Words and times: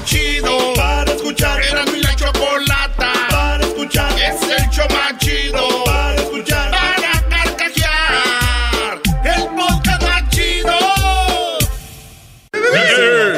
más 0.00 0.04
chido. 0.04 0.74
Para 0.74 1.12
escuchar. 1.12 1.60
Era 1.62 1.84
mi 1.86 2.00
la 2.00 2.14
chocolata. 2.16 3.12
Para 3.30 3.64
escuchar. 3.64 4.12
Es 4.18 4.42
el 4.42 4.70
show 4.70 4.86
más 4.90 5.18
chido. 5.18 5.84
Para 5.84 6.14
escuchar. 6.16 6.70
Para 6.70 7.28
carcajear. 7.28 9.00
El 9.24 9.48
podcast 9.56 10.02
más 10.02 10.28
chido. 10.30 10.72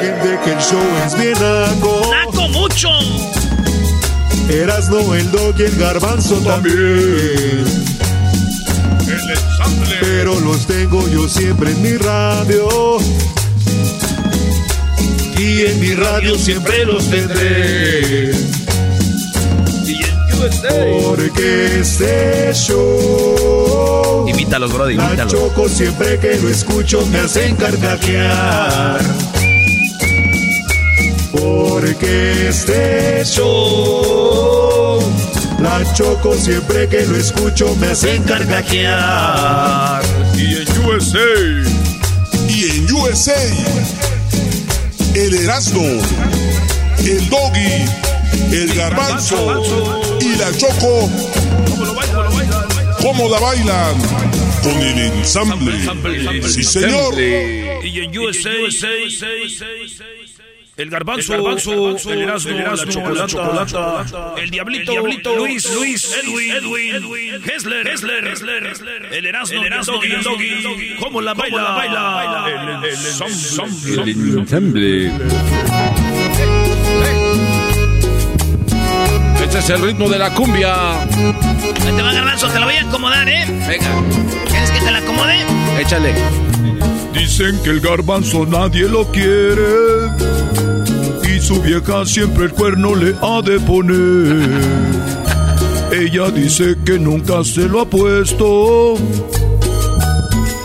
Gente 0.01 0.39
que 0.43 0.51
el 0.51 0.59
show 0.59 0.83
es 1.05 1.17
bien 1.17 1.33
naco. 1.33 2.11
¡Naco 2.11 2.47
mucho! 2.49 2.89
Erasno, 4.49 5.15
el 5.15 5.31
dog 5.31 5.55
y 5.57 5.63
el 5.63 5.75
garbanzo 5.77 6.35
también. 6.39 6.75
El 9.07 9.29
ensamble. 9.29 9.97
Pero 10.01 10.39
los 10.39 10.67
tengo 10.67 11.07
yo 11.09 11.27
siempre 11.27 11.71
en 11.71 11.81
mi 11.81 11.97
radio. 11.97 12.99
Y 15.53 15.67
en 15.67 15.79
mi 15.79 15.93
radio 15.93 16.35
siempre 16.35 16.83
los 16.83 17.07
tendré. 17.11 18.31
Porque 21.05 21.79
este 21.79 22.51
show. 22.55 24.25
Imítalos, 24.27 24.73
La 24.73 24.91
imítalos. 24.91 25.31
choco 25.31 25.69
siempre 25.69 26.17
que 26.17 26.39
lo 26.39 26.49
escucho 26.49 27.05
me 27.11 27.19
hacen 27.19 27.55
carcajear. 27.55 28.99
Porque 31.31 32.47
este 32.49 33.23
show. 33.23 34.99
La 35.59 35.83
choco 35.93 36.33
siempre 36.33 36.87
que 36.89 37.05
lo 37.05 37.15
escucho 37.15 37.75
me 37.75 37.87
hacen 37.87 38.23
carcajear. 38.23 40.01
Y 40.35 40.55
en 40.55 40.67
USA. 40.83 41.19
Y 42.49 42.63
en 42.71 42.91
USA. 42.91 43.82
El 45.15 45.35
Erasmo. 45.35 45.83
El 46.99 47.29
Doggy. 47.29 47.85
El 48.51 48.73
Garbanzo. 48.73 49.61
Y 50.19 50.35
la 50.35 50.51
Choco. 50.57 51.09
¿Cómo 52.99 53.29
la 53.29 53.39
bailan? 53.39 53.95
Con 54.63 54.81
el 54.81 54.99
ensamble. 54.99 55.73
Sí, 56.47 56.63
señor. 56.63 57.19
Y 57.19 57.99
en 57.99 58.17
USA, 58.17 58.49
el 60.75 60.89
garbanzo, 60.89 61.35
el 61.35 62.21
Erasmo, 62.21 63.09
la 63.11 63.27
chocolata, 63.27 64.35
el 64.37 64.49
diablito, 64.49 64.95
Luis, 65.37 65.71
Luis, 65.75 66.15
Edwin, 66.23 66.51
Edwin, 66.55 67.41
Hessler, 67.45 67.87
Hessler, 67.87 68.27
el 69.11 69.25
Erasmo, 69.27 69.63
el 69.63 70.23
Doggy, 70.23 70.95
¿cómo 70.99 71.21
la 71.21 71.33
baila? 71.35 72.81
El 72.83 72.89
ensamble. 74.39 75.11
Este 79.43 79.59
es 79.59 79.69
el 79.69 79.81
ritmo 79.81 80.09
de 80.09 80.17
la 80.17 80.33
cumbia. 80.33 81.01
Ahí 81.03 81.93
te 81.95 82.01
va 82.01 82.13
garbanzo, 82.13 82.47
te 82.49 82.59
lo 82.59 82.65
voy 82.65 82.75
a 82.75 82.81
acomodar, 82.81 83.29
¿eh? 83.29 83.45
Venga, 83.67 83.91
¿Quieres 84.49 84.71
que 84.71 84.79
te 84.79 84.91
la 84.91 84.97
acomode? 84.97 85.35
échale. 85.79 86.13
Dicen 87.13 87.61
que 87.63 87.69
el 87.69 87.79
garbanzo 87.79 88.45
nadie 88.47 88.87
lo 88.89 89.05
quiere. 89.11 90.42
Su 91.43 91.61
vieja 91.61 92.05
siempre 92.05 92.45
el 92.45 92.53
cuerno 92.53 92.95
le 92.95 93.13
ha 93.21 93.41
de 93.41 93.59
poner. 93.59 94.49
Ella 95.91 96.31
dice 96.31 96.77
que 96.85 96.97
nunca 96.97 97.43
se 97.43 97.67
lo 97.67 97.81
ha 97.81 97.85
puesto. 97.85 98.95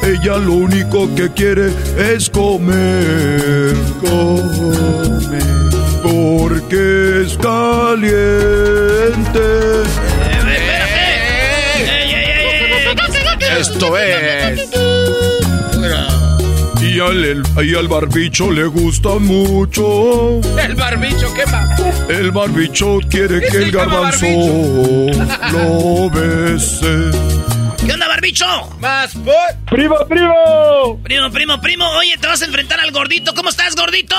Ella 0.04 0.38
lo 0.38 0.52
único 0.52 1.12
que 1.16 1.32
quiere 1.32 1.72
es 1.98 2.30
comer. 2.30 3.74
Comer. 4.00 5.42
Porque 6.00 7.22
es 7.24 7.36
caliente. 7.38 8.28
¡Ey, 11.76 11.88
ey, 11.88 12.14
ey, 12.14 12.30
ey! 13.50 13.60
Esto 13.60 13.98
es. 13.98 14.77
Y 16.98 17.00
al, 17.00 17.24
el- 17.24 17.64
y 17.64 17.76
al 17.76 17.86
barbicho 17.86 18.50
le 18.50 18.64
gusta 18.64 19.10
mucho. 19.20 20.40
El 20.60 20.74
barbicho 20.74 21.32
quema. 21.32 21.76
El 22.08 22.32
barbicho 22.32 22.98
quiere 23.08 23.40
que 23.40 23.56
el 23.58 23.70
garbanzo 23.70 24.26
lo 25.52 26.10
bese. 26.10 27.10
¿Qué 27.86 27.92
onda, 27.92 28.08
barbicho? 28.08 28.46
Más 28.80 29.14
por. 29.14 29.32
¡Primo, 29.70 29.94
primo! 30.08 30.98
Primo, 31.04 31.30
primo, 31.30 31.60
primo, 31.60 31.84
oye, 32.00 32.16
te 32.20 32.26
vas 32.26 32.42
a 32.42 32.46
enfrentar 32.46 32.80
al 32.80 32.90
gordito. 32.90 33.32
¿Cómo 33.32 33.50
estás, 33.50 33.76
gordito? 33.76 34.16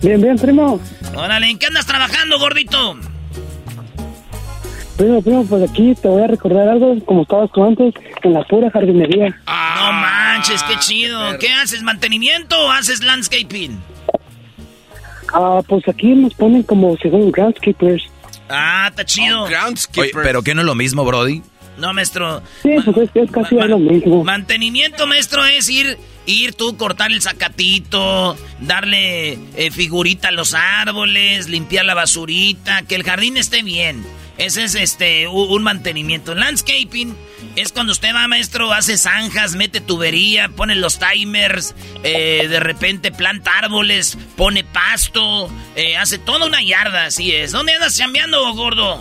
Bien, 0.00 0.22
bien, 0.22 0.38
primo. 0.38 0.80
Órale, 1.14 1.50
¿en 1.50 1.58
qué 1.58 1.66
andas 1.66 1.84
trabajando, 1.84 2.38
gordito? 2.38 2.96
Primo, 4.96 5.20
primo, 5.22 5.44
pues 5.46 5.68
aquí 5.70 5.94
te 6.00 6.08
voy 6.08 6.22
a 6.22 6.26
recordar 6.28 6.68
algo 6.68 6.94
como 7.04 7.22
estabas 7.22 7.50
tú 7.52 7.62
antes, 7.64 7.92
en 8.22 8.32
la 8.32 8.42
pura 8.44 8.70
jardinería. 8.70 9.28
no 9.28 9.92
manches, 10.32 10.62
qué 10.64 10.76
chido. 10.78 11.38
¿Qué 11.38 11.48
haces, 11.50 11.82
mantenimiento 11.82 12.58
o 12.58 12.70
haces 12.70 13.02
landscaping? 13.02 13.80
Ah, 15.32 15.60
pues 15.66 15.86
aquí 15.88 16.08
nos 16.08 16.34
ponen 16.34 16.62
como 16.64 16.96
según 16.98 17.30
groundskeepers. 17.30 18.04
Ah, 18.48 18.88
está 18.90 19.04
chido. 19.04 19.44
Oye, 19.44 20.10
pero 20.22 20.42
¿qué 20.42 20.54
no 20.54 20.62
es 20.62 20.66
lo 20.66 20.74
mismo, 20.74 21.04
Brody? 21.04 21.42
No, 21.78 21.92
maestro. 21.94 22.42
Sí, 22.62 22.70
pues 22.84 22.96
es, 22.96 23.10
es 23.14 23.30
casi 23.30 23.54
Ma- 23.54 23.66
lo 23.66 23.78
mismo. 23.78 24.24
Mantenimiento, 24.24 25.06
maestro, 25.06 25.44
es 25.46 25.68
ir, 25.70 25.96
ir 26.26 26.54
tú, 26.54 26.76
cortar 26.76 27.10
el 27.12 27.22
zacatito, 27.22 28.36
darle 28.60 29.38
eh, 29.56 29.70
figurita 29.70 30.28
a 30.28 30.32
los 30.32 30.52
árboles, 30.52 31.48
limpiar 31.48 31.84
la 31.86 31.94
basurita, 31.94 32.82
que 32.82 32.96
el 32.96 33.04
jardín 33.04 33.36
esté 33.36 33.62
bien. 33.62 34.04
Ese 34.40 34.64
es 34.64 34.74
este 34.74 35.28
un 35.28 35.62
mantenimiento. 35.62 36.34
Landscaping 36.34 37.14
es 37.56 37.72
cuando 37.72 37.92
usted 37.92 38.14
va, 38.14 38.26
maestro, 38.26 38.72
hace 38.72 38.96
zanjas, 38.96 39.54
mete 39.54 39.82
tubería, 39.82 40.48
pone 40.48 40.76
los 40.76 40.98
timers, 40.98 41.74
eh, 42.04 42.46
de 42.48 42.58
repente 42.58 43.12
planta 43.12 43.50
árboles, 43.58 44.16
pone 44.38 44.64
pasto, 44.64 45.50
eh, 45.76 45.98
hace 45.98 46.16
toda 46.16 46.46
una 46.46 46.62
yarda, 46.62 47.04
así 47.04 47.32
es. 47.32 47.52
¿Dónde 47.52 47.74
andas 47.74 47.98
chambeando, 47.98 48.54
gordo? 48.54 48.98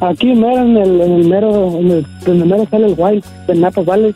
Aquí 0.00 0.26
mero 0.26 0.62
en 0.64 0.76
el, 0.76 1.00
en 1.00 1.12
el 1.12 1.24
mero, 1.24 1.78
en 1.78 1.90
el, 1.92 2.44
mero 2.44 2.68
sale 2.70 2.88
el 2.88 2.94
wild, 2.94 3.24
de 3.46 3.54
Napa 3.54 3.80
Valley. 3.80 4.14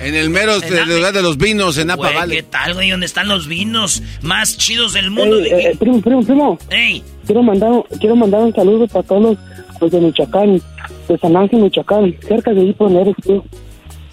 En 0.00 0.14
el 0.14 0.28
mero 0.30 0.54
En 0.62 0.88
lugar 0.88 1.12
de 1.12 1.22
los 1.22 1.36
vinos 1.38 1.78
en 1.78 1.86
Napa 1.86 2.02
Güey, 2.02 2.12
¿qué 2.12 2.18
Valley. 2.18 2.42
tal, 2.42 2.74
güey? 2.74 2.90
¿Dónde 2.90 3.06
están 3.06 3.28
los 3.28 3.46
vinos 3.46 4.02
más 4.22 4.56
chidos 4.58 4.92
del 4.92 5.10
mundo? 5.10 5.38
Ey, 5.38 5.46
eh, 5.52 5.68
eh, 5.70 5.76
primo, 5.78 6.00
primo, 6.00 6.22
primo. 6.24 6.58
Ey, 6.70 7.02
Quiero 7.26 7.42
mandar, 7.42 7.70
quiero 8.00 8.16
mandar 8.16 8.40
un 8.42 8.54
saludo 8.54 8.86
para 8.86 9.02
todos 9.06 9.22
los, 9.22 9.38
los 9.80 9.90
de 9.90 10.00
Michoacán, 10.00 10.60
de 11.08 11.18
San 11.18 11.34
Ángel, 11.36 11.60
Michoacán, 11.60 12.14
cerca 12.28 12.52
de 12.52 12.60
ahí 12.60 12.72
por 12.74 12.88
donde 12.92 13.02
eres 13.10 13.16
tú. 13.24 13.42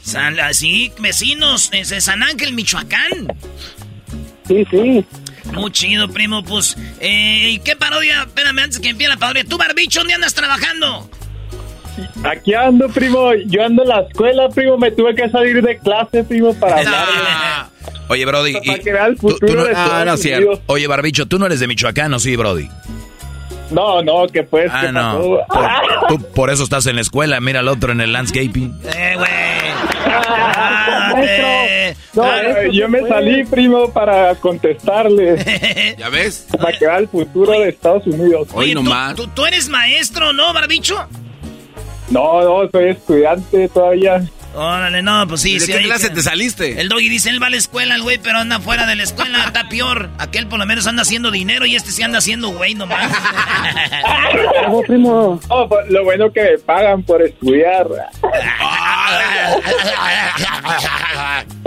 San- 0.01 0.37
sí, 0.53 0.91
vecinos, 0.99 1.69
es 1.73 1.89
de 1.89 1.99
San 1.99 2.23
Ángel, 2.23 2.53
Michoacán. 2.53 3.27
Sí, 4.47 4.65
sí. 4.71 5.05
Muy 5.53 5.71
chido, 5.71 6.07
primo, 6.09 6.43
pues. 6.43 6.77
Eh, 6.99 7.49
¿Y 7.51 7.59
qué 7.59 7.75
parodia? 7.75 8.21
Espérame, 8.23 8.59
antes 8.59 8.79
que 8.79 8.89
empiece 8.89 9.09
la 9.13 9.17
parodia. 9.19 9.43
¿Tú, 9.43 9.57
Barbicho, 9.57 9.99
dónde 9.99 10.13
andas 10.13 10.33
trabajando? 10.33 11.09
Aquí 12.23 12.53
ando, 12.53 12.87
primo. 12.89 13.33
Yo 13.47 13.63
ando 13.65 13.83
en 13.83 13.89
la 13.89 14.01
escuela, 14.01 14.49
primo. 14.49 14.77
Me 14.77 14.91
tuve 14.91 15.13
que 15.15 15.29
salir 15.29 15.61
de 15.61 15.77
clase, 15.79 16.23
primo, 16.23 16.53
para 16.55 16.77
hablar. 16.79 16.93
Ah. 17.07 17.69
Oye, 18.09 18.25
Brody. 18.25 18.53
Para 18.53 18.77
y- 18.77 18.79
que 18.81 18.91
vea 18.93 19.05
el 19.07 19.15
tú- 19.17 19.27
tú 19.29 19.33
futuro 19.33 19.55
no- 19.61 19.63
de 19.65 19.69
ah, 19.75 19.83
Estados 19.83 20.05
no, 20.05 20.13
es 20.13 20.21
cierto. 20.21 20.45
Unidos. 20.47 20.63
Oye, 20.67 20.87
Barbicho, 20.87 21.25
tú 21.27 21.39
no 21.39 21.45
eres 21.45 21.59
de 21.59 21.67
Michoacán, 21.67 22.13
¿o 22.13 22.19
sí, 22.19 22.35
Brody? 22.35 22.67
No, 23.71 24.01
no, 24.03 24.27
que 24.27 24.43
pues, 24.43 24.69
Ah, 24.73 24.81
¿qué 24.85 24.91
no. 24.91 25.17
Por, 25.21 25.45
tú 26.09 26.19
por 26.35 26.49
eso 26.49 26.63
estás 26.63 26.85
en 26.87 26.95
la 26.95 27.01
escuela, 27.01 27.39
mira 27.39 27.61
al 27.61 27.69
otro 27.69 27.91
en 27.93 28.01
el 28.01 28.11
landscaping. 28.11 28.77
Eh, 28.93 29.13
güey. 29.15 29.29
No, 32.13 32.23
ah, 32.23 32.41
eh, 32.41 32.69
yo 32.73 32.89
me 32.89 33.07
salí, 33.07 33.45
primo, 33.45 33.89
para 33.91 34.35
contestarle. 34.35 35.95
¿Ya 35.97 36.09
ves? 36.09 36.45
para 36.59 36.77
que 36.77 36.85
vea 36.85 36.97
el 36.97 37.07
futuro 37.07 37.51
de 37.59 37.69
Estados 37.69 38.05
Unidos. 38.05 38.49
Hoy 38.53 38.65
Oye, 38.65 38.73
¿tú, 38.75 38.83
nomás. 38.83 39.15
tú, 39.15 39.27
tú 39.27 39.45
eres 39.45 39.69
maestro, 39.69 40.33
¿no, 40.33 40.53
Barbicho? 40.53 41.07
No, 42.11 42.41
no, 42.63 42.69
soy 42.69 42.89
estudiante 42.89 43.69
todavía. 43.69 44.21
Órale, 44.53 45.01
no, 45.01 45.25
pues 45.29 45.39
sí, 45.43 45.53
¿De 45.53 45.59
sí. 45.61 45.71
qué 45.71 45.79
clase 45.83 46.09
que- 46.09 46.15
te 46.15 46.21
saliste? 46.23 46.81
El 46.81 46.89
doggy 46.89 47.07
dice, 47.07 47.29
él 47.29 47.41
va 47.41 47.47
a 47.47 47.49
la 47.49 47.55
escuela, 47.55 47.95
el 47.95 48.01
güey, 48.01 48.17
pero 48.21 48.39
anda 48.39 48.59
fuera 48.59 48.85
de 48.85 48.97
la 48.97 49.03
escuela, 49.03 49.41
está 49.45 49.69
peor. 49.69 50.09
Aquel 50.19 50.47
por 50.47 50.59
lo 50.59 50.65
menos 50.65 50.85
anda 50.87 51.03
haciendo 51.03 51.31
dinero 51.31 51.65
y 51.65 51.77
este 51.77 51.91
sí 51.91 52.03
anda 52.03 52.17
haciendo 52.17 52.49
güey 52.49 52.75
nomás. 52.75 53.09
Bravo, 54.53 54.83
primo. 54.87 55.39
No, 55.47 55.69
pues, 55.69 55.89
lo 55.89 56.03
bueno 56.03 56.29
que 56.33 56.41
me 56.43 56.57
pagan 56.57 57.01
por 57.03 57.21
estudiar. 57.21 57.87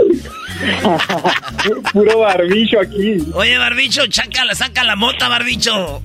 Puro 1.91 2.19
barbicho 2.19 2.79
aquí. 2.79 3.17
Oye, 3.33 3.57
Barbicho, 3.57 4.05
chácala, 4.07 4.55
saca 4.55 4.83
la 4.83 4.95
mota, 4.95 5.27
Barbicho. 5.27 6.01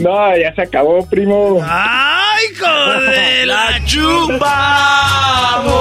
No, 0.00 0.36
ya 0.36 0.54
se 0.54 0.62
acabó, 0.62 1.04
primo. 1.06 1.60
¡Ay, 1.64 2.46
joder! 2.58 3.46
¡La 3.48 3.80
Vamos 4.38 5.76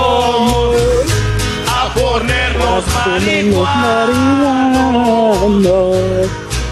a 1.68 1.94
ponernos 1.94 2.84
marihuanos. 2.96 3.58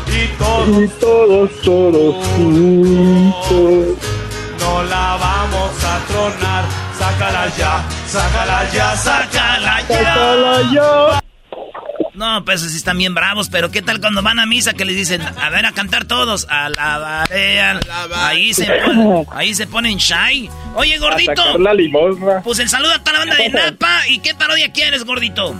Y 0.07 0.27
todos, 0.39 1.62
todos 1.62 2.15
juntos. 2.36 3.97
No 4.59 4.83
la 4.83 5.18
vamos 5.18 5.83
a 5.83 6.00
tronar. 6.07 6.65
Sácala 6.97 7.47
ya, 7.57 7.83
sácala 8.07 8.69
ya, 8.71 8.95
sácala 8.95 9.81
ya. 9.88 10.03
Sácala 10.03 10.62
ya. 10.74 11.25
No, 12.15 12.45
pues 12.45 12.62
sí 12.62 12.77
están 12.77 12.97
bien 12.97 13.13
bravos, 13.13 13.50
pero 13.50 13.71
¿qué 13.71 13.81
tal 13.81 14.00
cuando 14.00 14.21
van 14.21 14.39
a 14.39 14.45
misa 14.45 14.73
que 14.73 14.85
les 14.85 14.95
dicen, 14.95 15.21
a 15.21 15.50
ver, 15.50 15.65
a 15.65 15.71
cantar 15.71 16.06
todos? 16.06 16.47
Alabaré, 16.50 17.59
al... 17.59 17.79
ahí 18.15 18.53
se 18.53 18.65
ponen, 18.65 19.25
ahí 19.31 19.53
se 19.53 19.67
ponen 19.67 19.97
shy. 19.97 20.50
Oye, 20.75 20.97
gordito. 20.97 21.57
La 21.57 21.73
limosna. 21.73 22.41
Pues 22.44 22.59
el 22.59 22.69
saludo 22.69 22.94
a 22.94 23.00
toda 23.00 23.13
la 23.13 23.19
banda 23.19 23.35
de 23.35 23.50
Napa. 23.50 24.07
¿Y 24.07 24.19
qué 24.19 24.33
parodia 24.33 24.71
quieres, 24.71 25.03
gordito? 25.03 25.56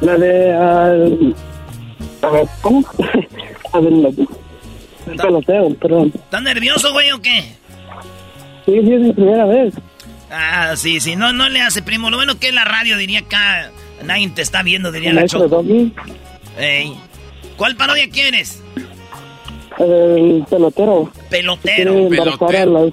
La 0.00 0.16
de... 0.16 1.34
ver, 2.22 2.48
¿Cómo? 2.60 2.84
A 3.72 3.78
ver, 3.78 3.92
la... 3.92 4.08
El 4.08 5.16
peloteo, 5.16 5.74
perdón. 5.74 6.12
¿Estás 6.14 6.42
nervioso, 6.42 6.92
güey, 6.92 7.10
o 7.12 7.20
qué? 7.20 7.42
Sí, 8.66 8.72
sí, 8.84 8.92
es 8.92 9.00
mi 9.00 9.12
primera 9.12 9.44
vez. 9.46 9.74
Ah, 10.30 10.74
sí, 10.76 11.00
sí, 11.00 11.16
no, 11.16 11.32
no 11.32 11.48
le 11.48 11.60
hace, 11.62 11.82
primo. 11.82 12.10
Lo 12.10 12.16
bueno 12.16 12.38
que 12.38 12.48
es 12.48 12.54
la 12.54 12.64
radio, 12.64 12.96
diría 12.96 13.20
acá. 13.20 13.70
Nadie 14.04 14.30
te 14.30 14.42
está 14.42 14.62
viendo, 14.62 14.90
diría 14.92 15.12
la 15.12 15.26
Choco. 15.26 15.64
Ey. 16.58 16.96
¿Cuál 17.56 17.76
parodia 17.76 18.08
quieres? 18.08 18.62
el 19.78 20.44
pelotero. 20.48 21.10
Pelotero. 21.28 21.92
Embarazar 21.92 22.56
a 22.56 22.66
las... 22.66 22.92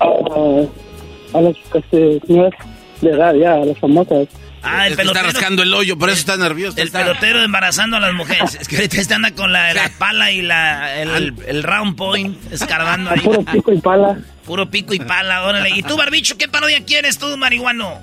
A, 0.00 1.38
a 1.38 1.40
las 1.40 1.56
este, 1.74 2.20
señoras 2.26 2.52
de 3.00 3.10
edad, 3.10 3.34
ya, 3.34 3.54
a 3.54 3.64
las 3.64 3.78
famosas. 3.78 4.28
Ah, 4.62 4.86
el 4.86 4.92
Es 4.92 4.96
que 4.96 5.02
está 5.02 5.12
pelotero. 5.14 5.26
rascando 5.26 5.62
el 5.62 5.74
hoyo, 5.74 5.96
por 5.98 6.08
eso 6.10 6.18
está 6.18 6.36
nervioso. 6.36 6.76
El 6.80 6.86
está- 6.88 7.00
pelotero 7.00 7.42
embarazando 7.42 7.96
a 7.96 8.00
las 8.00 8.12
mujeres. 8.14 8.54
Es 8.60 8.68
que 8.68 8.76
ahorita 8.76 9.00
este 9.00 9.14
anda 9.14 9.30
con 9.32 9.52
la, 9.52 9.72
la 9.74 9.90
pala 9.98 10.30
y 10.32 10.42
la, 10.42 11.00
el, 11.02 11.34
el 11.46 11.62
round 11.62 11.96
point 11.96 12.36
escarbando 12.52 13.10
ahí. 13.10 13.20
Puro 13.20 13.42
pico 13.44 13.72
y 13.72 13.78
pala. 13.80 14.18
Puro 14.44 14.70
pico 14.70 14.94
y 14.94 14.98
pala, 15.00 15.42
órale. 15.44 15.70
¿Y 15.70 15.82
tú, 15.82 15.96
Barbicho, 15.96 16.36
qué 16.38 16.48
parodia 16.48 16.84
quieres 16.84 17.18
tú, 17.18 17.36
marihuano? 17.36 17.98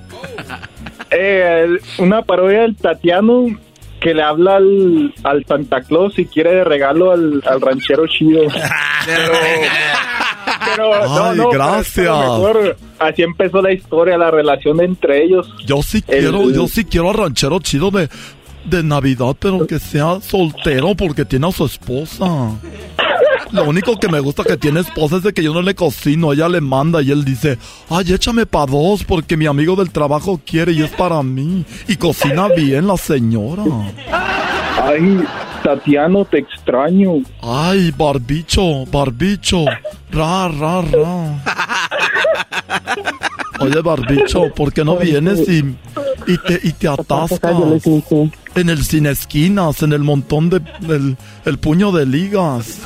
Eh, 1.11 1.67
una 1.97 2.21
parodia 2.21 2.61
del 2.61 2.75
Tatiano 2.75 3.45
que 3.99 4.13
le 4.13 4.21
habla 4.21 4.57
al, 4.57 5.13
al 5.23 5.43
Santa 5.47 5.81
Claus 5.81 6.19
y 6.19 6.25
quiere 6.25 6.51
de 6.51 6.63
regalo 6.63 7.11
al, 7.11 7.41
al 7.45 7.59
ranchero 7.61 8.05
chido. 8.07 8.43
Pero, 9.05 9.33
pero 10.63 10.91
Ay, 11.29 11.37
no, 11.37 11.49
gracias. 11.49 12.05
mejor, 12.07 12.77
así 12.99 13.21
empezó 13.23 13.61
la 13.61 13.73
historia, 13.73 14.17
la 14.17 14.31
relación 14.31 14.81
entre 14.81 15.23
ellos. 15.23 15.47
Yo 15.65 15.81
sí 15.83 16.03
El- 16.07 16.19
quiero, 16.19 16.49
yo 16.51 16.67
sí 16.67 16.85
quiero 16.85 17.09
al 17.09 17.15
ranchero 17.17 17.59
chido 17.59 17.91
de, 17.91 18.09
de 18.65 18.83
Navidad, 18.83 19.35
pero 19.39 19.65
que 19.67 19.79
sea 19.79 20.19
soltero 20.21 20.95
porque 20.95 21.25
tiene 21.25 21.47
a 21.47 21.51
su 21.51 21.65
esposa. 21.65 22.25
Lo 23.51 23.63
único 23.63 23.97
que 23.97 24.09
me 24.09 24.19
gusta 24.19 24.43
que 24.43 24.57
tiene 24.57 24.79
esposa 24.81 25.17
es 25.17 25.23
de 25.23 25.31
que 25.33 25.43
yo 25.43 25.53
no 25.53 25.61
le 25.61 25.75
cocino, 25.75 26.33
ella 26.33 26.49
le 26.49 26.61
manda 26.61 27.01
y 27.01 27.11
él 27.11 27.23
dice, 27.23 27.57
ay, 27.89 28.11
échame 28.13 28.45
pa' 28.45 28.65
dos 28.65 29.03
porque 29.03 29.37
mi 29.37 29.45
amigo 29.45 29.75
del 29.75 29.91
trabajo 29.91 30.41
quiere 30.45 30.71
y 30.71 30.81
es 30.81 30.89
para 30.91 31.21
mí. 31.21 31.63
Y 31.87 31.95
cocina 31.97 32.47
bien 32.49 32.87
la 32.87 32.97
señora. 32.97 33.63
Ay, 34.11 35.23
Tatiano, 35.65 36.25
te 36.25 36.38
extraño. 36.38 37.23
Ay, 37.41 37.91
barbicho, 37.97 38.85
barbicho, 38.85 39.65
ra, 40.12 40.47
ra, 40.47 40.83
ra. 40.83 41.41
Oye, 43.59 43.81
barbicho, 43.81 44.53
¿por 44.53 44.71
qué 44.71 44.85
no 44.85 44.95
vienes 44.95 45.39
y, 45.50 45.75
y 46.27 46.38
te, 46.38 46.59
y 46.62 46.73
te 46.73 46.88
atascas? 46.88 47.56
En 48.53 48.69
el 48.69 48.85
sin 48.85 49.07
esquinas, 49.07 49.81
en 49.81 49.94
el 49.94 50.01
montón 50.03 50.51
de... 50.51 50.62
el, 50.88 51.17
el 51.45 51.57
puño 51.57 51.91
de 51.91 52.06
ligas. 52.06 52.81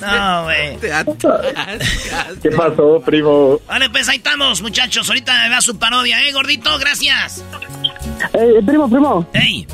No, 0.00 0.44
güey. 0.44 0.76
¿Qué 2.42 2.50
pasó, 2.50 3.00
primo? 3.00 3.60
Vale, 3.68 3.90
pues 3.90 4.08
ahí 4.08 4.16
estamos, 4.16 4.60
muchachos. 4.60 5.08
Ahorita 5.08 5.32
me 5.44 5.50
da 5.50 5.60
su 5.60 5.78
parodia, 5.78 6.20
¿eh, 6.26 6.32
gordito? 6.32 6.76
Gracias. 6.80 7.44
Eh, 8.32 8.60
primo, 8.66 8.90
primo. 8.90 9.24
Ey. 9.32 9.66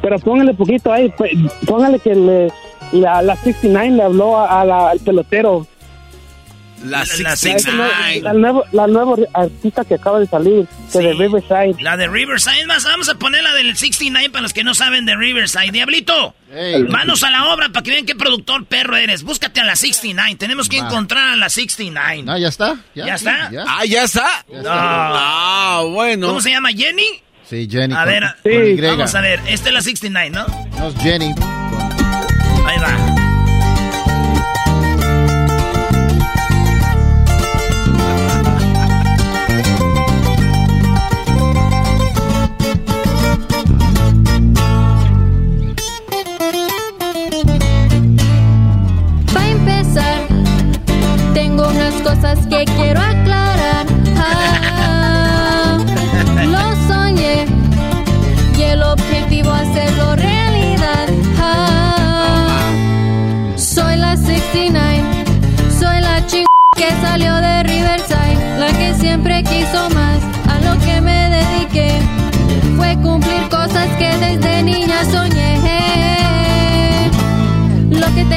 Pero 0.00 0.18
póngale 0.18 0.54
poquito 0.54 0.92
ahí. 0.92 1.12
pues, 1.16 1.32
Póngale 1.66 1.98
que 1.98 2.14
le, 2.14 2.52
la, 2.92 3.22
la 3.22 3.36
69 3.36 3.90
le 3.96 4.02
habló 4.02 4.38
a, 4.38 4.60
a 4.60 4.64
la- 4.64 4.90
al 4.90 5.00
pelotero. 5.00 5.66
La 6.84 6.98
La- 6.98 7.04
la 7.22 7.36
69. 7.36 8.20
La, 8.22 8.32
nuevo, 8.34 8.64
la 8.70 8.86
nueva 8.86 9.16
artista 9.34 9.84
que 9.84 9.94
acaba 9.94 10.20
de 10.20 10.26
salir, 10.28 10.64
que 10.92 10.98
de 11.00 11.12
Riverside. 11.12 11.74
La 11.82 11.96
de 11.96 12.06
Riverside, 12.06 12.66
más 12.68 12.84
vamos 12.84 13.08
a 13.08 13.16
poner 13.16 13.42
la 13.42 13.52
del 13.54 13.76
69 13.76 14.30
para 14.30 14.42
los 14.42 14.52
que 14.52 14.62
no 14.62 14.74
saben 14.74 15.04
de 15.04 15.16
Riverside. 15.16 15.72
Diablito, 15.72 16.36
manos 16.88 17.24
a 17.24 17.32
la 17.32 17.52
obra 17.52 17.68
para 17.70 17.82
que 17.82 17.90
vean 17.90 18.06
qué 18.06 18.14
productor 18.14 18.64
perro 18.66 18.94
eres. 18.96 19.24
Búscate 19.24 19.60
a 19.60 19.64
la 19.64 19.74
69. 19.74 20.36
Tenemos 20.36 20.68
que 20.68 20.76
encontrar 20.78 21.30
a 21.30 21.36
la 21.36 21.48
69. 21.48 22.24
Ah, 22.28 22.38
ya 22.38 22.46
está. 22.46 22.76
¿Ya 22.94 23.14
está? 23.16 23.50
Ah, 23.66 23.84
ya 23.84 24.04
está. 24.04 24.28
No. 24.48 24.62
Ah, 24.68 25.82
bueno. 25.84 26.28
¿Cómo 26.28 26.40
se 26.40 26.50
llama? 26.52 26.68
¿Jenny? 26.70 27.22
Sí, 27.48 27.66
Jenny. 27.70 27.94
A 27.94 28.04
ver, 28.04 28.24
vamos 28.82 29.14
a 29.14 29.20
ver. 29.22 29.40
Esta 29.48 29.68
es 29.68 29.74
la 29.74 29.80
69, 29.80 30.30
¿no? 30.30 30.46
No, 30.78 30.88
es 30.88 30.94
Jenny. 30.96 31.34
Ahí 32.66 32.78
va. 32.78 33.07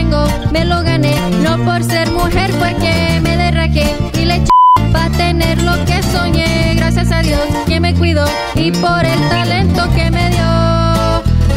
Tengo 0.02 0.26
me 0.52 0.66
lo 0.66 0.82
gané, 0.82 1.16
no 1.44 1.64
por 1.64 1.84
ser 1.84 2.10
mujer 2.10 2.52
fue 2.54 2.76
que 2.78 3.20
me 3.22 3.38
derraqué 3.38 3.96
y 4.20 4.26
le 4.26 4.36
eché 4.36 4.50
para 4.92 5.10
tener 5.12 5.62
lo 5.62 5.74
que 5.86 6.02
soñé. 6.02 6.74
Gracias 6.76 7.12
a 7.12 7.22
Dios 7.22 7.42
que 7.68 7.80
me 7.80 7.94
cuidó 7.94 8.26
y 8.56 8.72
por 8.72 9.06
el 9.06 9.20
talento 9.30 9.84
que 9.96 10.10
me 10.10 10.30
dio. 10.32 10.44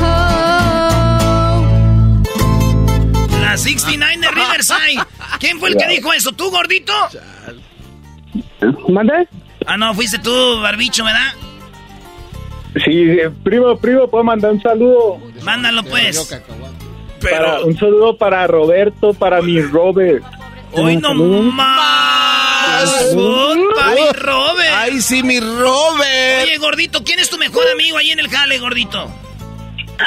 Oh. 0.03 1.63
La 3.41 3.57
69 3.57 4.19
de 4.21 4.31
Riverside. 4.31 5.03
¿Quién 5.41 5.59
fue 5.59 5.71
el 5.71 5.77
que 5.77 5.89
dijo 5.89 6.13
eso? 6.13 6.33
¿Tú, 6.33 6.51
gordito? 6.51 6.93
¿Mande? 8.89 9.27
Ah, 9.67 9.79
no, 9.79 9.95
fuiste 9.95 10.19
tú, 10.19 10.61
barbicho, 10.61 11.03
¿verdad? 11.05 11.33
Sí, 12.85 13.17
primo, 13.43 13.77
primo, 13.79 14.07
¿puedo 14.09 14.25
mandar 14.25 14.53
un 14.53 14.61
saludo? 14.61 15.19
Mándalo, 15.43 15.83
pues. 15.85 16.29
Para, 17.31 17.61
un 17.61 17.76
saludo 17.78 18.16
para 18.16 18.47
Roberto, 18.47 19.14
para 19.14 19.40
mi 19.43 19.61
Robert. 19.61 20.25
Hoy 20.73 20.97
no 20.97 21.14
más. 21.14 23.12
Puta, 23.12 23.90
mi 23.95 24.19
Robert. 24.21 24.75
Ay, 24.76 25.00
sí, 25.00 25.23
mi 25.23 25.40
Robert. 25.40 26.45
Oye, 26.45 26.59
gordito, 26.59 27.02
¿quién 27.04 27.19
es 27.19 27.31
tu 27.31 27.38
mejor 27.38 27.64
amigo 27.73 27.97
ahí 27.97 28.11
en 28.11 28.19
el 28.19 28.28
jale, 28.28 28.59
gordito? 28.59 29.11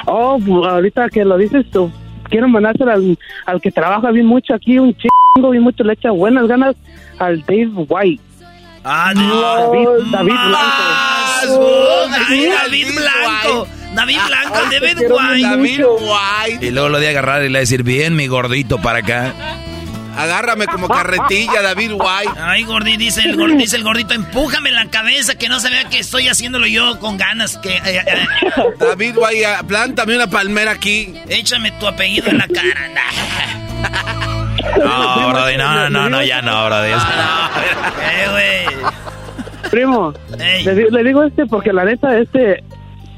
Oh, 0.05 0.37
pues, 0.45 0.67
ahorita 0.69 1.09
que 1.09 1.23
lo 1.23 1.37
dices 1.37 1.65
tú, 1.71 1.91
quiero 2.29 2.47
mandárselo 2.49 2.91
al, 2.91 3.17
al 3.45 3.61
que 3.61 3.71
trabaja 3.71 4.11
bien 4.11 4.25
mucho 4.25 4.53
aquí, 4.53 4.77
un 4.77 4.95
chingo, 4.95 5.49
bien 5.51 5.63
mucho, 5.63 5.83
le 5.83 5.93
echa 5.93 6.11
buenas 6.11 6.47
ganas 6.47 6.75
al 7.19 7.41
Dave 7.41 7.71
White. 7.87 8.23
Ah, 8.83 9.11
David, 9.13 10.11
David 10.11 10.31
Más, 10.31 11.45
Blanco. 11.47 12.07
David, 12.09 12.49
David 12.51 12.87
Blanco. 12.95 13.67
David 13.97 14.19
Blanco, 14.27 14.59
el 14.63 14.69
de 14.69 14.79
David 14.79 15.11
White. 15.11 15.41
David 15.47 15.83
White. 15.85 16.65
Y 16.65 16.71
luego 16.71 16.89
lo 16.89 16.99
de 16.99 17.09
agarrar 17.09 17.43
y 17.43 17.49
le 17.49 17.59
decir, 17.59 17.83
bien, 17.83 18.15
mi 18.15 18.27
gordito, 18.27 18.77
para 18.79 18.99
acá. 18.99 19.33
Agárrame 20.15 20.65
como 20.65 20.87
carretilla, 20.87 21.61
David 21.61 21.91
White. 21.91 22.31
Ay, 22.41 22.63
gordito, 22.63 22.97
dice 22.99 23.21
el, 23.21 23.37
gor- 23.37 23.55
dice 23.55 23.75
el 23.75 23.83
gordito, 23.83 24.13
empújame 24.15 24.71
la 24.71 24.85
cabeza, 24.89 25.35
que 25.35 25.47
no 25.47 25.59
se 25.59 25.69
vea 25.69 25.89
que 25.89 25.99
estoy 25.99 26.27
haciéndolo 26.27 26.65
yo 26.65 26.97
con 26.99 27.17
ganas. 27.17 27.57
Que, 27.57 27.77
eh, 27.77 27.81
eh, 27.85 28.25
David 28.79 29.15
White, 29.17 29.45
ah, 29.45 29.61
plántame 29.67 30.15
una 30.15 30.27
palmera 30.27 30.71
aquí. 30.71 31.13
échame 31.29 31.71
tu 31.73 31.85
apellido 31.87 32.29
en 32.29 32.37
la 32.39 32.47
cara. 32.47 32.89
No, 34.77 35.29
Brody, 35.31 35.57
no, 35.57 35.89
no, 35.89 36.09
no, 36.09 36.23
ya 36.23 36.41
no, 36.41 36.65
Brody. 36.65 36.91
Eh, 38.01 38.27
güey. 38.31 38.91
Primo, 39.71 40.13
le, 40.37 40.91
le 40.91 41.03
digo 41.03 41.23
este 41.23 41.45
porque 41.45 41.71
la 41.73 41.83
neta, 41.85 42.17
este, 42.17 42.63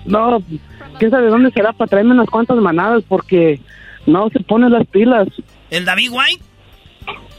no, 0.05 0.41
quién 1.00 1.12
sabe 1.12 1.29
dónde 1.29 1.51
será 1.51 1.74
para 1.74 1.89
traerme 1.89 2.13
unas 2.13 2.29
cuantas 2.29 2.58
manadas 2.58 3.03
porque 3.08 3.60
no 4.06 4.29
se 4.29 4.41
pone 4.41 4.70
las 4.70 4.86
pilas. 4.88 5.27
¿El 5.72 5.86
David 5.86 6.12
White? 6.12 6.44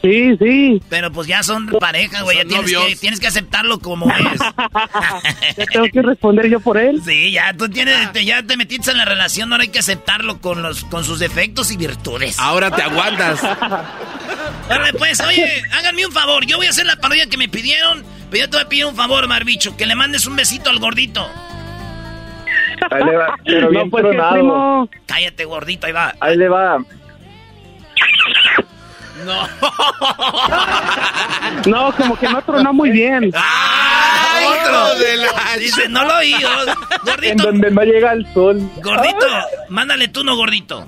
Sí, 0.01 0.35
sí. 0.37 0.81
Pero 0.89 1.11
pues 1.11 1.27
ya 1.27 1.43
son 1.43 1.67
pareja, 1.67 2.23
güey. 2.23 2.37
Ya 2.37 2.45
tienes 2.45 2.71
que, 2.71 2.95
tienes 2.95 3.19
que 3.19 3.27
aceptarlo 3.27 3.79
como 3.79 4.09
es. 4.33 4.39
ya 5.57 5.65
tengo 5.65 5.85
que 5.93 6.01
responder 6.01 6.49
yo 6.49 6.59
por 6.59 6.77
él. 6.77 7.01
Sí, 7.05 7.31
ya 7.31 7.53
tú 7.55 7.69
tienes, 7.69 8.11
te, 8.11 8.25
ya 8.25 8.41
te 8.41 8.57
metiste 8.57 8.91
en 8.91 8.97
la 8.97 9.05
relación, 9.05 9.51
ahora 9.51 9.63
hay 9.63 9.69
que 9.69 9.79
aceptarlo 9.79 10.41
con 10.41 10.63
los, 10.63 10.83
con 10.85 11.03
sus 11.03 11.19
defectos 11.19 11.71
y 11.71 11.77
virtudes. 11.77 12.39
Ahora 12.39 12.71
te 12.71 12.81
aguantas. 12.81 13.41
Pues, 14.97 15.19
oye, 15.19 15.63
háganme 15.73 16.05
un 16.05 16.13
favor. 16.13 16.45
Yo 16.45 16.55
voy 16.55 16.67
a 16.67 16.69
hacer 16.69 16.85
la 16.85 16.95
parodia 16.95 17.27
que 17.27 17.35
me 17.35 17.49
pidieron, 17.49 18.05
pero 18.29 18.45
yo 18.45 18.49
te 18.49 18.57
voy 18.57 18.65
a 18.65 18.69
pedir 18.69 18.85
un 18.85 18.95
favor, 18.95 19.27
Marbicho, 19.27 19.75
que 19.75 19.85
le 19.85 19.95
mandes 19.95 20.25
un 20.27 20.37
besito 20.37 20.69
al 20.69 20.79
gordito. 20.79 21.27
Ahí 22.89 23.03
le 23.03 23.15
va, 23.17 23.35
pero 23.45 23.69
bien 23.69 23.83
no, 23.85 23.89
pues, 23.89 24.03
tronado. 24.03 24.33
primo. 24.33 24.89
Cállate, 25.05 25.45
gordito, 25.45 25.87
ahí 25.87 25.93
va. 25.93 26.13
Ahí 26.19 26.37
le 26.37 26.49
va. 26.49 26.77
No. 29.25 29.47
No, 31.67 31.91
como 31.95 32.17
que 32.17 32.27
no 32.27 32.41
tronó 32.41 32.73
muy 32.73 32.89
bien. 32.89 33.31
¡Ay, 33.35 34.45
Otro 34.47 34.95
de 34.95 35.17
la- 35.17 35.57
Dice, 35.59 35.87
no 35.89 36.03
lo 36.05 36.17
oí. 36.17 36.33
En 36.33 36.39
Gordito, 37.05 37.43
donde 37.43 37.71
no 37.71 37.81
llega 37.83 38.13
el 38.13 38.33
sol. 38.33 38.59
gordito, 38.81 39.27
mándale 39.69 40.07
tú, 40.07 40.23
no, 40.23 40.35
gordito. 40.35 40.85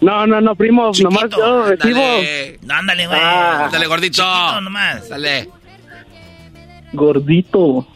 No, 0.00 0.26
no, 0.26 0.40
no, 0.40 0.54
primo, 0.54 0.92
Chiquito, 0.92 1.10
nomás 1.10 1.30
yo 1.36 1.66
recibo. 1.68 2.00
Dale, 2.00 2.58
Ándale, 2.70 3.06
güey. 3.06 3.20
Ah. 3.22 3.68
dale 3.70 3.86
gordito. 3.86 4.22
Chiquito 4.22 4.60
nomás. 4.62 5.08
Dale. 5.08 5.48
Gordito. 6.92 7.86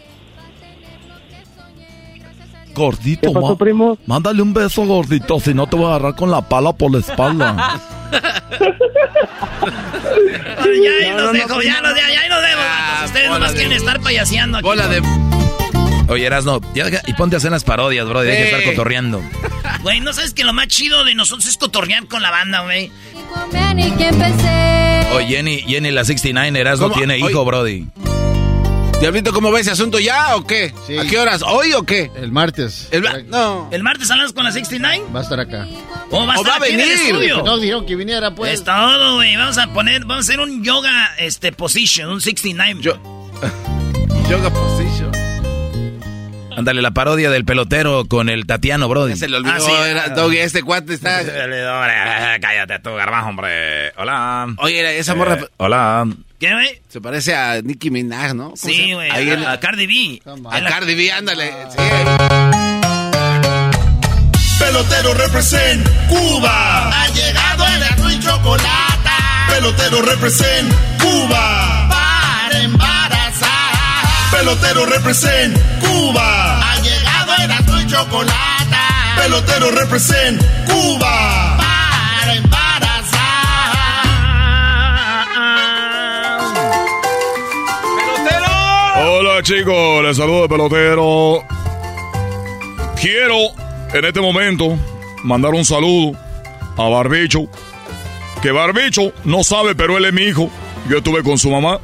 Gordito, 2.80 3.28
¿Qué 3.28 3.34
pasó, 3.34 3.56
primo? 3.56 3.98
mándale 4.06 4.42
un 4.42 4.52
beso, 4.54 4.84
gordito, 4.86 5.38
si 5.40 5.52
no 5.54 5.66
te 5.68 5.76
voy 5.76 5.86
a 5.86 5.90
agarrar 5.96 6.14
con 6.14 6.30
la 6.30 6.40
pala 6.48 6.72
por 6.72 6.90
la 6.92 6.98
espalda. 6.98 7.80
Ay, 9.60 10.82
ya 10.84 10.90
ahí 10.90 11.10
No, 11.10 11.16
los 11.16 11.24
no, 11.24 11.26
no, 11.26 11.32
dejo, 11.32 11.62
ya 11.62 11.80
los 11.80 11.94
dejo, 11.94 12.08
ya 12.12 12.20
ahí 12.20 12.28
nos 12.28 12.42
vemos. 12.42 12.64
Ah. 12.66 13.02
Ustedes 13.06 13.30
nomás 13.30 13.52
de- 13.52 13.58
quieren 13.58 13.76
estar 13.76 14.00
payaseando 14.00 14.58
aquí. 14.58 14.64
Bola 14.66 14.88
de. 14.88 15.02
Oye, 16.08 16.26
Erasno, 16.26 16.60
ya 16.74 16.84
deja- 16.86 17.02
y 17.06 17.12
ponte 17.12 17.36
a 17.36 17.38
hacer 17.38 17.52
las 17.52 17.62
parodias, 17.64 18.06
bro, 18.08 18.22
deja 18.22 18.36
de 18.36 18.44
estar 18.46 18.64
cotorreando. 18.64 19.22
Güey, 19.82 20.00
¿no 20.00 20.12
sabes 20.12 20.34
que 20.34 20.42
lo 20.44 20.52
más 20.52 20.66
chido 20.68 21.04
de 21.04 21.14
nosotros 21.14 21.46
es 21.46 21.56
cotorrear 21.56 22.06
con 22.06 22.20
la 22.22 22.30
banda, 22.30 22.62
güey? 22.62 22.90
Oye, 25.14 25.26
Jenny, 25.28 25.58
Jenny, 25.62 25.90
la 25.92 26.04
69, 26.04 26.58
Erasno 26.60 26.90
tiene 26.90 27.14
Oye. 27.22 27.30
hijo, 27.30 27.44
brody. 27.44 27.86
Diablito, 29.00 29.32
¿cómo 29.32 29.50
va 29.50 29.60
ese 29.60 29.70
asunto 29.70 29.98
ya 29.98 30.36
o 30.36 30.46
qué? 30.46 30.74
Sí. 30.86 30.98
¿A 30.98 31.04
qué 31.04 31.18
horas? 31.18 31.40
¿Hoy 31.42 31.72
o 31.72 31.84
qué? 31.84 32.10
El 32.16 32.32
martes. 32.32 32.86
El 32.90 33.02
No. 33.28 33.68
¿El 33.72 33.82
martes 33.82 34.10
hablas 34.10 34.34
con 34.34 34.44
la 34.44 34.52
69? 34.52 35.06
Va 35.14 35.20
a 35.20 35.22
estar 35.22 35.40
acá. 35.40 35.66
¿O 36.10 36.26
va 36.26 36.34
a 36.34 36.36
O 36.38 36.40
estar 36.42 36.60
va 36.60 36.64
a 36.64 36.66
aquí 36.66 36.74
en 36.74 36.80
el 36.80 36.86
venir. 36.88 37.04
estudio? 37.06 37.42
No 37.42 37.56
dijeron 37.58 37.86
que 37.86 37.96
viniera, 37.96 38.34
pues. 38.34 38.52
Es 38.52 38.64
todo, 38.64 39.14
güey. 39.14 39.36
Vamos 39.36 39.56
a 39.56 39.68
poner, 39.72 40.02
vamos 40.02 40.16
a 40.16 40.20
hacer 40.32 40.40
un 40.40 40.62
yoga, 40.62 41.14
este, 41.18 41.50
position, 41.52 42.10
un 42.10 42.20
69. 42.20 42.80
Yo. 42.82 42.98
Yoga 44.28 44.50
position. 44.50 45.10
Ándale, 46.54 46.82
la 46.82 46.90
parodia 46.90 47.30
del 47.30 47.46
pelotero 47.46 48.04
con 48.04 48.28
el 48.28 48.44
Tatiano, 48.44 48.86
brody. 48.86 49.12
Ya 49.12 49.16
se 49.16 49.28
le 49.30 49.38
olvidó. 49.38 49.54
Ah, 49.54 49.60
sí. 49.60 49.72
era, 49.88 50.08
Doggy, 50.10 50.36
este 50.38 50.62
cuate 50.62 50.92
está. 50.92 51.20
Cállate 52.40 52.78
tú, 52.80 52.90
garbajo, 52.96 53.30
hombre. 53.30 53.92
Hola. 53.96 54.54
Oye, 54.58 54.98
esa 54.98 55.14
morra 55.14 55.36
Eh, 55.36 55.46
hola. 55.56 56.06
¿Qué, 56.40 56.52
güey? 56.54 56.80
se 56.88 57.00
parece 57.02 57.34
a 57.36 57.60
Nicki 57.60 57.90
Minaj, 57.90 58.32
¿no? 58.34 58.44
¿Cómo 58.44 58.56
se 58.56 58.72
Sí, 58.72 58.92
güey. 58.94 59.10
A, 59.10 59.52
a 59.52 59.60
Cardi 59.60 59.86
B. 59.86 60.22
A 60.50 60.60
Cardi 60.64 60.94
B, 60.94 61.12
ándale. 61.12 61.52
Sí. 61.70 61.76
Pelotero 64.58 65.12
represent 65.14 65.86
Cuba. 66.08 66.88
Ha 67.02 67.08
llegado 67.08 67.66
el 67.66 67.82
azul 67.82 68.12
y 68.12 68.20
chocolate 68.20 69.10
Pelotero 69.50 70.02
represent 70.02 70.72
Cuba. 71.02 71.88
para 71.90 72.60
embarazar. 72.62 74.30
Pelotero 74.30 74.86
represent 74.86 75.58
Cuba. 75.80 76.72
Ha 76.72 76.80
llegado 76.80 77.32
el 77.44 77.50
azul 77.50 77.80
y 77.82 77.86
chocolate 77.86 78.76
Pelotero 79.16 79.70
represent 79.72 80.42
Cuba. 80.66 81.56
para 81.58 82.34
embarazar. 82.34 82.69
Chicos, 89.42 90.02
les 90.02 90.18
saludo 90.18 90.44
el 90.44 90.48
pelotero. 90.50 91.42
Quiero 93.00 93.36
en 93.94 94.04
este 94.04 94.20
momento 94.20 94.78
mandar 95.24 95.54
un 95.54 95.64
saludo 95.64 96.12
a 96.76 96.88
Barbicho. 96.88 97.48
Que 98.42 98.50
Barbicho 98.50 99.12
no 99.24 99.42
sabe, 99.42 99.74
pero 99.74 99.96
él 99.96 100.04
es 100.04 100.12
mi 100.12 100.22
hijo. 100.22 100.50
Yo 100.90 100.98
estuve 100.98 101.22
con 101.22 101.38
su 101.38 101.50
mamá. 101.50 101.80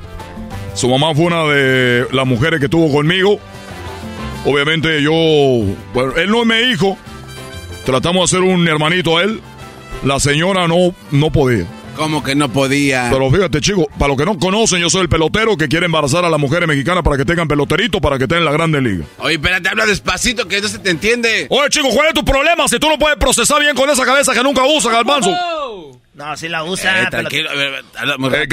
Su 0.75 0.89
mamá 0.89 1.15
fue 1.15 1.27
una 1.27 1.45
de 1.45 2.07
las 2.13 2.27
mujeres 2.27 2.61
que 2.61 2.67
estuvo 2.67 2.93
conmigo. 2.93 3.39
Obviamente 4.45 5.03
yo, 5.03 5.13
bueno, 5.95 6.13
él 6.17 6.31
no 6.31 6.43
es 6.43 6.47
mi 6.47 6.73
hijo. 6.73 6.99
Tratamos 7.87 8.31
de 8.31 8.37
hacer 8.37 8.49
un 8.49 8.69
hermanito 8.69 9.17
a 9.17 9.23
él. 9.23 9.41
La 10.05 10.21
señora 10.21 10.69
no, 10.69 10.95
no 11.11 11.31
podía. 11.31 11.67
¿Cómo 11.97 12.23
que 12.23 12.35
no 12.35 12.49
podía? 12.51 13.09
Pero 13.11 13.31
fíjate, 13.31 13.61
chicos, 13.61 13.87
para 13.99 14.09
los 14.09 14.17
que 14.17 14.25
no 14.25 14.39
conocen, 14.39 14.81
yo 14.81 14.91
soy 14.91 15.03
el 15.03 15.09
pelotero 15.09 15.57
que 15.57 15.67
quiere 15.69 15.87
embarazar 15.87 16.25
a 16.25 16.31
las 16.31 16.39
mujeres 16.39 16.69
mexicanas 16.69 17.03
para 17.03 17.17
que 17.17 17.25
tengan 17.25 17.49
peloterito 17.49 18.01
para 18.01 18.19
que 18.19 18.25
estén 18.25 18.39
en 18.39 18.45
la 18.45 18.53
Grande 18.53 18.81
Liga. 18.81 19.05
Oye, 19.19 19.35
espérate, 19.35 19.69
habla 19.69 19.87
despacito 19.87 20.47
que 20.47 20.61
no 20.61 20.69
se 20.69 20.79
te 20.79 20.91
entiende. 20.91 21.47
Oye, 21.51 21.69
chicos, 21.71 21.95
¿cuál 21.95 22.09
es 22.09 22.15
tu 22.15 22.25
problema 22.25 22.69
si 22.69 22.79
tú 22.79 22.89
no 22.89 22.99
puedes 22.99 23.17
procesar 23.19 23.61
bien 23.61 23.75
con 23.75 23.89
esa 23.91 24.05
cabeza 24.05 24.33
que 24.35 24.43
nunca 24.43 24.65
usas, 24.65 24.93
Galbanzo? 24.93 25.31
No, 26.15 26.37
sí 26.37 26.49
la 26.49 26.65
usa. 26.65 27.03
Eh, 27.03 27.07
tranquilo, 27.11 27.51
Eh, 27.53 28.47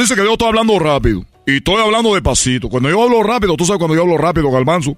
dice 0.00 0.14
que 0.14 0.24
yo 0.24 0.32
estoy 0.32 0.48
hablando 0.48 0.78
rápido. 0.78 1.24
Y 1.46 1.56
estoy 1.56 1.76
hablando 1.82 2.14
despacito. 2.14 2.68
Cuando 2.68 2.88
yo 2.88 3.02
hablo 3.02 3.22
rápido, 3.22 3.56
tú 3.56 3.64
sabes 3.66 3.78
cuando 3.78 3.94
yo 3.94 4.02
hablo 4.02 4.16
rápido, 4.18 4.50
Galbanzo. 4.50 4.96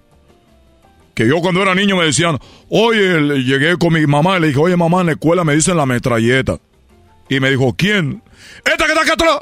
Que 1.15 1.27
yo 1.27 1.41
cuando 1.41 1.63
era 1.63 1.75
niño 1.75 1.97
me 1.97 2.05
decían, 2.05 2.39
oye, 2.69 3.21
le- 3.21 3.43
llegué 3.43 3.77
con 3.79 3.93
mi 3.93 4.07
mamá 4.07 4.37
y 4.37 4.41
le 4.43 4.47
dije, 4.49 4.61
oye, 4.61 4.77
mamá, 4.77 5.01
en 5.01 5.07
la 5.07 5.13
escuela 5.13 5.45
me 5.45 5.55
dicen 5.55 5.77
la 5.77 5.87
metralleta. 5.87 6.59
Y 7.29 7.41
me 7.41 7.51
dijo, 7.51 7.75
¿quién? 7.77 8.23
¡Esta 8.65 8.87
que 8.87 8.93
está 8.93 9.03
acá 9.03 9.13
atrás! 9.15 9.41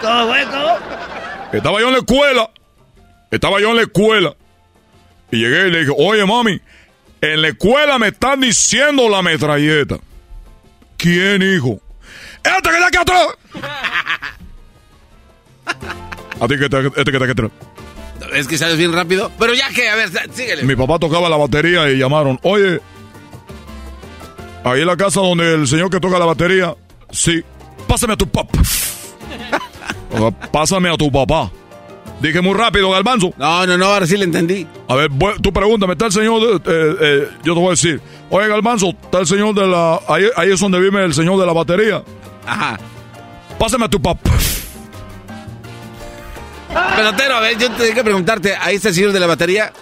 ¿Cómo, 0.00 0.26
güey? 0.26 0.44
¿Cómo? 0.46 0.78
Estaba 1.52 1.80
yo 1.80 1.86
en 1.88 1.92
la 1.92 1.98
escuela. 1.98 2.50
Estaba 3.30 3.60
yo 3.60 3.70
en 3.70 3.76
la 3.76 3.82
escuela. 3.82 4.34
Y 5.30 5.38
llegué 5.38 5.68
y 5.68 5.70
le 5.70 5.80
dije, 5.80 5.92
oye, 5.96 6.26
mami, 6.26 6.60
en 7.20 7.42
la 7.42 7.48
escuela 7.48 7.98
me 7.98 8.08
están 8.08 8.40
diciendo 8.40 9.08
la 9.08 9.22
metralleta. 9.22 9.98
¿Quién, 10.96 11.42
hijo? 11.42 11.80
¡Este 12.44 12.68
que 12.68 12.74
está 12.74 12.86
aquí 12.88 12.98
atrás! 12.98 13.26
A 16.40 16.48
ti 16.48 16.58
que 16.58 16.64
está, 16.64 16.80
este 16.80 17.04
que 17.04 17.10
está 17.12 17.24
aquí 17.24 17.32
atrás. 17.32 17.50
Es 18.34 18.48
que 18.48 18.58
sales 18.58 18.76
bien 18.76 18.92
rápido. 18.92 19.30
Pero 19.38 19.54
ya 19.54 19.68
que, 19.70 19.88
a 19.88 19.94
ver, 19.94 20.10
síguele. 20.32 20.64
Mi 20.64 20.74
papá 20.74 20.98
tocaba 20.98 21.28
la 21.28 21.36
batería 21.36 21.88
y 21.90 21.98
llamaron, 21.98 22.38
oye, 22.42 22.80
ahí 24.64 24.80
en 24.80 24.86
la 24.86 24.96
casa 24.96 25.20
donde 25.20 25.54
el 25.54 25.66
señor 25.66 25.90
que 25.90 26.00
toca 26.00 26.18
la 26.18 26.24
batería, 26.26 26.74
sí, 27.10 27.42
pásame 27.88 28.14
a 28.14 28.16
tu 28.16 28.26
papá. 28.28 28.58
Pásame 30.52 30.90
a 30.90 30.96
tu 30.96 31.10
papá. 31.10 31.50
Dije 32.20 32.40
muy 32.42 32.52
rápido, 32.54 32.90
Galbanzo. 32.90 33.32
No, 33.38 33.66
no, 33.66 33.78
no, 33.78 33.86
ahora 33.86 34.06
sí 34.06 34.16
le 34.18 34.24
entendí. 34.24 34.66
A 34.88 34.94
ver, 34.94 35.10
tú 35.40 35.52
pregúntame, 35.52 35.94
está 35.94 36.06
el 36.06 36.12
señor, 36.12 36.40
de- 36.62 36.70
eh, 36.70 36.96
eh, 37.00 37.28
yo 37.42 37.54
te 37.54 37.58
voy 37.60 37.68
a 37.68 37.70
decir, 37.70 38.00
oye 38.30 38.46
Galbanzo, 38.46 38.90
está 38.90 39.20
el 39.20 39.26
señor 39.26 39.54
de 39.54 39.66
la, 39.66 39.98
ahí, 40.06 40.24
ahí 40.36 40.52
es 40.52 40.60
donde 40.60 40.78
vive 40.78 41.02
el 41.04 41.14
señor 41.14 41.40
de 41.40 41.46
la 41.46 41.52
batería. 41.54 42.02
Ajá. 42.46 42.78
Pásame 43.58 43.86
a 43.86 43.88
tu 43.88 44.00
papá. 44.00 44.30
Pelotero, 46.96 47.34
a 47.36 47.40
ver, 47.40 47.58
yo 47.58 47.70
tengo 47.72 47.94
que 47.94 48.04
preguntarte, 48.04 48.54
¿ahí 48.60 48.76
está 48.76 48.88
el 48.88 48.94
señor 48.94 49.12
de 49.12 49.20
la 49.20 49.26
batería? 49.26 49.72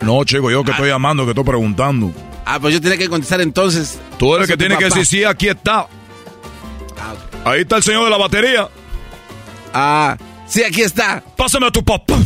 No, 0.00 0.24
chico, 0.24 0.50
yo 0.50 0.64
que 0.64 0.70
estoy 0.70 0.88
llamando, 0.88 1.24
que 1.24 1.30
estoy 1.30 1.44
preguntando. 1.44 2.10
Ah, 2.50 2.58
pues 2.58 2.72
yo 2.72 2.80
tenía 2.80 2.96
que 2.96 3.10
contestar 3.10 3.42
entonces. 3.42 3.98
Tú 4.18 4.34
eres 4.34 4.48
el 4.48 4.54
que 4.54 4.56
tiene 4.56 4.78
que 4.78 4.86
papá. 4.86 4.98
decir, 4.98 5.18
sí, 5.18 5.24
aquí 5.24 5.48
está. 5.48 5.80
Ah, 5.80 7.12
ok. 7.12 7.46
Ahí 7.46 7.60
está 7.60 7.76
el 7.76 7.82
señor 7.82 8.04
de 8.04 8.10
la 8.10 8.16
batería. 8.16 8.68
Ah, 9.74 10.16
sí, 10.46 10.64
aquí 10.64 10.80
está. 10.80 11.22
Pásame 11.36 11.66
a 11.66 11.70
tu 11.70 11.84
papá. 11.84 12.16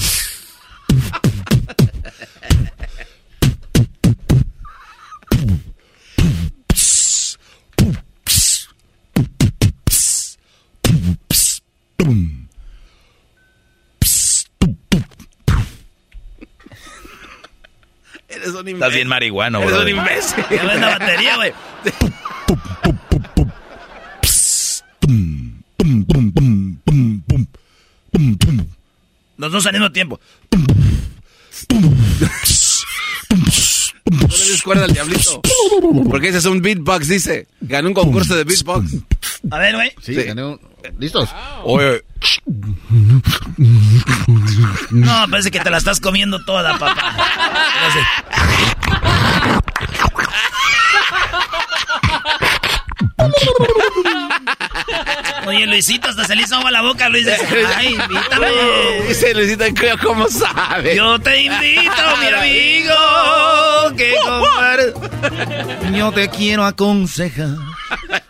Eres 18.42 18.54
un 18.54 18.58
imbécil. 18.60 18.74
Estás 18.74 18.94
bien 18.94 19.08
marihuano, 19.08 19.60
Eres 19.60 19.72
bro. 19.72 19.82
un 19.82 19.88
imbécil. 19.88 20.44
¿Qué 20.48 20.56
ves 20.58 20.80
la 20.80 20.98
batería, 20.98 21.36
güey? 21.36 21.52
Los 29.38 29.52
dos 29.52 29.66
al 29.66 29.72
mismo 29.72 29.90
tiempo. 29.92 30.20
No 34.10 34.26
le 34.28 34.44
des 34.50 34.62
cuerda 34.62 34.84
al 34.84 34.92
diablito. 34.92 35.40
Porque 36.10 36.28
ese 36.28 36.38
es 36.38 36.44
un 36.44 36.60
beatbox, 36.60 37.08
dice. 37.08 37.46
Ganó 37.60 37.88
un 37.88 37.94
concurso 37.94 38.34
de 38.36 38.44
beatbox. 38.44 38.92
A 39.50 39.58
ver, 39.58 39.74
güey. 39.74 39.92
Sí, 40.02 40.14
gané 40.14 40.44
un- 40.44 40.60
¿Listos? 40.98 41.28
Oye, 41.64 42.02
No, 44.90 45.26
parece 45.30 45.50
que 45.50 45.60
te 45.60 45.70
la 45.70 45.78
estás 45.78 46.00
comiendo 46.00 46.44
toda, 46.44 46.76
papá. 46.78 47.16
Oye, 55.46 55.66
Luisito, 55.66 56.08
hasta 56.08 56.24
se 56.24 56.36
le 56.36 56.42
hizo 56.42 56.54
agua 56.56 56.68
a 56.68 56.72
la 56.72 56.82
boca, 56.82 57.08
Luis. 57.08 57.26
Dice, 57.26 57.66
Ay, 57.76 57.94
invítame. 57.94 58.46
Dice 59.08 59.34
Luisito 59.34 59.64
¿cómo 60.02 60.28
sabe? 60.28 60.94
Yo 60.96 61.18
te 61.18 61.42
invito, 61.42 61.92
mi 62.20 62.28
amigo, 62.28 63.96
que 63.96 64.14
compare- 64.24 64.94
Yo 65.96 66.12
te 66.12 66.28
quiero 66.28 66.64
aconsejar. 66.64 67.48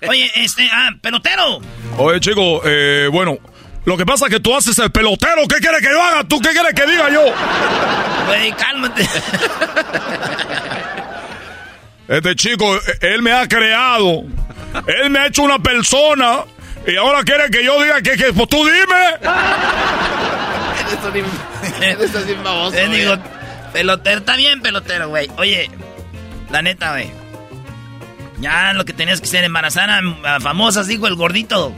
Oye, 0.08 0.30
este, 0.36 0.68
ah, 0.72 0.90
pelotero. 1.00 1.60
oye, 1.98 2.18
chico, 2.20 2.60
eh, 2.64 3.08
bueno, 3.12 3.38
lo 3.84 3.96
que 3.96 4.06
pasa 4.06 4.26
es 4.26 4.32
que 4.32 4.40
tú 4.40 4.56
haces 4.56 4.78
el 4.78 4.90
pelotero. 4.90 5.42
¿Qué 5.48 5.56
quieres 5.56 5.80
que 5.80 5.90
yo 5.92 6.02
haga? 6.02 6.24
¿Tú 6.24 6.40
qué 6.40 6.50
quieres 6.50 6.72
que 6.74 6.86
diga 6.90 7.10
yo? 7.10 7.22
Güey, 8.26 8.52
cálmate. 8.52 9.08
Este 12.08 12.34
chico, 12.36 12.78
él 13.00 13.22
me 13.22 13.32
ha 13.32 13.46
creado. 13.48 14.24
Él 14.86 15.10
me 15.10 15.18
ha 15.20 15.26
hecho 15.26 15.42
una 15.42 15.58
persona. 15.58 16.40
Y 16.86 16.96
ahora 16.96 17.22
quiere 17.22 17.48
que 17.50 17.64
yo 17.64 17.80
diga 17.82 18.00
que, 18.02 18.16
que 18.16 18.32
pues 18.32 18.48
tú 18.48 18.58
dime. 18.64 19.22
Eres 21.80 22.14
así 22.14 22.34
baboso, 22.44 22.76
Eh, 22.76 22.88
digo, 22.88 23.14
pelotero, 23.72 24.18
está 24.18 24.36
bien, 24.36 24.60
pelotero, 24.60 25.08
güey. 25.08 25.28
Oye, 25.38 25.70
la 26.50 26.62
neta, 26.62 26.92
güey. 26.92 27.10
Ya 28.40 28.72
lo 28.72 28.84
que 28.84 28.92
tenías 28.92 29.20
que 29.20 29.26
hacer, 29.28 29.44
embarazar 29.44 29.88
a, 29.90 30.00
a 30.36 30.40
famosas, 30.40 30.88
dijo 30.88 31.06
el 31.06 31.14
gordito. 31.14 31.72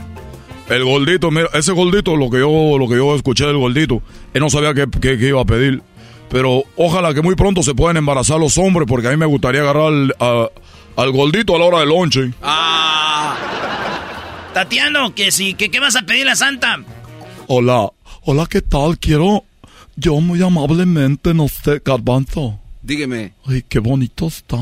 El 0.69 0.83
gordito, 0.83 1.29
mira, 1.29 1.47
ese 1.53 1.71
gordito, 1.73 2.15
lo 2.15 2.29
que 2.31 2.39
yo, 2.39 2.77
lo 2.79 2.87
que 2.87 2.95
yo 2.95 3.15
escuché 3.15 3.45
del 3.45 3.57
gordito, 3.57 4.01
él 4.33 4.41
no 4.41 4.49
sabía 4.49 4.73
qué, 4.73 4.87
qué- 4.99 5.17
qué 5.19 5.27
iba 5.27 5.41
a 5.41 5.45
pedir. 5.45 5.83
Pero 6.29 6.63
ojalá 6.75 7.13
que 7.13 7.21
muy 7.21 7.35
pronto 7.35 7.61
se 7.61 7.75
puedan 7.75 7.97
embarazar 7.97 8.39
los 8.39 8.57
hombres, 8.57 8.87
porque 8.89 9.07
a 9.07 9.11
mí 9.11 9.17
me 9.17 9.27
gustaría 9.27 9.61
agarrar 9.61 9.87
al, 9.89 10.15
a- 10.19 10.49
al 10.97 11.11
gordito 11.11 11.55
a 11.55 11.59
la 11.59 11.65
hora 11.65 11.79
del 11.81 11.89
lonche. 11.89 12.31
Ah, 12.41 13.35
Tatiano, 14.59 15.13
que 15.13 15.31
sí, 15.33 15.53
que 15.53 15.69
qué 15.69 15.81
vas 15.81 15.97
a 15.97 16.03
pedir 16.03 16.29
a 16.29 16.35
Santa. 16.37 16.77
Hola, 17.47 17.89
hola, 18.23 18.45
¿qué 18.49 18.61
tal? 18.61 18.97
Quiero, 18.97 19.43
yo 19.97 20.21
muy 20.21 20.41
amablemente, 20.41 21.33
no 21.33 21.49
sé, 21.49 21.81
garbanzo. 21.83 22.57
dígame. 22.81 23.33
Ay, 23.45 23.65
qué 23.67 23.79
bonito 23.79 24.27
estás. 24.27 24.57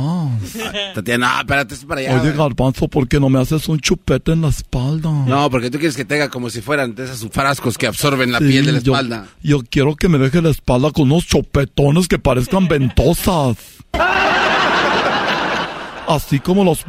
Tatiana, 0.96 1.34
no, 1.36 1.40
espérate, 1.42 1.76
es 1.76 1.86
para 1.86 2.02
allá. 2.02 2.14
Oye, 2.16 2.22
güey. 2.32 2.36
garbanzo, 2.38 2.88
¿por 2.88 3.08
qué 3.08 3.20
no 3.20 3.30
me 3.30 3.40
haces 3.40 3.70
un 3.70 3.80
chupete 3.80 4.32
en 4.32 4.42
la 4.42 4.48
espalda? 4.48 5.12
No, 5.12 5.48
porque 5.52 5.70
tú 5.70 5.78
quieres 5.78 5.96
que 5.96 6.06
tenga 6.06 6.28
como 6.30 6.50
si 6.50 6.62
fueran 6.62 6.96
de 6.96 7.04
esos 7.06 7.30
frascos 7.32 7.78
que 7.78 7.86
absorben 7.86 8.32
la 8.32 8.40
Sí, 8.40 8.46
piel 8.46 8.66
de 8.66 8.72
la 8.72 8.80
yo- 8.80 8.94
espalda. 8.94 9.28
Yo, 9.44 9.60
quiero 9.70 9.96
que 9.96 10.10
me 10.10 10.18
deje 10.18 10.42
la 10.42 10.50
espalda 10.50 10.90
con 10.90 11.04
unos 11.12 11.28
chopetones 11.28 12.08
que 12.08 12.18
parezcan 12.18 12.68
ventosas. 12.68 13.58
Así 16.08 16.40
como 16.40 16.64
los 16.64 16.84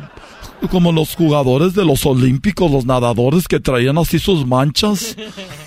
como 0.69 0.93
los 0.93 1.15
jugadores 1.15 1.75
de 1.75 1.85
los 1.85 2.05
olímpicos, 2.07 2.71
los 2.71 2.87
nadadores 2.87 3.49
que 3.49 3.61
traían 3.61 3.99
así 3.99 4.19
sus 4.19 4.47
manchas. 4.47 5.17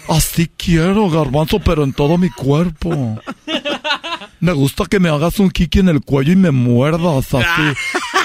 Así 0.08 0.50
quiero, 0.58 1.10
garbanzo, 1.10 1.60
pero 1.60 1.84
en 1.84 1.94
todo 1.94 2.18
mi 2.18 2.30
cuerpo. 2.30 3.20
Me 4.40 4.54
gusta 4.54 4.86
que 4.86 5.00
me 5.00 5.10
hagas 5.10 5.40
un 5.40 5.50
kiki 5.50 5.80
en 5.80 5.90
el 5.90 6.02
cuello 6.02 6.34
y 6.34 6.36
me 6.36 6.52
muerdas 6.52 7.34
así. 7.34 7.78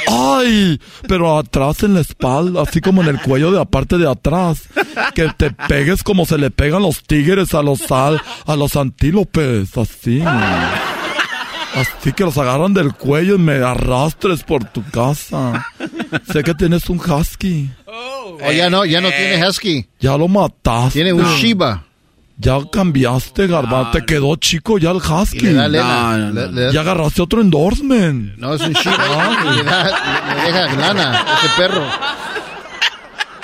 ¡Ay! 0.08 0.80
Pero 1.08 1.38
atrás 1.38 1.82
en 1.82 1.94
la 1.94 2.00
espalda, 2.00 2.62
así 2.62 2.80
como 2.80 3.02
en 3.02 3.08
el 3.08 3.20
cuello 3.20 3.50
de 3.50 3.58
la 3.58 3.64
parte 3.64 3.96
de 3.98 4.10
atrás. 4.10 4.68
Que 5.14 5.30
te 5.36 5.50
pegues 5.50 6.02
como 6.02 6.26
se 6.26 6.38
le 6.38 6.50
pegan 6.50 6.82
los 6.82 7.02
tigres 7.02 7.54
a 7.54 7.62
los 7.62 7.82
a 7.90 8.56
los 8.56 8.76
antílopes, 8.76 9.76
así. 9.76 10.22
Así 11.74 12.12
que 12.12 12.24
los 12.24 12.36
agarran 12.36 12.74
del 12.74 12.92
cuello 12.92 13.36
y 13.36 13.38
me 13.38 13.54
arrastres 13.62 14.42
por 14.42 14.64
tu 14.64 14.82
casa. 14.90 15.66
Sé 16.30 16.42
que 16.42 16.54
tienes 16.54 16.88
un 16.90 16.98
husky. 16.98 17.70
Oh, 17.86 18.38
ya 18.52 18.68
no, 18.68 18.84
ya 18.84 19.00
no 19.00 19.08
tiene 19.08 19.46
Husky. 19.46 19.86
Ya 20.00 20.16
lo 20.16 20.28
mataste. 20.28 20.92
Tiene 20.94 21.12
un 21.12 21.24
Shiba. 21.36 21.84
Ya 22.38 22.58
cambiaste, 22.70 23.46
garbanzo. 23.46 23.92
Te 23.92 24.04
quedó 24.04 24.34
chico 24.36 24.78
ya 24.78 24.90
el 24.90 24.96
husky. 24.98 25.38
Y 25.38 25.40
le 25.42 25.52
da 25.54 25.68
lana. 25.68 26.18
No, 26.18 26.18
no, 26.18 26.32
Le- 26.32 26.46
no. 26.46 26.52
le 26.52 26.62
da- 26.66 26.72
Ya 26.72 26.80
agarraste 26.80 27.22
otro 27.22 27.40
endorsement. 27.40 28.36
no, 28.36 28.54
es 28.54 28.60
un 28.62 28.72
Shiba. 28.74 29.38
y 29.52 29.56
le, 29.56 29.62
da, 29.64 29.84
le- 29.84 30.42
le 30.52 30.52
deja 30.52 30.74
lana 30.76 31.24
ese 31.38 31.48
perro. 31.56 31.84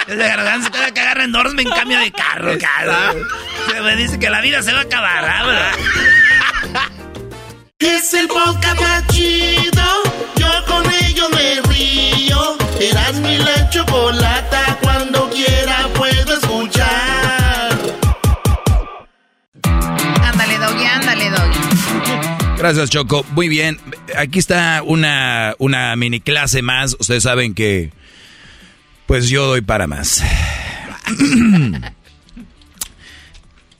Ese 0.07 0.17
garbanzo 0.17 0.71
cada 0.71 0.91
que 0.91 1.01
agarra 1.01 1.25
endorsement 1.25 1.69
cambia 1.75 1.99
de 2.01 2.11
carro, 2.12 2.53
cara. 2.59 3.12
Se 3.71 3.81
me 3.83 3.97
dice 3.97 4.19
que 4.19 4.31
la 4.31 4.41
vida 4.41 4.62
se 4.62 4.73
va 4.73 4.79
a 4.81 4.83
acabar, 4.83 5.25
¿ah, 5.25 5.47
¿verdad? 5.47 5.73
Es 7.81 8.12
el 8.12 8.27
podcast 8.27 8.81
más 8.81 9.07
chido. 9.07 9.83
Yo 10.37 10.49
con 10.67 10.85
ello 11.05 11.29
me 11.31 11.61
río. 11.73 12.57
Eras 12.81 13.21
mi 13.21 13.38
la 13.38 13.71
chocolata. 13.71 14.79
Cuando 14.83 15.31
quiera 15.31 15.87
puedo 15.95 16.35
escuchar. 16.35 17.79
Ándale, 19.62 20.59
Doggy, 20.59 20.85
ándale, 20.87 21.31
Doggy. 21.31 22.59
Gracias, 22.59 22.91
Choco. 22.91 23.25
Muy 23.31 23.49
bien. 23.49 23.79
Aquí 24.17 24.41
está 24.41 24.83
una, 24.85 25.55
una 25.59 25.95
mini 25.95 26.21
clase 26.21 26.62
más. 26.62 26.97
Ustedes 26.99 27.23
saben 27.23 27.55
que, 27.55 27.93
pues 29.07 29.29
yo 29.29 29.47
doy 29.47 29.61
para 29.61 29.87
más. 29.87 30.21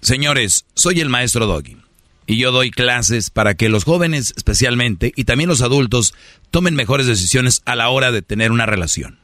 Señores, 0.01 0.67
soy 0.75 1.01
el 1.01 1.09
maestro 1.09 1.47
Doggy. 1.49 1.78
Y 2.31 2.37
yo 2.37 2.53
doy 2.53 2.71
clases 2.71 3.31
para 3.31 3.55
que 3.55 3.71
los 3.71 3.85
jóvenes 3.85 4.35
especialmente 4.37 5.15
y 5.17 5.25
también 5.25 5.49
los 5.49 5.63
adultos 5.63 6.15
tomen 6.51 6.75
mejores 6.75 7.07
decisiones 7.07 7.63
a 7.65 7.75
la 7.75 7.89
hora 7.89 8.13
de 8.13 8.21
tener 8.21 8.53
una 8.53 8.67
relación. 8.67 9.19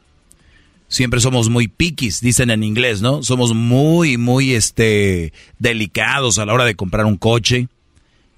Siempre 0.89 1.21
somos 1.21 1.51
muy 1.51 1.69
piquis, 1.69 2.23
dicen 2.23 2.51
en 2.51 2.65
inglés, 2.65 3.03
¿no? 3.03 3.23
Somos 3.23 3.53
muy, 3.53 4.17
muy, 4.17 4.55
este, 4.55 5.35
delicados 5.59 6.39
a 6.39 6.47
la 6.47 6.55
hora 6.55 6.65
de 6.65 6.77
comprar 6.77 7.05
un 7.05 7.19
coche 7.19 7.69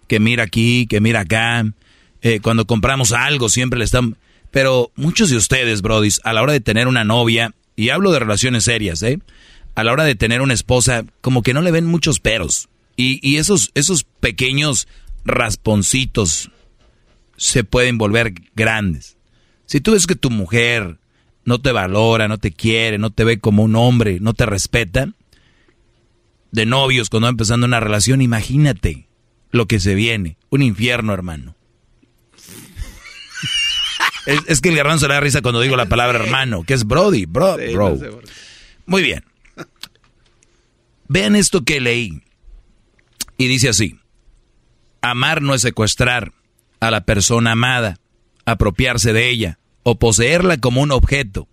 que 0.08 0.18
mira 0.18 0.42
aquí, 0.42 0.88
que 0.88 1.00
mira 1.00 1.20
acá. 1.20 1.64
Eh, 2.22 2.40
cuando 2.40 2.66
compramos 2.66 3.12
algo 3.12 3.48
siempre 3.48 3.78
le 3.78 3.84
están... 3.84 4.16
Pero 4.50 4.90
muchos 4.96 5.30
de 5.30 5.36
ustedes, 5.36 5.80
brodis, 5.80 6.20
a 6.24 6.32
la 6.32 6.42
hora 6.42 6.52
de 6.52 6.60
tener 6.60 6.88
una 6.88 7.04
novia, 7.04 7.54
y 7.76 7.90
hablo 7.90 8.10
de 8.10 8.18
relaciones 8.18 8.64
serias, 8.64 9.00
¿eh? 9.04 9.20
A 9.76 9.84
la 9.84 9.92
hora 9.92 10.02
de 10.02 10.16
tener 10.16 10.40
una 10.40 10.54
esposa, 10.54 11.04
como 11.20 11.42
que 11.42 11.54
no 11.54 11.62
le 11.62 11.70
ven 11.70 11.86
muchos 11.86 12.18
peros. 12.18 12.68
Y, 12.96 13.20
y 13.22 13.36
esos, 13.36 13.70
esos 13.74 14.04
pequeños 14.04 14.88
rasponcitos 15.24 16.50
se 17.36 17.64
pueden 17.64 17.98
volver 17.98 18.34
grandes. 18.54 19.16
Si 19.66 19.80
tú 19.80 19.92
ves 19.92 20.06
que 20.06 20.14
tu 20.14 20.30
mujer 20.30 20.98
no 21.44 21.60
te 21.60 21.72
valora, 21.72 22.28
no 22.28 22.38
te 22.38 22.52
quiere, 22.52 22.98
no 22.98 23.10
te 23.10 23.24
ve 23.24 23.38
como 23.38 23.62
un 23.62 23.76
hombre, 23.76 24.18
no 24.20 24.34
te 24.34 24.46
respeta, 24.46 25.10
de 26.52 26.66
novios 26.66 27.10
cuando 27.10 27.26
va 27.26 27.30
empezando 27.30 27.66
una 27.66 27.80
relación, 27.80 28.22
imagínate 28.22 29.08
lo 29.50 29.66
que 29.66 29.80
se 29.80 29.94
viene. 29.94 30.38
Un 30.50 30.62
infierno, 30.62 31.12
hermano. 31.12 31.54
es, 34.26 34.40
es 34.46 34.60
que 34.60 34.70
el 34.70 34.76
garbanzo 34.76 35.08
le 35.08 35.14
da 35.14 35.20
risa 35.20 35.42
cuando 35.42 35.60
digo 35.60 35.76
la 35.76 35.86
palabra 35.86 36.24
hermano, 36.24 36.62
que 36.64 36.74
es 36.74 36.84
Brody, 36.84 37.26
bro, 37.26 37.56
bro. 37.72 37.98
Muy 38.86 39.02
bien. 39.02 39.24
Vean 41.08 41.36
esto 41.36 41.64
que 41.64 41.80
leí. 41.80 42.22
Y 43.36 43.48
dice 43.48 43.68
así. 43.68 43.98
Amar 45.02 45.42
no 45.42 45.54
es 45.54 45.62
secuestrar 45.62 46.32
a 46.80 46.90
la 46.90 47.04
persona 47.04 47.52
amada, 47.52 47.98
apropiarse 48.44 49.12
de 49.12 49.28
ella 49.28 49.58
o 49.82 49.98
poseerla 49.98 50.58
como 50.58 50.80
un 50.80 50.90
objeto. 50.90 51.48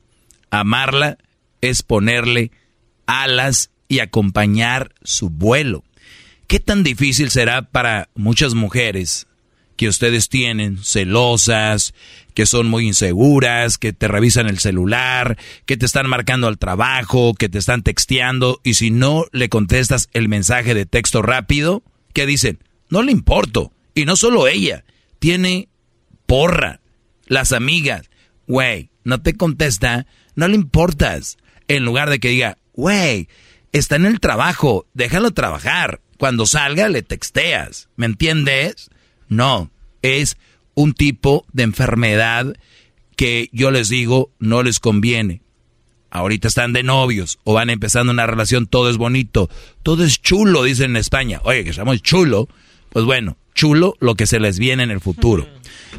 Amarla 0.49 1.17
es 1.61 1.83
ponerle 1.83 2.51
alas 3.05 3.71
y 3.87 3.99
acompañar 3.99 4.93
su 5.03 5.29
vuelo. 5.29 5.83
¿Qué 6.47 6.59
tan 6.59 6.83
difícil 6.83 7.29
será 7.29 7.63
para 7.63 8.09
muchas 8.15 8.53
mujeres 8.53 9.27
que 9.77 9.87
ustedes 9.87 10.29
tienen, 10.29 10.77
celosas, 10.83 11.93
que 12.33 12.45
son 12.45 12.67
muy 12.67 12.87
inseguras, 12.87 13.77
que 13.77 13.93
te 13.93 14.07
revisan 14.07 14.47
el 14.47 14.59
celular, 14.59 15.37
que 15.65 15.77
te 15.77 15.85
están 15.85 16.09
marcando 16.09 16.47
al 16.47 16.57
trabajo, 16.57 17.33
que 17.33 17.49
te 17.49 17.57
están 17.57 17.83
texteando, 17.83 18.59
y 18.63 18.75
si 18.75 18.91
no 18.91 19.25
le 19.31 19.49
contestas 19.49 20.09
el 20.13 20.29
mensaje 20.29 20.73
de 20.73 20.85
texto 20.85 21.21
rápido, 21.21 21.83
¿qué 22.13 22.25
dicen? 22.25 22.59
No 22.89 23.01
le 23.03 23.11
importo. 23.11 23.71
Y 23.95 24.05
no 24.05 24.15
solo 24.15 24.47
ella, 24.47 24.83
tiene 25.19 25.69
porra, 26.25 26.81
las 27.27 27.51
amigas, 27.51 28.09
güey, 28.47 28.89
no 29.03 29.21
te 29.21 29.35
contesta, 29.35 30.07
no 30.35 30.47
le 30.47 30.55
importas. 30.55 31.37
En 31.67 31.85
lugar 31.85 32.09
de 32.09 32.19
que 32.19 32.29
diga, 32.29 32.57
güey, 32.73 33.29
está 33.71 33.95
en 33.95 34.05
el 34.05 34.19
trabajo, 34.19 34.87
déjalo 34.93 35.31
trabajar. 35.31 36.01
Cuando 36.17 36.45
salga 36.45 36.89
le 36.89 37.01
texteas, 37.01 37.89
¿me 37.95 38.05
entiendes? 38.05 38.89
No, 39.27 39.71
es 40.01 40.37
un 40.75 40.93
tipo 40.93 41.45
de 41.53 41.63
enfermedad 41.63 42.55
que 43.15 43.49
yo 43.51 43.71
les 43.71 43.89
digo 43.89 44.31
no 44.39 44.63
les 44.63 44.79
conviene. 44.79 45.41
Ahorita 46.09 46.47
están 46.47 46.73
de 46.73 46.83
novios 46.83 47.39
o 47.43 47.53
van 47.53 47.69
empezando 47.69 48.11
una 48.11 48.27
relación, 48.27 48.67
todo 48.67 48.89
es 48.89 48.97
bonito, 48.97 49.49
todo 49.81 50.03
es 50.03 50.21
chulo, 50.21 50.63
dicen 50.63 50.91
en 50.91 50.97
España. 50.97 51.41
Oye, 51.43 51.63
que 51.63 51.71
estamos 51.71 52.01
chulo. 52.03 52.47
Pues 52.89 53.05
bueno, 53.05 53.37
chulo 53.55 53.95
lo 53.99 54.13
que 54.15 54.27
se 54.27 54.39
les 54.39 54.59
viene 54.59 54.83
en 54.83 54.91
el 54.91 54.99
futuro. 54.99 55.47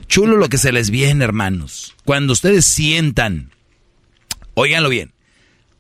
Chulo 0.07 0.37
lo 0.37 0.49
que 0.49 0.59
se 0.59 0.71
les 0.71 0.91
viene, 0.91 1.25
hermanos. 1.25 1.97
Cuando 2.05 2.33
ustedes 2.33 2.65
sientan, 2.65 3.51
óiganlo 4.55 4.89
bien, 4.89 5.13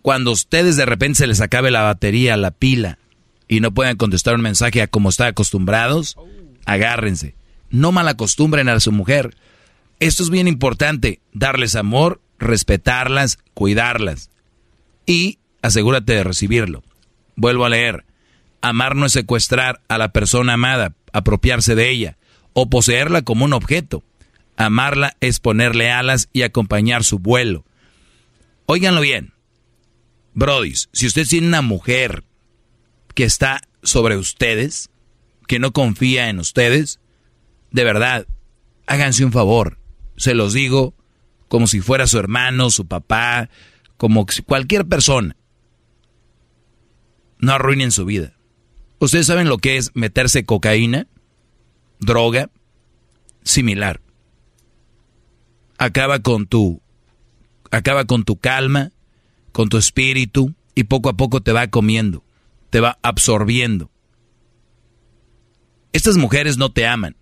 cuando 0.02 0.33
ustedes 0.33 0.76
de 0.76 0.87
repente 0.87 1.18
se 1.18 1.26
les 1.26 1.40
acabe 1.40 1.70
la 1.70 1.83
batería, 1.83 2.37
la 2.37 2.50
pila, 2.50 2.98
y 3.46 3.61
no 3.61 3.72
puedan 3.72 3.96
contestar 3.96 4.35
un 4.35 4.42
mensaje 4.42 4.83
a 4.83 4.88
como 4.88 5.11
están 5.11 5.28
acostumbrados, 5.28 6.16
agárrense. 6.64 7.37
No 7.75 7.91
malacostumbren 7.91 8.69
a 8.69 8.79
su 8.79 8.93
mujer. 8.93 9.37
Esto 9.99 10.23
es 10.23 10.31
bien 10.31 10.47
importante, 10.47 11.21
darles 11.33 11.75
amor, 11.75 12.21
respetarlas, 12.39 13.41
cuidarlas. 13.53 14.31
Y 15.07 15.41
asegúrate 15.61 16.13
de 16.13 16.23
recibirlo. 16.23 16.85
Vuelvo 17.35 17.65
a 17.65 17.69
leer. 17.69 18.05
Amar 18.61 18.95
no 18.95 19.07
es 19.07 19.13
secuestrar 19.13 19.81
a 19.89 19.99
la 19.99 20.13
persona 20.13 20.53
amada, 20.53 20.95
apropiarse 21.13 21.75
de 21.75 21.91
ella 21.91 22.17
o 22.53 22.71
poseerla 22.71 23.23
como 23.23 23.45
un 23.45 23.53
objeto. 23.53 24.05
Amarla 24.57 25.17
es 25.19 25.41
ponerle 25.41 25.91
alas 25.91 26.29
y 26.33 26.43
acompañar 26.43 27.03
su 27.03 27.19
vuelo. 27.19 27.65
Óiganlo 28.67 29.01
bien. 29.01 29.33
Brodis, 30.33 30.89
si 30.93 31.09
usted 31.09 31.27
tiene 31.27 31.49
una 31.49 31.61
mujer 31.61 32.23
que 33.15 33.25
está 33.25 33.63
sobre 33.83 34.17
ustedes, 34.17 34.91
que 35.49 35.59
no 35.59 35.73
confía 35.73 36.29
en 36.29 36.39
ustedes, 36.39 37.01
de 37.75 37.83
verdad, 37.83 38.29
háganse 38.87 39.25
un 39.25 39.33
favor. 39.33 39.79
Se 40.17 40.33
los 40.33 40.53
digo 40.53 40.95
como 41.49 41.67
si 41.67 41.81
fuera 41.81 42.07
su 42.07 42.21
hermano, 42.21 42.71
su 42.71 42.87
papá, 42.87 43.51
como 43.97 44.27
cualquier 44.47 44.87
persona. 44.87 45.37
No 47.41 47.53
arruinen 47.53 47.91
su 47.91 48.05
vida. 48.05 48.35
¿Ustedes 49.01 49.27
saben 49.27 49.49
lo 49.49 49.59
que 49.59 49.77
es 49.77 49.91
meterse 49.95 50.45
cocaína? 50.45 51.09
Droga. 51.99 52.49
Similar. 53.43 54.01
Acaba 55.77 56.21
con 56.21 56.47
tu 56.47 56.81
acaba 57.73 58.05
con 58.05 58.23
tu 58.23 58.37
calma, 58.37 58.93
con 59.51 59.69
tu 59.69 59.79
espíritu 59.79 60.55
y 60.77 60.85
poco 60.85 61.09
a 61.09 61.17
poco 61.17 61.41
te 61.41 61.51
va 61.51 61.67
comiendo, 61.67 62.23
te 62.71 62.79
va 62.79 63.01
absorbiendo. 63.03 63.91
Estas 65.93 66.17
mujeres 66.17 66.57
no 66.57 66.71
te 66.71 66.87
aman, 66.87 67.17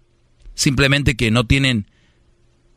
simplemente 0.55 1.17
que 1.17 1.31
no 1.31 1.47
tienen 1.47 1.87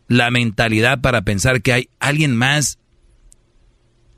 la 0.08 0.32
mentalidad 0.32 1.02
para 1.02 1.24
pensar 1.24 1.62
que 1.62 1.74
hay 1.74 1.90
alguien 2.00 2.36
más, 2.36 2.80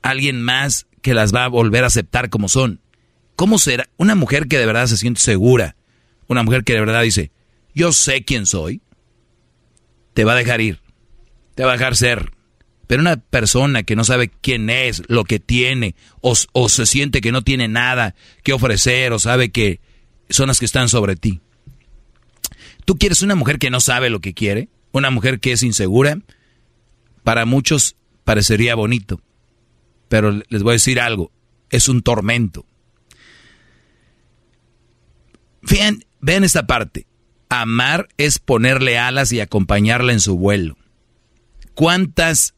alguien 0.02 0.42
más 0.42 0.86
que 1.02 1.14
las 1.14 1.34
va 1.34 1.44
a 1.44 1.48
volver 1.48 1.84
a 1.84 1.88
aceptar 1.88 2.28
como 2.28 2.48
son. 2.48 2.80
¿Cómo 3.36 3.58
será 3.58 3.88
una 3.96 4.14
mujer 4.14 4.48
que 4.48 4.58
de 4.58 4.66
verdad 4.66 4.86
se 4.86 4.96
siente 4.96 5.20
segura? 5.20 5.76
Una 6.26 6.42
mujer 6.42 6.64
que 6.64 6.74
de 6.74 6.80
verdad 6.80 7.02
dice, 7.02 7.30
yo 7.74 7.92
sé 7.92 8.24
quién 8.24 8.46
soy. 8.46 8.82
Te 10.12 10.24
va 10.24 10.32
a 10.32 10.36
dejar 10.36 10.60
ir, 10.60 10.80
te 11.54 11.64
va 11.64 11.70
a 11.70 11.76
dejar 11.76 11.96
ser. 11.96 12.32
Pero 12.88 13.02
una 13.02 13.16
persona 13.16 13.82
que 13.82 13.94
no 13.94 14.02
sabe 14.02 14.28
quién 14.28 14.68
es, 14.70 15.02
lo 15.08 15.24
que 15.24 15.38
tiene, 15.38 15.94
o, 16.20 16.34
o 16.52 16.68
se 16.68 16.86
siente 16.86 17.20
que 17.20 17.32
no 17.32 17.42
tiene 17.42 17.68
nada 17.68 18.14
que 18.42 18.52
ofrecer, 18.52 19.12
o 19.12 19.18
sabe 19.18 19.50
que 19.50 19.80
son 20.30 20.48
las 20.48 20.58
que 20.58 20.64
están 20.64 20.88
sobre 20.88 21.14
ti. 21.14 21.40
¿Tú 22.88 22.96
quieres 22.96 23.20
una 23.20 23.34
mujer 23.34 23.58
que 23.58 23.68
no 23.68 23.80
sabe 23.80 24.08
lo 24.08 24.20
que 24.20 24.32
quiere? 24.32 24.70
¿Una 24.92 25.10
mujer 25.10 25.40
que 25.40 25.52
es 25.52 25.62
insegura? 25.62 26.20
Para 27.22 27.44
muchos 27.44 27.96
parecería 28.24 28.74
bonito. 28.74 29.20
Pero 30.08 30.40
les 30.48 30.62
voy 30.62 30.70
a 30.70 30.72
decir 30.80 30.98
algo, 30.98 31.30
es 31.68 31.90
un 31.90 32.00
tormento. 32.00 32.64
Vean, 35.60 36.02
vean 36.22 36.44
esta 36.44 36.66
parte. 36.66 37.06
Amar 37.50 38.08
es 38.16 38.38
ponerle 38.38 38.96
alas 38.96 39.32
y 39.32 39.40
acompañarla 39.40 40.14
en 40.14 40.20
su 40.20 40.38
vuelo. 40.38 40.78
¿Cuántas 41.74 42.54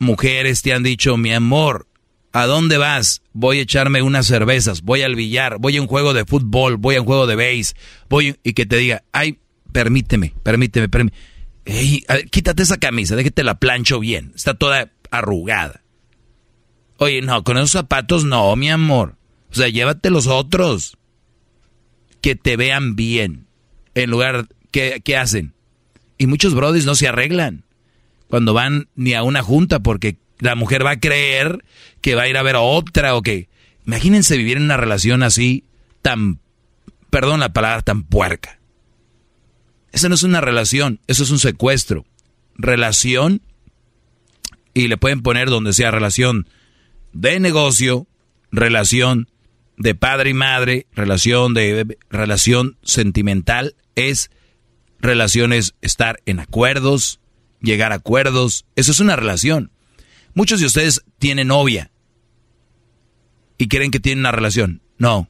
mujeres 0.00 0.62
te 0.62 0.72
han 0.72 0.82
dicho, 0.82 1.16
mi 1.16 1.32
amor, 1.32 1.86
¿a 2.32 2.46
dónde 2.46 2.78
vas? 2.78 3.22
Voy 3.32 3.60
a 3.60 3.62
echarme 3.62 4.02
unas 4.02 4.26
cervezas, 4.26 4.82
voy 4.82 5.02
al 5.02 5.14
billar, 5.14 5.58
voy 5.60 5.76
a 5.76 5.82
un 5.82 5.86
juego 5.86 6.14
de 6.14 6.24
fútbol, 6.24 6.78
voy 6.78 6.96
a 6.96 7.00
un 7.00 7.06
juego 7.06 7.28
de 7.28 7.36
base, 7.36 7.76
voy 8.08 8.34
y 8.42 8.54
que 8.54 8.66
te 8.66 8.76
diga, 8.76 9.04
ay, 9.12 9.38
permíteme, 9.72 10.34
permíteme, 10.42 10.88
permíteme. 10.88 11.22
Ey, 11.64 12.04
quítate 12.30 12.62
esa 12.62 12.78
camisa, 12.78 13.16
déjate 13.16 13.44
la 13.44 13.58
plancho 13.58 14.00
bien, 14.00 14.32
está 14.34 14.54
toda 14.54 14.92
arrugada. 15.10 15.82
Oye, 16.98 17.22
no, 17.22 17.42
con 17.44 17.56
esos 17.56 17.72
zapatos 17.72 18.24
no, 18.24 18.54
mi 18.56 18.70
amor. 18.70 19.16
O 19.50 19.54
sea, 19.54 19.68
llévate 19.68 20.10
los 20.10 20.26
otros. 20.26 20.96
Que 22.20 22.36
te 22.36 22.56
vean 22.56 22.94
bien. 22.94 23.46
En 23.94 24.10
lugar, 24.10 24.46
¿qué, 24.70 25.02
qué 25.04 25.16
hacen? 25.16 25.54
Y 26.16 26.26
muchos 26.26 26.54
brodis 26.54 26.86
no 26.86 26.94
se 26.94 27.08
arreglan 27.08 27.64
cuando 28.28 28.54
van 28.54 28.88
ni 28.94 29.14
a 29.14 29.24
una 29.24 29.42
junta 29.42 29.80
porque 29.80 30.16
la 30.38 30.54
mujer 30.54 30.86
va 30.86 30.92
a 30.92 31.00
creer 31.00 31.64
que 32.00 32.14
va 32.14 32.22
a 32.22 32.28
ir 32.28 32.36
a 32.36 32.42
ver 32.42 32.56
a 32.56 32.60
otra 32.60 33.14
o 33.14 33.22
que... 33.22 33.48
Imagínense 33.84 34.36
vivir 34.36 34.58
en 34.58 34.62
una 34.62 34.76
relación 34.76 35.24
así 35.24 35.64
tan, 36.02 36.38
perdón 37.10 37.40
la 37.40 37.52
palabra, 37.52 37.82
tan 37.82 38.04
puerca. 38.04 38.60
Esa 39.92 40.08
no 40.08 40.14
es 40.14 40.22
una 40.22 40.40
relación, 40.40 41.00
eso 41.06 41.22
es 41.22 41.30
un 41.30 41.38
secuestro. 41.38 42.04
Relación, 42.54 43.42
y 44.74 44.88
le 44.88 44.96
pueden 44.96 45.22
poner 45.22 45.48
donde 45.48 45.72
sea 45.72 45.90
relación 45.90 46.48
de 47.12 47.38
negocio, 47.40 48.06
relación 48.50 49.28
de 49.76 49.94
padre 49.94 50.30
y 50.30 50.34
madre, 50.34 50.86
relación 50.92 51.54
de 51.54 51.98
relación 52.10 52.78
sentimental, 52.82 53.74
es 53.94 54.30
relaciones 55.00 55.74
estar 55.82 56.20
en 56.24 56.40
acuerdos, 56.40 57.20
llegar 57.60 57.92
a 57.92 57.96
acuerdos, 57.96 58.64
eso 58.76 58.92
es 58.92 59.00
una 59.00 59.16
relación. 59.16 59.70
Muchos 60.34 60.60
de 60.60 60.66
ustedes 60.66 61.04
tienen 61.18 61.48
novia 61.48 61.90
y 63.58 63.68
creen 63.68 63.90
que 63.90 64.00
tienen 64.00 64.20
una 64.20 64.32
relación. 64.32 64.82
No. 64.98 65.28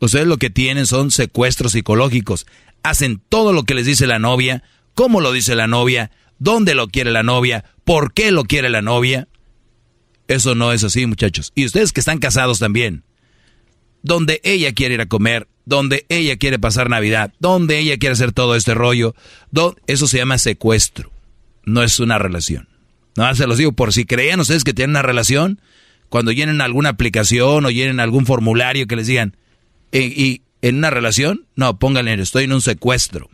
Ustedes 0.00 0.26
lo 0.26 0.38
que 0.38 0.50
tienen 0.50 0.86
son 0.86 1.10
secuestros 1.10 1.72
psicológicos. 1.72 2.46
Hacen 2.82 3.22
todo 3.28 3.52
lo 3.52 3.64
que 3.64 3.74
les 3.74 3.86
dice 3.86 4.06
la 4.06 4.18
novia, 4.18 4.62
cómo 4.94 5.20
lo 5.20 5.32
dice 5.32 5.54
la 5.54 5.66
novia, 5.66 6.10
dónde 6.38 6.74
lo 6.74 6.88
quiere 6.88 7.10
la 7.10 7.22
novia, 7.22 7.64
por 7.84 8.12
qué 8.12 8.32
lo 8.32 8.44
quiere 8.44 8.70
la 8.70 8.82
novia. 8.82 9.28
Eso 10.28 10.54
no 10.54 10.72
es 10.72 10.84
así, 10.84 11.06
muchachos. 11.06 11.52
Y 11.54 11.66
ustedes 11.66 11.92
que 11.92 12.00
están 12.00 12.18
casados 12.18 12.58
también. 12.58 13.04
Donde 14.02 14.40
ella 14.44 14.72
quiere 14.72 14.94
ir 14.94 15.00
a 15.00 15.06
comer, 15.06 15.48
donde 15.66 16.06
ella 16.08 16.36
quiere 16.36 16.58
pasar 16.58 16.88
Navidad, 16.88 17.32
donde 17.38 17.78
ella 17.78 17.98
quiere 17.98 18.14
hacer 18.14 18.32
todo 18.32 18.56
este 18.56 18.74
rollo, 18.74 19.14
eso 19.86 20.06
se 20.06 20.18
llama 20.18 20.38
secuestro. 20.38 21.10
No 21.64 21.82
es 21.82 22.00
una 22.00 22.18
relación. 22.18 22.68
No, 23.16 23.34
se 23.34 23.46
los 23.46 23.58
digo, 23.58 23.72
por 23.72 23.92
si 23.92 24.04
creían 24.04 24.40
ustedes 24.40 24.64
que 24.64 24.72
tienen 24.72 24.90
una 24.90 25.02
relación, 25.02 25.60
cuando 26.08 26.32
llenen 26.32 26.60
alguna 26.60 26.90
aplicación 26.90 27.64
o 27.64 27.70
llenen 27.70 28.00
algún 28.00 28.26
formulario 28.26 28.86
que 28.86 28.96
les 28.96 29.06
digan, 29.06 29.36
y, 29.92 30.42
en 30.62 30.76
una 30.76 30.90
relación, 30.90 31.46
no, 31.56 31.78
pónganle, 31.78 32.14
estoy 32.14 32.44
en 32.44 32.52
un 32.52 32.62
secuestro 32.62 33.30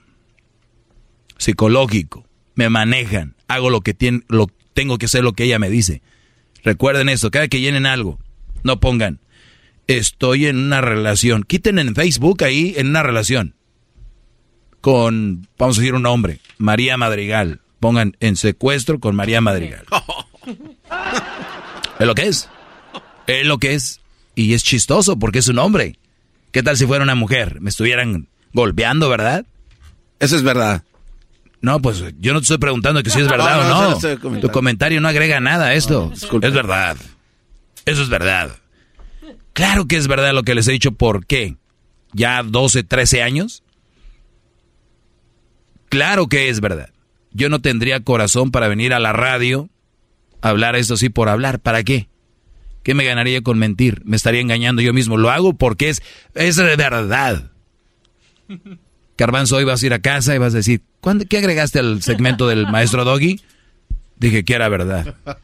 psicológico, 1.38 2.26
me 2.54 2.68
manejan, 2.68 3.36
hago 3.48 3.70
lo 3.70 3.82
que 3.82 3.94
tiene, 3.94 4.22
lo, 4.28 4.48
tengo 4.74 4.98
que 4.98 5.06
hacer 5.06 5.22
lo 5.22 5.32
que 5.32 5.44
ella 5.44 5.58
me 5.58 5.70
dice. 5.70 6.02
Recuerden 6.62 7.08
esto, 7.08 7.30
cada 7.30 7.48
que 7.48 7.60
llenen 7.60 7.86
algo, 7.86 8.18
no 8.62 8.80
pongan, 8.80 9.20
estoy 9.86 10.46
en 10.46 10.56
una 10.56 10.80
relación. 10.80 11.42
Quiten 11.42 11.78
en 11.78 11.94
Facebook 11.94 12.44
ahí 12.44 12.74
en 12.76 12.88
una 12.88 13.02
relación 13.02 13.54
con, 14.80 15.48
vamos 15.58 15.78
a 15.78 15.80
decir 15.80 15.94
un 15.94 16.02
nombre, 16.02 16.40
María 16.58 16.96
Madrigal. 16.96 17.60
Pongan 17.80 18.16
en 18.20 18.36
secuestro 18.36 19.00
con 19.00 19.14
María 19.14 19.40
Madrigal. 19.40 19.84
es 21.98 22.06
lo 22.06 22.14
que 22.14 22.28
es. 22.28 22.48
Es 23.26 23.46
lo 23.46 23.58
que 23.58 23.74
es. 23.74 24.00
Y 24.34 24.54
es 24.54 24.64
chistoso 24.64 25.18
porque 25.18 25.40
es 25.40 25.48
un 25.48 25.58
hombre. 25.58 25.98
¿Qué 26.52 26.62
tal 26.62 26.76
si 26.76 26.87
fuera 26.87 27.04
una 27.04 27.14
mujer? 27.14 27.61
Me 27.61 27.70
estuvieran 27.70 28.28
golpeando, 28.52 29.09
¿verdad? 29.09 29.44
Eso 30.18 30.37
es 30.37 30.42
verdad. 30.42 30.82
No, 31.61 31.80
pues 31.80 32.02
yo 32.18 32.32
no 32.32 32.40
te 32.40 32.44
estoy 32.44 32.59
preguntando 32.59 33.02
que 33.02 33.11
si 33.11 33.20
es 33.20 33.28
verdad 33.30 33.61
o 33.70 33.98
no. 34.30 34.40
Tu 34.40 34.48
comentario 34.50 35.00
no 35.00 35.09
agrega 35.09 35.40
nada 35.40 35.66
a 35.66 35.74
esto. 35.74 36.12
es 36.14 36.52
verdad. 36.52 36.96
Eso 37.85 38.02
es 38.02 38.09
verdad. 38.09 38.50
Claro 39.52 39.87
que 39.87 39.96
es 39.96 40.06
verdad 40.09 40.32
lo 40.32 40.42
que 40.42 40.54
les 40.54 40.68
he 40.68 40.72
dicho. 40.72 40.92
¿Por 40.92 41.26
qué? 41.26 41.56
¿Ya 42.12 42.42
12, 42.42 42.82
13 42.85 43.22
años? 43.22 43.62
Claro 45.88 46.26
que 46.28 46.48
es 46.48 46.61
verdad. 46.61 46.90
Yo 47.32 47.48
no 47.48 47.61
tendría 47.61 48.00
corazón 48.00 48.50
para 48.50 48.68
venir 48.68 48.92
a 48.94 48.98
la 49.00 49.12
radio 49.12 49.68
a 50.42 50.48
hablar 50.50 50.76
esto 50.76 50.94
así 50.94 51.09
por 51.09 51.28
hablar. 51.28 51.61
¿Para 51.61 51.82
qué? 51.85 52.09
¿Qué 52.87 52.94
me 52.94 53.03
ganaría 53.03 53.42
con 53.42 53.59
mentir? 53.59 54.03
Me 54.05 54.14
estaría 54.14 54.40
engañando 54.40 54.81
yo 54.81 54.92
mismo. 54.92 55.16
Lo 55.16 55.31
hago 55.31 55.55
porque 55.55 55.88
es, 55.88 56.05
es 56.37 56.55
de 56.55 56.77
verdad. 56.77 57.51
Carbanzo, 59.16 59.57
hoy 59.57 59.64
vas 59.64 59.83
a 59.83 59.87
ir 59.87 59.92
a 59.92 59.99
casa 59.99 60.37
y 60.37 60.38
vas 60.38 60.55
a 60.55 60.59
decir, 60.59 60.83
¿cuándo, 61.01 61.25
¿qué 61.29 61.38
agregaste 61.38 61.81
al 61.81 62.01
segmento 62.05 62.46
del 62.46 62.68
maestro 62.68 63.05
Doggy? 63.05 63.40
Dije 64.20 64.44
que 64.44 64.55
era 64.55 64.68
verdad. 64.68 65.16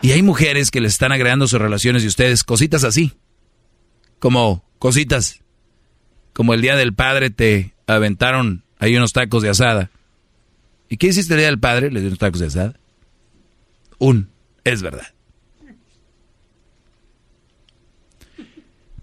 Y 0.00 0.12
hay 0.12 0.22
mujeres 0.22 0.70
que 0.70 0.80
le 0.80 0.86
están 0.86 1.10
agregando 1.10 1.48
sus 1.48 1.60
relaciones 1.60 2.04
y 2.04 2.06
ustedes 2.06 2.44
cositas 2.44 2.84
así. 2.84 3.14
Como 4.20 4.64
cositas. 4.78 5.42
Como 6.32 6.54
el 6.54 6.62
día 6.62 6.76
del 6.76 6.94
padre 6.94 7.30
te 7.30 7.74
aventaron 7.88 8.62
ahí 8.78 8.96
unos 8.96 9.12
tacos 9.12 9.42
de 9.42 9.48
asada. 9.48 9.90
¿Y 10.88 10.98
qué 10.98 11.08
hiciste 11.08 11.34
el 11.34 11.40
día 11.40 11.48
del 11.48 11.58
padre? 11.58 11.90
Le 11.90 11.98
dio 11.98 12.10
unos 12.10 12.20
tacos 12.20 12.38
de 12.38 12.46
asada. 12.46 12.74
Un, 13.98 14.30
es 14.62 14.82
verdad. 14.82 15.17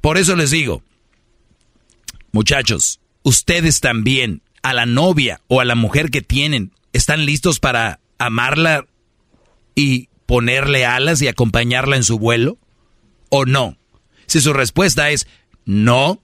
Por 0.06 0.20
eso 0.20 0.36
les 0.36 0.52
digo, 0.52 0.84
muchachos, 2.32 3.00
ustedes 3.24 3.80
también, 3.80 4.44
a 4.62 4.72
la 4.72 4.86
novia 4.86 5.42
o 5.48 5.62
a 5.62 5.66
la 5.66 5.74
mujer 5.74 6.12
que 6.12 6.22
tienen, 6.22 6.74
¿están 6.94 7.26
listos 7.26 7.60
para 7.60 8.00
amarla 8.20 8.86
y 9.74 10.10
ponerle 10.28 10.86
alas 10.86 11.24
y 11.24 11.28
acompañarla 11.28 11.96
en 11.96 12.04
su 12.04 12.20
vuelo? 12.20 12.60
¿O 13.30 13.48
no? 13.48 13.80
Si 14.28 14.42
su 14.42 14.54
respuesta 14.54 15.10
es 15.10 15.28
no, 15.66 16.22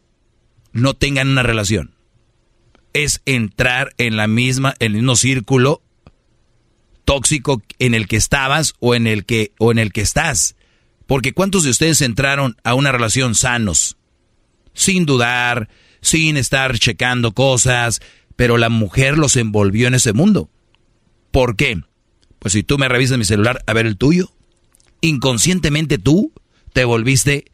no 0.74 0.94
tengan 0.94 1.30
una 1.30 1.41
relación. 1.41 1.96
Es 2.94 3.24
entrar 3.26 3.96
en 3.98 4.15
la 4.15 4.28
misma, 4.28 4.76
en 4.78 4.91
el 4.91 4.98
mismo 4.98 5.15
círculo 5.15 5.82
tóxico 7.04 7.63
en 7.80 7.96
el 7.96 8.08
que 8.08 8.17
estabas 8.17 8.76
o 8.80 8.94
en 8.94 9.08
el 9.08 9.26
que, 9.26 9.54
o 9.58 9.72
en 9.72 9.80
el 9.80 9.91
que 9.91 10.02
estás. 10.02 10.56
Porque 11.12 11.34
¿cuántos 11.34 11.65
de 11.65 11.71
ustedes 11.71 12.00
entraron 12.00 12.56
a 12.63 12.74
una 12.74 12.93
relación 12.93 13.36
sanos? 13.36 13.97
Sin 14.74 15.06
dudar, 15.06 15.67
sin 16.00 16.38
estar 16.38 16.80
checando 16.80 17.34
cosas, 17.34 18.00
pero 18.38 18.58
la 18.58 18.69
mujer 18.69 19.17
los 19.17 19.36
envolvió 19.36 19.89
en 19.89 19.95
ese 19.95 20.13
mundo. 20.13 20.50
¿Por 21.32 21.58
qué? 21.58 21.82
Pues 22.39 22.54
si 22.54 22.63
tú 22.63 22.78
me 22.78 22.88
revisas 22.88 23.17
mi 23.17 23.26
celular 23.26 23.62
a 23.67 23.74
ver 23.74 23.88
el 23.88 23.97
tuyo, 23.97 24.32
inconscientemente 25.02 25.97
tú 25.97 26.32
te 26.71 26.86
volviste 26.86 27.52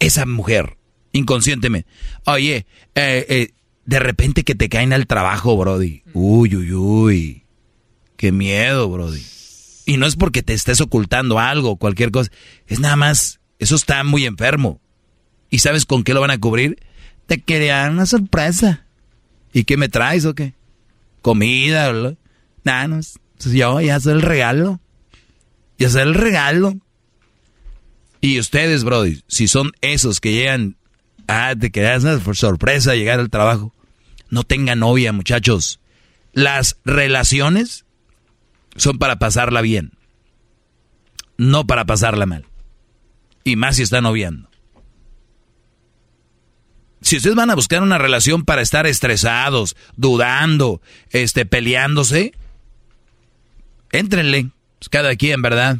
esa 0.00 0.26
mujer, 0.26 0.76
inconscientemente. 1.12 1.88
Oye, 2.26 2.66
eh, 2.96 3.26
eh, 3.28 3.50
de 3.84 3.98
repente 4.00 4.42
que 4.42 4.56
te 4.56 4.68
caen 4.68 4.92
al 4.92 5.06
trabajo, 5.06 5.56
Brody. 5.56 6.02
Uy, 6.14 6.56
uy, 6.56 6.72
uy. 6.72 7.44
Qué 8.16 8.32
miedo, 8.32 8.88
Brody. 8.88 9.22
Y 9.88 9.96
no 9.96 10.04
es 10.04 10.16
porque 10.16 10.42
te 10.42 10.52
estés 10.52 10.82
ocultando 10.82 11.38
algo, 11.38 11.76
cualquier 11.76 12.10
cosa. 12.10 12.30
Es 12.66 12.78
nada 12.78 12.94
más, 12.94 13.40
eso 13.58 13.74
está 13.74 14.04
muy 14.04 14.26
enfermo. 14.26 14.82
¿Y 15.48 15.60
sabes 15.60 15.86
con 15.86 16.04
qué 16.04 16.12
lo 16.12 16.20
van 16.20 16.30
a 16.30 16.36
cubrir? 16.36 16.78
Te 17.24 17.40
querían 17.40 17.94
una 17.94 18.04
sorpresa. 18.04 18.84
¿Y 19.50 19.64
qué 19.64 19.78
me 19.78 19.88
traes 19.88 20.26
o 20.26 20.34
qué? 20.34 20.52
Comida, 21.22 21.90
¿verdad? 21.90 22.18
Nada, 22.64 22.86
no, 22.86 23.00
yo 23.50 23.80
ya 23.80 23.98
soy 23.98 24.12
el 24.12 24.20
regalo. 24.20 24.78
Ya 25.78 25.88
soy 25.88 26.02
el 26.02 26.12
regalo. 26.12 26.76
Y 28.20 28.38
ustedes, 28.40 28.84
Brody, 28.84 29.22
si 29.26 29.48
son 29.48 29.72
esos 29.80 30.20
que 30.20 30.34
llegan, 30.34 30.76
ah, 31.28 31.54
te 31.58 31.70
quedas 31.70 32.04
por 32.20 32.36
sorpresa 32.36 32.94
llegar 32.94 33.20
al 33.20 33.30
trabajo, 33.30 33.72
no 34.28 34.42
tengan 34.44 34.80
novia, 34.80 35.14
muchachos. 35.14 35.80
Las 36.34 36.76
relaciones 36.84 37.86
son 38.78 38.98
para 38.98 39.18
pasarla 39.18 39.60
bien, 39.60 39.92
no 41.36 41.66
para 41.66 41.84
pasarla 41.84 42.26
mal. 42.26 42.46
Y 43.44 43.56
más 43.56 43.76
si 43.76 43.82
están 43.82 44.04
noviando. 44.04 44.48
Si 47.00 47.16
ustedes 47.16 47.36
van 47.36 47.50
a 47.50 47.54
buscar 47.54 47.82
una 47.82 47.98
relación 47.98 48.44
para 48.44 48.60
estar 48.60 48.86
estresados, 48.86 49.76
dudando, 49.96 50.82
este, 51.10 51.46
peleándose, 51.46 52.32
éntrenle. 53.92 54.50
Pues 54.78 54.88
cada 54.88 55.14
quien, 55.16 55.42
¿verdad? 55.42 55.78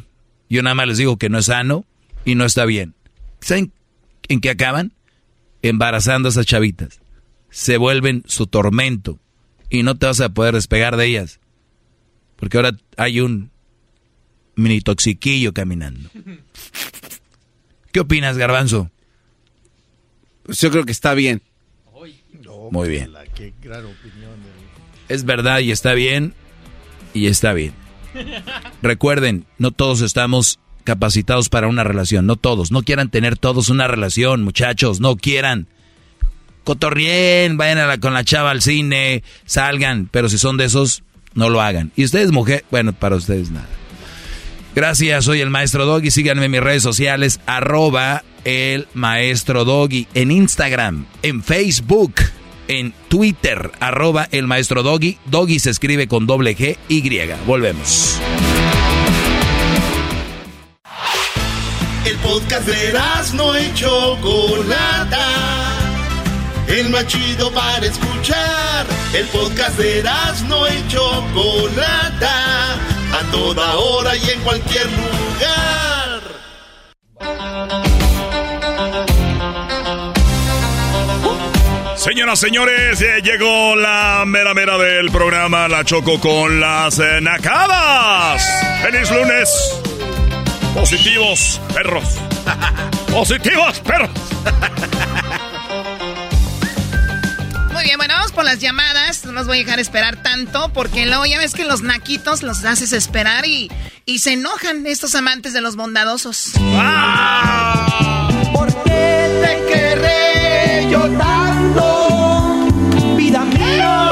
Yo 0.49 0.63
nada 0.63 0.75
más 0.75 0.87
les 0.87 0.97
digo 0.97 1.17
que 1.17 1.29
no 1.29 1.37
es 1.37 1.45
sano 1.45 1.85
y 2.25 2.35
no 2.35 2.45
está 2.45 2.65
bien. 2.65 2.95
¿Saben 3.41 3.71
en 4.27 4.41
qué 4.41 4.49
acaban? 4.49 4.93
Embarazando 5.61 6.29
a 6.29 6.31
esas 6.31 6.45
chavitas. 6.45 7.01
Se 7.49 7.77
vuelven 7.77 8.23
su 8.25 8.47
tormento 8.47 9.19
y 9.69 9.83
no 9.83 9.95
te 9.95 10.05
vas 10.05 10.21
a 10.21 10.29
poder 10.29 10.55
despegar 10.55 10.97
de 10.97 11.05
ellas. 11.05 11.38
Porque 12.39 12.57
ahora 12.57 12.71
hay 12.97 13.19
un 13.19 13.51
mini 14.55 14.81
toxiquillo 14.81 15.53
caminando. 15.53 16.09
¿Qué 17.91 17.99
opinas, 17.99 18.37
Garbanzo? 18.37 18.91
Pues 20.43 20.59
yo 20.61 20.71
creo 20.71 20.85
que 20.85 20.91
está 20.91 21.13
bien. 21.13 21.41
Muy 22.71 22.89
bien. 22.89 23.11
Es 25.07 25.25
verdad 25.25 25.59
y 25.59 25.71
está 25.71 25.93
bien 25.93 26.33
y 27.13 27.27
está 27.27 27.53
bien. 27.53 27.73
Recuerden, 28.81 29.45
no 29.57 29.71
todos 29.71 30.01
estamos 30.01 30.59
capacitados 30.83 31.49
para 31.49 31.67
una 31.67 31.83
relación, 31.83 32.25
no 32.25 32.35
todos. 32.35 32.71
No 32.71 32.83
quieran 32.83 33.09
tener 33.09 33.37
todos 33.37 33.69
una 33.69 33.87
relación, 33.87 34.43
muchachos, 34.43 34.99
no 34.99 35.15
quieran. 35.17 35.67
Cotorrien, 36.63 37.57
vayan 37.57 37.79
a 37.79 37.87
la, 37.87 37.97
con 37.99 38.13
la 38.13 38.23
chava 38.23 38.51
al 38.51 38.61
cine, 38.61 39.23
salgan, 39.45 40.07
pero 40.11 40.29
si 40.29 40.37
son 40.37 40.57
de 40.57 40.65
esos, 40.65 41.03
no 41.33 41.49
lo 41.49 41.61
hagan. 41.61 41.91
Y 41.95 42.05
ustedes, 42.05 42.31
mujer, 42.31 42.65
bueno, 42.71 42.93
para 42.93 43.15
ustedes 43.15 43.51
nada. 43.51 43.67
Gracias, 44.75 45.25
soy 45.25 45.41
el 45.41 45.49
maestro 45.49 45.85
Doggy. 45.85 46.11
Síganme 46.11 46.45
en 46.45 46.51
mis 46.51 46.61
redes 46.61 46.83
sociales, 46.83 47.39
arroba 47.45 48.23
el 48.45 48.87
maestro 48.93 49.65
Doggy, 49.65 50.07
en 50.13 50.31
Instagram, 50.31 51.05
en 51.21 51.43
Facebook, 51.43 52.13
en 52.67 52.93
Twitter, 53.07 53.71
arroba 53.79 54.27
el 54.31 54.47
maestro 54.47 54.83
Doggy. 54.83 55.17
Doggy 55.25 55.59
se 55.59 55.71
escribe 55.71 56.07
con 56.07 56.27
doble 56.27 56.55
G 56.55 56.77
Y. 56.87 57.01
Volvemos. 57.45 58.19
El 62.05 62.15
podcast 62.17 62.67
de 62.67 62.93
no 63.35 63.55
hecho. 63.55 64.17
El 66.69 66.89
más 66.89 67.07
chido 67.07 67.51
para 67.51 67.83
escuchar. 67.85 68.85
El 69.13 69.25
podcast 69.27 69.77
de 69.77 70.03
no 70.47 70.67
hecho 70.67 71.25
Chocolata. 71.33 72.73
A 73.11 73.31
toda 73.31 73.75
hora 73.75 74.15
y 74.15 74.29
en 74.29 74.39
cualquier 74.41 74.85
lugar. 74.85 76.21
Señoras, 81.95 82.39
señores, 82.39 82.99
llegó 83.23 83.75
la 83.75 84.23
mera 84.27 84.53
mera 84.53 84.77
del 84.77 85.09
programa 85.09 85.67
La 85.67 85.83
Choco 85.83 86.19
con 86.19 86.59
las 86.59 86.99
nacadas. 87.21 88.43
¡Feliz 88.83 89.09
lunes! 89.09 89.81
Positivos, 90.75 91.59
perros. 91.73 92.19
Positivos, 93.11 93.79
perros. 93.79 94.11
Por 98.39 98.45
las 98.45 98.59
llamadas. 98.59 99.25
No 99.25 99.33
los 99.33 99.47
voy 99.47 99.57
a 99.57 99.63
dejar 99.65 99.81
esperar 99.81 100.23
tanto 100.23 100.71
porque 100.71 101.05
luego 101.05 101.25
ya 101.25 101.37
ves 101.37 101.53
que 101.53 101.65
los 101.65 101.81
naquitos 101.81 102.41
los 102.41 102.63
haces 102.63 102.93
esperar 102.93 103.45
y, 103.45 103.69
y 104.05 104.19
se 104.19 104.31
enojan 104.31 104.87
estos 104.87 105.13
amantes 105.13 105.51
de 105.51 105.59
los 105.59 105.75
bondadosos. 105.75 106.53
¿Por 108.53 108.67
qué 108.83 109.41
te 109.43 109.73
querré 109.73 110.89
yo 110.89 111.01
tanto? 111.17 112.67
Vida 113.17 113.41
mía. 113.43 114.09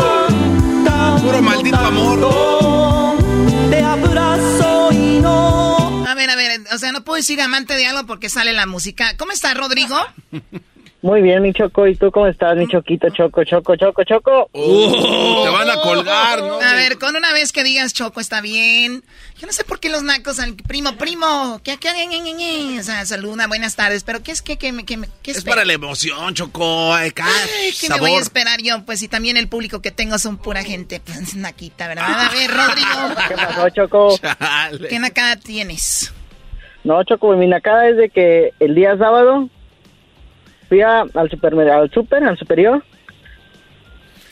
Puro 1.22 1.42
maldito 1.42 1.78
amor. 1.78 3.20
Te 3.70 3.82
abrazo 3.82 4.90
y 4.92 5.22
no. 5.22 6.06
A 6.06 6.16
ver, 6.16 6.30
a 6.30 6.36
ver, 6.36 6.64
o 6.74 6.78
sea, 6.78 6.92
no 6.92 7.06
puedo 7.06 7.16
decir 7.16 7.40
amante 7.40 7.78
de 7.78 7.88
algo 7.88 8.06
porque 8.06 8.28
sale 8.28 8.52
la 8.52 8.66
música. 8.66 9.16
¿Cómo 9.16 9.32
está, 9.32 9.54
Rodrigo? 9.54 9.96
Muy 11.04 11.22
bien, 11.22 11.44
mi 11.44 11.54
Choco. 11.54 11.86
¿Y 11.86 11.96
tú 11.96 12.10
cómo 12.12 12.26
estás, 12.26 12.58
mi 12.58 12.68
Choquito? 12.68 13.08
Choco, 13.12 13.44
Choco, 13.44 13.76
Choco, 13.76 14.04
Choco. 14.04 14.50
Uh, 14.52 15.44
te 15.44 15.50
van 15.50 15.70
a 15.70 15.76
colgar, 15.76 16.40
¿no? 16.40 16.60
A 16.60 16.74
ver, 16.74 16.98
con 16.98 17.16
una 17.16 17.32
vez 17.34 17.52
que 17.54 17.64
digas 17.64 17.94
Choco 17.94 18.20
está 18.20 18.42
bien. 18.42 19.04
Yo 19.38 19.46
no 19.46 19.54
sé 19.54 19.64
por 19.64 19.80
qué 19.80 19.90
los 19.90 20.02
nacos 20.02 20.40
al 20.40 20.56
primo, 20.56 20.98
primo, 20.98 21.62
¿qué, 21.64 21.78
qué, 21.78 21.90
qué, 21.94 22.10
qué, 22.10 22.36
qué? 22.36 22.80
O 22.80 22.84
sea, 22.84 23.06
saluda, 23.06 23.46
buenas 23.48 23.76
tardes, 23.76 24.04
pero 24.04 24.24
¿qué 24.24 24.32
es 24.32 24.42
que, 24.42 24.58
qué, 24.58 24.76
qué, 24.88 25.00
qué 25.22 25.32
Es 25.32 25.44
para 25.44 25.66
la 25.66 25.74
emoción, 25.74 26.34
Choco. 26.34 26.92
Ay, 26.94 27.12
ca- 27.12 27.28
Ay, 27.28 27.72
¿qué 27.80 27.90
me 27.90 28.00
voy 28.00 28.14
a 28.14 28.20
esperar 28.20 28.60
yo? 28.64 28.84
Pues 28.84 29.00
si 29.00 29.08
también 29.08 29.38
el 29.38 29.48
público 29.48 29.84
que 29.84 29.92
tengo 29.92 30.18
son 30.18 30.38
pura 30.38 30.64
gente, 30.64 31.00
pues 31.00 31.36
naquita, 31.36 31.88
¿verdad? 31.88 32.26
A 32.26 32.30
ver, 32.32 32.50
Rodrigo, 32.54 33.16
¿Qué 33.28 33.36
pasó, 33.36 33.70
Choco? 33.70 34.18
Chale. 34.18 34.88
¿qué 34.88 34.98
nacada 34.98 35.36
tienes? 35.36 36.12
No, 36.84 37.04
Choco, 37.04 37.36
mi 37.38 37.46
nacada 37.48 37.88
es 37.88 37.98
de 37.98 38.10
que 38.10 38.54
el 38.60 38.74
día 38.74 38.98
sábado 38.98 39.48
fui 40.68 40.82
a- 40.82 41.06
al 41.14 41.30
supermercado, 41.30 41.82
al 41.84 41.92
super, 41.92 42.24
al 42.24 42.38
superior. 42.38 42.84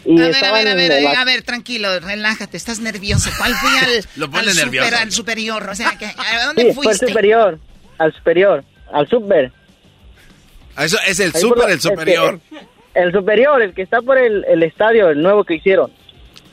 Y 0.05 0.19
a 0.19 0.25
ver, 0.25 0.27
a 0.27 0.37
estaban 0.37 0.63
ver, 0.65 0.71
a 0.71 0.75
ver, 0.75 0.91
en 0.91 0.97
eh, 0.99 1.01
la- 1.01 1.21
a 1.21 1.25
ver, 1.25 1.41
tranquilo, 1.41 1.99
relájate, 1.99 2.57
estás 2.57 2.79
nervioso. 2.79 3.29
¿Cuál 3.37 3.53
fue 3.55 3.69
al, 3.79 4.05
Lo 4.17 4.29
pone 4.29 4.49
al, 4.51 4.55
nervioso. 4.55 4.87
super- 4.87 5.01
al 5.01 5.11
superior? 5.11 5.69
O 5.69 5.75
sea, 5.75 5.97
que, 5.97 6.05
¿a 6.05 6.45
dónde 6.45 6.61
Sí, 6.63 6.73
fue 6.73 6.83
al 6.85 6.89
fuiste? 6.89 7.07
superior, 7.07 7.59
al 7.97 8.13
superior, 8.13 8.63
al 8.93 9.07
super. 9.07 9.51
Eso 10.77 10.97
es 11.07 11.19
el 11.19 11.31
Ahí 11.33 11.41
super, 11.41 11.69
el 11.69 11.81
superior. 11.81 12.39
este, 12.51 12.67
el 12.95 13.11
superior, 13.11 13.61
el 13.61 13.73
que 13.73 13.81
está 13.81 14.01
por 14.01 14.17
el, 14.17 14.45
el 14.45 14.61
estadio, 14.63 15.09
el 15.09 15.21
nuevo 15.21 15.43
que 15.43 15.55
hicieron. 15.55 15.91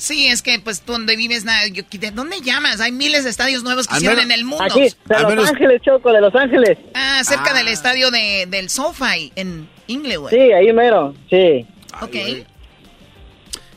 Sí, 0.02 0.26
es 0.26 0.42
que 0.42 0.58
pues 0.58 0.80
tú 0.80 0.94
donde 0.94 1.14
vives, 1.14 1.44
nada, 1.44 1.68
yo- 1.68 1.84
¿de 1.88 2.10
dónde 2.10 2.40
llamas? 2.40 2.80
Hay 2.80 2.90
miles 2.90 3.22
de 3.22 3.30
estadios 3.30 3.62
nuevos 3.62 3.86
que 3.86 3.94
hicieron 3.98 4.18
en 4.18 4.32
el 4.32 4.44
mundo. 4.44 4.64
Aquí, 4.64 4.80
de 4.80 5.14
Los 5.20 5.26
menos- 5.28 5.48
Ángeles, 5.48 5.80
Choco, 5.82 6.12
de 6.12 6.20
Los 6.20 6.34
Ángeles. 6.34 6.76
Ah, 6.92 7.20
cerca 7.22 7.50
Ah. 7.52 7.54
del 7.54 7.68
estadio 7.68 8.10
de, 8.10 8.46
del 8.48 8.68
SoFi 8.68 9.30
en 9.36 9.68
Inglewood. 9.86 10.30
Sí, 10.30 10.38
ahí 10.40 10.72
mero, 10.72 11.14
sí. 11.30 11.64
Ok. 12.00 12.16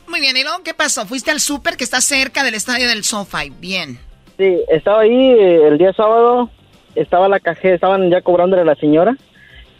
Muy 0.08 0.18
bien, 0.20 0.36
¿y 0.36 0.42
luego 0.42 0.64
qué 0.64 0.74
pasó? 0.74 1.06
Fuiste 1.06 1.30
al 1.30 1.38
súper 1.38 1.76
que 1.76 1.84
está 1.84 2.00
cerca 2.00 2.42
del 2.42 2.54
estadio 2.54 2.88
del 2.88 3.04
SoFi. 3.04 3.50
Bien. 3.60 3.98
Sí, 4.36 4.56
estaba 4.68 5.02
ahí 5.02 5.12
eh, 5.30 5.68
el 5.68 5.78
día 5.78 5.92
sábado, 5.92 6.50
estaba 6.96 7.28
la 7.28 7.38
cajera, 7.38 7.76
estaban 7.76 8.10
ya 8.10 8.20
cobrándole 8.20 8.62
a 8.62 8.64
la 8.64 8.74
señora. 8.74 9.16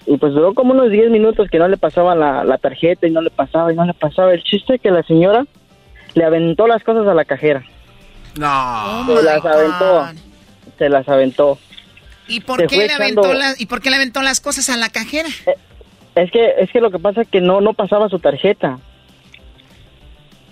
Y 0.06 0.16
pues 0.18 0.32
duró 0.32 0.54
como 0.54 0.72
unos 0.74 0.90
10 0.92 1.10
minutos 1.10 1.48
que 1.50 1.58
no 1.58 1.66
le 1.66 1.76
pasaban 1.76 2.20
la, 2.20 2.44
la 2.44 2.58
tarjeta 2.58 3.08
y 3.08 3.10
no 3.10 3.20
le 3.20 3.30
pasaba 3.30 3.72
y 3.72 3.74
no 3.76 3.84
le 3.84 3.94
pasaba. 3.94 4.32
El 4.32 4.44
chiste 4.44 4.76
es 4.76 4.80
que 4.80 4.92
la 4.92 5.02
señora 5.02 5.44
le 6.16 6.24
aventó 6.24 6.66
las 6.66 6.82
cosas 6.82 7.06
a 7.06 7.14
la 7.14 7.24
cajera. 7.24 7.62
No. 8.38 9.02
Oh 9.02 9.16
Se 9.18 9.22
las 9.22 9.44
aventó. 9.44 10.08
Se 10.78 10.88
las 10.88 11.08
aventó. 11.08 11.58
¿Y 12.26 12.40
por, 12.40 12.60
Se 12.62 12.66
qué 12.66 12.86
le 12.86 12.92
aventó 12.92 13.32
las, 13.34 13.60
¿Y 13.60 13.66
por 13.66 13.80
qué 13.80 13.90
le 13.90 13.96
aventó 13.96 14.22
las 14.22 14.40
cosas 14.40 14.68
a 14.70 14.76
la 14.76 14.88
cajera? 14.88 15.28
Es 16.14 16.30
que 16.32 16.54
es 16.58 16.70
que 16.72 16.80
lo 16.80 16.90
que 16.90 16.98
pasa 16.98 17.20
es 17.20 17.28
que 17.28 17.40
no 17.42 17.60
no 17.60 17.74
pasaba 17.74 18.08
su 18.08 18.18
tarjeta. 18.18 18.78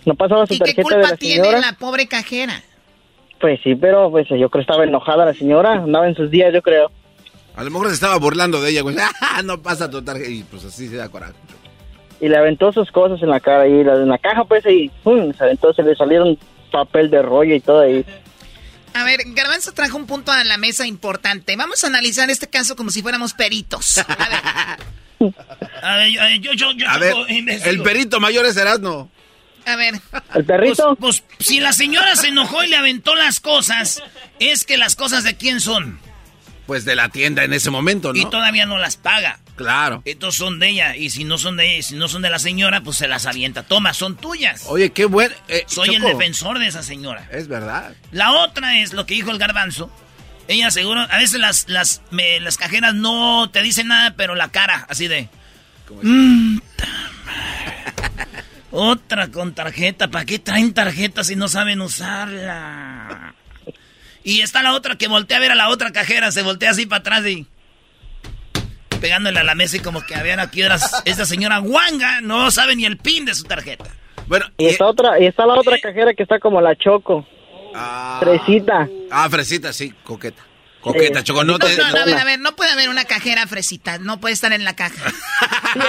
No 0.04 0.14
pasaba 0.14 0.46
su 0.46 0.52
¿Y 0.54 0.58
qué 0.58 0.74
tarjeta 0.74 0.82
de 0.82 0.94
culpa 0.94 1.10
la 1.10 1.16
tiene 1.16 1.44
señora. 1.44 1.60
la 1.60 1.72
pobre 1.72 2.06
cajera? 2.06 2.62
Pues 3.40 3.58
sí, 3.64 3.74
pero 3.74 4.10
pues 4.10 4.28
yo 4.28 4.36
creo 4.36 4.50
que 4.50 4.60
estaba 4.60 4.84
enojada 4.84 5.24
la 5.24 5.34
señora, 5.34 5.72
andaba 5.72 6.06
en 6.06 6.14
sus 6.14 6.30
días, 6.30 6.52
yo 6.52 6.60
creo. 6.60 6.90
A 7.56 7.64
lo 7.64 7.70
mejor 7.70 7.88
se 7.88 7.94
estaba 7.94 8.18
burlando 8.18 8.60
de 8.60 8.70
ella, 8.70 8.82
güey. 8.82 8.96
Ah, 9.22 9.40
no 9.42 9.62
pasa 9.62 9.90
tu 9.90 10.02
tarjeta. 10.02 10.28
Y 10.28 10.42
pues 10.42 10.64
así 10.66 10.88
se 10.88 10.96
da 10.96 11.08
coraje. 11.08 11.32
Y 12.24 12.28
le 12.28 12.36
aventó 12.38 12.72
sus 12.72 12.90
cosas 12.90 13.20
en 13.22 13.28
la 13.28 13.38
cara 13.40 13.66
y 13.68 13.84
la- 13.84 13.94
en 13.96 14.08
la 14.08 14.16
caja 14.16 14.44
pues 14.44 14.64
y 14.66 14.90
¡pum! 15.02 15.32
se 15.36 15.44
aventó, 15.44 15.74
se 15.74 15.82
le 15.82 15.94
salieron 15.94 16.38
papel 16.72 17.10
de 17.10 17.20
rollo 17.20 17.54
y 17.54 17.60
todo 17.60 17.80
ahí. 17.80 18.02
A 18.94 19.04
ver, 19.04 19.20
Garbanzo 19.26 19.72
trajo 19.72 19.96
un 19.98 20.06
punto 20.06 20.32
a 20.32 20.42
la 20.44 20.56
mesa 20.56 20.86
importante. 20.86 21.54
Vamos 21.56 21.84
a 21.84 21.88
analizar 21.88 22.30
este 22.30 22.46
caso 22.48 22.76
como 22.76 22.90
si 22.90 23.02
fuéramos 23.02 23.34
peritos. 23.34 23.98
A 25.82 25.96
ver, 25.96 26.18
A 26.20 26.24
ver, 26.26 26.40
yo, 26.40 26.52
yo, 26.52 26.72
yo, 26.72 26.72
yo 26.72 26.88
A 26.88 26.98
ver, 26.98 27.12
Choco, 27.12 27.28
investigo. 27.28 27.70
el 27.70 27.82
perito 27.82 28.20
mayor 28.20 28.46
es 28.46 28.56
Erasmo. 28.56 29.10
a 29.66 29.76
ver. 29.76 29.94
¿El 29.94 30.00
Pues, 30.32 30.46
perrito? 30.46 30.96
pues, 30.96 31.24
si 31.40 31.60
la 31.60 31.72
señora 31.72 32.14
se 32.16 32.28
enojó 32.28 32.62
y 32.64 32.68
le 32.68 32.76
aventó 32.76 33.14
las 33.14 33.40
cosas, 33.40 34.02
es 34.38 34.64
que 34.64 34.76
las 34.76 34.96
cosas 34.96 35.24
de 35.24 35.36
quién 35.36 35.60
son. 35.60 35.98
Pues 36.66 36.84
de 36.86 36.94
la 36.94 37.10
tienda 37.10 37.44
en 37.44 37.52
ese 37.52 37.70
momento, 37.70 38.12
¿no? 38.12 38.18
Y 38.18 38.24
todavía 38.30 38.64
no 38.64 38.78
las 38.78 38.96
paga. 38.96 39.38
Claro. 39.56 40.02
Estos 40.06 40.34
son 40.34 40.58
de 40.58 40.70
ella. 40.70 40.96
Y 40.96 41.10
si 41.10 41.24
no 41.24 41.36
son 41.38 41.56
de 41.58 41.74
ella, 41.74 41.82
si 41.82 41.94
no 41.94 42.08
son 42.08 42.22
de 42.22 42.30
la 42.30 42.38
señora, 42.38 42.80
pues 42.80 42.96
se 42.96 43.06
las 43.06 43.26
avienta. 43.26 43.62
Toma, 43.64 43.92
son 43.92 44.16
tuyas. 44.16 44.64
Oye, 44.68 44.90
qué 44.90 45.04
buen... 45.04 45.30
eh, 45.48 45.64
Soy 45.66 45.94
el 45.94 46.02
defensor 46.02 46.58
de 46.58 46.66
esa 46.66 46.82
señora. 46.82 47.28
Es 47.30 47.48
verdad. 47.48 47.94
La 48.12 48.32
otra 48.32 48.78
es 48.78 48.92
lo 48.94 49.04
que 49.06 49.14
dijo 49.14 49.30
el 49.30 49.38
garbanzo. 49.38 49.90
Ella 50.48 50.70
seguro, 50.70 51.00
a 51.02 51.18
veces 51.18 51.38
las, 51.40 51.68
las, 51.68 52.02
me- 52.10 52.40
las 52.40 52.56
cajeras 52.56 52.94
no 52.94 53.48
te 53.50 53.62
dicen 53.62 53.88
nada, 53.88 54.14
pero 54.16 54.34
la 54.34 54.48
cara, 54.48 54.86
así 54.88 55.06
de... 55.08 55.28
"Mm, 56.02 56.58
ta 56.76 56.86
madre". 57.26 58.24
Otra 58.70 59.28
con 59.28 59.54
tarjeta, 59.54 60.08
¿para 60.08 60.24
qué 60.24 60.38
traen 60.38 60.74
tarjeta 60.74 61.22
si 61.24 61.36
no 61.36 61.46
saben 61.48 61.80
usarla? 61.80 63.34
Y 64.24 64.40
está 64.40 64.62
la 64.62 64.72
otra 64.72 64.96
que 64.96 65.06
voltea 65.06 65.36
a 65.36 65.40
ver 65.40 65.52
a 65.52 65.54
la 65.54 65.68
otra 65.68 65.92
cajera, 65.92 66.32
se 66.32 66.42
voltea 66.42 66.70
así 66.70 66.86
para 66.86 67.00
atrás 67.00 67.26
y... 67.26 67.46
Pegándole 69.00 69.38
a 69.38 69.44
la 69.44 69.54
mesa 69.54 69.76
y 69.76 69.80
como 69.80 70.00
que 70.06 70.16
ver 70.22 70.40
aquí 70.40 70.62
eras- 70.62 71.02
esta 71.04 71.26
señora 71.26 71.58
guanga 71.58 72.22
no 72.22 72.50
sabe 72.50 72.74
ni 72.74 72.86
el 72.86 72.96
pin 72.96 73.26
de 73.26 73.34
su 73.34 73.44
tarjeta. 73.44 73.84
Bueno, 74.26 74.46
Y 74.56 74.66
está 74.66 74.86
otra 74.86 75.20
y 75.20 75.26
está 75.26 75.44
la 75.44 75.54
otra 75.54 75.78
cajera 75.78 76.14
que 76.14 76.22
está 76.22 76.38
como 76.40 76.58
la 76.62 76.74
Choco, 76.74 77.26
ah, 77.74 78.18
fresita. 78.22 78.88
ah, 79.10 79.28
fresita, 79.28 79.74
sí, 79.74 79.92
coqueta. 80.04 80.42
Coqueta, 80.84 81.20
Sí. 81.20 81.24
Choco, 81.24 81.44
no 81.44 81.54
No, 81.54 81.58
te... 81.58 81.74
no, 81.78 81.90
no, 81.90 81.98
a 81.98 82.04
ver, 82.04 82.18
a 82.18 82.24
ver, 82.24 82.38
no 82.40 82.54
puede 82.54 82.70
haber 82.70 82.90
una 82.90 83.06
cajera 83.06 83.46
fresita, 83.46 83.96
no 83.98 84.20
puede 84.20 84.34
estar 84.34 84.52
en 84.52 84.64
la 84.64 84.76
caja. 84.76 85.12
Sí, 85.74 85.80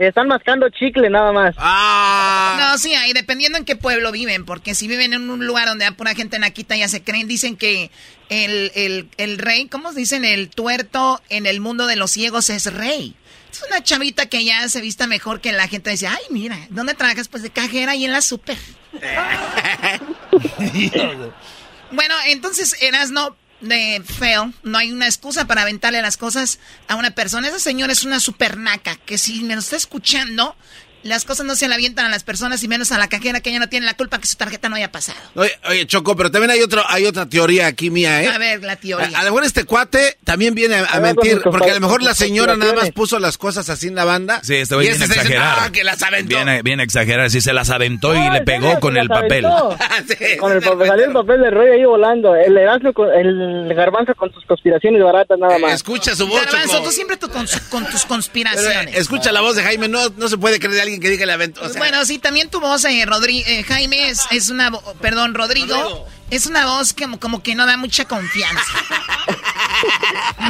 están 0.00 0.28
mascando 0.28 0.68
chicle 0.68 1.08
nada 1.08 1.32
más. 1.32 1.54
Ah, 1.56 2.58
No, 2.60 2.76
sí, 2.78 2.92
ahí 2.94 3.14
dependiendo 3.14 3.56
en 3.56 3.64
qué 3.64 3.74
pueblo 3.76 4.12
viven, 4.12 4.44
porque 4.44 4.74
si 4.74 4.86
viven 4.86 5.14
en 5.14 5.30
un 5.30 5.46
lugar 5.46 5.66
donde 5.66 5.86
hay 5.86 5.92
pura 5.92 6.14
gente 6.14 6.38
naquita 6.38 6.76
ya 6.76 6.88
se 6.88 7.02
creen, 7.02 7.26
dicen 7.26 7.56
que 7.56 7.90
el, 8.28 8.70
el, 8.74 9.08
el 9.16 9.38
rey, 9.38 9.66
¿cómo 9.68 9.92
dicen? 9.92 10.26
El 10.26 10.50
tuerto 10.50 11.22
en 11.30 11.46
el 11.46 11.60
mundo 11.60 11.86
de 11.86 11.96
los 11.96 12.10
ciegos 12.10 12.50
es 12.50 12.70
rey. 12.74 13.14
Es 13.50 13.62
una 13.70 13.82
chavita 13.82 14.26
que 14.26 14.44
ya 14.44 14.68
se 14.68 14.82
vista 14.82 15.06
mejor 15.06 15.40
que 15.40 15.52
la 15.52 15.68
gente 15.68 15.88
dice, 15.90 16.06
ay, 16.08 16.20
mira, 16.28 16.58
¿dónde 16.68 16.92
trabajas? 16.92 17.28
Pues 17.28 17.42
de 17.42 17.48
cajera 17.50 17.94
y 17.94 18.04
en 18.04 18.12
la 18.12 18.20
super. 18.20 18.58
bueno, 21.92 22.14
entonces 22.26 22.76
Erasno 22.82 23.36
de 23.60 24.02
feo, 24.04 24.52
no 24.62 24.78
hay 24.78 24.92
una 24.92 25.06
excusa 25.06 25.46
para 25.46 25.62
aventarle 25.62 26.00
las 26.02 26.16
cosas 26.16 26.58
a 26.86 26.96
una 26.96 27.10
persona. 27.12 27.48
Esa 27.48 27.58
señora 27.58 27.92
es 27.92 28.04
una 28.04 28.20
super 28.20 28.56
naca, 28.56 28.96
que 28.96 29.18
si 29.18 29.42
me 29.42 29.54
lo 29.54 29.60
está 29.60 29.76
escuchando, 29.76 30.56
las 31.02 31.24
cosas 31.24 31.46
no 31.46 31.54
se 31.56 31.68
le 31.68 31.74
avientan 31.74 32.06
a 32.06 32.08
las 32.08 32.24
personas 32.24 32.62
y 32.62 32.68
menos 32.68 32.92
a 32.92 32.98
la 32.98 33.08
cajera 33.08 33.40
que 33.40 33.50
ella 33.50 33.58
no 33.60 33.68
tiene 33.68 33.86
la 33.86 33.94
culpa 33.94 34.18
que 34.18 34.26
su 34.26 34.36
tarjeta 34.36 34.68
no 34.68 34.76
haya 34.76 34.90
pasado. 34.90 35.18
Oye, 35.34 35.52
oye, 35.68 35.86
Choco, 35.86 36.16
pero 36.16 36.30
también 36.30 36.50
hay 36.50 36.60
otro, 36.60 36.82
hay 36.88 37.06
otra 37.06 37.26
teoría 37.26 37.66
aquí 37.66 37.90
mía, 37.90 38.22
¿eh? 38.22 38.28
A 38.28 38.38
ver, 38.38 38.62
la 38.62 38.76
teoría. 38.76 39.06
a 39.18 39.22
lo 39.22 39.30
mejor 39.30 39.44
este 39.44 39.64
cuate 39.64 40.18
también 40.24 40.54
viene 40.54 40.74
a, 40.76 40.84
a 40.84 40.96
A 40.96 41.00
ver, 41.00 41.14
con 41.14 41.26
mentir, 41.26 41.42
porque 41.42 41.70
a 41.70 41.74
lo 41.74 41.80
mejor 41.80 42.02
la 42.02 42.14
señora 42.14 42.56
nada 42.56 42.72
más 42.74 42.90
puso 42.92 43.18
las 43.18 43.38
cosas 43.38 43.68
así 43.70 43.88
en 43.88 43.94
la 43.94 44.04
banda. 44.04 44.40
Sí, 44.42 44.54
este 44.56 44.74
güey 44.74 44.86
y 44.86 44.90
viene 44.90 45.04
a 45.04 45.06
exagerar. 45.08 45.56
"Ah, 45.60 45.72
que 45.72 45.84
las 45.84 46.02
aventó. 46.02 46.34
Viene, 46.36 46.62
viene 46.62 46.82
a 46.82 46.84
exagerar, 46.84 47.30
si 47.30 47.40
se 47.40 47.52
las 47.52 47.70
aventó 47.70 48.14
y 48.14 48.18
No, 48.18 48.32
le 48.32 48.40
pegó 48.42 48.66
serio, 48.66 48.80
con 48.80 48.96
el 48.96 49.08
papel. 49.08 49.44
Sí, 50.08 50.36
Con 50.38 50.52
el 50.52 50.62
sí, 50.62 50.68
papel, 50.68 50.88
salió 50.88 51.04
el 51.06 51.12
papel 51.12 51.40
de 51.42 51.50
rollo 51.50 51.72
ahí 51.72 51.84
volando. 51.84 52.34
El 52.34 52.54
con 52.94 53.08
el 53.12 53.72
garbanzo 53.74 54.14
con 54.14 54.32
sus 54.32 54.44
conspiraciones 54.44 55.02
baratas 55.02 55.38
nada 55.38 55.56
Eh, 55.56 55.60
más. 55.60 55.72
Escucha 55.74 56.14
su 56.14 56.26
voz, 56.26 56.44
Garbanzo, 56.44 56.72
Choco. 56.74 56.84
tú 56.84 56.90
siempre 56.92 57.16
tú 57.16 57.28
con, 57.28 57.46
tus 57.46 57.60
Pero, 57.70 58.08
conspiraciones. 58.08 58.94
eh, 58.94 58.98
escucha 58.98 59.32
la 59.32 59.40
voz 59.40 59.56
de 59.56 59.62
Jaime, 59.62 59.88
no, 59.88 60.08
no 60.16 60.28
se 60.28 60.36
puede 60.38 60.58
creer 60.58 60.87
alguien 60.88 61.00
que 61.00 61.10
diga 61.10 61.26
le 61.26 61.32
aventó. 61.32 61.62
o 61.62 61.68
sea, 61.68 61.78
bueno, 61.78 62.04
sí, 62.04 62.18
también 62.18 62.50
tu 62.50 62.60
voz, 62.60 62.84
eh, 62.84 63.04
Rodri- 63.06 63.44
eh, 63.46 63.62
Jaime, 63.64 64.08
es, 64.10 64.20
es 64.30 64.50
una, 64.50 64.70
perdón, 65.00 65.34
Rodrigo, 65.34 65.74
Rodrigo. 65.74 66.06
es 66.30 66.46
una 66.46 66.66
voz 66.66 66.92
como, 66.92 67.18
como 67.20 67.42
que 67.42 67.54
no 67.54 67.66
da 67.66 67.76
mucha 67.76 68.04
confianza. 68.06 68.62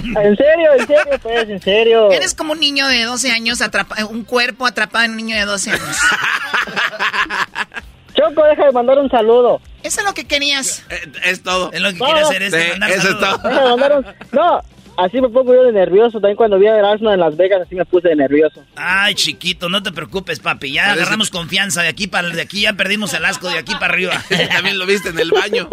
En 0.03 0.37
serio, 0.37 0.73
en 0.79 0.87
serio, 0.87 1.19
pues, 1.23 1.49
en 1.49 1.63
serio. 1.63 2.11
Eres 2.11 2.35
como 2.35 2.53
un 2.53 2.61
niño 2.61 2.87
de 2.89 3.03
12 3.05 3.31
años, 3.33 3.61
atrapa- 3.61 4.05
un 4.09 4.25
cuerpo 4.25 4.67
atrapado 4.67 5.05
en 5.05 5.13
un 5.13 5.17
niño 5.19 5.37
de 5.37 5.45
12 5.45 5.73
años. 5.73 5.97
Choco, 8.15 8.43
deja 8.45 8.65
de 8.67 8.73
mandar 8.73 8.99
un 8.99 9.09
saludo. 9.11 9.61
Eso 9.83 10.01
es 10.01 10.07
lo 10.07 10.15
que 10.15 10.27
querías. 10.27 10.83
eh, 10.91 11.13
es 11.25 11.43
todo. 11.43 11.71
Es 11.73 11.81
lo 11.81 11.93
que 11.93 11.99
No, 11.99 12.05
quiere 12.07 12.21
hacer 12.23 12.43
es 12.43 12.53
sí, 12.53 12.71
mandar 12.71 12.91
eso 12.91 13.01
es 13.01 13.05
saludos. 13.21 13.43
todo. 13.43 13.49
Deja 13.49 13.63
de 13.63 13.71
mandar 13.71 13.93
un... 13.99 14.07
No, 14.33 14.63
así 14.99 15.21
me 15.21 15.29
pongo 15.29 15.55
yo 15.55 15.63
de 15.65 15.73
nervioso. 15.73 16.21
También 16.21 16.37
cuando 16.37 16.59
vi 16.59 16.67
a 16.67 16.77
Erasmo 16.77 17.11
en 17.13 17.21
Las 17.21 17.37
Vegas, 17.37 17.63
así 17.63 17.75
me 17.75 17.85
puse 17.87 18.09
de 18.09 18.17
nervioso. 18.17 18.63
Ay, 18.77 19.15
chiquito, 19.15 19.69
no 19.69 19.83
te 19.83 19.93
preocupes, 19.93 20.41
papi. 20.41 20.73
Ya 20.73 20.83
Parece- 20.85 21.01
agarramos 21.03 21.31
confianza. 21.31 21.83
De 21.83 21.89
aquí 21.89 22.07
para 22.07 22.29
de 22.29 22.43
aquí 22.43 22.63
ya 22.63 22.73
perdimos 22.75 23.15
el 23.15 23.25
asco 23.25 23.49
de 23.49 23.59
aquí 23.59 23.73
para 23.75 23.95
arriba. 23.95 24.23
También 24.53 24.79
lo 24.79 24.85
viste 24.87 25.09
en 25.11 25.19
el 25.19 25.31
baño. 25.31 25.69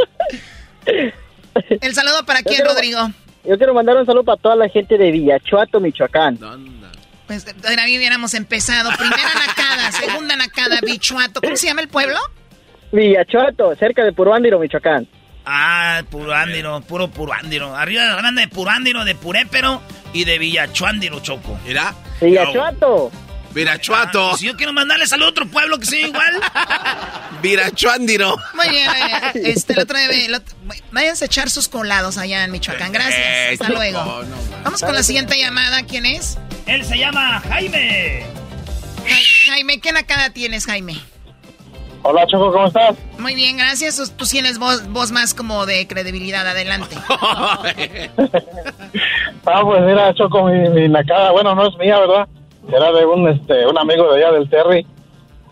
¿El 0.85 1.93
saludo 1.93 2.25
para 2.25 2.41
quién, 2.41 2.55
quiero- 2.57 2.71
Rodrigo? 2.71 2.99
Yo 3.47 3.57
quiero 3.57 3.73
mandar 3.73 3.95
un 3.97 4.05
saludo 4.05 4.23
para 4.23 4.41
toda 4.41 4.55
la 4.55 4.69
gente 4.69 4.97
de 4.97 5.11
Villachuato, 5.11 5.79
Michoacán. 5.79 6.39
Pues 7.27 7.45
ahora 7.67 7.83
hubiéramos 7.85 8.33
empezado. 8.33 8.89
Primera 8.97 9.29
nacada, 9.47 9.91
segunda 9.91 10.35
nacada, 10.35 10.79
bichuato. 10.81 11.41
¿Cómo 11.41 11.55
se 11.55 11.67
llama 11.67 11.81
el 11.81 11.87
pueblo? 11.87 12.17
Villachuato, 12.91 13.75
cerca 13.75 14.03
de 14.03 14.13
Puruándiro, 14.13 14.59
Michoacán. 14.59 15.07
Ah, 15.45 16.01
puro 16.09 16.33
ándiro, 16.33 16.81
puro 16.81 17.09
puro 17.09 17.33
ándiro. 17.33 17.75
Arriba 17.75 18.03
de 18.03 18.09
la 18.09 18.15
banda 18.21 18.41
de 18.41 18.47
puro 18.47 18.71
ándiro, 18.71 19.05
de 19.05 19.13
purépero 19.15 19.81
y 20.13 20.23
de 20.25 20.39
villachuándiro, 20.39 21.19
choco. 21.19 21.59
Mira. 21.65 21.93
Villachuato. 22.21 23.11
Virachuato. 23.51 24.31
Ah, 24.33 24.37
si 24.37 24.47
yo 24.47 24.57
quiero 24.57 24.73
mandarles 24.73 25.13
al 25.13 25.21
otro 25.21 25.47
pueblo 25.47 25.77
que 25.79 25.85
sea 25.85 26.07
igual. 26.07 26.41
Virachuandiro. 27.41 28.35
Muy 28.53 28.69
bien, 28.69 28.89
eh, 28.89 29.31
este, 29.45 29.73
el 29.73 29.79
otro 29.79 29.97
día, 29.97 30.07
el 30.25 30.33
otro- 30.35 30.55
váyanse 30.91 31.25
a 31.25 31.27
echar 31.27 31.49
sus 31.49 31.67
colados 31.69 32.17
allá 32.17 32.43
en 32.43 32.51
Michoacán. 32.51 32.91
Gracias. 32.91 33.15
Eh, 33.17 33.49
Hasta 33.53 33.67
Choco, 33.67 33.77
luego. 33.77 34.03
no. 34.23 34.35
Vamos 34.63 34.81
con 34.81 34.93
la 34.93 35.03
siguiente 35.03 35.37
llamada. 35.39 35.83
¿Quién 35.83 36.05
es? 36.05 36.37
Él 36.65 36.83
se 36.83 36.97
llama 36.97 37.41
Jaime. 37.47 38.25
Ja- 39.07 39.51
Jaime, 39.53 39.79
¿qué 39.79 39.91
nacada 39.91 40.31
tienes, 40.31 40.65
Jaime? 40.65 40.99
Hola, 42.07 42.25
Choco, 42.27 42.51
¿cómo 42.51 42.67
estás? 42.67 42.95
Muy 43.17 43.33
bien, 43.33 43.57
gracias. 43.57 44.13
Tú 44.15 44.25
tienes 44.25 44.59
voz, 44.59 44.87
voz 44.89 45.11
más 45.11 45.33
como 45.33 45.65
de 45.65 45.87
credibilidad. 45.87 46.47
Adelante. 46.47 46.95
Ah, 49.47 49.61
pues 49.63 49.79
mira, 49.83 50.11
Choco, 50.15 50.45
mi, 50.45 50.69
mi 50.69 50.87
nacada, 50.89 51.29
bueno, 51.31 51.53
no 51.53 51.67
es 51.67 51.75
mía, 51.77 51.99
¿verdad? 51.99 52.27
Era 52.67 52.91
de 52.91 53.05
un, 53.05 53.29
este, 53.29 53.67
un 53.67 53.77
amigo 53.77 54.11
de 54.11 54.25
allá 54.25 54.31
del 54.39 54.49
Terry. 54.49 54.83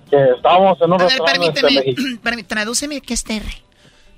que 0.09 0.17
estábamos 0.35 0.81
en 0.81 0.91
un 0.93 0.99
A 0.99 1.05
ver, 1.05 1.09
restaurante 1.19 1.47
este, 1.49 1.61
permíteme, 1.61 2.19
permí- 2.23 2.47
tradúceme 2.47 3.01
qué 3.01 3.13
es 3.13 3.23
terre. 3.23 3.61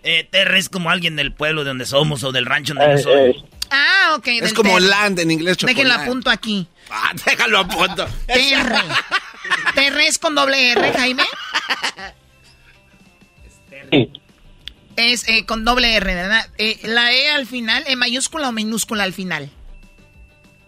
Eh, 0.03 0.23
Terry 0.31 0.59
es 0.59 0.69
como 0.69 0.89
alguien 0.91 1.17
del 1.17 1.33
pueblo 1.33 1.63
de 1.65 1.69
donde 1.71 1.85
somos 1.85 2.23
o 2.23 2.31
del 2.31 2.45
rancho 2.45 2.73
donde 2.73 2.93
Eh, 2.95 2.97
soy. 2.99 3.13
eh, 3.31 3.35
Ah, 3.69 4.15
ok. 4.17 4.27
Es 4.27 4.53
como 4.53 4.79
land 4.79 5.19
en 5.19 5.31
inglés, 5.31 5.57
chocolate. 5.57 5.83
Déjenlo 5.83 6.01
apunto 6.03 6.29
aquí. 6.29 6.65
Ah, 6.89 7.11
déjalo 7.25 7.59
a 7.59 7.67
punto. 7.67 8.05
Terre. 8.27 8.75
Terre 9.75 10.07
es 10.07 10.17
con 10.19 10.35
doble 10.35 10.71
R, 10.71 10.93
Jaime. 10.93 11.23
sí. 13.91 14.11
Es 14.95 15.27
eh, 15.27 15.45
con 15.45 15.65
doble 15.65 15.95
R, 15.95 16.13
¿verdad? 16.15 16.45
Eh, 16.57 16.79
la 16.83 17.11
E 17.11 17.29
al 17.31 17.45
final, 17.45 17.83
¿en 17.87 17.99
mayúscula 17.99 18.49
o 18.49 18.51
minúscula 18.51 19.03
al 19.03 19.13
final? 19.13 19.49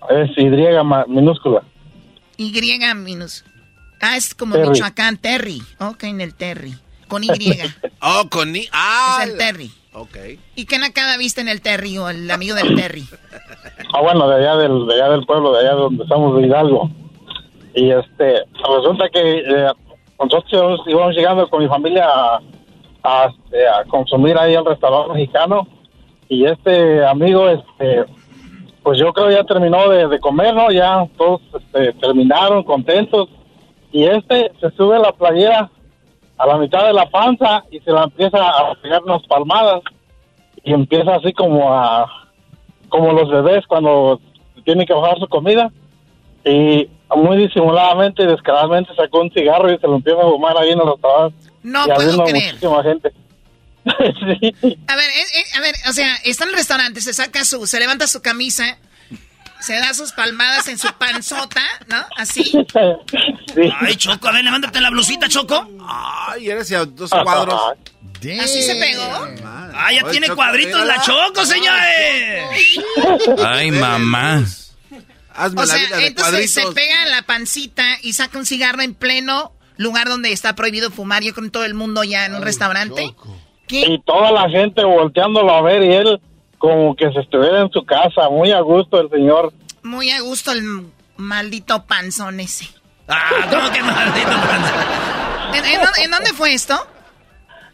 Es 0.10 0.30
Y 0.38 0.46
ma- 0.84 1.06
minúscula. 1.08 1.64
Y 2.38 2.52
minus. 2.96 3.46
Ah, 4.02 4.16
es 4.18 4.36
como 4.36 4.56
Terry. 4.56 4.70
Michoacán, 4.70 5.18
Terry. 5.18 5.62
Ok, 5.80 6.04
en 6.04 6.22
el 6.22 6.36
Terry. 6.36 6.76
Con 7.08 7.24
Y. 7.24 7.30
es 7.30 7.76
Oh, 8.02 8.28
con 8.30 8.52
ni... 8.52 8.68
Ah. 8.72 9.22
el 9.24 9.38
Terry. 9.38 9.72
Ok. 9.94 10.18
¿Y 10.56 10.66
qué 10.66 10.78
nacada 10.78 11.18
viste 11.18 11.42
en 11.42 11.48
el 11.48 11.62
Terry 11.62 11.98
o 11.98 12.10
el 12.10 12.30
amigo 12.30 12.56
del 12.56 12.76
Terry? 12.76 13.06
Ah, 13.94 14.02
bueno, 14.02 14.28
de 14.28 14.36
allá 14.36 14.58
del, 14.58 14.86
de 14.86 14.94
allá 14.96 15.10
del 15.12 15.26
pueblo, 15.26 15.54
de 15.54 15.60
allá 15.62 15.72
donde 15.76 16.04
estamos 16.04 16.38
de 16.38 16.46
Hidalgo. 16.46 16.92
Y 17.74 17.90
este, 17.90 18.44
resulta 18.76 19.08
que 19.10 19.38
eh, 19.40 19.72
nosotros 20.20 20.82
íbamos 20.88 21.16
llegando 21.16 21.50
con 21.50 21.64
mi 21.64 21.70
familia 21.70 22.06
a, 22.06 22.42
a, 23.08 23.28
este, 23.28 23.68
a 23.68 23.86
consumir 23.86 24.38
ahí 24.38 24.56
al 24.56 24.66
restaurante 24.66 25.14
mexicano. 25.14 25.68
Y 26.28 26.46
este 26.46 27.06
amigo, 27.06 27.48
este, 27.48 28.06
pues 28.84 29.00
yo 29.00 29.14
creo 29.14 29.32
ya 29.32 29.44
terminó 29.46 29.88
de, 29.90 30.08
de 30.08 30.20
comer, 30.20 30.54
¿no? 30.54 30.72
Ya 30.72 31.08
todos 31.18 31.42
este, 31.58 31.94
terminaron 31.94 32.64
contentos. 32.64 33.30
Y 33.92 34.04
este 34.04 34.52
se 34.60 34.70
sube 34.72 35.00
la 35.00 35.14
playera 35.14 35.72
a 36.38 36.46
la 36.46 36.58
mitad 36.58 36.86
de 36.86 36.94
la 36.94 37.10
panza 37.10 37.64
y 37.72 37.80
se 37.80 37.92
la 37.92 38.04
empieza 38.04 38.38
a 38.38 38.76
pegar 38.76 39.02
unas 39.04 39.26
palmadas. 39.28 39.82
Y 40.64 40.74
empieza 40.74 41.16
así 41.16 41.32
como 41.32 41.74
a, 41.74 42.06
como 42.90 43.14
los 43.14 43.30
bebés 43.30 43.66
cuando 43.68 44.20
tienen 44.66 44.86
que 44.86 44.94
bajar 44.94 45.18
su 45.18 45.28
comida. 45.28 45.72
Y 46.44 46.90
muy 47.16 47.38
disimuladamente 47.38 48.24
y 48.24 48.28
descaradamente 48.28 48.94
sacó 48.96 49.22
un 49.22 49.32
cigarro 49.32 49.72
y 49.72 49.78
se 49.78 49.88
lo 49.88 49.96
empieza 49.96 50.20
a 50.20 50.30
fumar 50.30 50.58
ahí 50.58 50.72
en 50.72 50.82
el 50.82 50.88
restaurante. 50.88 51.47
No 51.64 51.86
y 51.86 51.92
puedo 51.92 52.24
creer. 52.26 52.54
muchísima 52.54 52.84
gente. 52.84 53.14
sí. 54.58 54.78
A 54.88 54.96
ver, 54.96 55.10
eh, 55.10 55.26
eh, 55.36 55.46
a 55.56 55.62
ver, 55.62 55.76
o 55.90 55.94
sea, 55.94 56.16
está 56.24 56.44
en 56.44 56.50
el 56.52 56.56
restaurante, 56.56 57.02
se 57.02 57.14
saca 57.14 57.46
su, 57.46 57.66
se 57.68 57.80
levanta 57.80 58.08
su 58.08 58.22
camisa, 58.22 58.78
se 59.60 59.74
da 59.74 59.94
sus 59.94 60.12
palmadas 60.12 60.68
en 60.68 60.78
su 60.78 60.88
panzota, 60.94 61.64
¿no? 61.88 62.06
Así. 62.18 62.44
sí. 62.44 63.74
Ay, 63.80 63.96
Choco, 63.96 64.28
a 64.28 64.32
ver, 64.34 64.44
levántate 64.44 64.82
la 64.82 64.90
blusita, 64.90 65.28
Choco. 65.30 65.70
Ay, 65.88 66.50
eres 66.50 66.72
a 66.74 66.86
dos 66.86 67.10
cuadros. 67.10 67.60
Así 68.42 68.62
se 68.64 68.76
pegó. 68.76 69.28
Ah, 69.46 69.92
ya 69.94 70.02
Ay, 70.06 70.12
tiene 70.12 70.28
Choco, 70.28 70.38
cuadritos 70.38 70.86
la. 70.86 71.02
Choco, 71.02 71.46
señores. 71.46 72.44
Ay, 73.46 73.72
mamá. 73.72 74.44
Hazme 75.34 75.62
O 75.62 75.66
la 75.66 75.76
vida 75.76 75.88
sea, 75.88 75.98
de 75.98 76.08
entonces 76.08 76.52
se 76.52 76.72
pega 76.72 77.06
la 77.06 77.22
pancita 77.22 77.86
y 78.02 78.14
saca 78.14 78.40
un 78.40 78.46
cigarro 78.46 78.82
en 78.82 78.96
pleno 78.96 79.54
lugar 79.78 80.08
donde 80.08 80.32
está 80.32 80.56
prohibido 80.56 80.92
fumar, 80.92 81.24
yo 81.24 81.34
creo 81.34 81.46
en 81.46 81.52
todo 81.52 81.66
el 81.66 81.74
mundo 81.74 82.04
ya 82.04 82.26
en 82.26 82.36
un 82.36 82.42
restaurante. 82.42 83.16
¿Qué? 83.68 83.82
Y 83.82 84.02
toda 84.04 84.32
la 84.32 84.50
gente 84.50 84.84
volteándolo 84.84 85.54
a 85.54 85.62
ver 85.62 85.84
y 85.84 85.94
él 85.94 86.22
como 86.58 86.96
que 86.96 87.12
se 87.12 87.20
estuviera 87.20 87.62
en 87.62 87.72
su 87.72 87.86
casa, 87.86 88.30
muy 88.30 88.52
a 88.52 88.62
gusto 88.62 89.00
el 89.00 89.10
señor. 89.10 89.54
Muy 89.84 90.10
a 90.12 90.22
gusto 90.22 90.52
el 90.52 90.88
maldito 91.18 91.86
panzón 91.86 92.40
ese. 92.40 92.68
Ah, 93.08 93.30
¿cómo 93.50 93.72
que 93.72 93.82
maldito 93.84 94.32
¿En, 95.54 95.66
en 95.66 95.82
dónde- 95.82 96.04
en 96.04 96.12
dónde 96.12 96.34
fue 96.34 96.54
esto? 96.54 96.76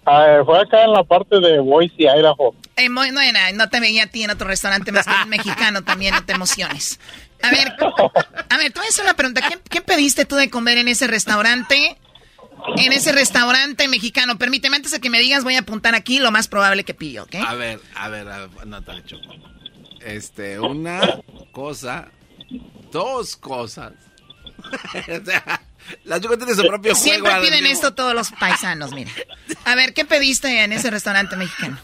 Ah, 0.05 0.41
fue 0.45 0.59
acá 0.59 0.83
en 0.83 0.91
la 0.91 1.03
parte 1.03 1.39
de 1.39 1.59
Boise, 1.59 1.95
Idaho. 2.03 2.53
Eh, 2.75 2.89
no, 2.89 3.05
no, 3.11 3.21
no 3.53 3.69
te 3.69 3.79
veía 3.79 4.03
a 4.03 4.07
ti 4.07 4.23
en 4.23 4.31
otro 4.31 4.47
restaurante 4.47 4.91
más 4.91 5.05
que 5.05 5.25
mexicano 5.27 5.81
también, 5.83 6.13
no 6.13 6.23
te 6.25 6.33
emociones. 6.33 6.99
A 7.43 7.51
ver, 7.51 7.73
a 8.49 8.57
ver, 8.57 8.71
te 8.71 8.79
voy 8.79 8.87
a 8.87 8.89
hacer 8.89 9.03
una 9.03 9.15
pregunta. 9.15 9.41
¿Qué, 9.47 9.59
qué 9.69 9.81
pediste 9.81 10.25
tú 10.25 10.35
de 10.35 10.49
comer 10.49 10.77
en 10.77 10.87
ese 10.87 11.07
restaurante? 11.07 11.97
En 12.77 12.93
ese 12.93 13.11
restaurante 13.11 13.87
mexicano. 13.87 14.37
Permíteme, 14.37 14.77
antes 14.77 14.91
de 14.91 14.99
que 15.01 15.09
me 15.09 15.19
digas, 15.19 15.43
voy 15.43 15.55
a 15.55 15.59
apuntar 15.59 15.95
aquí 15.95 16.19
lo 16.19 16.31
más 16.31 16.47
probable 16.47 16.83
que 16.85 16.93
pidió, 16.93 17.23
¿ok? 17.23 17.35
A 17.45 17.53
ver, 17.55 17.79
a 17.95 18.07
ver, 18.09 18.27
a 18.29 18.37
ver, 18.39 19.05
Choco. 19.05 19.33
Este, 19.99 20.59
una 20.59 21.01
cosa, 21.51 22.07
dos 22.91 23.35
cosas. 23.35 23.93
o 24.61 25.25
sea, 25.25 25.61
la 26.05 26.21
Choco 26.21 26.37
tiene 26.37 26.53
su 26.55 26.61
propio 26.65 26.93
juego. 26.95 27.03
Siempre 27.03 27.33
al 27.33 27.41
piden 27.41 27.63
mismo- 27.63 27.73
esto 27.73 27.93
todos 27.93 28.13
los 28.13 28.31
paisanos, 28.31 28.93
mira. 28.93 29.11
A 29.65 29.75
ver, 29.75 29.93
¿qué 29.93 30.05
pediste 30.05 30.63
en 30.63 30.71
ese 30.71 30.89
restaurante 30.89 31.35
mexicano? 31.35 31.77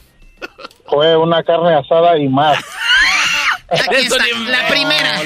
Fue 0.87 1.17
una 1.17 1.43
carne 1.43 1.75
asada 1.75 2.17
y 2.17 2.27
más. 2.29 2.57
Aquí 3.71 3.95
está, 4.05 4.25
la 4.47 4.67
primera. 4.67 5.21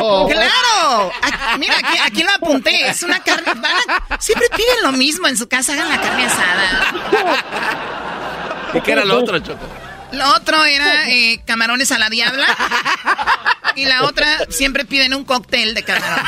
Oh. 0.00 0.28
¡Claro! 0.30 1.12
Aquí- 1.22 1.58
mira, 1.58 1.76
aquí, 1.78 1.98
aquí 1.98 2.22
lo 2.22 2.30
apunté. 2.30 2.88
Es 2.88 3.02
una 3.02 3.18
carne. 3.20 3.50
a- 4.08 4.20
siempre 4.20 4.48
piden 4.54 4.82
lo 4.82 4.92
mismo 4.92 5.26
en 5.28 5.36
su 5.36 5.48
casa. 5.48 5.72
Hagan 5.72 5.88
la 5.88 6.00
carne 6.00 6.26
asada. 6.26 6.92
¿Y 8.74 8.80
qué 8.80 8.92
era 8.92 9.04
lo 9.04 9.18
otro, 9.18 9.38
Choco? 9.38 9.66
Lo 10.12 10.28
otro 10.34 10.62
era 10.64 11.08
eh, 11.08 11.42
camarones 11.46 11.90
a 11.92 11.98
la 11.98 12.10
diabla. 12.10 12.46
Y 13.76 13.86
la 13.86 14.02
otra, 14.04 14.26
siempre 14.50 14.84
piden 14.84 15.14
un 15.14 15.24
cóctel 15.24 15.72
de 15.74 15.82
camarón. 15.82 16.24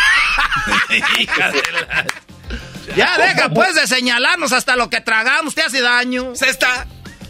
Hija 1.19 1.51
de 1.51 1.63
la- 1.73 2.07
Ya 2.97 3.19
deja 3.19 3.49
pues 3.51 3.75
de 3.75 3.87
señalarnos 3.87 4.53
hasta 4.53 4.77
lo 4.77 4.89
que 4.89 5.01
tragamos, 5.03 5.55
te 5.55 5.63
hace 5.63 5.83
daño. 5.83 6.35
Cesta. 6.35 6.87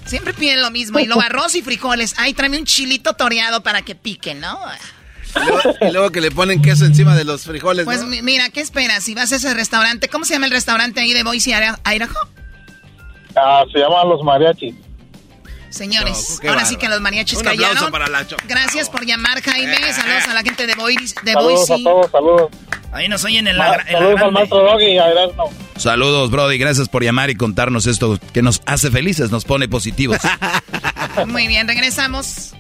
Siempre 0.07 0.35
piden 0.35 0.61
lo 0.61 0.71
mismo. 0.71 0.99
Y 0.99 1.07
luego 1.07 1.23
arroz 1.27 1.55
y 1.55 1.63
frijoles. 1.63 2.15
Ay, 2.19 2.35
tráeme 2.35 2.59
un 2.59 2.65
chilito 2.65 3.15
toreado 3.15 3.63
para 3.63 3.83
que 3.83 3.95
pique, 3.95 4.35
¿no? 4.35 4.59
Y 5.37 5.39
luego, 5.47 5.61
y 5.81 5.91
luego 5.91 6.11
que 6.11 6.21
le 6.21 6.31
ponen 6.31 6.63
queso 6.63 6.85
encima 6.85 7.17
de 7.17 7.25
los 7.25 7.45
frijoles, 7.45 7.85
Pues 7.85 8.05
mira, 8.05 8.51
¿qué 8.51 8.61
esperas? 8.61 9.03
Si 9.03 9.15
vas 9.15 9.33
a 9.33 9.37
ese 9.37 9.53
restaurante, 9.55 10.09
¿cómo 10.09 10.25
se 10.25 10.35
llama 10.35 10.47
el 10.47 10.53
restaurante 10.53 11.01
ahí 11.01 11.13
de 11.13 11.25
Boise, 11.25 11.51
Idaho? 11.51 12.19
Ah, 13.37 13.65
se 13.73 13.79
llaman 13.81 14.09
los 14.09 14.23
mariachis. 14.23 14.75
Señores, 15.75 16.39
ahora 16.49 16.65
sí 16.65 16.77
que 16.77 16.89
los 16.89 17.01
mariachis 17.01 17.39
Un 17.41 17.49
aplauso 17.49 17.67
callaron. 17.67 17.91
para 17.91 18.07
la. 18.09 18.25
Gracias 18.47 18.89
por 18.89 19.05
llamar, 19.05 19.43
Jaime. 19.43 19.77
Saludos 19.93 20.29
a 20.29 20.35
la 20.35 20.43
gente 20.43 20.69
de, 20.69 20.75
Boise. 20.77 21.15
de 21.25 21.33
Saludos 21.33 21.69
Boise. 21.69 21.75
a 21.75 21.85
todos, 21.85 22.11
saludos. 22.13 22.51
Ahí 22.93 23.09
nos 23.09 23.25
oyen 23.25 23.49
en 23.49 23.59
la, 23.59 23.85
saludos 23.91 24.21
al 24.23 24.31
maestro 24.31 24.63
Doggy 24.63 24.97
Erasmo. 24.97 25.53
Saludos, 25.77 26.31
Brody. 26.31 26.59
Gracias 26.59 26.89
por 26.89 27.03
llamar 27.03 27.31
y 27.31 27.35
contarnos 27.35 27.87
esto 27.87 28.21
que 28.33 28.41
nos 28.41 28.63
hace 28.67 28.93
felices, 28.93 29.33
nos 29.33 29.45
pone 29.45 29.67
positivos. 29.67 30.19
Muy 31.27 31.49
bien, 31.49 31.67
regresamos. 31.67 32.53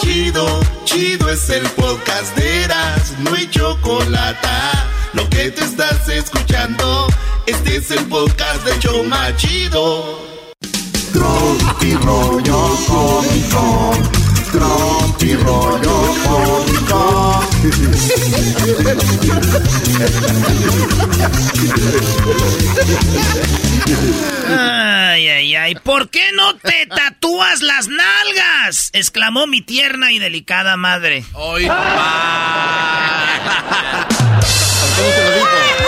Chido, 0.00 0.60
chido 0.84 1.28
es 1.30 1.50
el 1.50 1.66
podcast 1.70 2.36
de 2.36 2.62
Eras, 2.64 3.12
no 3.18 3.34
hay 3.34 3.50
chocolate. 3.50 4.48
Lo 5.14 5.28
que 5.30 5.50
te 5.50 5.64
estás 5.64 6.08
escuchando, 6.08 7.08
este 7.46 7.76
es 7.76 7.90
el 7.90 8.04
podcast 8.06 8.64
de 8.64 8.78
Choma 8.78 9.34
Chido. 9.36 10.25
Tropi 11.16 11.94
rollo 12.04 12.76
cómico, 12.86 13.92
tropi 14.52 15.32
rollo 15.36 16.14
cómico. 16.22 17.42
Ay, 24.48 25.28
ay, 25.28 25.54
ay. 25.56 25.74
¿Por 25.76 26.10
qué 26.10 26.30
no 26.34 26.56
te 26.56 26.86
tatúas 26.86 27.62
las 27.62 27.88
nalgas? 27.88 28.90
exclamó 28.92 29.46
mi 29.46 29.60
tierna 29.62 30.12
y 30.12 30.18
delicada 30.18 30.76
madre. 30.76 31.24
Hoy, 31.32 31.66
papá. 31.66 33.38
¿Cómo 34.96 35.08
te 35.14 35.22
lo 35.24 35.34
dijo? 35.34 35.86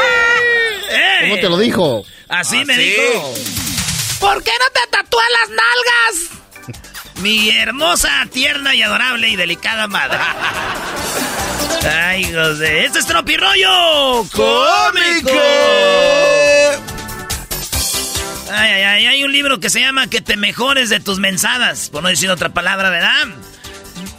¡Ey! 0.90 1.28
¿Cómo 1.30 1.40
te 1.40 1.48
lo 1.48 1.58
dijo? 1.58 2.04
Así 2.28 2.64
me 2.64 2.74
Así. 2.74 2.82
dijo. 2.84 3.34
¿Por 4.20 4.42
qué 4.42 4.52
no 4.58 4.66
te 4.72 4.90
tatúas 4.90 5.26
las 5.40 5.48
nalgas? 5.50 6.82
Mi 7.20 7.50
hermosa, 7.50 8.26
tierna 8.32 8.74
y 8.74 8.82
adorable 8.82 9.28
y 9.28 9.36
delicada 9.36 9.86
madre. 9.86 10.18
Ay, 11.88 12.32
José. 12.32 12.84
Este 12.84 12.98
es 12.98 13.06
Tropirollo 13.06 14.26
Cómico. 14.32 15.30
Ay, 18.50 18.70
ay, 18.72 18.82
ay. 18.82 19.06
Hay 19.06 19.24
un 19.24 19.32
libro 19.32 19.60
que 19.60 19.70
se 19.70 19.80
llama 19.80 20.08
Que 20.08 20.20
te 20.20 20.36
mejores 20.36 20.90
de 20.90 21.00
tus 21.00 21.18
mensadas. 21.18 21.88
Por 21.90 22.02
no 22.02 22.08
decir 22.08 22.30
otra 22.30 22.50
palabra, 22.50 22.90
¿verdad? 22.90 23.26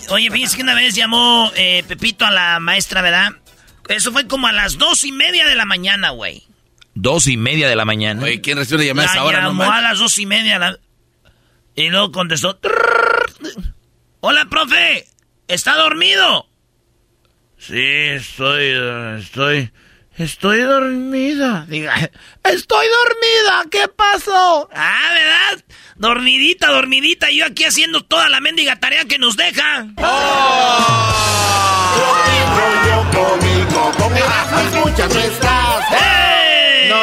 Oye, 0.10 0.32
fíjense 0.32 0.56
que 0.56 0.64
una 0.64 0.74
vez 0.74 0.96
llamó 0.96 1.52
eh, 1.56 1.84
Pepito 1.88 2.26
a 2.26 2.32
la 2.32 2.60
maestra, 2.60 3.02
¿verdad? 3.02 3.34
Eso 3.88 4.12
fue 4.12 4.28
como 4.28 4.48
a 4.48 4.52
las 4.52 4.78
dos 4.78 5.04
y 5.04 5.12
media 5.12 5.46
de 5.48 5.56
la 5.56 5.66
mañana, 5.66 6.12
güey. 6.12 6.49
Dos 7.02 7.28
y 7.28 7.38
media 7.38 7.70
de 7.70 7.78
la 7.78 7.86
mañana. 7.86 8.22
Oye, 8.24 8.42
¿quién 8.42 8.58
recibe 8.58 8.78
una 8.82 8.86
llamada 8.88 9.10
a 9.10 9.14
La 9.16 9.20
esa 9.22 9.24
hora? 9.26 9.42
No 9.42 9.48
llamó 9.50 9.72
a 9.72 9.80
las 9.82 10.00
dos 10.00 10.18
y 10.20 10.26
media. 10.26 10.60
la- 10.60 10.78
Y 11.74 11.88
luego 11.90 12.12
contestó. 12.12 12.60
Hola, 14.20 14.46
profe. 14.50 15.08
¿Está 15.48 15.76
dormido? 15.78 16.50
Sí, 17.58 17.80
estoy, 17.80 18.74
estoy, 19.20 19.72
Estoy 20.18 20.60
dormida. 20.60 21.66
Diga, 21.70 21.96
estoy 22.44 22.86
dormida, 22.88 23.64
¿qué 23.72 23.88
pasó? 23.88 24.70
Ah, 24.76 25.10
¿verdad? 25.14 25.64
Dormidita, 25.96 26.68
dormidita, 26.68 27.32
yo 27.32 27.46
aquí 27.46 27.64
haciendo 27.64 28.04
toda 28.04 28.28
la 28.28 28.42
mendiga 28.42 28.76
tarea 28.78 29.06
que 29.06 29.18
nos 29.18 29.38
deja. 29.38 29.84
No 29.84 30.04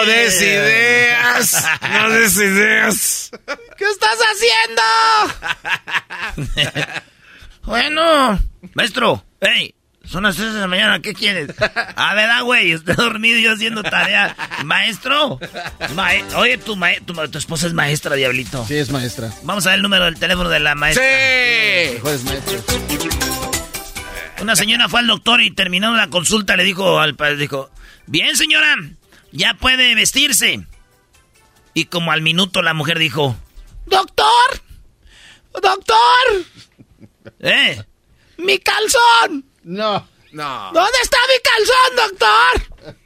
des 0.07 0.41
ideas. 0.43 1.65
No 1.93 2.11
des 2.11 2.37
ideas. 2.37 3.31
¿Qué 3.77 3.85
estás 3.85 4.19
haciendo? 4.33 4.83
bueno, 7.65 8.39
maestro, 8.75 9.25
hey, 9.41 9.75
son 10.05 10.23
las 10.23 10.37
3 10.37 10.55
de 10.55 10.61
la 10.61 10.67
mañana, 10.69 11.01
¿qué 11.01 11.15
quieres? 11.15 11.51
A 11.97 12.15
ver, 12.15 12.31
ah, 12.31 12.43
güey, 12.43 12.73
estoy 12.73 12.95
dormido 12.95 13.39
y 13.39 13.43
yo 13.43 13.53
haciendo 13.53 13.83
tarea. 13.83 14.37
Maestro, 14.65 15.39
mae- 15.95 16.25
oye, 16.37 16.59
tu, 16.59 16.77
mae- 16.77 17.01
tu, 17.01 17.13
tu 17.29 17.39
esposa 17.39 17.67
es 17.67 17.73
maestra, 17.73 18.15
diablito. 18.15 18.65
Sí, 18.67 18.77
es 18.77 18.91
maestra. 18.91 19.33
Vamos 19.43 19.67
a 19.67 19.71
ver 19.71 19.77
el 19.79 19.83
número 19.83 20.05
del 20.05 20.19
teléfono 20.19 20.49
de 20.49 20.61
la 20.61 20.75
maestra. 20.77 21.03
¡Sí! 21.05 21.95
Mejores 21.95 22.25
maestros. 22.25 22.65
Una 24.41 24.55
señora 24.55 24.89
fue 24.89 25.01
al 25.01 25.07
doctor 25.09 25.41
y 25.41 25.51
terminando 25.51 25.97
la 25.97 26.09
consulta 26.09 26.57
le 26.57 26.63
dijo 26.65 27.01
al 27.01 27.17
padre, 27.17 27.37
dijo, 27.37 27.71
bien 28.07 28.37
señora, 28.37 28.77
ya 29.33 29.55
puede 29.55 29.95
vestirse. 29.95 30.67
Y 31.75 31.87
como 31.87 32.13
al 32.13 32.23
minuto 32.23 32.63
la 32.63 32.73
mujer 32.75 32.99
dijo, 32.99 33.37
doctor, 33.87 34.63
doctor, 35.61 36.45
¿eh? 37.41 37.83
Mi 38.39 38.59
calzón. 38.59 39.45
No. 39.63 40.09
No. 40.33 40.71
¿Dónde 40.73 40.99
está 41.03 41.19
mi 41.29 41.41
calzón, 41.43 41.97
doctor? 42.11 42.97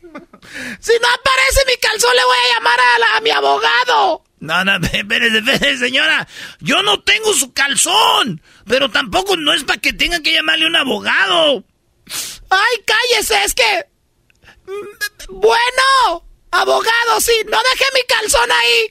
Si 0.80 0.92
no 1.00 1.08
aparece 1.08 1.60
mi 1.68 1.76
calzón, 1.80 2.16
le 2.16 2.24
voy 2.24 2.36
a 2.36 2.54
llamar 2.54 2.80
a, 2.80 2.98
la- 2.98 3.16
a 3.16 3.20
mi 3.20 3.30
abogado. 3.30 4.24
No, 4.40 4.64
no, 4.64 4.76
espérese, 4.92 5.38
espérese, 5.38 5.78
señora. 5.78 6.26
Yo 6.60 6.82
no 6.82 7.00
tengo 7.02 7.32
su 7.34 7.52
calzón. 7.52 8.40
Pero 8.66 8.90
tampoco 8.90 9.36
no 9.36 9.52
es 9.52 9.62
para 9.64 9.80
que 9.80 9.92
tenga 9.92 10.20
que 10.20 10.32
llamarle 10.32 10.64
a 10.64 10.68
un 10.68 10.76
abogado. 10.76 11.64
Ay, 12.50 12.84
cállese, 12.84 13.44
es 13.44 13.54
que... 13.54 13.86
Bueno, 15.28 16.24
abogado, 16.50 17.20
sí, 17.20 17.32
no 17.50 17.58
dejé 17.72 17.84
mi 17.94 18.02
calzón 18.08 18.50
ahí. 18.50 18.90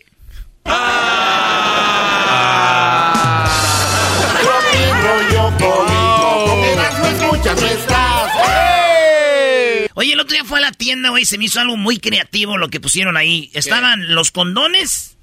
Oye, 9.95 10.13
el 10.13 10.19
otro 10.19 10.33
día 10.33 10.45
fue 10.45 10.59
a 10.59 10.61
la 10.61 10.71
tienda, 10.71 11.09
güey, 11.09 11.25
se 11.25 11.37
me 11.37 11.45
hizo 11.45 11.59
algo 11.59 11.75
muy 11.75 11.99
creativo 11.99 12.57
lo 12.57 12.69
que 12.69 12.79
pusieron 12.79 13.17
ahí. 13.17 13.51
Estaban 13.53 14.15
los 14.15 14.31
condones 14.31 15.17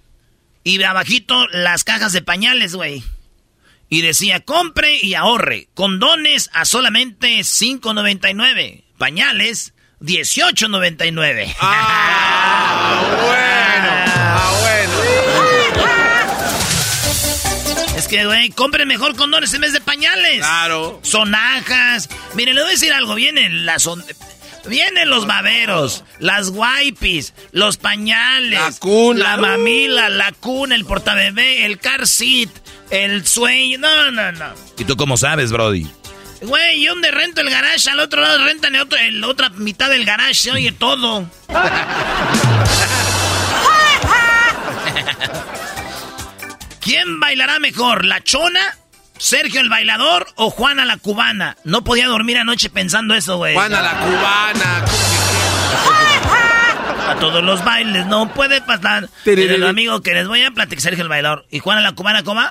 y 0.65 0.83
abajito 0.83 1.47
las 1.49 1.85
cajas 1.85 2.13
de 2.13 2.23
pañales, 2.23 2.75
güey. 2.75 3.03
Y 3.89 4.03
decía, 4.03 4.41
compre 4.41 4.99
y 5.01 5.15
ahorre. 5.15 5.69
Condones 5.75 6.51
a 6.53 6.65
solamente 6.65 7.39
$5.99. 7.39 8.83
Pañales, 8.99 9.73
$18.99. 10.01 11.55
Ah, 11.61 13.03
bueno. 13.23 13.89
Ah, 14.15 14.53
bueno. 14.61 14.93
Es 17.97 18.09
que, 18.09 18.27
güey, 18.27 18.51
compren 18.51 18.87
mejor 18.87 19.17
condones 19.17 19.53
en 19.55 19.63
vez 19.63 19.73
de 19.73 19.81
pañales. 19.81 20.39
Claro. 20.39 21.01
Sonajas. 21.03 22.09
Miren, 22.35 22.55
le 22.55 22.61
voy 22.61 22.69
a 22.71 22.73
decir 22.73 22.93
algo. 22.93 23.15
Vienen 23.15 23.65
las... 23.67 23.89
Vienen 24.69 25.09
los 25.09 25.29
baberos, 25.29 26.03
las 26.19 26.49
wipes, 26.53 27.35
los 27.53 27.77
pañales, 27.77 28.59
La 28.59 28.73
cuna. 28.81 29.23
la 29.23 29.37
mamila, 29.37 30.09
la 30.09 30.33
cuna, 30.33 30.75
el 30.75 30.85
portabebé, 30.85 31.65
el 31.67 31.79
car 31.79 32.05
seat, 32.09 32.51
el 32.91 33.25
sueño. 33.25 33.79
No, 33.79 34.11
no, 34.11 34.33
no. 34.33 34.47
¿Y 34.77 34.85
tú 34.85 34.97
cómo 34.97 35.17
sabes, 35.17 35.53
Brody? 35.53 35.87
Güey, 36.43 36.83
yo 36.83 36.93
donde 36.93 37.11
rento 37.11 37.41
el 37.41 37.51
garage, 37.51 37.91
al 37.91 38.01
otro 38.01 38.21
lado 38.21 38.45
rentan 38.45 38.75
el 38.75 38.83
otro, 38.83 38.99
el- 38.99 39.21
la 39.21 39.27
otra 39.29 39.49
mitad 39.51 39.89
del 39.91 40.05
garage, 40.05 40.35
se 40.35 40.53
oye 40.53 40.73
todo. 40.73 41.29
¿Quién 46.81 47.19
bailará 47.21 47.59
mejor, 47.59 48.05
la 48.05 48.23
chona, 48.23 48.61
Sergio 49.19 49.61
el 49.61 49.69
bailador 49.69 50.27
o 50.37 50.51
Juana 50.51 50.85
la 50.85 50.99
cubana? 50.99 51.57
No 51.65 51.83
podía 51.83 52.07
dormir 52.07 52.39
anoche 52.39 52.71
pensando 52.71 53.15
eso, 53.15 53.37
güey. 53.39 53.55
Juana 53.55 53.83
la 53.83 53.99
cubana. 53.99 54.85
A 57.11 57.15
todos 57.21 57.43
los 57.43 57.65
bailes 57.65 58.07
no 58.07 58.33
puede 58.35 58.61
pasar. 58.61 59.09
Pero 59.25 59.69
amigo 59.69 60.01
que 60.03 60.13
les 60.13 60.29
voy 60.29 60.45
a 60.45 60.51
platicar, 60.51 60.83
Sergio 60.83 61.03
el 61.03 61.09
bailador. 61.09 61.47
¿Y 61.51 61.59
Juana 61.61 61.81
la 61.81 61.93
cubana 61.93 62.23
cómo? 62.23 62.43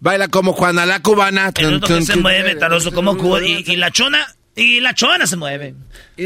Baila 0.00 0.28
como 0.28 0.54
Juana 0.54 0.86
la 0.86 1.00
cubana. 1.00 1.52
El 1.56 1.74
otro 1.74 1.96
que 1.98 2.02
se 2.02 2.16
mueve, 2.16 2.56
taroso 2.56 2.92
como 2.92 3.16
cubo. 3.16 3.40
Y, 3.40 3.64
y 3.66 3.76
la 3.76 3.90
chona, 3.90 4.26
y 4.56 4.80
la 4.80 4.94
chona 4.94 5.26
se 5.26 5.36
mueve. 5.36 5.74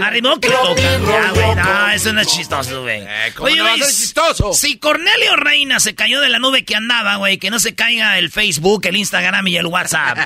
Arriba 0.01 0.35
que 0.41 0.49
toca. 0.49 0.81
Ya, 0.81 1.31
güey, 1.33 1.55
no, 1.57 1.91
eso 1.91 2.13
no 2.13 2.21
es 2.21 2.29
chistoso, 2.29 2.83
güey. 2.83 3.03
Eh, 3.03 3.33
¿cómo 3.35 3.51
no 3.51 3.65
va 3.65 3.75
a 3.75 3.77
ser 3.77 3.87
chistoso? 3.87 4.53
Si 4.53 4.79
Cornelio 4.79 5.37
Reina 5.37 5.81
se 5.81 5.95
cayó 5.95 6.21
de 6.21 6.29
la 6.29 6.39
nube 6.39 6.65
que 6.65 6.77
andaba, 6.77 7.17
güey, 7.17 7.39
que 7.39 7.51
no 7.51 7.59
se 7.59 7.75
caiga 7.75 8.19
el 8.19 8.31
Facebook, 8.31 8.87
el 8.87 8.97
Instagram 8.97 9.47
y 9.49 9.57
el 9.57 9.67
WhatsApp. 9.67 10.19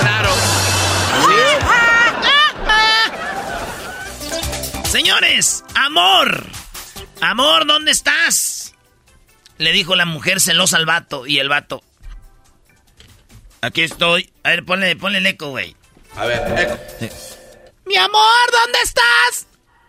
Claro. 0.00 0.30
Señores, 4.90 5.64
amor. 5.74 6.44
Amor, 7.20 7.66
¿dónde 7.66 7.90
estás? 7.90 8.74
Le 9.58 9.72
dijo 9.72 9.94
la 9.96 10.06
mujer 10.06 10.40
celosa 10.40 10.76
al 10.76 10.86
vato. 10.86 11.26
Y 11.26 11.38
el 11.38 11.48
vato. 11.48 11.82
Aquí 13.60 13.82
estoy. 13.82 14.32
A 14.44 14.50
ver, 14.50 14.64
ponle, 14.64 14.94
ponle 14.96 15.18
el 15.18 15.26
eco, 15.26 15.50
güey. 15.50 15.76
A 16.16 16.24
ver, 16.26 16.40
eco. 16.58 16.78
Mi 17.86 17.96
amor, 17.96 18.50
¿dónde 18.52 18.78
estás? 18.84 19.46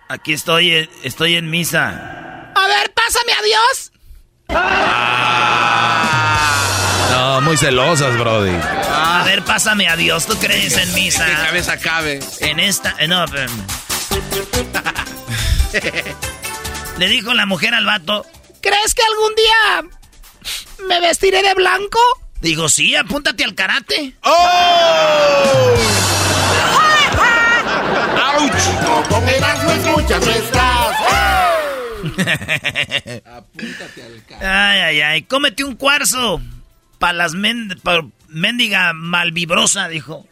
Aquí 0.08 0.34
estoy, 0.34 0.72
eh, 0.74 0.90
estoy 1.04 1.36
en 1.36 1.50
misa. 1.50 2.52
A 2.56 2.68
ver, 2.68 2.94
pásame 2.94 3.34
a 3.34 3.42
Dios. 3.44 3.92
No, 7.12 7.42
muy 7.42 7.58
celosas, 7.58 8.18
Brody. 8.18 8.56
A 8.92 9.24
ver, 9.26 9.44
pásame 9.44 9.88
a 9.88 9.96
Dios. 9.96 10.26
¿Tú 10.26 10.36
crees 10.40 10.78
en 10.78 10.94
misa? 10.94 11.26
Que 11.26 11.34
cabeza 11.34 11.78
cabe. 11.80 12.20
En 12.40 12.60
esta. 12.60 12.96
eh, 13.00 13.08
no, 13.08 13.26
pero- 13.30 13.52
Le 16.98 17.08
dijo 17.08 17.34
la 17.34 17.46
mujer 17.46 17.74
al 17.76 17.86
vato: 17.86 18.26
¿Crees 18.62 18.94
que 18.96 19.04
algún 19.04 19.36
día 19.36 19.90
me 20.88 21.00
vestiré 21.00 21.42
de 21.44 21.54
blanco? 21.54 22.00
Digo, 22.42 22.70
sí, 22.70 22.96
apúntate 22.96 23.44
al 23.44 23.54
karate. 23.56 24.14
¡Oh! 24.24 25.74
Con 29.10 29.28
Erasmo 29.28 29.72
escuchas 29.72 30.26
no 30.26 30.32
estás. 30.32 30.96
Apúntate 33.26 34.04
al 34.04 34.24
ca- 34.28 34.72
Ay, 34.72 34.80
ay, 34.80 35.02
ay. 35.02 35.22
Cómete 35.24 35.64
un 35.66 35.76
cuarzo. 35.76 36.42
Pa' 36.98 37.12
las 37.14 37.34
men 37.34 37.70
pa 37.84 38.02
mendiga 38.30 38.94
malvibrosa, 38.94 39.88
dijo. 39.90 40.26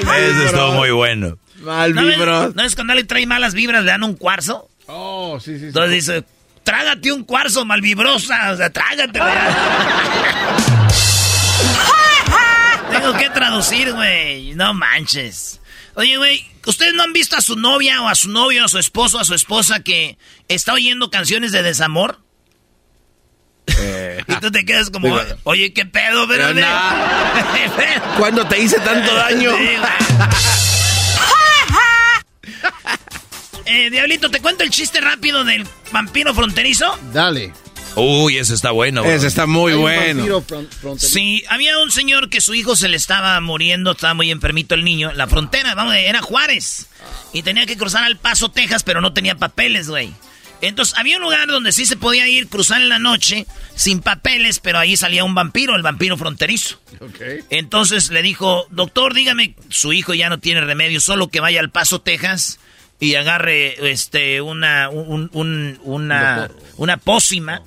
Eso 0.00 0.42
estuvo 0.44 0.72
muy 0.72 0.90
bueno. 0.90 1.38
Mal 1.60 1.94
¿No. 1.94 2.02
¿No 2.50 2.62
es 2.62 2.74
cuando 2.74 2.94
le 2.94 3.04
trae 3.04 3.26
malas 3.26 3.54
vibras, 3.54 3.82
le 3.84 3.90
dan 3.90 4.04
un 4.04 4.14
cuarzo? 4.14 4.68
Oh, 4.86 5.38
sí, 5.40 5.54
sí, 5.54 5.60
sí. 5.60 5.66
Entonces 5.66 5.92
dice, 5.92 6.24
trágate 6.68 7.12
un 7.12 7.24
cuarzo 7.24 7.64
malvibrosa. 7.64 8.52
O 8.52 8.56
sea, 8.56 8.70
trágate. 8.70 9.18
Tengo 12.90 13.16
que 13.16 13.30
traducir, 13.30 13.94
güey. 13.94 14.54
No 14.54 14.74
manches. 14.74 15.62
Oye, 15.94 16.18
güey, 16.18 16.44
¿ustedes 16.66 16.92
no 16.92 17.04
han 17.04 17.14
visto 17.14 17.38
a 17.38 17.40
su 17.40 17.56
novia 17.56 18.02
o 18.02 18.08
a 18.08 18.14
su 18.14 18.28
novio, 18.28 18.66
a 18.66 18.68
su 18.68 18.78
esposo, 18.78 19.18
a 19.18 19.24
su 19.24 19.32
esposa 19.32 19.82
que 19.82 20.18
está 20.48 20.74
oyendo 20.74 21.10
canciones 21.10 21.52
de 21.52 21.62
desamor? 21.62 22.20
Y 24.28 24.34
tú 24.40 24.50
te 24.50 24.66
quedas 24.66 24.90
como, 24.90 25.06
Digo, 25.06 25.22
oye, 25.44 25.72
¿qué 25.72 25.86
pedo, 25.86 26.28
Pero. 26.28 26.48
¿Cuándo 28.18 28.46
te 28.46 28.60
hice 28.60 28.78
tanto 28.80 29.14
daño? 29.14 29.52
Sí, 29.56 29.70
Eh, 33.68 33.90
Diablito, 33.90 34.30
¿te 34.30 34.40
cuento 34.40 34.64
el 34.64 34.70
chiste 34.70 35.00
rápido 35.00 35.44
del 35.44 35.66
vampiro 35.92 36.34
fronterizo? 36.34 36.98
Dale. 37.12 37.52
Uy, 37.96 38.38
ese 38.38 38.54
está 38.54 38.70
bueno. 38.70 39.00
Ese 39.02 39.12
Brody. 39.14 39.26
está 39.26 39.46
muy 39.46 39.72
bueno. 39.74 40.20
vampiro 40.20 40.42
fron- 40.46 40.68
fronterizo. 40.70 41.12
Sí, 41.14 41.44
había 41.48 41.78
un 41.78 41.90
señor 41.90 42.30
que 42.30 42.40
su 42.40 42.54
hijo 42.54 42.76
se 42.76 42.88
le 42.88 42.96
estaba 42.96 43.40
muriendo, 43.40 43.92
estaba 43.92 44.14
muy 44.14 44.30
enfermito 44.30 44.74
el 44.74 44.84
niño. 44.84 45.12
La 45.14 45.26
frontera, 45.26 45.74
vamos, 45.74 45.94
era 45.96 46.22
Juárez. 46.22 46.86
Y 47.32 47.42
tenía 47.42 47.66
que 47.66 47.76
cruzar 47.76 48.04
al 48.04 48.16
Paso, 48.16 48.50
Texas, 48.50 48.82
pero 48.84 49.00
no 49.00 49.12
tenía 49.12 49.34
papeles, 49.34 49.88
güey. 49.88 50.12
Entonces, 50.60 50.96
había 50.98 51.16
un 51.16 51.22
lugar 51.22 51.46
donde 51.48 51.70
sí 51.72 51.86
se 51.86 51.96
podía 51.96 52.26
ir, 52.28 52.48
cruzar 52.48 52.80
en 52.82 52.88
la 52.88 52.98
noche, 52.98 53.46
sin 53.76 54.00
papeles, 54.00 54.58
pero 54.60 54.78
ahí 54.78 54.96
salía 54.96 55.22
un 55.24 55.34
vampiro, 55.34 55.76
el 55.76 55.82
vampiro 55.82 56.16
fronterizo. 56.16 56.80
Entonces 57.50 58.10
le 58.10 58.22
dijo, 58.22 58.66
doctor, 58.70 59.14
dígame, 59.14 59.54
su 59.68 59.92
hijo 59.92 60.14
ya 60.14 60.28
no 60.28 60.38
tiene 60.38 60.60
remedio, 60.60 61.00
solo 61.00 61.28
que 61.28 61.38
vaya 61.40 61.60
al 61.60 61.70
Paso, 61.70 62.00
Texas, 62.00 62.58
y 63.00 63.14
agarre 63.14 63.90
este 63.90 64.40
una 64.40 64.88
un- 64.90 65.30
un- 65.32 65.78
una 65.84 66.50
una 66.76 66.96
pócima 66.96 67.62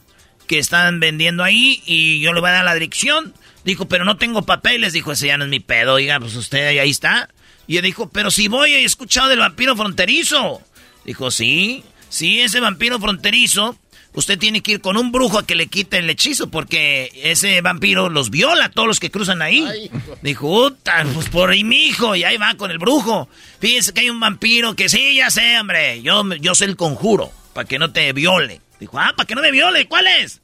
que 0.48 0.60
están 0.60 1.00
vendiendo 1.00 1.44
ahí 1.44 1.82
y 1.86 2.20
yo 2.20 2.34
le 2.34 2.42
voy 2.42 2.50
a 2.50 2.54
dar 2.54 2.66
la 2.66 2.74
dirección. 2.74 3.34
Dijo, 3.64 3.88
pero 3.88 4.04
no 4.06 4.18
tengo 4.18 4.42
papeles. 4.42 4.92
Dijo, 4.92 5.12
ese 5.12 5.28
ya 5.28 5.38
no 5.38 5.44
es 5.46 5.50
mi 5.50 5.60
pedo. 5.60 5.94
Oiga, 5.94 6.20
pues 6.20 6.36
usted 6.36 6.78
ahí 6.80 6.90
está. 6.90 7.30
Y 7.68 7.78
él 7.78 7.84
dijo, 7.84 8.10
pero 8.10 8.32
si 8.32 8.48
voy, 8.48 8.74
he 8.74 8.84
escuchado 8.84 9.30
del 9.30 9.40
vampiro 9.40 9.76
fronterizo. 9.78 10.62
Dijo, 11.06 11.32
sí, 11.32 11.84
sí, 12.10 12.42
ese 12.42 12.60
vampiro 12.60 13.00
fronterizo. 13.00 13.78
Usted 14.14 14.38
tiene 14.38 14.62
que 14.62 14.74
ir 14.74 14.82
con 14.82 14.98
un 14.98 15.12
brujo 15.14 15.40
a 15.40 15.46
que 15.46 15.56
le 15.56 15.68
quite 15.68 15.98
el 15.98 16.10
hechizo 16.10 16.50
porque 16.50 17.12
ese 17.16 17.62
vampiro 17.62 18.10
los 18.10 18.30
viola 18.30 18.66
a 18.66 18.70
todos 18.70 18.88
los 18.88 19.00
que 19.00 19.10
cruzan 19.10 19.42
ahí. 19.42 19.90
Dijo, 20.22 20.48
"Uta, 20.66 21.06
pues 21.14 21.30
por 21.30 21.50
ahí 21.50 21.64
mi 21.64 21.86
hijo, 21.88 22.16
y 22.16 22.26
ahí 22.26 22.36
va 22.38 22.56
con 22.56 22.72
el 22.72 22.78
brujo. 22.78 23.30
Fíjese 23.60 23.94
que 23.94 24.02
hay 24.02 24.10
un 24.10 24.20
vampiro 24.20 24.76
que 24.76 24.90
sí, 24.90 25.16
ya 25.16 25.30
sé, 25.30 25.58
hombre. 25.60 26.02
Yo, 26.02 26.24
yo 26.36 26.56
sé 26.56 26.66
el 26.66 26.76
conjuro, 26.76 27.32
para 27.54 27.66
que 27.68 27.80
no 27.80 27.94
te 27.94 28.12
viole. 28.12 28.60
Dijo, 28.82 29.00
ah, 29.00 29.14
para 29.16 29.26
que 29.28 29.36
no 29.36 29.42
me 29.42 29.52
viole, 29.52 29.88
¿cuál 29.88 30.08
es? 30.08 30.42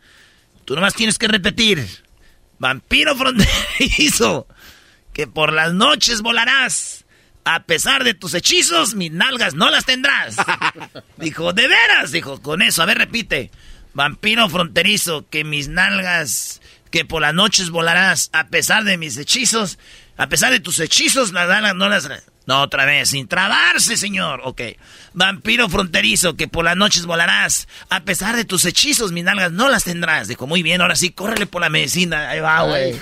Tú 0.63 0.75
nomás 0.75 0.93
tienes 0.93 1.17
que 1.17 1.27
repetir. 1.27 1.85
Vampiro 2.59 3.15
fronterizo, 3.17 4.47
que 5.13 5.27
por 5.27 5.51
las 5.51 5.73
noches 5.73 6.21
volarás. 6.21 6.96
A 7.49 7.61
pesar 7.61 8.03
de 8.03 8.13
tus 8.13 8.33
hechizos, 8.33 8.93
mis 8.93 9.09
nalgas 9.09 9.53
no 9.53 9.69
las 9.69 9.85
tendrás. 9.85 10.35
Dijo, 11.17 11.53
¿de 11.53 11.69
veras? 11.69 12.11
Dijo, 12.11 12.41
con 12.41 12.61
eso, 12.61 12.83
a 12.83 12.85
ver, 12.85 12.97
repite. 12.97 13.51
Vampiro 13.93 14.49
fronterizo, 14.49 15.29
que 15.29 15.45
mis 15.45 15.69
nalgas, 15.69 16.61
que 16.91 17.05
por 17.05 17.21
las 17.21 17.33
noches 17.33 17.69
volarás. 17.69 18.29
A 18.33 18.47
pesar 18.47 18.83
de 18.83 18.97
mis 18.97 19.15
hechizos, 19.15 19.79
a 20.17 20.27
pesar 20.27 20.51
de 20.51 20.59
tus 20.59 20.79
hechizos, 20.79 21.31
las 21.33 21.47
nalgas 21.47 21.75
no 21.75 21.89
las... 21.89 22.09
No, 22.45 22.61
otra 22.61 22.85
vez, 22.85 23.09
sin 23.09 23.27
trabarse, 23.27 23.97
señor. 23.97 24.39
Ok. 24.45 24.61
Vampiro 25.13 25.67
fronterizo, 25.67 26.37
que 26.37 26.47
por 26.47 26.63
las 26.63 26.77
noches 26.77 27.05
volarás. 27.05 27.67
A 27.89 27.99
pesar 28.01 28.37
de 28.37 28.45
tus 28.45 28.63
hechizos, 28.63 29.11
mis 29.11 29.25
nalgas 29.25 29.51
no 29.51 29.67
las 29.67 29.83
tendrás. 29.83 30.29
Dijo, 30.29 30.47
muy 30.47 30.63
bien, 30.63 30.79
ahora 30.81 30.95
sí, 30.95 31.09
córrele 31.11 31.45
por 31.45 31.61
la 31.61 31.67
medicina. 31.69 32.29
Ahí 32.29 32.39
va, 32.39 32.61
güey. 32.63 32.95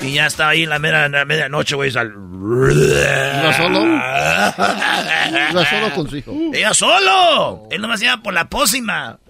Y 0.00 0.14
ya 0.14 0.26
estaba 0.26 0.50
ahí 0.50 0.64
en 0.64 0.70
la, 0.70 0.80
mera- 0.80 1.08
la 1.08 1.24
medianoche, 1.24 1.76
güey. 1.76 1.92
sal- 1.92 2.12
¿Iba 2.12 3.56
solo? 3.56 3.86
Iba 5.52 5.70
solo 5.70 5.94
con 5.94 6.10
su 6.10 6.16
hijo. 6.16 6.34
¡Iba 6.52 6.74
solo! 6.74 7.68
Él 7.70 7.80
nomás 7.80 8.02
iba 8.02 8.16
por 8.16 8.34
la 8.34 8.48
pócima. 8.48 9.20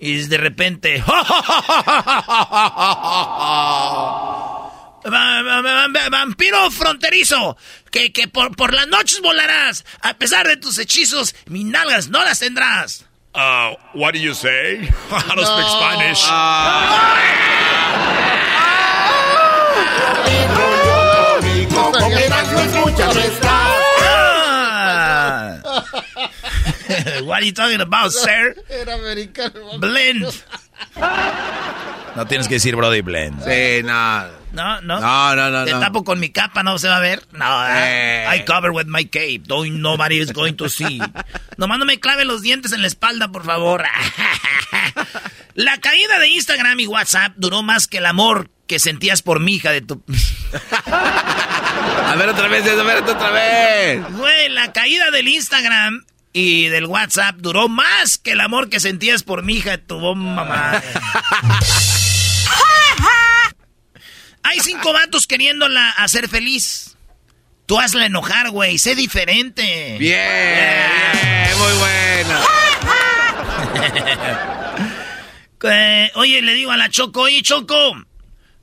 Y 0.00 0.22
de 0.26 0.36
repente... 0.38 1.04
Va- 5.04 5.42
va- 5.42 5.60
va- 5.62 5.88
va- 5.88 6.08
Vampiro 6.10 6.70
fronterizo, 6.70 7.56
que, 7.90 8.12
que 8.12 8.28
por, 8.28 8.54
por 8.56 8.72
las 8.72 8.86
noches 8.86 9.20
volarás. 9.20 9.84
A 10.00 10.14
pesar 10.14 10.46
de 10.46 10.56
tus 10.56 10.78
hechizos, 10.78 11.34
mis 11.46 11.64
nalgas 11.64 12.08
no 12.08 12.24
las 12.24 12.38
tendrás. 12.38 13.04
Uh, 13.34 13.74
what 13.94 14.12
do 14.12 14.18
you 14.18 14.34
say? 14.34 14.80
I 15.10 15.34
don't 15.34 15.46
speak 15.46 15.68
Spanish. 15.68 16.22
Estás. 22.52 23.70
Ah. 24.04 25.62
What 27.24 27.42
are 27.42 27.46
you 27.46 27.52
talking 27.52 27.80
about, 27.80 28.12
sir? 28.12 28.54
Era 28.68 28.94
americano. 28.94 29.78
Blend. 29.78 30.26
No 32.16 32.26
tienes 32.26 32.48
que 32.48 32.54
decir 32.54 32.76
Brody 32.76 33.00
Blend. 33.00 33.42
Sí, 33.44 33.82
no. 33.84 34.41
No, 34.52 34.80
no. 34.82 35.00
No, 35.00 35.34
no, 35.36 35.50
no, 35.50 35.64
Te 35.64 35.72
no. 35.72 35.80
tapo 35.80 36.04
con 36.04 36.20
mi 36.20 36.30
capa, 36.30 36.62
no 36.62 36.78
se 36.78 36.88
va 36.88 36.96
a 36.98 37.00
ver. 37.00 37.22
No, 37.32 37.64
Eh. 37.68 38.26
I 38.36 38.44
cover 38.44 38.70
with 38.70 38.86
my 38.86 39.04
cape. 39.06 39.42
Don't, 39.46 39.80
nobody 39.80 40.18
is 40.20 40.32
going 40.32 40.54
to 40.56 40.68
see. 40.68 41.00
Nomás 41.56 41.78
no 41.78 41.84
me 41.86 41.98
clave 42.00 42.24
los 42.24 42.42
dientes 42.42 42.72
en 42.72 42.82
la 42.82 42.88
espalda, 42.88 43.28
por 43.28 43.44
favor. 43.44 43.84
La 45.54 45.76
caída 45.78 46.18
de 46.18 46.28
Instagram 46.28 46.80
y 46.80 46.86
WhatsApp 46.86 47.32
duró 47.36 47.62
más 47.62 47.86
que 47.86 47.98
el 47.98 48.06
amor 48.06 48.48
que 48.66 48.78
sentías 48.78 49.20
por 49.20 49.38
mi 49.40 49.54
hija 49.56 49.70
de 49.70 49.82
tu... 49.82 50.02
A 50.86 52.14
ver 52.16 52.28
otra 52.30 52.48
vez, 52.48 52.66
a 52.66 52.82
ver 52.82 53.02
otra 53.02 53.30
vez. 53.30 54.02
Güey, 54.12 54.48
la 54.50 54.72
caída 54.72 55.10
del 55.10 55.28
Instagram 55.28 56.04
y 56.32 56.66
del 56.68 56.86
WhatsApp 56.86 57.36
duró 57.38 57.68
más 57.68 58.16
que 58.18 58.32
el 58.32 58.40
amor 58.40 58.68
que 58.70 58.80
sentías 58.80 59.22
por 59.22 59.42
mi 59.42 59.54
hija 59.56 59.70
de 59.72 59.78
tu 59.78 59.98
bomba 59.98 60.44
madre. 60.44 60.82
Hay 64.42 64.60
cinco 64.60 64.92
vatos 64.92 65.26
queriéndola 65.26 65.90
hacer 65.90 66.28
feliz. 66.28 66.96
Tú 67.66 67.78
hazla 67.78 68.06
enojar, 68.06 68.50
güey. 68.50 68.78
Sé 68.78 68.94
diferente. 68.94 69.96
Bien, 69.98 70.20
bien, 71.12 71.58
muy 71.58 71.72
bueno. 71.78 72.40
Eh, 75.64 76.10
oye, 76.16 76.42
le 76.42 76.54
digo 76.54 76.72
a 76.72 76.76
la 76.76 76.88
Choco, 76.88 77.20
oye, 77.20 77.40
Choco, 77.42 77.76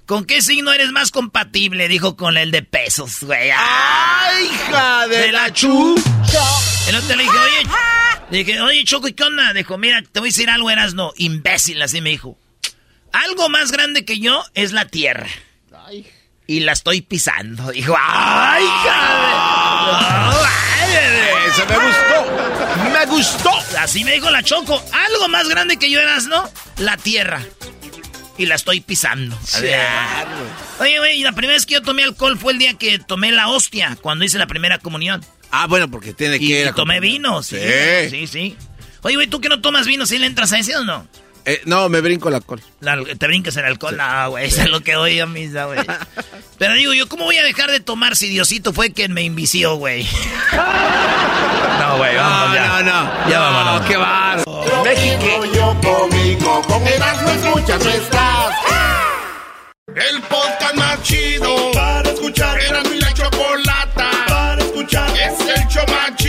¿con 0.05 0.25
qué 0.25 0.41
signo 0.41 0.73
eres 0.73 0.91
más 0.91 1.11
compatible? 1.11 1.87
Dijo 1.87 2.17
con 2.17 2.35
el 2.35 2.51
de 2.51 2.61
pesos, 2.61 3.19
güey. 3.21 3.51
¡Ay, 3.55 4.45
hija 4.47 5.07
de, 5.07 5.17
De 5.17 5.31
la 5.31 5.53
chu. 5.53 5.95
El 6.89 6.95
otro 6.95 7.15
le 7.15 7.23
dije, 7.23 7.37
oye, 7.37 7.69
le 8.31 8.37
dije, 8.39 8.61
oye, 8.61 8.83
Choco, 8.83 9.07
¿y 9.07 9.13
qué 9.13 9.23
onda? 9.23 9.53
Dijo, 9.53 9.77
mira, 9.77 10.01
te 10.01 10.19
voy 10.19 10.27
a 10.27 10.31
decir 10.31 10.49
algo, 10.49 10.69
eras 10.69 10.93
no, 10.93 11.13
imbécil, 11.15 11.81
así 11.81 12.01
me 12.01 12.09
dijo. 12.09 12.37
Algo 13.13 13.47
más 13.47 13.71
grande 13.71 14.03
que 14.03 14.19
yo 14.19 14.43
es 14.53 14.73
la 14.73 14.85
tierra. 14.85 15.29
Y 16.49 16.61
la 16.61 16.71
estoy 16.71 17.01
pisando. 17.01 17.69
Dijo, 17.71 17.95
¡ay, 17.95 18.63
de- 20.87 21.47
Eso 21.47 21.63
me 21.67 21.75
gustó. 21.75 22.89
Me 22.91 23.05
gustó. 23.05 23.51
Así 23.79 24.03
me 24.03 24.13
dijo 24.13 24.31
la 24.31 24.41
Choco. 24.41 24.83
Algo 25.07 25.27
más 25.27 25.47
grande 25.47 25.77
que 25.77 25.91
yo 25.91 25.99
eras, 25.99 26.25
¿no? 26.25 26.49
La 26.77 26.97
tierra. 26.97 27.39
Y 28.39 28.47
la 28.47 28.55
estoy 28.55 28.81
pisando. 28.81 29.37
Oye, 30.79 30.97
güey, 30.97 31.21
la 31.21 31.33
primera 31.33 31.53
vez 31.53 31.67
que 31.67 31.75
yo 31.75 31.83
tomé 31.83 32.03
alcohol 32.03 32.35
fue 32.35 32.53
el 32.53 32.57
día 32.57 32.73
que 32.73 32.97
tomé 32.97 33.31
la 33.31 33.49
hostia, 33.49 33.95
cuando 34.01 34.25
hice 34.25 34.39
la 34.39 34.47
primera 34.47 34.79
comunión. 34.79 35.23
Ah, 35.51 35.67
bueno, 35.67 35.87
porque 35.91 36.13
tiene 36.15 36.37
Y, 36.37 36.39
que 36.39 36.45
ir 36.61 36.65
y 36.65 36.69
a 36.69 36.73
tomé 36.73 36.99
vino, 36.99 37.43
sí. 37.43 37.57
Sí. 37.59 38.09
Sí, 38.09 38.27
sí. 38.27 38.57
Oye, 39.03 39.15
güey, 39.15 39.27
¿tú 39.27 39.39
que 39.39 39.49
no 39.49 39.61
tomas 39.61 39.85
vino, 39.85 40.07
sí 40.07 40.17
le 40.17 40.25
entras 40.25 40.51
a 40.53 40.57
ese 40.57 40.75
o 40.77 40.83
no? 40.83 41.07
Eh, 41.49 41.61
no, 41.65 41.89
me 41.89 41.99
brinco 42.01 42.29
el 42.29 42.35
alcohol. 42.35 42.61
La- 42.79 42.97
te 43.03 43.27
brincas 43.27 43.57
el 43.57 43.65
alcohol. 43.65 43.97
No, 43.97 44.29
güey, 44.31 44.45
eso 44.45 44.61
es 44.61 44.69
lo 44.69 44.81
que 44.81 44.93
doy 44.93 45.15
yo 45.15 45.25
misma, 45.27 45.65
güey. 45.65 45.79
Pero 46.59 46.73
digo, 46.75 46.93
yo, 46.93 47.07
¿cómo 47.09 47.23
voy 47.25 47.37
a 47.37 47.43
dejar 47.43 47.71
de 47.71 47.79
tomar 47.79 48.15
si 48.15 48.27
Diosito 48.29 48.71
fue 48.73 48.91
quien 48.93 49.13
me 49.13 49.23
invició, 49.23 49.75
güey? 49.75 50.07
No, 51.79 51.97
güey, 51.97 52.15
vámonos 52.15 52.53
ya. 52.55 52.67
No, 52.67 52.81
no, 52.83 53.03
no. 53.03 53.29
Ya 53.29 53.37
no, 53.39 53.43
vámonos. 53.53 53.87
qué 53.87 53.97
bar. 53.97 54.43
México 54.83 55.45
yo 55.55 55.77
cómico, 55.81 56.61
con 56.63 56.85
Erasmo 56.87 57.29
escuchas, 57.31 57.83
no 57.83 57.89
estás. 57.89 58.55
El 59.95 60.21
podcast 60.23 60.75
más 60.75 61.01
chido 61.03 61.71
para 61.71 62.09
escuchar. 62.11 62.59
Erasmo 62.61 62.93
y 62.93 62.99
la 62.99 63.13
chocolata 63.13 64.09
para 64.27 64.61
escuchar. 64.61 65.09
Es 65.17 65.39
el 65.39 65.67
show 65.67 65.85
más 65.87 66.15
chido 66.17 66.28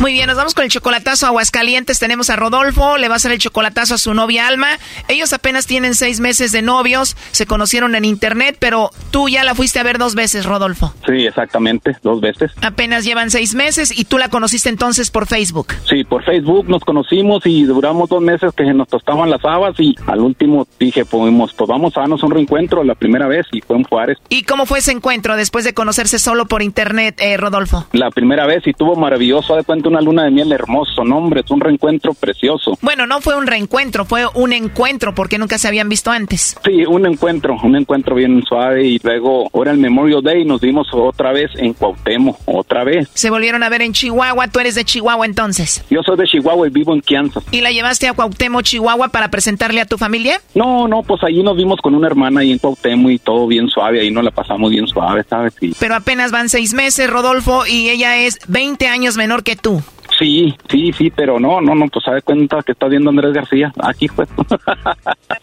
Muy 0.00 0.12
bien, 0.12 0.28
nos 0.28 0.36
vamos 0.36 0.54
con 0.54 0.62
el 0.62 0.70
chocolatazo 0.70 1.26
a 1.26 1.30
Aguascalientes. 1.30 1.98
Tenemos 1.98 2.30
a 2.30 2.36
Rodolfo, 2.36 2.98
le 2.98 3.08
va 3.08 3.14
a 3.14 3.16
hacer 3.16 3.32
el 3.32 3.38
chocolatazo 3.38 3.94
a 3.94 3.98
su 3.98 4.14
novia 4.14 4.46
Alma. 4.46 4.78
Ellos 5.08 5.32
apenas 5.32 5.66
tienen 5.66 5.96
seis 5.96 6.20
meses 6.20 6.52
de 6.52 6.62
novios, 6.62 7.16
se 7.32 7.46
conocieron 7.46 7.96
en 7.96 8.04
internet, 8.04 8.58
pero 8.60 8.90
tú 9.10 9.28
ya 9.28 9.42
la 9.42 9.56
fuiste 9.56 9.80
a 9.80 9.82
ver 9.82 9.98
dos 9.98 10.14
veces, 10.14 10.46
Rodolfo. 10.46 10.94
Sí, 11.04 11.26
exactamente, 11.26 11.96
dos 12.04 12.20
veces. 12.20 12.52
Apenas 12.62 13.04
llevan 13.04 13.32
seis 13.32 13.56
meses 13.56 13.92
y 13.96 14.04
tú 14.04 14.18
la 14.18 14.28
conociste 14.28 14.68
entonces 14.68 15.10
por 15.10 15.26
Facebook. 15.26 15.74
Sí, 15.88 16.04
por 16.04 16.22
Facebook 16.22 16.68
nos 16.68 16.84
conocimos 16.84 17.44
y 17.44 17.64
duramos 17.64 18.08
dos 18.08 18.22
meses 18.22 18.52
que 18.56 18.72
nos 18.72 18.86
tostaban 18.86 19.30
las 19.30 19.44
habas 19.44 19.80
y 19.80 19.96
al 20.06 20.20
último 20.20 20.68
dije, 20.78 21.06
pues, 21.06 21.52
pues 21.56 21.68
vamos 21.68 21.96
a 21.96 22.02
darnos 22.02 22.22
un 22.22 22.30
reencuentro 22.30 22.84
la 22.84 22.94
primera 22.94 23.26
vez 23.26 23.46
y 23.50 23.62
fue 23.62 23.76
en 23.76 23.82
Juárez. 23.82 24.18
¿Y 24.28 24.44
cómo 24.44 24.64
fue 24.64 24.78
ese 24.78 24.92
encuentro 24.92 25.36
después 25.36 25.64
de 25.64 25.74
conocerse 25.74 26.20
solo 26.20 26.46
por 26.46 26.62
internet, 26.62 27.16
eh, 27.18 27.36
Rodolfo? 27.36 27.84
La 27.92 28.12
primera 28.12 28.46
vez 28.46 28.64
y 28.64 28.72
tuvo 28.74 28.94
maravilloso, 28.94 29.56
de 29.56 29.64
cuenta 29.64 29.87
una 29.88 30.00
luna 30.00 30.24
de 30.24 30.30
miel 30.30 30.52
hermoso, 30.52 31.04
no 31.04 31.18
hombre, 31.18 31.40
es 31.44 31.50
un 31.50 31.60
reencuentro 31.60 32.14
precioso. 32.14 32.78
Bueno, 32.80 33.06
no 33.06 33.20
fue 33.20 33.36
un 33.36 33.46
reencuentro, 33.46 34.04
fue 34.04 34.26
un 34.34 34.52
encuentro 34.52 35.14
porque 35.14 35.38
nunca 35.38 35.58
se 35.58 35.68
habían 35.68 35.88
visto 35.88 36.10
antes. 36.10 36.56
Sí, 36.64 36.84
un 36.86 37.06
encuentro, 37.06 37.56
un 37.62 37.76
encuentro 37.76 38.14
bien 38.14 38.42
suave 38.44 38.86
y 38.86 38.98
luego 39.02 39.48
ahora 39.52 39.72
el 39.72 39.78
Memorial 39.78 40.22
Day 40.22 40.44
nos 40.44 40.60
vimos 40.60 40.88
otra 40.92 41.32
vez 41.32 41.50
en 41.56 41.72
Cuauhtémoc, 41.72 42.38
otra 42.46 42.84
vez. 42.84 43.08
Se 43.14 43.30
volvieron 43.30 43.62
a 43.62 43.68
ver 43.68 43.82
en 43.82 43.92
Chihuahua, 43.92 44.48
tú 44.48 44.60
eres 44.60 44.74
de 44.74 44.84
Chihuahua 44.84 45.26
entonces. 45.26 45.84
Yo 45.90 46.02
soy 46.02 46.16
de 46.16 46.24
Chihuahua 46.24 46.66
y 46.66 46.70
vivo 46.70 46.94
en 46.94 47.00
Kansas. 47.00 47.44
¿Y 47.50 47.60
la 47.60 47.70
llevaste 47.70 48.08
a 48.08 48.12
Cuauhtémoc, 48.12 48.62
Chihuahua 48.62 49.08
para 49.08 49.30
presentarle 49.30 49.80
a 49.80 49.86
tu 49.86 49.98
familia? 49.98 50.40
No, 50.54 50.88
no, 50.88 51.02
pues 51.02 51.22
allí 51.24 51.42
nos 51.42 51.56
vimos 51.56 51.80
con 51.80 51.94
una 51.94 52.06
hermana 52.06 52.40
ahí 52.40 52.52
en 52.52 52.58
Cuauhtémoc 52.58 53.10
y 53.10 53.18
todo 53.18 53.46
bien 53.46 53.68
suave, 53.68 54.00
ahí 54.00 54.10
nos 54.10 54.24
la 54.24 54.30
pasamos 54.30 54.70
bien 54.70 54.86
suave, 54.86 55.24
¿sabes? 55.28 55.54
Sí. 55.58 55.74
Pero 55.78 55.94
apenas 55.94 56.30
van 56.30 56.48
seis 56.48 56.74
meses, 56.74 57.08
Rodolfo, 57.08 57.66
y 57.66 57.88
ella 57.88 58.16
es 58.18 58.38
20 58.48 58.86
años 58.88 59.16
menor 59.16 59.42
que 59.42 59.56
tú. 59.56 59.77
Sí, 60.18 60.54
sí, 60.68 60.92
sí, 60.92 61.12
pero 61.14 61.38
no, 61.38 61.60
no, 61.60 61.74
no, 61.74 61.86
pues 61.88 62.04
sabe 62.04 62.22
cuenta 62.22 62.62
que 62.62 62.72
está 62.72 62.88
viendo 62.88 63.10
Andrés 63.10 63.32
García. 63.32 63.72
Aquí 63.82 64.08
pues. 64.08 64.28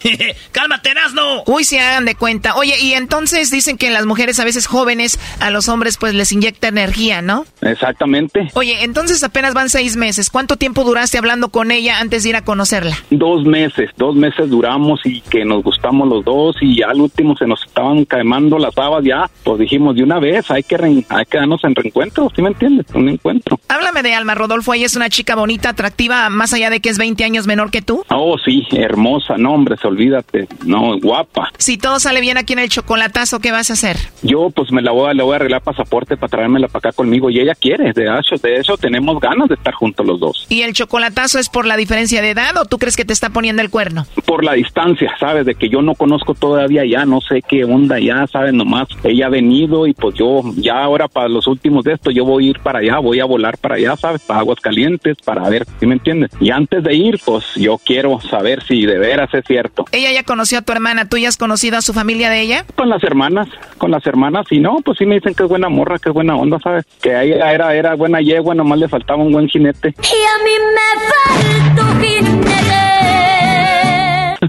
¡Cálmate, 0.52 0.94
no! 1.14 1.44
Uy, 1.46 1.64
se 1.64 1.80
hagan 1.80 2.06
de 2.06 2.16
cuenta. 2.16 2.56
Oye, 2.56 2.74
y 2.82 2.94
entonces 2.94 3.52
dicen 3.52 3.78
que 3.78 3.90
las 3.90 4.06
mujeres 4.06 4.40
a 4.40 4.46
veces 4.46 4.68
jóvenes, 4.68 5.20
a 5.40 5.50
los 5.50 5.70
hombres 5.70 5.98
pues 5.98 6.14
les 6.14 6.32
inyecta 6.32 6.68
energía, 6.68 7.22
¿no? 7.22 7.46
Exactamente. 7.62 8.50
Oye, 8.54 8.84
entonces 8.84 9.24
apenas 9.24 9.54
van 9.54 9.70
seis 9.70 9.96
meses. 9.96 10.30
¿Cuánto 10.30 10.58
tiempo 10.58 10.84
duraste 10.84 11.18
hablando 11.18 11.50
con 11.50 11.72
ella 11.72 12.00
antes 12.00 12.24
de 12.24 12.30
ir 12.30 12.36
a 12.36 12.44
conocerla? 12.44 12.98
Dos 13.10 13.46
meses, 13.46 13.92
dos 13.98 14.16
meses 14.16 14.50
duramos 14.50 15.02
y 15.06 15.22
que 15.22 15.46
nos 15.46 15.64
gustamos 15.64 16.08
los 16.08 16.26
dos 16.26 16.56
y 16.62 16.82
al 16.82 17.00
último 17.00 17.36
se 17.38 17.48
nos 17.48 17.64
estaban 17.66 18.06
quemando 18.06 18.58
las 18.58 18.78
habas 18.78 19.04
ya. 19.04 19.30
Pues 19.44 19.60
dijimos 19.60 19.96
de 19.96 20.04
una 20.04 20.20
vez, 20.20 20.50
hay 20.50 20.64
que, 20.64 20.76
hay 20.76 21.26
que 21.26 21.38
darnos 21.38 21.64
en 21.64 21.76
reencuentro, 21.76 22.32
¿sí 22.36 22.42
me 22.42 22.50
entiendes? 22.50 22.86
Un 22.94 23.10
encuentro. 23.10 23.60
Háblame 23.70 24.04
de 24.04 24.14
Alma, 24.14 24.36
Rodolfo 24.36 24.65
ella 24.74 24.86
es 24.86 24.96
una 24.96 25.10
chica 25.10 25.36
bonita, 25.36 25.70
atractiva, 25.70 26.30
más 26.30 26.54
allá 26.54 26.70
de 26.70 26.80
que 26.80 26.90
es 26.90 26.98
20 26.98 27.24
años 27.24 27.48
menor 27.48 27.72
que 27.72 27.82
tú? 27.82 28.04
Oh, 28.10 28.38
sí, 28.44 28.66
hermosa, 28.72 29.38
no, 29.38 29.54
hombre, 29.54 29.76
olvídate, 29.84 30.48
no, 30.66 31.00
guapa. 31.00 31.52
Si 31.58 31.78
todo 31.78 32.00
sale 32.00 32.22
bien 32.22 32.38
aquí 32.38 32.54
en 32.54 32.60
el 32.60 32.70
chocolatazo, 32.70 33.40
¿qué 33.40 33.52
vas 33.52 33.70
a 33.70 33.74
hacer? 33.74 33.98
Yo, 34.24 34.50
pues, 34.50 34.72
me 34.72 34.82
la 34.82 34.92
voy 34.92 35.10
a, 35.10 35.14
le 35.14 35.24
voy 35.24 35.34
a 35.34 35.36
arreglar 35.38 35.62
pasaporte 35.62 36.18
para 36.18 36.30
traérmela 36.30 36.68
para 36.68 36.90
acá 36.90 36.92
conmigo 36.92 37.30
y 37.30 37.40
ella 37.40 37.56
quiere, 37.56 37.94
de 37.94 38.06
hecho, 38.06 38.36
de 38.42 38.56
eso 38.56 38.78
tenemos 38.78 39.20
ganas 39.20 39.48
de 39.50 39.56
estar 39.56 39.74
juntos 39.74 40.06
los 40.06 40.20
dos. 40.20 40.46
¿Y 40.50 40.62
el 40.62 40.74
chocolatazo 40.74 41.40
es 41.40 41.50
por 41.50 41.66
la 41.66 41.78
diferencia 41.78 42.22
de 42.22 42.32
edad 42.32 42.58
o 42.58 42.66
tú 42.66 42.78
crees 42.78 42.96
que 42.96 43.06
te 43.06 43.14
está 43.14 43.30
poniendo 43.30 43.62
el 43.62 43.70
cuerno? 43.70 44.06
Por 44.26 44.44
la 44.44 44.54
distancia, 44.54 45.14
¿sabes? 45.20 45.46
De 45.46 45.56
que 45.56 45.70
yo 45.70 45.82
no 45.82 45.96
conozco 45.96 46.34
todavía 46.34 46.86
ya, 46.86 47.06
no 47.06 47.22
sé 47.22 47.42
qué 47.42 47.64
onda 47.64 48.00
ya, 48.00 48.26
¿sabes? 48.28 48.54
Nomás 48.54 48.88
ella 49.04 49.28
ha 49.28 49.30
venido 49.30 49.88
y 49.88 49.94
pues 49.94 50.16
yo, 50.16 50.42
ya 50.56 50.84
ahora 50.84 51.08
para 51.08 51.30
los 51.30 51.48
últimos 51.48 51.84
de 51.84 51.94
esto, 51.94 52.12
yo 52.12 52.26
voy 52.26 52.48
a 52.48 52.50
ir 52.52 52.60
para 52.60 52.80
allá, 52.80 53.00
voy 53.00 53.20
a 53.20 53.26
volar 53.26 53.58
para 53.58 53.76
allá, 53.76 53.96
¿sabes? 53.96 54.22
Para 54.22 54.42
Calientes 54.60 55.18
para 55.24 55.48
ver, 55.50 55.66
si 55.80 55.86
me 55.86 55.94
entiendes? 55.94 56.32
Y 56.40 56.52
antes 56.52 56.84
de 56.84 56.94
ir, 56.94 57.20
pues 57.26 57.44
yo 57.56 57.78
quiero 57.78 58.20
saber 58.22 58.64
si 58.64 58.86
de 58.86 58.98
veras 58.98 59.34
es 59.34 59.44
cierto. 59.46 59.86
¿Ella 59.92 60.12
ya 60.12 60.24
conoció 60.24 60.60
a 60.60 60.62
tu 60.62 60.72
hermana? 60.72 61.08
¿Tú 61.08 61.18
ya 61.18 61.30
has 61.30 61.38
conocido 61.38 61.78
a 61.78 61.82
su 61.82 61.94
familia 61.94 62.30
de 62.30 62.42
ella? 62.42 62.66
Con 62.76 62.90
las 62.90 63.04
hermanas, 63.04 63.48
con 63.78 63.92
las 63.92 64.06
hermanas, 64.06 64.46
y 64.52 64.60
no, 64.60 64.78
pues 64.84 64.98
sí 64.98 65.06
me 65.06 65.16
dicen 65.16 65.34
que 65.34 65.44
es 65.44 65.50
buena 65.50 65.70
morra, 65.70 66.00
que 66.00 66.10
es 66.10 66.14
buena 66.14 66.36
onda, 66.36 66.60
¿sabes? 66.60 66.86
Que 67.02 67.10
ella 67.10 67.52
era, 67.52 67.76
era 67.76 67.96
buena 67.96 68.22
yegua, 68.22 68.56
nomás 68.56 68.80
le 68.80 68.88
faltaba 68.88 69.24
un 69.24 69.32
buen 69.32 69.48
jinete. 69.48 69.90
Y 69.90 70.22
a 70.26 70.44
mí 70.44 70.52
me 70.76 71.76
falta 71.76 72.06
jinete. 72.06 73.35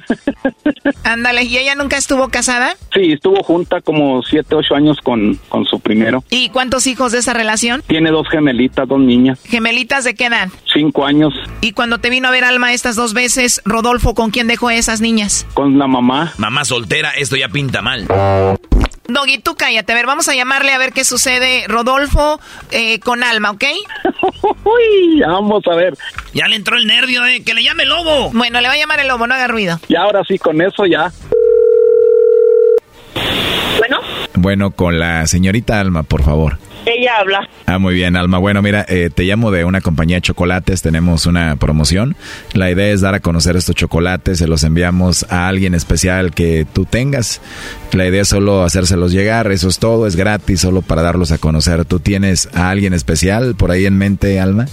Ándale, 1.04 1.44
¿y 1.44 1.58
ella 1.58 1.74
nunca 1.74 1.96
estuvo 1.96 2.28
casada? 2.28 2.76
Sí, 2.92 3.12
estuvo 3.12 3.42
junta 3.42 3.80
como 3.80 4.22
siete, 4.22 4.54
ocho 4.54 4.74
años 4.74 4.98
con, 5.02 5.38
con 5.48 5.64
su 5.64 5.80
primero. 5.80 6.24
¿Y 6.30 6.48
cuántos 6.50 6.86
hijos 6.86 7.12
de 7.12 7.18
esa 7.18 7.32
relación? 7.32 7.82
Tiene 7.86 8.10
dos 8.10 8.28
gemelitas, 8.28 8.88
dos 8.88 9.00
niñas. 9.00 9.40
¿Gemelitas 9.44 10.04
de 10.04 10.14
qué 10.14 10.26
edad? 10.26 10.48
Cinco 10.72 11.06
años. 11.06 11.34
¿Y 11.60 11.72
cuando 11.72 11.98
te 11.98 12.10
vino 12.10 12.28
a 12.28 12.30
ver 12.30 12.44
Alma 12.44 12.72
estas 12.72 12.96
dos 12.96 13.14
veces, 13.14 13.62
Rodolfo, 13.64 14.14
con 14.14 14.30
quién 14.30 14.46
dejó 14.46 14.70
esas 14.70 15.00
niñas? 15.00 15.46
Con 15.54 15.78
la 15.78 15.86
mamá. 15.86 16.32
Mamá 16.38 16.64
soltera, 16.64 17.10
esto 17.10 17.36
ya 17.36 17.48
pinta 17.48 17.82
mal. 17.82 18.06
Doggy, 19.08 19.38
tú 19.38 19.56
cállate. 19.56 19.92
A 19.92 19.94
ver, 19.94 20.06
vamos 20.06 20.28
a 20.28 20.34
llamarle 20.34 20.72
a 20.72 20.78
ver 20.78 20.92
qué 20.92 21.04
sucede, 21.04 21.64
Rodolfo, 21.68 22.40
eh, 22.70 22.98
con 23.00 23.22
Alma, 23.22 23.50
¿ok? 23.50 23.64
Uy, 24.64 25.20
vamos 25.20 25.62
a 25.70 25.74
ver. 25.74 25.96
Ya 26.32 26.46
le 26.48 26.56
entró 26.56 26.76
el 26.76 26.86
nervio, 26.86 27.24
¿eh? 27.26 27.42
Que 27.44 27.54
le 27.54 27.62
llame 27.62 27.84
el 27.84 27.88
lobo. 27.90 28.30
Bueno, 28.32 28.60
le 28.60 28.68
va 28.68 28.74
a 28.74 28.78
llamar 28.78 29.00
el 29.00 29.08
lobo, 29.08 29.26
no 29.26 29.34
haga 29.34 29.48
ruido. 29.48 29.80
Y 29.88 29.96
ahora 29.96 30.22
sí, 30.26 30.38
con 30.38 30.60
eso 30.60 30.86
ya. 30.86 31.10
Bueno. 33.78 34.00
Bueno, 34.34 34.70
con 34.70 34.98
la 34.98 35.26
señorita 35.26 35.80
Alma, 35.80 36.02
por 36.02 36.22
favor. 36.22 36.58
Ella 36.86 37.16
habla. 37.18 37.48
Ah, 37.66 37.78
muy 37.78 37.94
bien, 37.94 38.14
Alma. 38.16 38.38
Bueno, 38.38 38.62
mira, 38.62 38.86
eh, 38.88 39.10
te 39.12 39.24
llamo 39.24 39.50
de 39.50 39.64
una 39.64 39.80
compañía 39.80 40.18
de 40.18 40.22
chocolates. 40.22 40.82
Tenemos 40.82 41.26
una 41.26 41.56
promoción. 41.56 42.16
La 42.52 42.70
idea 42.70 42.92
es 42.92 43.00
dar 43.00 43.14
a 43.14 43.20
conocer 43.20 43.56
estos 43.56 43.74
chocolates. 43.74 44.38
Se 44.38 44.46
los 44.46 44.62
enviamos 44.62 45.26
a 45.28 45.48
alguien 45.48 45.74
especial 45.74 46.32
que 46.32 46.64
tú 46.72 46.84
tengas. 46.84 47.40
La 47.92 48.06
idea 48.06 48.22
es 48.22 48.28
solo 48.28 48.62
hacérselos 48.62 49.12
llegar. 49.12 49.50
Eso 49.50 49.68
es 49.68 49.78
todo. 49.80 50.06
Es 50.06 50.14
gratis, 50.14 50.60
solo 50.60 50.80
para 50.80 51.02
darlos 51.02 51.32
a 51.32 51.38
conocer. 51.38 51.84
¿Tú 51.84 51.98
tienes 51.98 52.48
a 52.54 52.70
alguien 52.70 52.94
especial 52.94 53.56
por 53.56 53.72
ahí 53.72 53.84
en 53.86 53.98
mente, 53.98 54.38
Alma? 54.38 54.66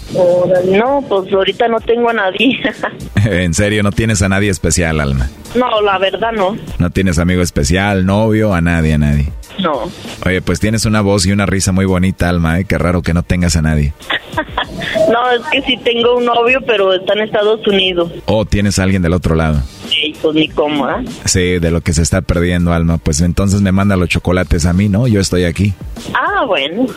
no, 0.72 1.04
pues 1.10 1.34
ahorita 1.34 1.68
no 1.68 1.80
tengo 1.80 2.10
a 2.10 2.14
nadie. 2.14 2.60
¿En 3.26 3.54
serio 3.56 3.82
no 3.82 3.92
tienes 3.92 4.22
a 4.22 4.30
nadie 4.30 4.50
especial, 4.52 5.00
Alma? 5.00 5.30
no, 5.56 5.82
la 5.82 5.98
verdad 6.00 6.32
no. 6.32 6.58
¿No 6.80 6.90
tienes 6.90 7.20
amigo 7.20 7.42
especial, 7.42 8.06
novio, 8.06 8.54
a 8.54 8.62
nadie, 8.62 8.94
a 8.94 8.98
nadie? 8.98 9.28
No. 9.60 9.92
Oye, 10.26 10.42
pues 10.42 10.60
tienes 10.60 10.86
una 10.86 11.02
voz 11.02 11.26
y 11.26 11.32
una 11.32 11.46
risa 11.46 11.72
muy 11.72 11.86
bonita, 11.86 12.30
Alma, 12.30 12.60
¿eh? 12.60 12.66
Qué 12.66 12.78
raro 12.78 13.02
que 13.02 13.14
no 13.14 13.24
tengas 13.24 13.56
a 13.56 13.62
nadie. 13.62 13.94
no, 15.12 15.32
es 15.32 15.42
que 15.52 15.62
sí 15.62 15.78
tengo 15.78 16.18
un 16.18 16.26
novio, 16.26 16.60
pero 16.66 16.94
está 16.94 17.14
en 17.14 17.22
Estados 17.22 17.66
Unidos. 17.68 18.12
¿O 18.26 18.46
tienes 18.46 18.80
a 18.80 18.84
alguien 18.84 19.02
del 19.02 19.14
otro 19.14 19.36
lado? 19.36 19.62
Sí, 19.88 20.16
pues 20.22 20.36
ni 20.36 20.50
cómo, 20.50 20.90
¿eh? 20.90 21.06
Sí, 21.26 21.60
de 21.60 21.72
lo 21.72 21.82
que 21.82 21.94
se 21.94 22.02
está 22.02 22.22
perdiendo, 22.22 22.74
Alma. 22.74 22.98
Pues 22.98 23.22
entonces 23.22 23.62
me 23.62 23.72
manda 23.72 23.96
los 23.96 24.10
chocolates 24.10 24.66
a 24.66 24.74
mí, 24.74 24.90
¿no? 24.90 25.08
Yo 25.08 25.20
estoy 25.20 25.44
aquí. 25.44 25.74
Ah, 26.14 26.46
bueno. 26.46 26.88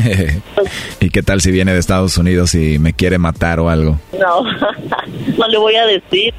¿Y 1.00 1.10
qué 1.10 1.22
tal 1.22 1.40
si 1.40 1.50
viene 1.50 1.72
de 1.72 1.78
Estados 1.78 2.16
Unidos 2.18 2.54
y 2.54 2.78
me 2.78 2.92
quiere 2.92 3.18
matar 3.18 3.60
o 3.60 3.68
algo? 3.68 3.98
No, 4.22 4.44
no 5.36 5.48
le 5.48 5.58
voy 5.58 5.74
a 5.74 5.84
decir. 5.84 6.32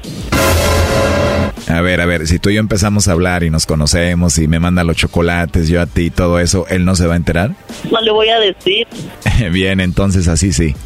A 1.74 1.80
ver, 1.80 2.00
a 2.00 2.06
ver, 2.06 2.28
si 2.28 2.38
tú 2.38 2.50
y 2.50 2.54
yo 2.54 2.60
empezamos 2.60 3.08
a 3.08 3.12
hablar 3.12 3.42
y 3.42 3.50
nos 3.50 3.66
conocemos 3.66 4.38
y 4.38 4.46
me 4.46 4.60
manda 4.60 4.84
los 4.84 4.96
chocolates, 4.96 5.68
yo 5.68 5.80
a 5.80 5.86
ti 5.86 6.02
y 6.02 6.10
todo 6.10 6.38
eso, 6.38 6.66
¿él 6.68 6.84
no 6.84 6.94
se 6.94 7.08
va 7.08 7.14
a 7.14 7.16
enterar? 7.16 7.56
No 7.90 8.00
le 8.00 8.12
voy 8.12 8.28
a 8.28 8.38
decir. 8.38 8.86
Bien, 9.50 9.80
entonces 9.80 10.28
así 10.28 10.52
sí. 10.52 10.76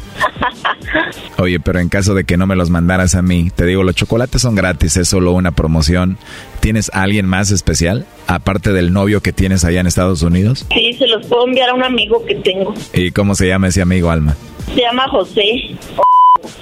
Oye, 1.37 1.59
pero 1.59 1.77
en 1.77 1.89
caso 1.89 2.15
de 2.15 2.23
que 2.23 2.37
no 2.37 2.47
me 2.47 2.55
los 2.55 2.71
mandaras 2.71 3.13
a 3.13 3.21
mí, 3.21 3.51
te 3.55 3.67
digo, 3.67 3.83
los 3.83 3.93
chocolates 3.93 4.41
son 4.41 4.55
gratis, 4.55 4.97
es 4.97 5.07
solo 5.07 5.31
una 5.33 5.51
promoción. 5.51 6.17
¿Tienes 6.59 6.89
a 6.91 7.03
alguien 7.03 7.27
más 7.27 7.51
especial, 7.51 8.07
aparte 8.25 8.73
del 8.73 8.91
novio 8.91 9.21
que 9.21 9.31
tienes 9.31 9.65
allá 9.65 9.81
en 9.81 9.85
Estados 9.85 10.23
Unidos? 10.23 10.65
Sí, 10.73 10.93
se 10.93 11.05
los 11.05 11.23
puedo 11.27 11.45
enviar 11.45 11.69
a 11.69 11.75
un 11.75 11.83
amigo 11.83 12.25
que 12.25 12.33
tengo. 12.33 12.73
¿Y 12.93 13.11
cómo 13.11 13.35
se 13.35 13.47
llama 13.47 13.67
ese 13.67 13.83
amigo, 13.83 14.09
Alma? 14.09 14.35
Se 14.73 14.81
llama 14.81 15.07
José. 15.07 15.77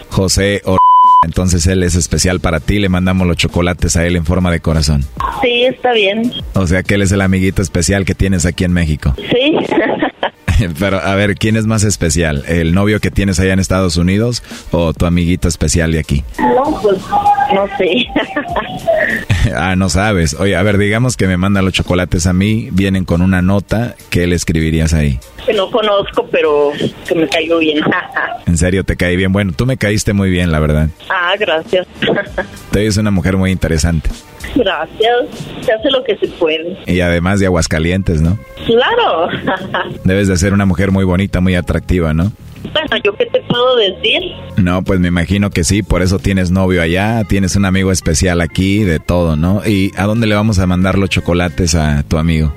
José. 0.09 0.61
Entonces 1.23 1.65
él 1.67 1.83
es 1.83 1.95
especial 1.95 2.39
para 2.39 2.59
ti, 2.59 2.79
le 2.79 2.89
mandamos 2.89 3.27
los 3.27 3.37
chocolates 3.37 3.95
a 3.97 4.05
él 4.05 4.15
en 4.15 4.25
forma 4.25 4.51
de 4.51 4.59
corazón. 4.59 5.03
Sí, 5.41 5.63
está 5.63 5.93
bien. 5.93 6.31
O 6.53 6.67
sea 6.67 6.83
que 6.83 6.95
él 6.95 7.01
es 7.01 7.11
el 7.11 7.21
amiguito 7.21 7.61
especial 7.61 8.05
que 8.05 8.15
tienes 8.15 8.45
aquí 8.45 8.63
en 8.63 8.73
México. 8.73 9.13
Sí. 9.17 9.57
Pero 10.79 10.97
a 10.97 11.15
ver, 11.15 11.35
¿quién 11.35 11.55
es 11.55 11.65
más 11.65 11.83
especial? 11.83 12.43
¿El 12.47 12.73
novio 12.73 12.99
que 12.99 13.11
tienes 13.11 13.39
allá 13.39 13.53
en 13.53 13.59
Estados 13.59 13.97
Unidos 13.97 14.43
o 14.71 14.93
tu 14.93 15.05
amiguito 15.05 15.47
especial 15.47 15.91
de 15.91 15.99
aquí? 15.99 16.23
No, 16.39 16.79
pues 16.81 16.97
no 17.53 17.67
sé. 17.77 18.05
ah, 19.55 19.75
no 19.75 19.89
sabes. 19.89 20.33
Oye, 20.39 20.55
a 20.55 20.63
ver, 20.63 20.77
digamos 20.77 21.17
que 21.17 21.27
me 21.27 21.37
manda 21.37 21.61
los 21.61 21.73
chocolates 21.73 22.27
a 22.27 22.33
mí, 22.33 22.69
vienen 22.71 23.05
con 23.05 23.21
una 23.21 23.41
nota, 23.41 23.95
¿qué 24.09 24.27
le 24.27 24.35
escribirías 24.35 24.93
ahí? 24.93 25.19
Que 25.45 25.53
no 25.53 25.69
conozco, 25.71 26.27
pero 26.31 26.71
que 27.07 27.15
me 27.15 27.27
cayó 27.27 27.59
bien. 27.59 27.83
en 28.45 28.57
serio, 28.57 28.83
te 28.83 28.97
caí 28.97 29.15
bien. 29.15 29.31
Bueno, 29.31 29.53
tú 29.55 29.65
me 29.65 29.77
caíste 29.77 30.13
muy 30.13 30.29
bien, 30.29 30.51
la 30.51 30.59
verdad. 30.59 30.89
Ah, 31.09 31.35
gracias. 31.39 31.87
Te 32.71 32.85
es 32.85 32.97
una 32.97 33.11
mujer 33.11 33.37
muy 33.37 33.51
interesante. 33.51 34.09
Gracias. 34.55 35.25
Se 35.61 35.71
hace 35.73 35.89
lo 35.91 36.03
que 36.03 36.17
se 36.17 36.27
puede. 36.27 36.77
Y 36.85 37.01
además 37.01 37.39
de 37.39 37.45
Aguascalientes, 37.45 38.21
¿no? 38.21 38.37
Claro. 38.65 39.29
Debes 40.03 40.27
de 40.27 40.37
ser 40.37 40.53
una 40.53 40.65
mujer 40.65 40.91
muy 40.91 41.05
bonita, 41.05 41.39
muy 41.39 41.55
atractiva, 41.55 42.13
¿no? 42.13 42.31
Bueno, 42.73 43.03
¿yo 43.03 43.13
qué 43.15 43.25
te 43.25 43.41
puedo 43.41 43.75
decir? 43.75 44.21
No, 44.57 44.83
pues 44.83 44.99
me 44.99 45.07
imagino 45.07 45.49
que 45.49 45.63
sí, 45.63 45.83
por 45.83 46.01
eso 46.01 46.19
tienes 46.19 46.51
novio 46.51 46.81
allá, 46.81 47.23
tienes 47.23 47.55
un 47.55 47.65
amigo 47.65 47.91
especial 47.91 48.41
aquí, 48.41 48.83
de 48.83 48.99
todo, 48.99 49.35
¿no? 49.35 49.61
¿Y 49.65 49.91
a 49.97 50.03
dónde 50.05 50.27
le 50.27 50.35
vamos 50.35 50.59
a 50.59 50.67
mandar 50.67 50.97
los 50.97 51.09
chocolates 51.09 51.75
a 51.75 52.03
tu 52.03 52.17
amigo? 52.17 52.53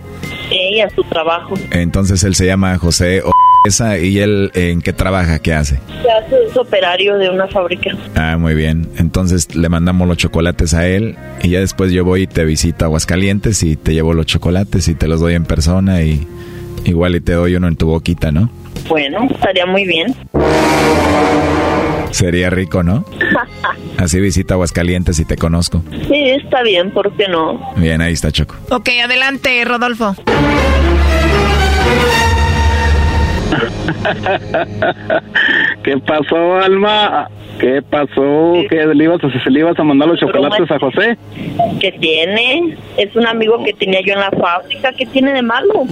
Sí, 0.49 0.81
a 0.81 0.91
su 0.91 1.03
trabajo. 1.05 1.55
Entonces 1.71 2.23
él 2.25 2.35
se 2.35 2.47
llama 2.47 2.77
José 2.79 3.23
o 3.23 3.33
esa 3.67 3.99
y 3.99 4.19
él 4.19 4.51
en 4.55 4.81
qué 4.81 4.93
trabaja, 4.93 5.39
qué 5.39 5.53
hace. 5.53 5.79
Se 6.03 6.11
hace 6.11 6.45
es 6.49 6.57
operario 6.57 7.17
de 7.19 7.29
una 7.31 7.47
fábrica. 7.49 7.91
Ah, 8.15 8.37
muy 8.39 8.55
bien. 8.55 8.89
Entonces 8.97 9.55
le 9.55 9.69
mandamos 9.69 10.09
los 10.09 10.17
chocolates 10.17 10.75
a 10.75 10.87
él 10.87 11.17
y 11.43 11.51
ya 11.51 11.61
después 11.61 11.93
yo 11.93 12.05
voy 12.05 12.23
y 12.23 12.27
te 12.27 12.45
visito 12.45 12.85
a 12.85 12.87
Aguascalientes 12.87 13.63
y 13.63 13.77
te 13.77 13.93
llevo 13.93 14.15
los 14.15 14.27
chocolates 14.27 14.89
y 14.89 14.95
te 14.95 15.09
los 15.09 15.21
doy 15.21 15.35
en 15.35 15.45
persona 15.45 16.03
y 16.03 16.27
igual 16.85 17.16
y 17.16 17.20
te 17.20 17.33
doy 17.33 17.55
uno 17.57 17.68
en 17.68 17.76
tu 17.76 17.87
boquita, 17.87 18.31
¿no? 18.33 18.51
Bueno, 18.89 19.28
estaría 19.31 19.66
muy 19.66 19.85
bien. 19.87 20.14
Sería 22.11 22.51
rico, 22.51 22.83
¿no? 22.83 23.05
Así 23.99 24.18
visita 24.20 24.55
Aguascalientes 24.55 25.18
y 25.20 25.24
te 25.24 25.37
conozco. 25.37 25.83
sí, 26.09 26.31
está 26.31 26.62
bien, 26.62 26.91
¿por 26.91 27.12
qué 27.16 27.28
no? 27.28 27.61
Bien, 27.76 28.01
ahí 28.01 28.14
está 28.14 28.33
Choco. 28.33 28.57
Ok, 28.70 28.89
adelante, 29.05 29.64
Rodolfo. 29.64 30.14
¿Qué 35.83 35.97
pasó, 35.99 36.57
Alma? 36.57 37.28
¿Qué 37.61 37.83
pasó? 37.83 38.55
¿Qué 38.71 38.87
le 38.95 39.05
ibas 39.05 39.23
a, 39.23 39.31
se 39.31 39.51
le 39.51 39.61
ibas 39.61 39.79
a 39.79 39.85
mandar 39.85 40.09
los 40.09 40.19
chocolates 40.19 40.71
a 40.71 40.79
José? 40.79 41.19
¿Qué 41.79 41.93
tiene? 41.93 42.75
Es 42.97 43.15
un 43.15 43.27
amigo 43.27 43.63
que 43.63 43.75
tenía 43.75 44.01
yo 44.01 44.15
en 44.15 44.21
la 44.21 44.31
fábrica. 44.31 44.93
¿Qué 44.93 45.05
tiene 45.05 45.35
de 45.35 45.43
malo? 45.43 45.85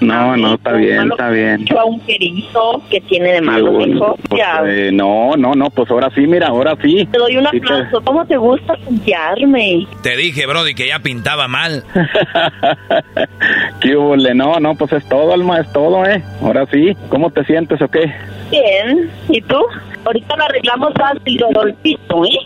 No, 0.00 0.36
no, 0.36 0.54
está 0.54 0.72
bien, 0.72 1.10
está 1.10 1.30
bien. 1.30 1.64
Yo 1.64 1.80
a 1.80 1.86
un 1.86 1.98
querido. 2.00 2.82
¿Qué 2.90 3.00
tiene 3.00 3.32
de 3.32 3.40
malo, 3.40 3.86
hijo? 3.86 4.18
pues, 4.28 4.42
eh, 4.66 4.90
no, 4.92 5.34
no, 5.36 5.54
no, 5.54 5.70
pues 5.70 5.90
ahora 5.90 6.10
sí, 6.14 6.26
mira, 6.26 6.48
ahora 6.48 6.76
sí. 6.82 7.08
Te 7.10 7.16
doy 7.16 7.38
un 7.38 7.46
aplauso. 7.46 8.02
¿Cómo 8.02 8.26
te 8.26 8.36
gusta 8.36 8.76
confiarme? 8.84 9.86
Te 10.02 10.14
dije, 10.14 10.46
Brody, 10.46 10.74
que 10.74 10.88
ya 10.88 10.98
pintaba 10.98 11.48
mal. 11.48 11.84
¿Qué 13.80 13.96
hubo, 13.96 14.14
le? 14.14 14.34
No, 14.34 14.60
no, 14.60 14.74
pues 14.74 14.92
es 14.92 15.08
todo, 15.08 15.32
Alma, 15.32 15.60
es 15.60 15.72
todo, 15.72 16.04
¿eh? 16.04 16.22
Ahora 16.42 16.66
sí. 16.70 16.94
¿Cómo 17.08 17.30
te 17.30 17.44
sientes 17.44 17.80
o 17.80 17.88
qué? 17.88 18.12
Bien. 18.50 19.10
¿Y 19.30 19.40
tú? 19.40 19.56
Ahorita 20.04 20.36
lo 20.36 20.44
arreglamos 20.44 20.92
fácil, 20.94 21.38
Rodolfito, 21.38 22.24
¿eh? 22.24 22.38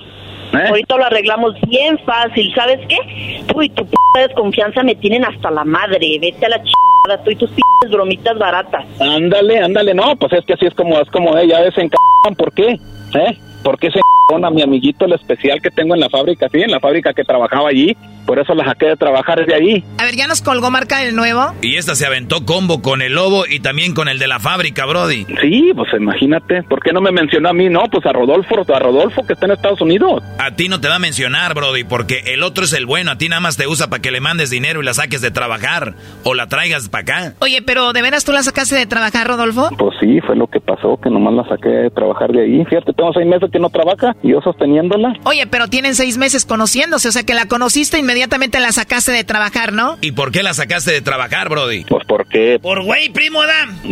Ahorita 0.69 0.97
lo 0.97 1.05
arreglamos 1.05 1.55
bien 1.69 1.99
fácil. 2.07 2.53
¿Sabes 2.55 2.81
qué? 2.89 3.43
Tú 3.47 3.63
y 3.63 3.69
tu 3.71 3.87
p 3.87 3.97
desconfianza 4.15 4.83
me 4.83 4.95
tienen 4.95 5.25
hasta 5.25 5.51
la 5.51 5.65
madre. 5.65 6.19
Vete 6.21 6.47
a 6.47 6.49
la 6.49 6.57
chingada. 6.57 7.23
Tú 7.25 7.31
y 7.31 7.37
tus 7.37 7.51
p 7.51 7.61
bromitas 7.91 8.37
baratas. 8.39 8.85
Ándale, 9.01 9.61
ándale, 9.61 9.95
no, 9.95 10.17
pues 10.17 10.33
es 10.33 10.45
que 10.45 10.55
así 10.55 10.67
es 10.67 10.75
como, 10.75 10.99
es 11.01 11.09
como 11.11 11.37
ella 11.39 11.65
es 11.65 11.77
en 11.79 11.91
¿por 12.37 12.53
qué? 12.53 12.79
¿Eh? 13.15 13.39
¿Por 13.63 13.79
qué 13.79 13.91
se 13.91 14.01
a 14.31 14.51
mi 14.51 14.63
amiguito 14.63 15.07
el 15.07 15.15
especial 15.15 15.61
que 15.63 15.71
tengo 15.71 15.95
en 15.95 16.01
la 16.01 16.11
fábrica, 16.11 16.49
sí, 16.51 16.61
en 16.61 16.71
la 16.71 16.81
fábrica 16.81 17.15
que 17.15 17.25
trabajaba 17.25 17.71
allí? 17.71 17.97
Por 18.29 18.39
eso 18.39 18.55
la 18.55 18.67
saqué 18.67 18.89
de 18.89 18.97
trabajar 18.97 19.47
de 19.47 19.55
ahí. 19.55 19.85
A 19.97 20.05
ver, 20.05 20.15
¿ya 20.15 20.27
nos 20.27 20.43
colgó 20.43 20.71
marca 20.71 20.99
del 20.99 21.17
nuevo? 21.17 21.55
Y 21.63 21.77
esta 21.77 21.95
se 21.95 22.05
aventó 22.05 22.45
combo 22.45 22.83
con 22.83 23.01
el 23.01 23.15
lobo 23.15 23.47
y 23.49 23.61
también 23.61 23.95
con 23.95 24.07
el 24.07 24.19
de 24.19 24.29
la 24.29 24.39
fábrica, 24.39 24.85
Brody. 24.85 25.25
Sí, 25.41 25.73
pues 25.75 25.89
imagínate, 25.99 26.63
¿por 26.65 26.83
qué 26.83 26.93
no 26.93 27.01
me 27.01 27.11
mencionó 27.11 27.49
a 27.49 27.53
mí? 27.55 27.71
No, 27.71 27.85
pues 27.91 28.05
a 28.05 28.13
Rodolfo, 28.13 28.55
a 28.71 28.79
Rodolfo 28.79 29.27
que 29.27 29.33
está 29.33 29.47
en 29.47 29.53
Estados 29.53 29.81
Unidos. 29.81 30.23
A 30.37 30.55
ti 30.55 30.69
no 30.69 30.79
te 30.79 30.89
va 30.89 30.97
a 30.97 30.99
mencionar, 30.99 31.55
Brody, 31.55 31.85
porque 31.85 32.23
el 32.27 32.43
otro 32.43 32.65
es 32.65 32.75
el 32.75 32.85
bueno. 32.85 33.13
A 33.13 33.17
ti 33.17 33.31
nada 33.31 33.41
más 33.41 33.57
te 33.57 33.67
usa 33.67 33.89
para 33.89 34.03
que 34.03 34.11
le 34.11 34.21
mandes 34.21 34.51
dinero 34.51 34.83
y 34.83 34.85
la 34.85 34.93
saques 34.93 35.23
de 35.23 35.31
trabajar 35.31 35.95
o 36.23 36.35
la 36.35 36.49
traigas 36.49 36.91
para 36.91 37.03
acá. 37.03 37.35
Oye, 37.39 37.63
pero 37.63 37.95
¿de 37.95 38.03
veras 38.03 38.27
tú 38.27 38.33
la 38.33 38.43
sacaste 38.43 38.75
de 38.75 38.85
trabajar, 38.85 39.27
Rodolfo? 39.27 39.71
Pues 39.79 39.97
sí, 40.01 40.21
fue 40.21 40.37
lo 40.37 40.49
que 40.49 40.61
pasó, 40.61 41.01
que 41.03 41.09
nomás 41.09 41.33
la 41.33 41.49
saqué 41.49 41.71
de 41.71 41.91
trabajar 41.91 42.31
de 42.33 42.43
ahí. 42.43 42.65
Fíjate, 42.67 42.93
tengo 42.93 43.11
seis 43.15 43.27
meses 43.27 43.49
que 43.51 43.59
no 43.59 43.71
trabaja 43.71 44.15
y 44.23 44.33
yo 44.33 44.43
sosteniéndola. 44.43 45.15
Oye, 45.25 45.47
pero 45.47 45.69
tienen 45.69 45.95
seis 45.95 46.19
meses 46.19 46.45
conociéndose, 46.45 47.09
o 47.09 47.13
sea 47.13 47.23
que 47.23 47.33
la 47.33 47.47
conociste 47.47 47.99
inmediatamente 47.99 48.18
la 48.61 48.73
sacaste 48.73 49.13
de 49.13 49.25
trabajar, 49.25 49.73
¿no? 49.73 49.99
¿Y 50.01 50.13
por 50.13 50.33
qué 50.33 50.43
la 50.43 50.55
sacaste 50.55 50.93
de 50.93 51.01
trabajar, 51.01 51.49
Brody? 51.49 51.85
Pues 51.85 52.05
porque... 52.07 52.59
Por 52.61 52.83
güey, 52.83 53.11
primo 53.11 53.41
Adam. 53.43 53.79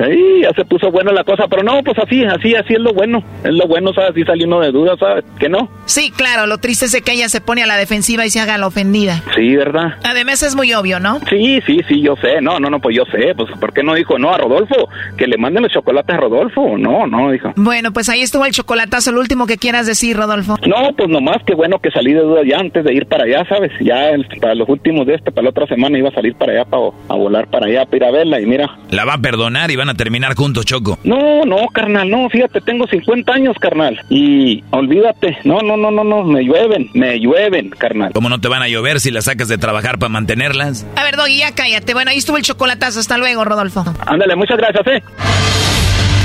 Ahí 0.00 0.42
ya 0.42 0.50
se 0.54 0.64
puso 0.64 0.90
buena 0.90 1.12
la 1.12 1.24
cosa, 1.24 1.46
pero 1.48 1.62
no, 1.62 1.82
pues 1.82 1.98
así, 1.98 2.24
así, 2.24 2.54
así 2.54 2.74
es 2.74 2.80
lo 2.80 2.92
bueno. 2.92 3.22
Es 3.44 3.52
lo 3.52 3.66
bueno, 3.66 3.92
¿sabes? 3.92 4.10
Así 4.10 4.22
salió 4.24 4.46
uno 4.46 4.60
de 4.60 4.70
dudas, 4.70 4.98
¿sabes? 4.98 5.24
Que 5.38 5.48
no. 5.48 5.68
Sí, 5.86 6.10
claro, 6.10 6.46
lo 6.46 6.58
triste 6.58 6.86
es 6.86 7.00
que 7.02 7.12
ella 7.12 7.28
se 7.28 7.40
pone 7.40 7.62
a 7.62 7.66
la 7.66 7.76
defensiva 7.76 8.24
y 8.24 8.30
se 8.30 8.40
haga 8.40 8.58
la 8.58 8.66
ofendida. 8.66 9.22
Sí, 9.34 9.56
¿verdad? 9.56 9.94
Además 10.04 10.42
es 10.42 10.54
muy 10.54 10.72
obvio, 10.72 11.00
¿no? 11.00 11.20
Sí, 11.28 11.60
sí, 11.66 11.80
sí, 11.88 12.00
yo 12.02 12.16
sé. 12.16 12.40
No, 12.40 12.58
no, 12.60 12.70
no, 12.70 12.80
pues 12.80 12.96
yo 12.96 13.04
sé. 13.06 13.34
Pues, 13.36 13.50
¿por 13.58 13.72
qué 13.72 13.82
no 13.82 13.94
dijo 13.94 14.18
no 14.18 14.32
a 14.32 14.38
Rodolfo? 14.38 14.88
Que 15.16 15.26
le 15.26 15.36
manden 15.36 15.62
los 15.64 15.72
chocolates 15.72 16.14
a 16.14 16.18
Rodolfo. 16.18 16.78
No, 16.78 17.06
no, 17.06 17.30
dijo. 17.32 17.52
Bueno, 17.56 17.92
pues 17.92 18.08
ahí 18.08 18.22
estuvo 18.22 18.44
el 18.46 18.52
chocolatazo, 18.52 19.12
lo 19.12 19.20
último 19.20 19.46
que 19.46 19.58
quieras 19.58 19.86
decir, 19.86 20.16
Rodolfo. 20.16 20.56
No, 20.66 20.90
pues 20.96 21.08
nomás 21.08 21.38
que 21.46 21.54
bueno 21.54 21.79
que 21.82 21.90
salí 21.90 22.12
de 22.12 22.20
duda 22.20 22.42
ya 22.46 22.58
antes 22.58 22.84
de 22.84 22.92
ir 22.94 23.06
para 23.06 23.24
allá, 23.24 23.44
¿sabes? 23.48 23.70
Ya 23.80 24.10
el- 24.10 24.26
para 24.40 24.54
los 24.54 24.68
últimos 24.68 25.06
de 25.06 25.14
este, 25.14 25.30
para 25.32 25.44
la 25.44 25.50
otra 25.50 25.66
semana 25.66 25.98
iba 25.98 26.08
a 26.08 26.12
salir 26.12 26.34
para 26.34 26.52
allá, 26.52 26.64
para, 26.64 26.82
a 27.08 27.14
volar 27.14 27.48
para 27.48 27.66
allá, 27.66 27.84
para 27.86 27.96
ir 27.96 28.04
a 28.04 28.10
verla 28.10 28.40
y 28.40 28.46
mira. 28.46 28.66
La 28.90 29.04
va 29.04 29.14
a 29.14 29.18
perdonar 29.18 29.70
y 29.70 29.76
van 29.76 29.88
a 29.88 29.94
terminar 29.94 30.34
juntos, 30.34 30.64
Choco. 30.66 30.98
No, 31.04 31.44
no, 31.44 31.66
carnal, 31.72 32.08
no, 32.10 32.28
fíjate, 32.28 32.60
tengo 32.60 32.86
50 32.86 33.32
años, 33.32 33.56
carnal. 33.60 34.00
Y 34.10 34.62
olvídate, 34.70 35.38
no, 35.44 35.60
no, 35.60 35.76
no, 35.76 35.90
no, 35.90 36.04
no, 36.04 36.24
me 36.24 36.42
llueven, 36.44 36.90
me 36.94 37.18
llueven, 37.18 37.70
carnal. 37.70 38.12
¿Cómo 38.12 38.28
no 38.28 38.40
te 38.40 38.48
van 38.48 38.62
a 38.62 38.68
llover 38.68 39.00
si 39.00 39.10
las 39.10 39.24
sacas 39.24 39.48
de 39.48 39.58
trabajar 39.58 39.98
para 39.98 40.10
mantenerlas? 40.10 40.86
A 40.96 41.04
ver, 41.04 41.16
Doggy, 41.16 41.38
ya 41.38 41.54
cállate. 41.54 41.94
Bueno, 41.94 42.10
ahí 42.10 42.18
estuvo 42.18 42.36
el 42.36 42.42
chocolatazo. 42.42 43.00
Hasta 43.00 43.18
luego, 43.18 43.44
Rodolfo. 43.44 43.84
Ándale, 44.06 44.36
muchas 44.36 44.58
gracias, 44.58 44.86
eh. 44.86 45.59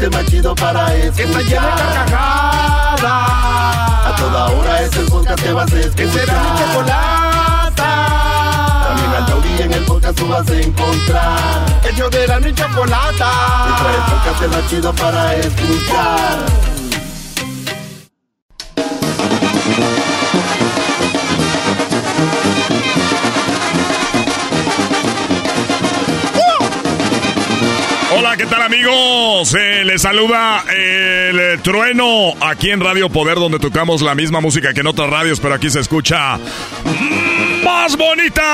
El 0.00 0.08
podcast 0.08 0.22
más 0.24 0.32
chido 0.32 0.54
para 0.54 0.94
escuchar. 0.94 1.14
Que 1.14 1.22
está 1.24 1.38
de 1.38 1.50
carcajadas. 1.60 3.02
A 3.04 4.14
toda 4.16 4.46
hora 4.46 4.80
es 4.80 4.96
el 4.96 5.04
podcast 5.04 5.42
que 5.42 5.52
vas 5.52 5.70
a 5.70 5.78
escuchar. 5.78 5.94
Que 5.94 6.10
será 6.10 6.42
mi 6.42 6.58
chocolata. 6.58 7.74
También 8.88 9.10
al 9.14 9.26
taurí 9.26 9.60
en 9.60 9.72
el 9.74 9.84
podcast 9.84 10.18
tú 10.18 10.26
vas 10.26 10.48
a 10.48 10.58
encontrar. 10.58 11.82
Ellos 11.84 12.10
de 12.12 12.26
la 12.26 12.40
ni 12.40 12.54
chocolata. 12.54 13.30
Que 13.66 13.72
trae 13.82 13.94
el 13.94 14.02
podcast 14.10 14.56
más 14.56 14.70
chido 14.70 14.94
para 14.94 15.34
escuchar. 15.36 16.38
Hola, 28.30 28.36
¿qué 28.36 28.46
tal 28.46 28.62
amigos? 28.62 29.52
Eh, 29.58 29.84
les 29.84 30.02
saluda 30.02 30.62
el 30.68 31.40
eh, 31.40 31.58
trueno 31.64 32.32
aquí 32.40 32.70
en 32.70 32.78
Radio 32.78 33.08
Poder 33.08 33.34
donde 33.34 33.58
tocamos 33.58 34.02
la 34.02 34.14
misma 34.14 34.40
música 34.40 34.72
que 34.72 34.82
en 34.82 34.86
otras 34.86 35.10
radios, 35.10 35.40
pero 35.40 35.54
aquí 35.54 35.68
se 35.68 35.80
escucha 35.80 36.38
más 37.64 37.96
bonita. 37.96 38.44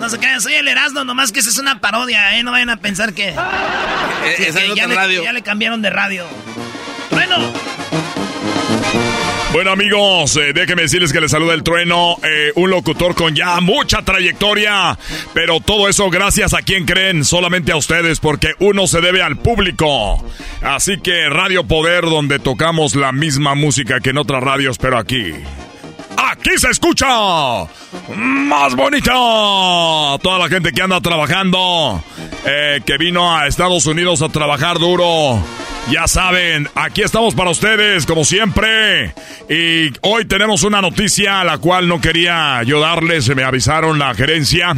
No 0.00 0.08
se 0.08 0.18
crean, 0.18 0.40
soy 0.40 0.54
el 0.54 0.68
Erasmo, 0.68 1.04
nomás 1.04 1.32
que 1.32 1.40
esa 1.40 1.50
es 1.50 1.58
una 1.58 1.82
parodia, 1.82 2.38
¿eh? 2.38 2.42
No 2.42 2.52
vayan 2.52 2.70
a 2.70 2.78
pensar 2.78 3.12
que... 3.12 3.34
Sí, 4.38 4.44
esa 4.44 4.60
que 4.60 4.68
es 4.68 4.74
ya, 4.74 4.84
otra 4.84 4.86
le, 4.86 4.94
radio. 4.94 5.24
ya 5.24 5.34
le 5.34 5.42
cambiaron 5.42 5.82
de 5.82 5.90
radio. 5.90 6.24
Bueno, 7.10 7.36
Bueno 9.52 9.70
amigos, 9.70 10.36
eh, 10.36 10.52
déjenme 10.52 10.82
decirles 10.82 11.10
que 11.10 11.22
les 11.22 11.30
saluda 11.30 11.54
el 11.54 11.62
trueno, 11.62 12.16
eh, 12.22 12.52
un 12.56 12.68
locutor 12.68 13.14
con 13.14 13.34
ya 13.34 13.58
mucha 13.60 14.02
trayectoria, 14.02 14.98
pero 15.32 15.60
todo 15.60 15.88
eso 15.88 16.10
gracias 16.10 16.52
a 16.52 16.60
quien 16.60 16.84
creen, 16.84 17.24
solamente 17.24 17.72
a 17.72 17.76
ustedes, 17.76 18.20
porque 18.20 18.52
uno 18.58 18.86
se 18.86 19.00
debe 19.00 19.22
al 19.22 19.38
público. 19.38 20.22
Así 20.60 21.00
que 21.00 21.30
Radio 21.30 21.64
Poder, 21.64 22.04
donde 22.04 22.38
tocamos 22.38 22.94
la 22.94 23.10
misma 23.10 23.54
música 23.54 24.00
que 24.00 24.10
en 24.10 24.18
otras 24.18 24.42
radios, 24.42 24.76
pero 24.76 24.98
aquí. 24.98 25.32
Aquí 26.18 26.50
se 26.58 26.68
escucha 26.68 27.06
más 28.14 28.76
bonita. 28.76 29.12
Toda 29.12 30.38
la 30.38 30.48
gente 30.48 30.72
que 30.72 30.82
anda 30.82 31.00
trabajando, 31.00 32.02
eh, 32.44 32.82
que 32.84 32.98
vino 32.98 33.34
a 33.34 33.46
Estados 33.46 33.86
Unidos 33.86 34.20
a 34.20 34.28
trabajar 34.28 34.78
duro. 34.78 35.42
Ya 35.90 36.06
saben, 36.06 36.68
aquí 36.74 37.02
estamos 37.02 37.34
para 37.34 37.50
ustedes, 37.50 38.04
como 38.04 38.24
siempre. 38.24 39.14
Y 39.48 39.90
hoy 40.02 40.26
tenemos 40.26 40.62
una 40.62 40.82
noticia 40.82 41.40
a 41.40 41.44
la 41.44 41.58
cual 41.58 41.88
no 41.88 42.00
quería 42.00 42.62
yo 42.64 42.78
darles, 42.78 43.34
me 43.34 43.42
avisaron 43.42 43.98
la 43.98 44.14
gerencia. 44.14 44.74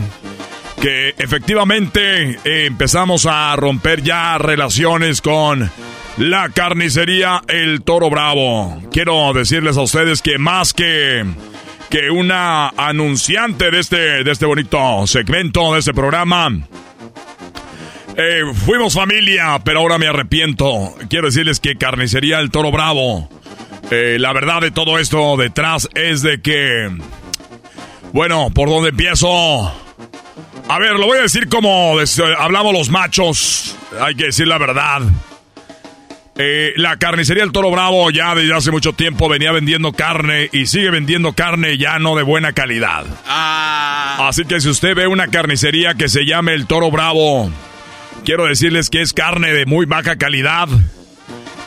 que 0.80 1.14
efectivamente 1.18 2.38
eh, 2.44 2.66
empezamos 2.66 3.26
a 3.26 3.54
romper 3.56 4.02
ya 4.02 4.38
relaciones 4.38 5.20
con 5.20 5.70
la 6.16 6.48
carnicería 6.48 7.42
El 7.48 7.82
Toro 7.82 8.08
Bravo. 8.08 8.80
Quiero 8.92 9.32
decirles 9.32 9.76
a 9.76 9.82
ustedes 9.82 10.22
que 10.22 10.38
más 10.38 10.72
que 10.72 11.24
que 11.90 12.08
una 12.08 12.68
anunciante 12.68 13.72
de 13.72 13.80
este, 13.80 14.22
de 14.22 14.30
este 14.30 14.46
bonito 14.46 15.06
segmento, 15.08 15.72
de 15.72 15.80
este 15.80 15.92
programa, 15.92 16.48
eh, 18.20 18.42
fuimos 18.66 18.94
familia, 18.94 19.58
pero 19.64 19.80
ahora 19.80 19.98
me 19.98 20.06
arrepiento. 20.06 20.94
Quiero 21.08 21.26
decirles 21.26 21.60
que 21.60 21.76
Carnicería 21.76 22.38
El 22.40 22.50
Toro 22.50 22.70
Bravo. 22.70 23.28
Eh, 23.90 24.18
la 24.20 24.32
verdad 24.32 24.60
de 24.60 24.70
todo 24.70 24.98
esto 24.98 25.36
detrás 25.36 25.88
es 25.94 26.22
de 26.22 26.40
que... 26.40 26.90
Bueno, 28.12 28.50
¿por 28.54 28.68
dónde 28.68 28.90
empiezo? 28.90 29.72
A 30.68 30.78
ver, 30.78 30.98
lo 30.98 31.06
voy 31.06 31.18
a 31.18 31.22
decir 31.22 31.48
como 31.48 31.96
hablamos 32.38 32.72
los 32.72 32.90
machos. 32.90 33.76
Hay 34.00 34.14
que 34.14 34.26
decir 34.26 34.46
la 34.46 34.58
verdad. 34.58 35.02
Eh, 36.36 36.72
la 36.76 36.96
carnicería 36.96 37.42
El 37.42 37.52
Toro 37.52 37.70
Bravo 37.70 38.10
ya 38.10 38.34
desde 38.34 38.54
hace 38.54 38.70
mucho 38.70 38.92
tiempo 38.92 39.28
venía 39.28 39.52
vendiendo 39.52 39.92
carne 39.92 40.48
y 40.52 40.66
sigue 40.66 40.90
vendiendo 40.90 41.32
carne 41.32 41.76
ya 41.76 41.98
no 41.98 42.16
de 42.16 42.22
buena 42.22 42.52
calidad. 42.52 43.04
Ah. 43.26 44.28
Así 44.28 44.44
que 44.44 44.60
si 44.60 44.68
usted 44.68 44.94
ve 44.94 45.06
una 45.06 45.28
carnicería 45.28 45.94
que 45.94 46.08
se 46.08 46.24
llame 46.24 46.54
El 46.54 46.66
Toro 46.66 46.90
Bravo, 46.90 47.50
quiero 48.24 48.46
decirles 48.46 48.90
que 48.90 49.02
es 49.02 49.12
carne 49.12 49.52
de 49.52 49.66
muy 49.66 49.86
baja 49.86 50.16
calidad. 50.16 50.68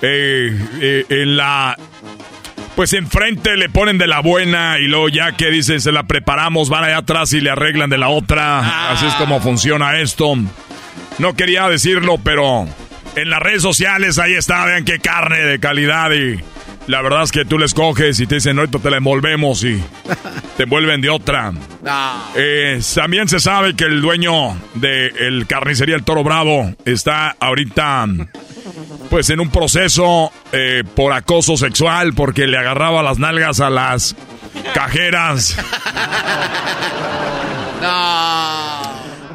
Eh, 0.02 0.58
eh, 0.82 1.06
en 1.10 1.38
la 1.38 1.78
pues 2.76 2.92
enfrente 2.94 3.56
le 3.56 3.70
ponen 3.70 3.98
de 3.98 4.08
la 4.08 4.20
buena 4.20 4.80
y 4.80 4.88
luego 4.88 5.08
ya 5.08 5.34
que 5.34 5.50
dicen 5.52 5.80
se 5.80 5.92
la 5.92 6.04
preparamos, 6.04 6.70
van 6.70 6.84
allá 6.84 6.98
atrás 6.98 7.32
y 7.34 7.40
le 7.40 7.52
arreglan 7.52 7.90
de 7.90 7.98
la 7.98 8.10
otra. 8.10 8.92
Así 8.92 9.06
es 9.06 9.14
como 9.14 9.40
funciona 9.40 10.00
esto. 10.00 10.36
No 11.20 11.36
quería 11.36 11.70
decirlo, 11.70 12.18
pero 12.24 12.68
en 13.16 13.30
las 13.30 13.40
redes 13.40 13.62
sociales, 13.62 14.18
ahí 14.18 14.34
está, 14.34 14.66
vean 14.66 14.86
qué 14.86 15.00
carne 15.00 15.38
de 15.40 15.60
calidad 15.60 16.12
y 16.12 16.40
la 16.88 17.02
verdad 17.02 17.24
es 17.24 17.32
que 17.32 17.46
tú 17.46 17.58
les 17.58 17.74
coges 17.74 18.20
y 18.20 18.28
te 18.28 18.36
dicen, 18.36 18.60
ahorita 18.60 18.80
te 18.80 18.90
la 18.90 18.98
envolvemos 18.98 19.64
y 19.64 19.82
te 20.58 20.64
envuelven 20.64 21.02
de 21.02 21.10
otra. 21.10 21.54
Eh, 22.36 22.82
también 22.96 23.28
se 23.28 23.40
sabe 23.40 23.76
que 23.76 23.86
el 23.86 24.02
dueño 24.02 24.58
de 24.76 25.08
el 25.08 25.48
carnicería 25.48 25.96
El 25.96 26.04
Toro 26.04 26.24
Bravo 26.24 26.74
está 26.86 27.36
ahorita 27.40 28.08
pues 29.10 29.30
en 29.30 29.40
un 29.40 29.50
proceso 29.50 30.32
eh, 30.52 30.84
por 30.96 31.14
acoso 31.14 31.56
sexual 31.58 32.14
porque 32.14 32.48
le 32.48 32.58
agarraba 32.58 33.04
las 33.04 33.20
nalgas 33.20 33.60
a 33.60 33.70
las 33.70 34.16
cajeras. 34.74 35.58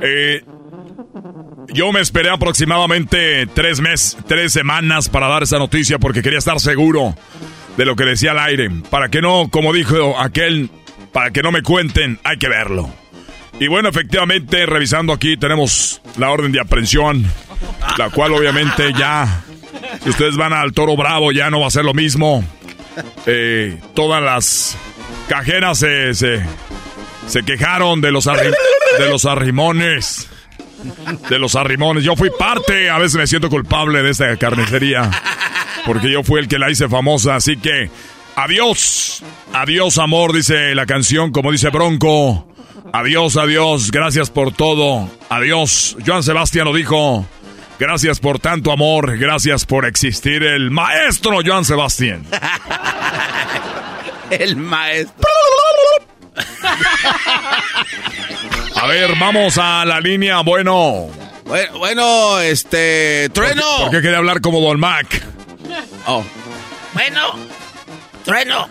Eh, 0.00 0.44
yo 1.72 1.92
me 1.92 2.00
esperé 2.00 2.30
aproximadamente 2.30 3.46
tres 3.46 3.80
meses, 3.80 4.16
tres 4.26 4.52
semanas 4.52 5.08
para 5.08 5.28
dar 5.28 5.42
esa 5.42 5.58
noticia 5.58 5.98
porque 5.98 6.22
quería 6.22 6.38
estar 6.38 6.60
seguro 6.60 7.14
de 7.76 7.84
lo 7.84 7.96
que 7.96 8.04
decía 8.04 8.32
al 8.32 8.38
aire. 8.38 8.70
Para 8.90 9.08
que 9.08 9.20
no, 9.20 9.48
como 9.50 9.72
dijo 9.72 10.18
aquel, 10.18 10.70
para 11.12 11.30
que 11.30 11.42
no 11.42 11.52
me 11.52 11.62
cuenten, 11.62 12.18
hay 12.24 12.38
que 12.38 12.48
verlo. 12.48 12.90
Y 13.60 13.66
bueno, 13.66 13.88
efectivamente, 13.88 14.66
revisando 14.66 15.12
aquí 15.12 15.36
tenemos 15.36 16.00
la 16.16 16.30
orden 16.30 16.52
de 16.52 16.60
aprehensión, 16.60 17.24
la 17.96 18.10
cual 18.10 18.32
obviamente 18.32 18.92
ya, 18.96 19.42
si 20.02 20.10
ustedes 20.10 20.36
van 20.36 20.52
al 20.52 20.72
Toro 20.72 20.96
Bravo, 20.96 21.32
ya 21.32 21.50
no 21.50 21.60
va 21.60 21.66
a 21.66 21.70
ser 21.70 21.84
lo 21.84 21.94
mismo. 21.94 22.44
Eh, 23.26 23.78
todas 23.94 24.22
las 24.22 24.76
cajeras 25.28 25.78
se, 25.78 26.14
se, 26.14 27.42
quejaron 27.44 28.00
de 28.00 28.10
los, 28.10 28.24
de 28.24 29.08
los 29.08 29.24
arrimones 29.24 30.28
de 31.28 31.38
los 31.38 31.56
arrimones. 31.56 32.04
Yo 32.04 32.16
fui 32.16 32.30
parte, 32.30 32.90
a 32.90 32.98
veces 32.98 33.16
me 33.16 33.26
siento 33.26 33.48
culpable 33.48 34.02
de 34.02 34.10
esta 34.10 34.36
carnicería, 34.36 35.10
porque 35.84 36.10
yo 36.10 36.22
fui 36.22 36.40
el 36.40 36.48
que 36.48 36.58
la 36.58 36.70
hice 36.70 36.88
famosa, 36.88 37.36
así 37.36 37.56
que 37.56 37.90
adiós, 38.36 39.22
adiós 39.52 39.98
amor, 39.98 40.32
dice 40.32 40.74
la 40.74 40.86
canción, 40.86 41.32
como 41.32 41.52
dice 41.52 41.70
Bronco. 41.70 42.46
Adiós, 42.92 43.36
adiós, 43.36 43.90
gracias 43.90 44.30
por 44.30 44.52
todo. 44.52 45.10
Adiós. 45.28 45.96
Joan 46.06 46.22
Sebastián 46.22 46.64
lo 46.64 46.72
dijo. 46.72 47.26
Gracias 47.78 48.18
por 48.18 48.40
tanto 48.40 48.72
amor, 48.72 49.16
gracias 49.18 49.64
por 49.64 49.86
existir 49.86 50.42
el 50.42 50.72
maestro 50.72 51.38
Joan 51.44 51.64
Sebastián. 51.64 52.24
el 54.30 54.56
maestro. 54.56 55.28
A 58.80 58.86
ver, 58.86 59.16
vamos 59.18 59.58
a 59.58 59.84
la 59.84 60.00
línea. 60.00 60.40
Bueno. 60.42 61.10
Bueno, 61.76 62.38
este. 62.38 63.28
Trueno. 63.30 63.64
¿Por 63.78 63.90
qué, 63.90 64.00
quería 64.00 64.18
hablar 64.18 64.40
como 64.40 64.60
Don 64.60 64.78
Mac? 64.78 65.20
Oh. 66.06 66.24
Bueno, 66.94 67.34
Trueno. 68.24 68.68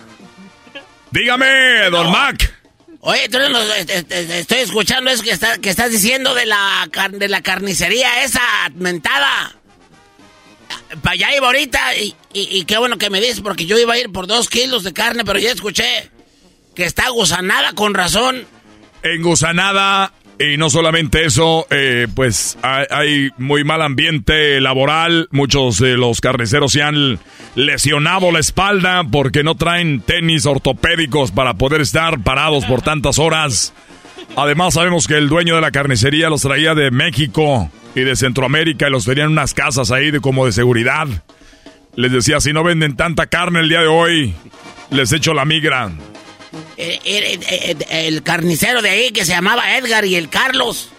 Dígame, 1.12 1.90
Don 1.92 2.10
Mac. 2.10 2.54
Oye, 3.02 3.28
Trueno, 3.28 3.60
estoy 3.62 4.60
escuchando 4.60 5.12
eso 5.12 5.24
que, 5.24 5.32
está, 5.32 5.58
que 5.58 5.70
estás 5.70 5.92
diciendo 5.92 6.34
de 6.34 6.46
la, 6.46 6.90
de 7.12 7.28
la 7.28 7.42
carnicería 7.42 8.24
esa 8.24 8.42
mentada. 8.76 9.56
Para 11.02 11.14
allá 11.14 11.36
iba 11.36 11.48
ahorita 11.48 11.96
y, 11.98 12.16
y, 12.34 12.64
qué 12.64 12.78
bueno 12.78 12.98
que 12.98 13.10
me 13.10 13.20
dices 13.20 13.42
porque 13.42 13.66
yo 13.66 13.78
iba 13.78 13.94
a 13.94 13.98
ir 13.98 14.12
por 14.12 14.26
dos 14.26 14.48
kilos 14.48 14.84
de 14.84 14.94
carne, 14.94 15.26
pero 15.26 15.38
ya 15.38 15.52
escuché 15.52 16.12
que 16.76 16.86
está 16.86 17.10
gusanada 17.10 17.74
con 17.74 17.94
razón 17.94 18.48
engusanada. 19.04 20.12
Y 20.40 20.58
no 20.58 20.70
solamente 20.70 21.26
eso, 21.26 21.66
eh, 21.72 22.08
pues 22.14 22.60
hay, 22.62 23.32
muy 23.40 23.64
mal 23.64 23.82
ambiente 23.82 24.62
laboral. 24.62 25.28
Muchos 25.32 25.80
de 25.80 25.98
los 25.98 26.22
carniceros 26.22 26.74
se 26.74 26.84
han 26.84 27.18
lesionado 27.56 28.32
la 28.32 28.38
espalda 28.38 29.04
porque 29.04 29.44
no 29.44 29.56
traen 29.56 30.00
tenis 30.00 30.46
ortopédicos 30.46 31.32
para 31.32 31.56
poder 31.56 31.82
estar 31.82 32.20
parados 32.20 32.66
por 32.66 32.84
tantas 32.84 33.18
horas. 33.18 33.74
Además 34.36 34.76
sabemos 34.76 35.08
que 35.08 35.16
el 35.16 35.28
dueño 35.28 35.56
de 35.56 35.62
la 35.62 35.72
carnicería 35.72 36.30
los 36.30 36.44
traía 36.44 36.76
de 36.76 36.92
México 36.92 37.72
y 37.96 38.02
de 38.02 38.16
Centroamérica 38.16 38.88
y 38.88 38.92
los 38.92 39.06
tenían 39.06 39.28
en 39.28 39.32
unas 39.32 39.56
casas 39.56 39.90
ahí 39.90 40.12
de, 40.12 40.20
como 40.20 40.46
de 40.46 40.52
seguridad. 40.52 41.08
Les 41.96 42.12
decía, 42.12 42.40
si 42.40 42.54
no 42.54 42.64
venden 42.64 42.96
tanta 42.96 43.26
carne 43.26 43.62
el 43.62 43.70
día 43.70 43.82
de 43.82 43.88
hoy, 43.88 44.36
les 44.92 45.12
echo 45.14 45.34
la 45.34 45.46
migra. 45.46 45.90
Eh, 46.78 47.00
eh, 47.06 47.40
eh, 47.50 48.08
el 48.08 48.22
carnicero 48.22 48.84
de 48.84 48.90
ahí 48.90 49.12
que 49.12 49.26
se 49.26 49.32
llamaba 49.32 49.78
Edgar 49.78 50.06
y 50.06 50.16
el 50.16 50.30
Carlos 50.30 50.90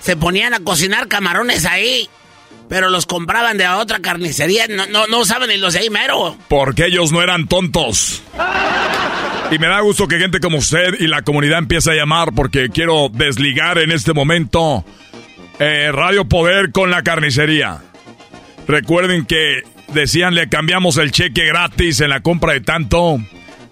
se 0.00 0.16
ponían 0.16 0.54
a 0.54 0.60
cocinar 0.60 1.08
camarones 1.08 1.64
ahí. 1.64 2.08
Pero 2.68 2.88
los 2.88 3.04
compraban 3.04 3.58
de 3.58 3.68
otra 3.68 3.98
carnicería. 3.98 4.66
No, 4.68 4.86
no, 4.86 5.06
no 5.06 5.24
saben 5.24 5.48
ni 5.48 5.58
los 5.58 5.74
de 5.74 5.80
ahí 5.80 5.90
mero. 5.90 6.36
Porque 6.48 6.86
ellos 6.86 7.12
no 7.12 7.20
eran 7.20 7.46
tontos. 7.46 8.22
Y 9.50 9.58
me 9.58 9.66
da 9.66 9.80
gusto 9.80 10.08
que 10.08 10.18
gente 10.18 10.40
como 10.40 10.58
usted 10.58 10.94
y 10.98 11.06
la 11.06 11.22
comunidad 11.22 11.58
empiece 11.58 11.90
a 11.90 11.94
llamar 11.94 12.32
porque 12.34 12.70
quiero 12.70 13.10
desligar 13.12 13.78
en 13.78 13.92
este 13.92 14.14
momento 14.14 14.84
Radio 15.58 16.24
Poder 16.24 16.72
con 16.72 16.90
la 16.90 17.02
carnicería. 17.02 17.82
Recuerden 18.66 19.26
que 19.26 19.62
decían 19.92 20.34
le 20.34 20.48
cambiamos 20.48 20.96
el 20.96 21.12
cheque 21.12 21.44
gratis 21.44 22.00
en 22.00 22.08
la 22.08 22.20
compra 22.20 22.54
de 22.54 22.60
tanto. 22.62 23.18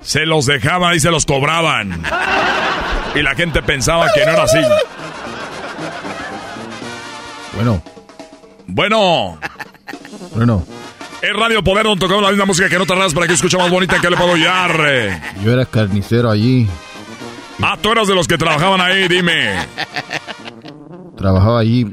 Se 0.02 0.26
los 0.26 0.46
dejaban 0.46 0.94
y 0.94 1.00
se 1.00 1.10
los 1.10 1.26
cobraban. 1.26 2.02
Y 3.14 3.22
la 3.22 3.34
gente 3.34 3.62
pensaba 3.62 4.06
que 4.14 4.24
no 4.24 4.32
era 4.32 4.42
así. 4.44 4.58
Bueno. 7.54 7.82
Bueno. 8.66 9.38
Bueno. 10.34 10.66
Es 11.20 11.32
Radio 11.36 11.62
Poder 11.62 11.84
donde 11.84 12.00
tocamos 12.00 12.22
la 12.24 12.30
misma 12.30 12.46
música 12.46 12.68
que 12.68 12.78
no 12.78 12.86
tardas 12.86 13.14
para 13.14 13.28
que 13.28 13.34
escuche 13.34 13.56
más 13.56 13.70
bonita 13.70 14.00
que 14.00 14.10
le 14.10 14.16
puedo 14.16 14.34
guiar. 14.34 15.20
Yo 15.44 15.52
era 15.52 15.64
carnicero 15.66 16.30
allí. 16.30 16.68
Ah, 17.62 17.78
tú 17.80 17.92
eras 17.92 18.08
de 18.08 18.14
los 18.14 18.26
que 18.26 18.36
trabajaban 18.36 18.80
ahí, 18.80 19.06
dime. 19.06 19.54
Trabajaba 21.16 21.60
allí 21.60 21.86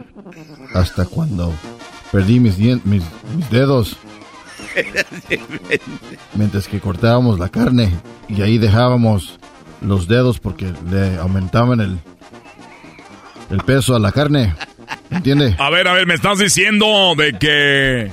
hasta 0.74 1.06
cuando 1.06 1.54
perdí 2.12 2.40
mis, 2.40 2.58
mis, 2.58 2.82
mis 2.86 3.50
dedos. 3.52 3.98
Mientras 6.36 6.68
que 6.68 6.80
cortábamos 6.80 7.40
la 7.40 7.50
carne 7.50 7.92
y 8.28 8.42
ahí 8.42 8.58
dejábamos 8.58 9.40
los 9.82 10.08
dedos 10.08 10.40
porque 10.40 10.72
le 10.90 11.18
aumentaban 11.18 11.80
el, 11.80 12.00
el 13.50 13.60
peso 13.60 13.96
a 13.96 14.00
la 14.00 14.12
carne. 14.12 14.56
¿Entiende? 15.12 15.56
A 15.58 15.70
ver, 15.70 15.88
a 15.88 15.94
ver, 15.94 16.08
me 16.08 16.14
estás 16.14 16.40
diciendo 16.40 17.14
de 17.18 17.34
que 17.34 18.12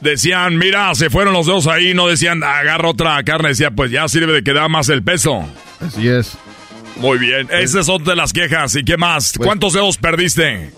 decían, 0.00 0.58
mira, 0.58 0.94
se 0.94 1.10
fueron 1.10 1.32
los 1.32 1.46
dedos 1.46 1.66
ahí, 1.66 1.94
no 1.94 2.06
decían, 2.06 2.42
agarra 2.42 2.90
otra 2.90 3.22
carne, 3.24 3.48
decía, 3.48 3.70
pues 3.70 3.90
ya 3.90 4.06
sirve 4.08 4.32
de 4.32 4.44
que 4.44 4.52
da 4.52 4.68
más 4.68 4.88
el 4.88 5.02
peso. 5.02 5.44
Así 5.80 6.08
es. 6.08 6.36
Muy 6.96 7.18
bien, 7.18 7.48
esas 7.50 7.86
son 7.86 8.04
de 8.04 8.14
las 8.14 8.32
quejas. 8.32 8.76
¿Y 8.76 8.84
qué 8.84 8.96
más? 8.96 9.32
Pues 9.36 9.46
¿Cuántos 9.46 9.72
dedos 9.72 9.98
perdiste? 9.98 10.72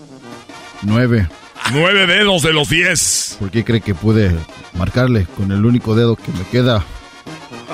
Nueve. 0.81 1.27
Nueve 1.71 2.07
dedos 2.07 2.41
de 2.43 2.53
los 2.53 2.69
diez. 2.69 3.37
¿Por 3.39 3.51
qué 3.51 3.63
cree 3.63 3.81
que 3.81 3.95
pude 3.95 4.31
marcarle 4.73 5.25
con 5.35 5.51
el 5.51 5.65
único 5.65 5.95
dedo 5.95 6.15
que 6.15 6.31
me 6.31 6.45
queda? 6.51 6.83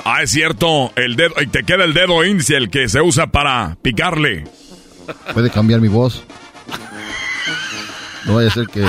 Ah, 0.04 0.22
es 0.22 0.30
cierto, 0.30 0.92
el 0.96 1.16
dedo, 1.16 1.34
y 1.40 1.46
te 1.46 1.64
queda 1.64 1.84
el 1.84 1.94
dedo 1.94 2.24
índice, 2.24 2.56
el 2.56 2.70
que 2.70 2.88
se 2.88 3.00
usa 3.00 3.28
para 3.28 3.76
picarle. 3.80 4.44
puede 5.32 5.50
cambiar 5.50 5.80
mi 5.80 5.88
voz. 5.88 6.24
No 8.24 8.34
vaya 8.34 8.48
a 8.48 8.52
ser 8.52 8.66
que 8.66 8.84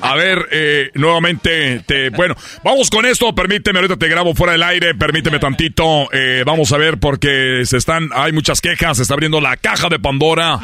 a 0.00 0.14
ver, 0.14 0.48
eh, 0.50 0.90
nuevamente, 0.94 1.82
te, 1.86 2.10
bueno, 2.10 2.34
vamos 2.62 2.90
con 2.90 3.04
esto, 3.06 3.34
permíteme, 3.34 3.78
ahorita 3.78 3.96
te 3.96 4.08
grabo 4.08 4.34
fuera 4.34 4.52
del 4.52 4.62
aire, 4.62 4.94
permíteme 4.94 5.38
tantito, 5.38 6.12
eh, 6.12 6.42
vamos 6.46 6.72
a 6.72 6.78
ver 6.78 6.98
porque 6.98 7.62
se 7.64 7.76
están, 7.76 8.10
hay 8.14 8.32
muchas 8.32 8.60
quejas, 8.60 8.96
se 8.96 9.02
está 9.02 9.14
abriendo 9.14 9.40
la 9.40 9.56
caja 9.56 9.88
de 9.88 9.98
Pandora 9.98 10.60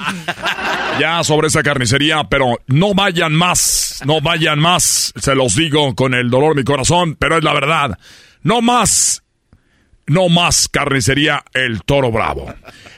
ya 1.00 1.24
sobre 1.24 1.48
esa 1.48 1.62
carnicería, 1.62 2.24
pero 2.24 2.60
no 2.66 2.94
vayan 2.94 3.32
más, 3.32 4.00
no 4.04 4.20
vayan 4.20 4.58
más, 4.58 5.12
se 5.16 5.34
los 5.34 5.56
digo 5.56 5.94
con 5.94 6.14
el 6.14 6.30
dolor 6.30 6.54
de 6.54 6.60
mi 6.60 6.64
corazón, 6.64 7.16
pero 7.18 7.38
es 7.38 7.44
la 7.44 7.54
verdad, 7.54 7.98
no 8.42 8.62
más, 8.62 9.24
no 10.06 10.28
más 10.28 10.68
carnicería 10.68 11.42
El 11.52 11.82
Toro 11.82 12.12
Bravo. 12.12 12.54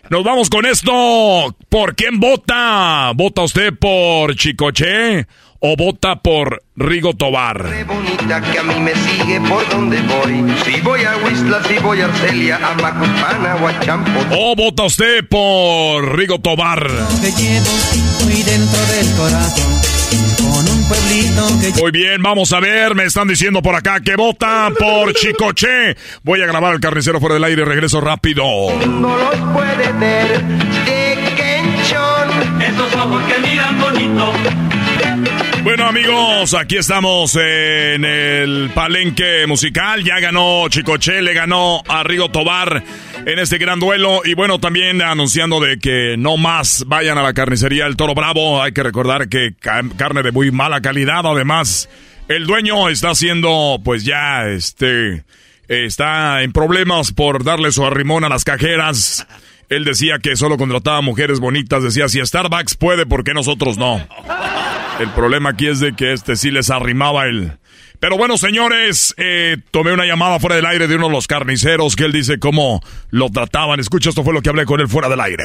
Nos 0.08 0.22
vamos 0.22 0.50
con 0.50 0.64
esto. 0.66 1.56
¿Por 1.68 1.96
quién 1.96 2.20
vota? 2.20 3.10
¿Vota 3.16 3.42
usted 3.42 3.74
por 3.76 4.36
Chicoche 4.36 5.26
o 5.60 5.76
vota 5.76 6.16
por 6.16 6.62
Rigo 6.76 7.14
Tobar? 7.14 7.84
bonita 7.86 8.40
que 8.40 8.58
a 8.58 8.62
mí 8.62 8.80
me 8.80 8.94
sigue 8.94 9.40
por 9.40 9.68
donde 9.68 10.00
voy. 10.02 10.44
Si 10.64 10.80
voy 10.80 11.04
a 11.04 11.16
Huizla, 11.16 11.62
si 11.64 11.78
voy 11.78 12.00
a 12.00 12.06
Arcelia, 12.06 12.56
a 12.56 12.74
Macuspana 12.74 13.56
o 13.56 13.68
a 13.68 13.80
Champo. 13.80 14.20
¿O 14.30 14.54
vota 14.56 14.84
usted 14.84 15.26
por 15.28 16.16
Rigo 16.16 16.38
Tobar? 16.40 16.86
Llevo 17.20 17.70
muy 18.24 18.42
dentro 18.42 18.80
del 18.86 19.16
corazón. 19.16 19.86
Con 20.38 20.68
un 20.68 20.88
pueblito 20.88 21.46
que 21.60 21.82
Muy 21.82 21.90
bien, 21.90 22.22
vamos 22.22 22.52
a 22.52 22.60
ver, 22.60 22.94
me 22.94 23.04
están 23.04 23.26
diciendo 23.26 23.60
por 23.60 23.74
acá 23.74 24.00
que 24.00 24.14
vota 24.16 24.70
por 24.78 25.12
Chicoche. 25.14 25.96
Voy 26.22 26.40
a 26.42 26.46
grabar 26.46 26.74
el 26.74 26.80
carnicero 26.80 27.18
fuera 27.18 27.34
del 27.34 27.44
aire 27.44 27.64
regreso 27.64 28.00
rápido. 28.00 28.44
No 28.86 29.16
los 29.16 29.34
puede 29.52 29.92
ver 29.94 30.42
de 30.84 31.18
Kenchon. 31.36 32.62
Esos 32.62 32.94
ojos 32.94 33.22
que 33.24 33.48
miran 33.48 33.80
bonito. 33.80 34.32
Bueno 35.66 35.84
amigos, 35.88 36.54
aquí 36.54 36.76
estamos 36.76 37.34
en 37.34 38.04
el 38.04 38.70
palenque 38.72 39.48
musical. 39.48 40.04
Ya 40.04 40.20
ganó 40.20 40.68
Chicoche, 40.68 41.20
le 41.22 41.34
ganó 41.34 41.82
a 41.88 42.04
Rigo 42.04 42.30
Tobar 42.30 42.84
en 43.26 43.38
este 43.40 43.58
gran 43.58 43.80
duelo. 43.80 44.20
Y 44.24 44.34
bueno, 44.34 44.60
también 44.60 45.02
anunciando 45.02 45.58
de 45.58 45.80
que 45.80 46.14
no 46.16 46.36
más 46.36 46.84
vayan 46.86 47.18
a 47.18 47.24
la 47.24 47.34
carnicería 47.34 47.86
El 47.86 47.96
Toro 47.96 48.14
Bravo. 48.14 48.62
Hay 48.62 48.70
que 48.70 48.84
recordar 48.84 49.28
que 49.28 49.54
ca- 49.58 49.82
carne 49.96 50.22
de 50.22 50.30
muy 50.30 50.52
mala 50.52 50.80
calidad. 50.80 51.26
Además, 51.26 51.88
el 52.28 52.46
dueño 52.46 52.88
está 52.88 53.10
haciendo 53.10 53.80
pues 53.84 54.04
ya 54.04 54.46
este... 54.46 55.24
Está 55.66 56.42
en 56.44 56.52
problemas 56.52 57.10
por 57.10 57.42
darle 57.42 57.72
su 57.72 57.84
arrimón 57.84 58.22
a 58.22 58.28
las 58.28 58.44
cajeras. 58.44 59.26
Él 59.68 59.84
decía 59.84 60.20
que 60.20 60.36
solo 60.36 60.58
contrataba 60.58 61.00
mujeres 61.00 61.40
bonitas. 61.40 61.82
Decía, 61.82 62.08
si 62.08 62.24
Starbucks 62.24 62.76
puede, 62.76 63.04
¿por 63.04 63.24
qué 63.24 63.34
nosotros 63.34 63.76
no? 63.76 64.06
El 65.00 65.10
problema 65.10 65.50
aquí 65.50 65.66
es 65.66 65.80
de 65.80 65.94
que 65.94 66.12
este 66.12 66.36
sí 66.36 66.50
les 66.50 66.70
arrimaba 66.70 67.26
el... 67.26 67.52
Pero 67.98 68.18
bueno, 68.18 68.36
señores, 68.36 69.14
eh, 69.16 69.56
tomé 69.70 69.92
una 69.92 70.04
llamada 70.04 70.38
fuera 70.38 70.56
del 70.56 70.66
aire 70.66 70.86
de 70.86 70.96
uno 70.96 71.06
de 71.06 71.12
los 71.12 71.26
carniceros 71.26 71.96
que 71.96 72.04
él 72.04 72.12
dice 72.12 72.38
cómo 72.38 72.82
lo 73.10 73.30
trataban. 73.30 73.80
Escucha, 73.80 74.10
esto 74.10 74.22
fue 74.22 74.34
lo 74.34 74.42
que 74.42 74.50
hablé 74.50 74.66
con 74.66 74.80
él 74.80 74.88
fuera 74.88 75.08
del 75.08 75.20
aire. 75.20 75.42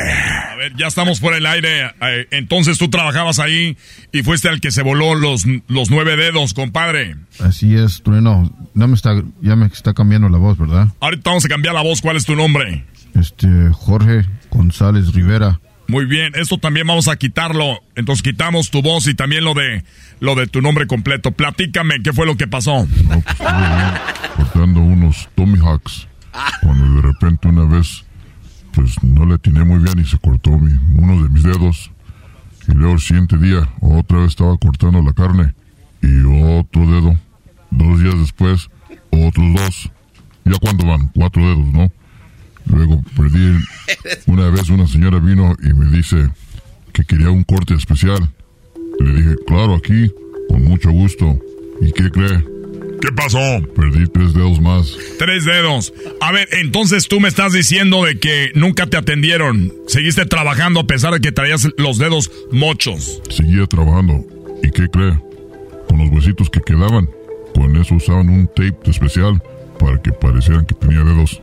A 0.51 0.55
ver, 0.57 0.75
ya 0.75 0.87
estamos 0.87 1.21
fuera 1.21 1.35
del 1.35 1.45
aire. 1.45 1.85
Eh, 2.01 2.27
entonces 2.31 2.77
tú 2.77 2.89
trabajabas 2.89 3.39
ahí 3.39 3.77
y 4.11 4.23
fuiste 4.23 4.49
el 4.49 4.59
que 4.59 4.71
se 4.71 4.83
voló 4.83 5.15
los, 5.15 5.45
los 5.67 5.89
nueve 5.89 6.17
dedos, 6.17 6.53
compadre. 6.53 7.15
Así 7.39 7.73
es, 7.75 8.03
Trueno. 8.03 8.51
No 8.73 8.87
me 8.87 8.95
está, 8.95 9.15
ya 9.41 9.55
me 9.55 9.67
está 9.67 9.93
cambiando 9.93 10.27
la 10.27 10.37
voz, 10.37 10.57
¿verdad? 10.57 10.89
Ahorita 10.99 11.29
vamos 11.29 11.45
a 11.45 11.47
cambiar 11.47 11.73
la 11.73 11.83
voz. 11.83 12.01
¿Cuál 12.01 12.17
es 12.17 12.25
tu 12.25 12.35
nombre? 12.35 12.83
Este, 13.15 13.47
Jorge 13.71 14.25
González 14.49 15.13
Rivera. 15.13 15.61
Muy 15.91 16.05
bien, 16.05 16.31
esto 16.35 16.57
también 16.57 16.87
vamos 16.87 17.09
a 17.09 17.17
quitarlo. 17.17 17.83
Entonces 17.97 18.23
quitamos 18.23 18.71
tu 18.71 18.81
voz 18.81 19.09
y 19.09 19.13
también 19.13 19.43
lo 19.43 19.53
de 19.53 19.83
lo 20.21 20.35
de 20.35 20.47
tu 20.47 20.61
nombre 20.61 20.87
completo. 20.87 21.33
Platícame, 21.33 22.01
¿qué 22.01 22.13
fue 22.13 22.25
lo 22.25 22.37
que 22.37 22.47
pasó? 22.47 22.87
cortando 24.37 24.79
unos 24.79 25.27
Tommy 25.35 25.59
Hawks. 25.59 26.07
Cuando 26.61 26.95
de 26.95 27.01
repente 27.01 27.49
una 27.49 27.65
vez, 27.65 28.05
pues 28.71 29.03
no 29.03 29.25
le 29.25 29.33
atiné 29.33 29.65
muy 29.65 29.79
bien 29.79 29.99
y 29.99 30.05
se 30.05 30.17
cortó 30.17 30.51
mi, 30.51 30.71
uno 30.95 31.23
de 31.23 31.27
mis 31.27 31.43
dedos. 31.43 31.91
Y 32.69 32.71
luego 32.71 32.93
el 32.93 33.01
siguiente 33.01 33.37
día, 33.37 33.67
otra 33.81 34.19
vez 34.19 34.29
estaba 34.29 34.55
cortando 34.57 35.01
la 35.01 35.11
carne. 35.11 35.53
Y 36.01 36.21
otro 36.57 36.89
dedo. 36.89 37.19
Dos 37.69 38.01
días 38.01 38.17
después, 38.17 38.69
otros 39.09 39.53
dos. 39.55 39.91
Ya 40.45 40.57
cuando 40.61 40.85
van, 40.85 41.09
cuatro 41.09 41.41
dedos, 41.41 41.67
¿no? 41.67 41.91
Luego 42.71 43.01
perdí. 43.15 43.57
Una 44.27 44.49
vez 44.49 44.69
una 44.69 44.87
señora 44.87 45.19
vino 45.19 45.55
y 45.61 45.73
me 45.73 45.95
dice 45.95 46.29
que 46.93 47.03
quería 47.03 47.29
un 47.29 47.43
corte 47.43 47.73
especial. 47.73 48.29
Le 48.99 49.13
dije, 49.13 49.35
claro, 49.47 49.75
aquí, 49.75 50.11
con 50.49 50.63
mucho 50.63 50.91
gusto. 50.91 51.39
¿Y 51.81 51.91
qué 51.91 52.09
cree? 52.09 52.43
¿Qué 53.01 53.11
pasó? 53.11 53.39
Perdí 53.75 54.07
tres 54.13 54.33
dedos 54.33 54.61
más. 54.61 54.95
Tres 55.17 55.45
dedos. 55.45 55.91
A 56.21 56.31
ver, 56.31 56.47
entonces 56.51 57.07
tú 57.07 57.19
me 57.19 57.29
estás 57.29 57.51
diciendo 57.51 58.03
de 58.03 58.19
que 58.19 58.51
nunca 58.53 58.85
te 58.85 58.97
atendieron. 58.97 59.73
Seguiste 59.87 60.25
trabajando 60.25 60.81
a 60.81 60.87
pesar 60.87 61.13
de 61.13 61.19
que 61.19 61.31
traías 61.31 61.67
los 61.77 61.97
dedos 61.97 62.31
mochos. 62.51 63.21
Seguía 63.29 63.65
trabajando. 63.65 64.23
¿Y 64.61 64.69
qué 64.69 64.87
cree? 64.87 65.19
Con 65.87 65.97
los 65.97 66.09
huesitos 66.11 66.49
que 66.51 66.61
quedaban. 66.61 67.09
Con 67.55 67.75
eso 67.75 67.95
usaban 67.95 68.29
un 68.29 68.47
tape 68.47 68.77
especial 68.85 69.41
para 69.79 69.99
que 70.01 70.11
parecieran 70.11 70.65
que 70.65 70.75
tenía 70.75 71.03
dedos. 71.03 71.41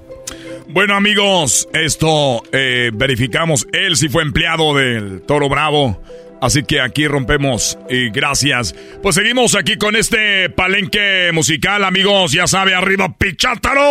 Bueno 0.78 0.94
amigos, 0.94 1.68
esto 1.72 2.40
eh, 2.52 2.92
verificamos. 2.94 3.66
Él 3.72 3.96
sí 3.96 4.08
fue 4.08 4.22
empleado 4.22 4.76
del 4.76 5.22
Toro 5.22 5.48
Bravo. 5.48 6.00
Así 6.40 6.62
que 6.62 6.80
aquí 6.80 7.08
rompemos 7.08 7.76
y 7.90 8.10
gracias. 8.10 8.76
Pues 9.02 9.16
seguimos 9.16 9.56
aquí 9.56 9.74
con 9.76 9.96
este 9.96 10.48
palenque 10.50 11.30
musical, 11.34 11.82
amigos. 11.82 12.30
Ya 12.30 12.46
sabe, 12.46 12.76
arriba, 12.76 13.12
Pichátaro. 13.12 13.82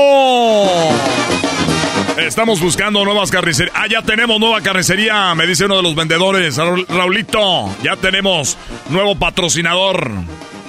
Estamos 2.26 2.62
buscando 2.62 3.04
nuevas 3.04 3.32
carnicerías. 3.32 3.76
Ah, 3.78 3.88
ya 3.92 4.02
tenemos 4.02 4.40
nueva 4.40 4.62
carnicería, 4.62 5.36
me 5.36 5.46
dice 5.46 5.66
uno 5.66 5.76
de 5.76 5.84
los 5.84 5.94
vendedores. 5.94 6.58
Raul- 6.58 6.88
Raulito, 6.88 7.70
ya 7.84 7.98
tenemos 7.98 8.58
nuevo 8.90 9.20
patrocinador. 9.20 10.10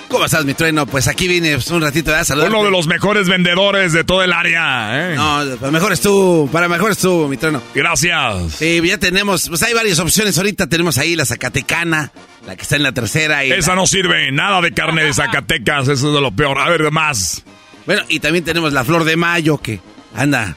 ¿Cómo 0.09 0.25
estás, 0.25 0.45
mi 0.47 0.55
trueno? 0.55 0.87
Pues 0.87 1.07
aquí 1.07 1.29
vine 1.29 1.53
pues, 1.55 1.71
un 1.71 1.83
ratito 1.83 2.15
a 2.15 2.25
saludar. 2.25 2.49
Uno 2.49 2.65
de 2.65 2.71
los 2.71 2.87
mejores 2.87 3.29
vendedores 3.29 3.93
de 3.93 4.05
todo 4.05 4.23
el 4.23 4.33
área. 4.33 5.13
¿eh? 5.13 5.17
No, 5.17 5.45
para 5.59 5.71
mejor 5.71 5.93
estuvo, 5.93 6.47
para 6.51 6.67
mejor 6.67 6.93
estuvo, 6.93 7.29
mi 7.29 7.37
trueno. 7.37 7.63
Gracias. 7.75 8.55
Sí, 8.55 8.81
ya 8.83 8.97
tenemos, 8.97 9.49
pues 9.51 9.63
hay 9.63 9.75
varias 9.75 9.99
opciones. 9.99 10.39
Ahorita 10.39 10.67
tenemos 10.67 10.97
ahí 10.97 11.15
la 11.15 11.27
Zacatecana, 11.27 12.11
la 12.47 12.57
que 12.57 12.63
está 12.63 12.77
en 12.77 12.85
la 12.85 12.93
tercera. 12.93 13.45
Y 13.45 13.53
Esa 13.53 13.71
la- 13.73 13.77
no 13.77 13.87
sirve, 13.87 14.33
nada 14.33 14.63
de 14.63 14.73
carne 14.73 15.05
de 15.05 15.13
Zacatecas, 15.13 15.89
eso 15.89 16.09
es 16.09 16.15
de 16.15 16.21
lo 16.23 16.31
peor. 16.33 16.59
A 16.59 16.71
ver, 16.71 16.91
más. 16.91 17.43
Bueno, 17.85 18.03
y 18.09 18.21
también 18.21 18.45
tenemos 18.45 18.73
la 18.73 18.85
Flor 18.85 19.05
de 19.05 19.17
Mayo, 19.17 19.59
que 19.59 19.79
anda, 20.15 20.57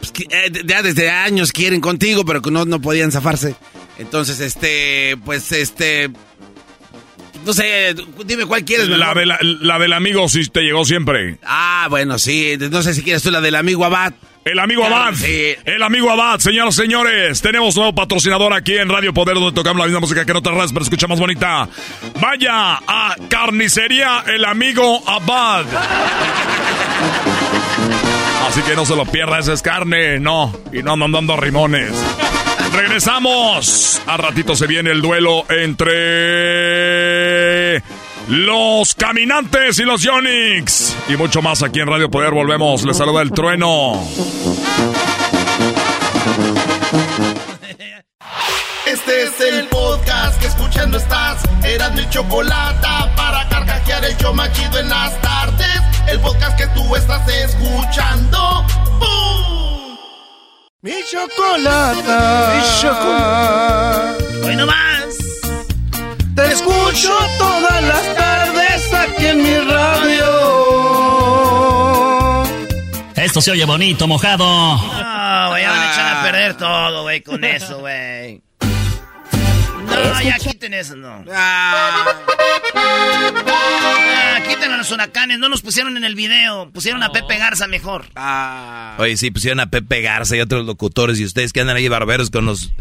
pues, 0.00 0.10
que, 0.10 0.24
eh, 0.24 0.50
ya 0.64 0.82
desde 0.82 1.10
años 1.10 1.52
quieren 1.52 1.80
contigo, 1.80 2.24
pero 2.24 2.42
que 2.42 2.50
no, 2.50 2.64
no 2.64 2.80
podían 2.80 3.12
zafarse. 3.12 3.54
Entonces, 3.98 4.40
este, 4.40 5.16
pues, 5.24 5.52
este, 5.52 6.10
no 7.44 7.52
sé, 7.52 7.94
dime 8.24 8.46
cuál 8.46 8.64
quieres. 8.64 8.88
La, 8.88 9.14
de 9.14 9.26
la, 9.26 9.38
la 9.42 9.78
del 9.78 9.92
amigo 9.92 10.28
sí 10.28 10.46
te 10.48 10.62
llegó 10.62 10.84
siempre. 10.84 11.38
Ah, 11.44 11.86
bueno, 11.90 12.18
sí, 12.18 12.56
no 12.70 12.82
sé 12.82 12.94
si 12.94 13.02
quieres 13.02 13.22
tú 13.22 13.30
la 13.30 13.40
del 13.40 13.54
amigo 13.56 13.84
Abad. 13.84 14.12
El 14.42 14.58
amigo 14.58 14.80
Claro, 14.80 14.96
Abad. 14.96 15.14
sí. 15.14 15.54
El 15.66 15.82
amigo 15.82 16.10
Abad, 16.10 16.38
señoras 16.40 16.74
y 16.78 16.82
señores. 16.82 17.42
Tenemos 17.42 17.76
nuevo 17.76 17.94
patrocinador 17.94 18.54
aquí 18.54 18.74
en 18.76 18.88
Radio 18.88 19.12
Poder, 19.12 19.34
donde 19.34 19.52
tocamos 19.52 19.78
la 19.80 19.84
misma 19.84 20.00
música 20.00 20.24
que 20.24 20.30
en 20.30 20.38
otras 20.38 20.54
radios, 20.54 20.72
pero 20.72 20.82
escucha 20.84 21.06
más 21.06 21.20
bonita. 21.20 21.68
Vaya 22.20 22.76
a 22.86 23.16
Carnicería 23.28 24.24
El 24.26 24.46
Amigo 24.46 25.02
Abad. 25.06 25.66
Así 28.50 28.62
que 28.62 28.74
no 28.74 28.84
se 28.84 28.96
lo 28.96 29.06
pierda, 29.06 29.38
esa 29.38 29.52
es 29.52 29.62
carne, 29.62 30.18
no. 30.18 30.52
Y 30.72 30.82
no 30.82 30.94
andan 30.94 31.12
dando 31.12 31.36
rimones. 31.36 31.92
Regresamos. 32.72 34.02
A 34.08 34.16
ratito 34.16 34.56
se 34.56 34.66
viene 34.66 34.90
el 34.90 35.00
duelo 35.00 35.44
entre 35.48 35.80
los 38.26 38.96
caminantes 38.96 39.78
y 39.78 39.84
los 39.84 40.02
Yonix. 40.02 40.96
Y 41.08 41.16
mucho 41.16 41.42
más 41.42 41.62
aquí 41.62 41.78
en 41.78 41.86
Radio 41.86 42.10
Poder. 42.10 42.32
Volvemos. 42.32 42.82
Les 42.82 42.96
saluda 42.96 43.22
el 43.22 43.30
trueno. 43.30 44.02
Este 48.84 49.22
es 49.22 49.40
el 49.40 49.68
podcast 49.68 50.40
que 50.40 50.48
escuchando 50.48 50.98
estás. 50.98 51.40
Eran 51.62 51.94
mi 51.94 52.08
chocolate 52.10 52.88
para 53.16 53.48
carcajear 53.48 54.04
el 54.06 54.16
yo 54.16 54.34
machido 54.34 54.80
en 54.80 54.88
las 54.88 55.20
tardes. 55.20 55.89
El 56.08 56.20
podcast 56.20 56.56
que 56.56 56.66
tú 56.68 56.96
estás 56.96 57.26
escuchando. 57.28 58.64
¡Bum! 58.98 59.96
Mi 60.82 60.92
chocolata. 61.10 62.54
Mi 62.54 62.80
chocolata. 62.80 64.14
Hoy 64.44 64.56
no 64.56 64.66
más. 64.66 65.16
Te 66.34 66.52
escucho 66.52 67.16
todas 67.38 67.82
las 67.82 68.14
tardes 68.16 68.94
aquí 68.94 69.26
en 69.26 69.42
mi 69.42 69.56
radio. 69.58 70.30
Esto 73.16 73.40
se 73.42 73.50
oye 73.50 73.64
bonito, 73.66 74.06
mojado. 74.08 74.44
No, 74.46 75.50
güey, 75.50 75.62
ya 75.62 75.70
van 75.70 75.80
a 75.80 75.92
echar 75.92 76.16
a 76.16 76.22
perder 76.22 76.56
todo, 76.56 77.02
güey, 77.02 77.20
con 77.22 77.44
eso, 77.44 77.80
güey. 77.80 78.42
No, 79.90 80.20
ya 80.22 80.36
quiten 80.38 80.72
eso, 80.74 80.94
no. 80.94 81.24
Ah, 81.32 82.14
quiten 84.48 84.72
a 84.72 84.76
los 84.76 84.90
huracanes, 84.90 85.38
no 85.38 85.48
nos 85.48 85.62
pusieron 85.62 85.96
en 85.96 86.04
el 86.04 86.14
video, 86.14 86.70
pusieron 86.70 87.02
a 87.02 87.12
Pepe 87.12 87.38
Garza 87.38 87.66
mejor. 87.66 88.06
Oye, 88.98 89.16
sí, 89.16 89.30
pusieron 89.30 89.60
a 89.60 89.70
Pepe 89.70 90.00
Garza 90.02 90.36
y 90.36 90.40
otros 90.40 90.66
locutores 90.66 91.18
y 91.20 91.24
ustedes 91.24 91.52
que 91.52 91.60
andan 91.60 91.76
ahí 91.76 91.88
barberos 91.88 92.30
con 92.30 92.46
los 92.46 92.72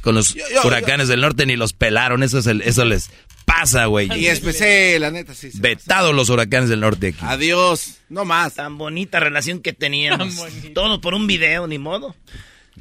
con 0.00 0.14
los 0.14 0.36
huracanes 0.62 1.08
del 1.08 1.22
norte 1.22 1.46
ni 1.46 1.56
los 1.56 1.72
pelaron, 1.72 2.22
eso 2.22 2.38
es 2.38 2.46
el, 2.46 2.60
eso 2.60 2.84
les 2.84 3.10
pasa, 3.46 3.86
güey. 3.86 4.10
Y 4.18 4.26
especie, 4.26 4.98
la 4.98 5.10
neta, 5.10 5.34
sí. 5.34 5.50
sí. 5.50 5.58
Vetados 5.60 6.14
los 6.14 6.28
huracanes 6.28 6.68
del 6.68 6.80
norte 6.80 7.08
aquí. 7.08 7.20
Adiós, 7.22 7.98
no 8.10 8.26
más. 8.26 8.54
Tan 8.54 8.76
bonita 8.76 9.18
relación 9.18 9.60
que 9.60 9.72
teníamos. 9.72 10.36
Todo 10.74 11.00
por 11.00 11.14
un 11.14 11.26
video, 11.26 11.66
ni 11.66 11.78
modo. 11.78 12.14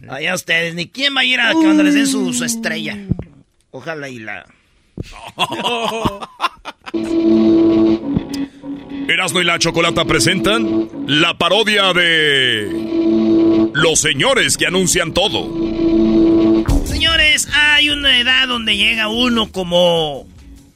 Allá 0.10 0.34
ustedes, 0.34 0.76
ni 0.76 0.90
quién 0.90 1.16
va 1.16 1.22
a 1.22 1.26
ir 1.26 1.40
a 1.40 1.54
cuando 1.54 1.84
les 1.84 1.94
den 1.94 2.08
su, 2.08 2.34
su 2.34 2.44
estrella. 2.44 2.98
Ojalá 3.72 4.10
y 4.10 4.20
la... 4.20 4.46
Erasmo 9.08 9.42
y 9.42 9.44
la 9.44 9.60
Chocolata 9.60 10.06
presentan 10.06 10.90
la 11.08 11.38
parodia 11.38 11.94
de 11.94 13.70
Los 13.74 14.00
señores 14.00 14.58
que 14.58 14.68
anuncian 14.68 15.14
todo. 15.14 15.50
Señores, 16.86 17.48
hay 17.54 17.90
una 17.90 18.18
edad 18.20 18.48
donde 18.48 18.78
llega 18.78 19.08
uno 19.10 19.52
como 19.52 20.26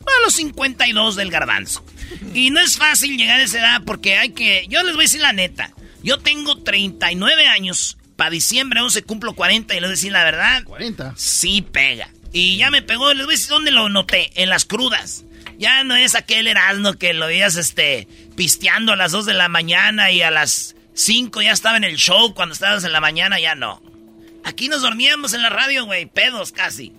a 0.02 0.26
los 0.26 0.34
52 0.34 1.16
del 1.16 1.32
garbanzo. 1.32 1.86
Y 2.34 2.50
no 2.50 2.60
es 2.60 2.78
fácil 2.78 3.18
llegar 3.18 3.40
a 3.40 3.44
esa 3.44 3.60
edad 3.60 3.82
porque 3.86 4.18
hay 4.18 4.32
que... 4.32 4.66
Yo 4.70 4.84
les 4.84 4.94
voy 4.94 5.04
a 5.04 5.06
decir 5.06 5.22
la 5.22 5.34
neta. 5.34 5.72
Yo 6.04 6.20
tengo 6.20 6.58
39 6.58 7.48
años. 7.48 7.98
Para 8.16 8.32
diciembre 8.32 8.82
11 8.82 9.04
cumplo 9.04 9.36
40 9.36 9.74
y 9.74 9.78
les 9.78 9.84
voy 9.84 9.90
a 9.90 9.92
decir 9.92 10.12
la 10.12 10.24
verdad. 10.24 10.64
40. 10.64 11.14
Sí 11.16 11.62
pega. 11.62 12.10
Y 12.32 12.58
ya 12.58 12.72
me 12.72 12.82
pegó. 12.82 13.14
Les 13.14 13.26
voy 13.26 13.34
a 13.34 13.38
decir 13.38 13.50
dónde 13.50 13.72
lo 13.72 13.90
noté. 13.90 14.32
En 14.36 14.50
las 14.50 14.66
crudas. 14.66 15.24
Ya 15.58 15.84
no 15.84 15.96
es 15.96 16.16
aquel 16.16 16.48
Erasmo 16.48 16.94
que 16.94 17.14
lo 17.14 17.28
veías 17.28 17.56
este, 17.56 18.08
pisteando 18.36 18.94
a 18.94 18.96
las 18.96 19.12
2 19.12 19.26
de 19.26 19.34
la 19.34 19.50
mañana 19.50 20.12
y 20.12 20.22
a 20.22 20.30
las 20.30 20.76
5 20.94 21.42
ya 21.42 21.52
estaba 21.52 21.78
en 21.78 21.84
el 21.84 21.98
show. 21.98 22.34
Cuando 22.34 22.54
estabas 22.54 22.84
en 22.84 22.92
la 22.92 23.02
mañana 23.02 23.40
ya 23.40 23.56
no. 23.56 23.82
Aquí 24.44 24.70
nos 24.70 24.82
dormíamos 24.82 25.34
en 25.34 25.42
la 25.42 25.50
radio, 25.50 25.86
güey. 25.86 26.06
Pedos 26.06 26.52
casi. 26.52 26.94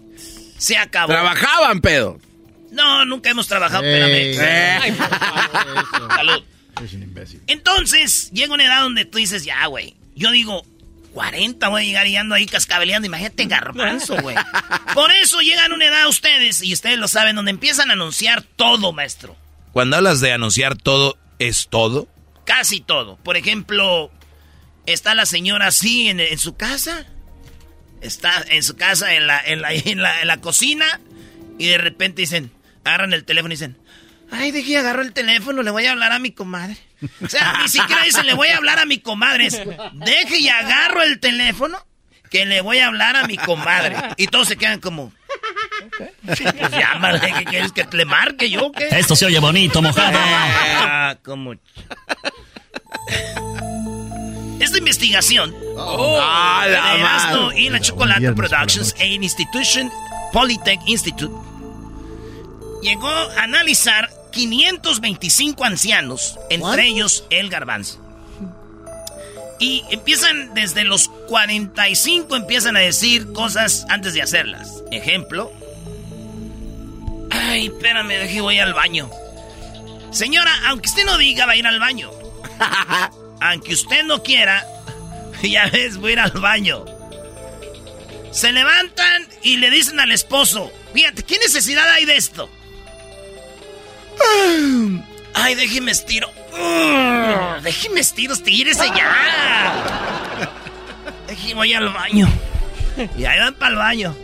Se 0.59 0.77
acabó. 0.77 1.13
Trabajaban, 1.13 1.81
pedo. 1.81 2.21
No, 2.71 3.05
nunca 3.05 3.31
hemos 3.31 3.47
trabajado, 3.49 3.85
espérame. 3.85 4.85
Ey. 4.85 4.97
Salud. 6.17 6.45
Es 6.85 6.93
un 6.93 7.03
imbécil. 7.03 7.43
Entonces, 7.47 8.31
llega 8.33 8.53
una 8.55 8.65
edad 8.65 8.83
donde 8.83 9.05
tú 9.05 9.19
dices, 9.19 9.45
ya, 9.45 9.67
güey. 9.67 9.97
Yo 10.15 10.31
digo, 10.31 10.67
40 11.13 11.69
voy 11.69 11.83
a 11.83 11.85
llegar 11.85 12.07
y 12.07 12.17
ando 12.17 12.35
ahí 12.35 12.47
cascabeleando. 12.47 13.07
Imagínate 13.07 13.45
garbanzo, 13.47 14.17
güey. 14.21 14.37
Por 14.95 15.11
eso 15.13 15.41
llegan 15.41 15.73
a 15.73 15.75
una 15.75 15.87
edad 15.87 16.09
ustedes, 16.09 16.63
y 16.63 16.73
ustedes 16.73 16.99
lo 16.99 17.09
saben, 17.09 17.37
donde 17.37 17.51
empiezan 17.51 17.91
a 17.91 17.95
anunciar 17.95 18.43
todo, 18.43 18.93
maestro. 18.93 19.37
Cuando 19.73 19.97
hablas 19.97 20.21
de 20.21 20.33
anunciar 20.33 20.77
todo, 20.77 21.19
¿es 21.39 21.69
todo? 21.69 22.09
Casi 22.45 22.81
todo. 22.81 23.17
Por 23.17 23.37
ejemplo, 23.37 24.11
está 24.87 25.15
la 25.15 25.27
señora 25.27 25.69
así 25.69 26.09
en, 26.09 26.21
en 26.21 26.39
su 26.39 26.57
casa. 26.57 27.07
Está 28.01 28.45
en 28.49 28.63
su 28.63 28.77
casa, 28.77 29.15
en 29.15 29.27
la, 29.27 29.41
en, 29.45 29.61
la, 29.61 29.73
en, 29.73 30.03
la, 30.03 30.21
en 30.21 30.29
la 30.29 30.39
cocina. 30.39 31.01
Y 31.59 31.67
de 31.67 31.79
repente 31.79 32.23
dicen, 32.23 32.51
agarran 32.85 33.13
el 33.13 33.25
teléfono 33.25 33.53
y 33.53 33.57
dicen, 33.57 33.77
ay, 34.31 34.51
dejé, 34.51 34.79
agarro 34.79 35.03
el 35.03 35.13
teléfono, 35.13 35.63
le 35.63 35.71
voy 35.71 35.87
a 35.87 35.93
hablar 35.93 36.13
a 36.13 36.19
mi 36.19 36.33
comadre. 36.33 36.77
O 37.25 37.29
sea, 37.29 37.59
ni 37.63 37.69
siquiera 37.69 38.03
dicen, 38.03 38.27
le 38.27 38.35
voy 38.35 38.49
a 38.49 38.57
hablar 38.57 38.79
a 38.79 38.85
mi 38.85 38.99
comadre. 38.99 39.47
Es, 39.47 39.61
deje 39.93 40.39
y 40.39 40.49
agarro 40.49 41.03
el 41.03 41.21
teléfono 41.21 41.85
que 42.31 42.45
le 42.45 42.61
voy 42.61 42.79
a 42.79 42.89
hablar 42.89 43.17
a 43.17 43.27
mi 43.27 43.37
comadre. 43.37 43.97
Y 44.17 44.27
todos 44.27 44.49
se 44.49 44.57
quedan 44.57 44.81
como... 44.81 45.13
Pues 46.25 46.41
llámale, 46.73 47.21
¿qué 47.21 47.45
quieres 47.45 47.73
que 47.73 47.87
le 47.93 48.05
marque 48.05 48.51
yo 48.51 48.73
qué? 48.73 48.89
Esto 48.91 49.17
se 49.17 49.27
oye 49.27 49.39
bonito, 49.39 49.81
mojado. 49.81 50.19
Ah, 50.21 51.17
como... 51.25 51.55
Esta 54.61 54.79
investigación 54.79 55.55
Ah, 55.79 56.67
la 56.69 56.93
de 56.95 57.01
Erasmo 57.01 57.53
y 57.53 57.69
la 57.71 57.81
Chocolate 57.81 58.33
Productions 58.33 58.95
e 58.99 59.07
Institution 59.07 59.91
Polytech 60.33 60.81
Institute 60.87 61.33
llegó 62.83 63.09
a 63.09 63.43
analizar 63.43 64.11
525 64.39 65.65
ancianos, 65.65 66.39
entre 66.49 66.87
ellos 66.87 67.25
el 67.29 67.51
garbanzo. 67.51 67.99
Y 69.59 69.83
empiezan 69.91 70.55
desde 70.55 70.85
los 70.85 71.09
45, 71.27 72.37
empiezan 72.37 72.77
a 72.77 72.81
decir 72.81 73.33
cosas 73.33 73.85
antes 73.89 74.15
de 74.15 74.23
hacerlas. 74.23 74.85
Ejemplo. 74.93 75.51
Ay, 77.31 77.67
espérame, 77.67 78.11
deje, 78.11 78.41
voy 78.41 78.61
al 78.61 78.75
baño. 78.75 79.11
Señora, 80.13 80.53
aunque 80.69 80.89
usted 80.89 81.05
no 81.05 81.19
diga, 81.19 81.45
va 81.45 81.53
a 81.53 81.57
ir 81.57 81.67
al 81.67 81.81
baño. 81.81 82.09
aunque 83.41 83.73
usted 83.75 84.05
no 84.05 84.23
quiera, 84.23 84.65
ya 85.43 85.67
ves, 85.67 85.97
voy 85.97 86.11
a 86.11 86.13
ir 86.13 86.21
al 86.21 86.31
baño. 86.31 86.85
Se 88.31 88.53
levantan 88.53 89.27
y 89.43 89.57
le 89.57 89.71
dicen 89.71 89.99
al 89.99 90.13
esposo, 90.13 90.71
fíjate, 90.95 91.25
¿qué 91.25 91.39
necesidad 91.39 91.89
hay 91.91 92.05
de 92.05 92.17
esto? 92.17 92.49
Ay, 95.35 95.55
déjeme 95.55 95.91
estiro. 95.93 96.29
Mm, 96.53 97.63
Déjeme 97.63 98.01
estiro, 98.01 98.35
estírese 98.35 98.87
ya. 98.97 99.75
Déjeme, 101.27 101.55
voy 101.55 101.75
al 101.75 101.89
baño. 101.93 102.29
Y 103.17 103.25
ahí 103.25 103.39
van 103.39 103.55
para 103.55 103.71
el 103.73 103.77
baño. 103.77 104.17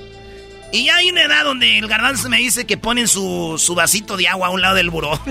Y 0.73 0.87
ya 0.87 0.97
hay 0.97 1.09
una 1.11 1.23
edad 1.23 1.45
donde 1.45 1.79
el 1.79 1.87
garbanzo 1.87 2.29
me 2.29 2.39
dice 2.39 2.65
que 2.67 2.77
ponen 2.77 3.07
su, 3.07 3.55
su 3.59 3.77
vasito 3.77 4.17
de 4.17 4.27
agua 4.27 4.49
a 4.49 4.51
un 4.51 4.61
lado 4.61 4.75
del 4.75 4.91
buró. 4.91 5.21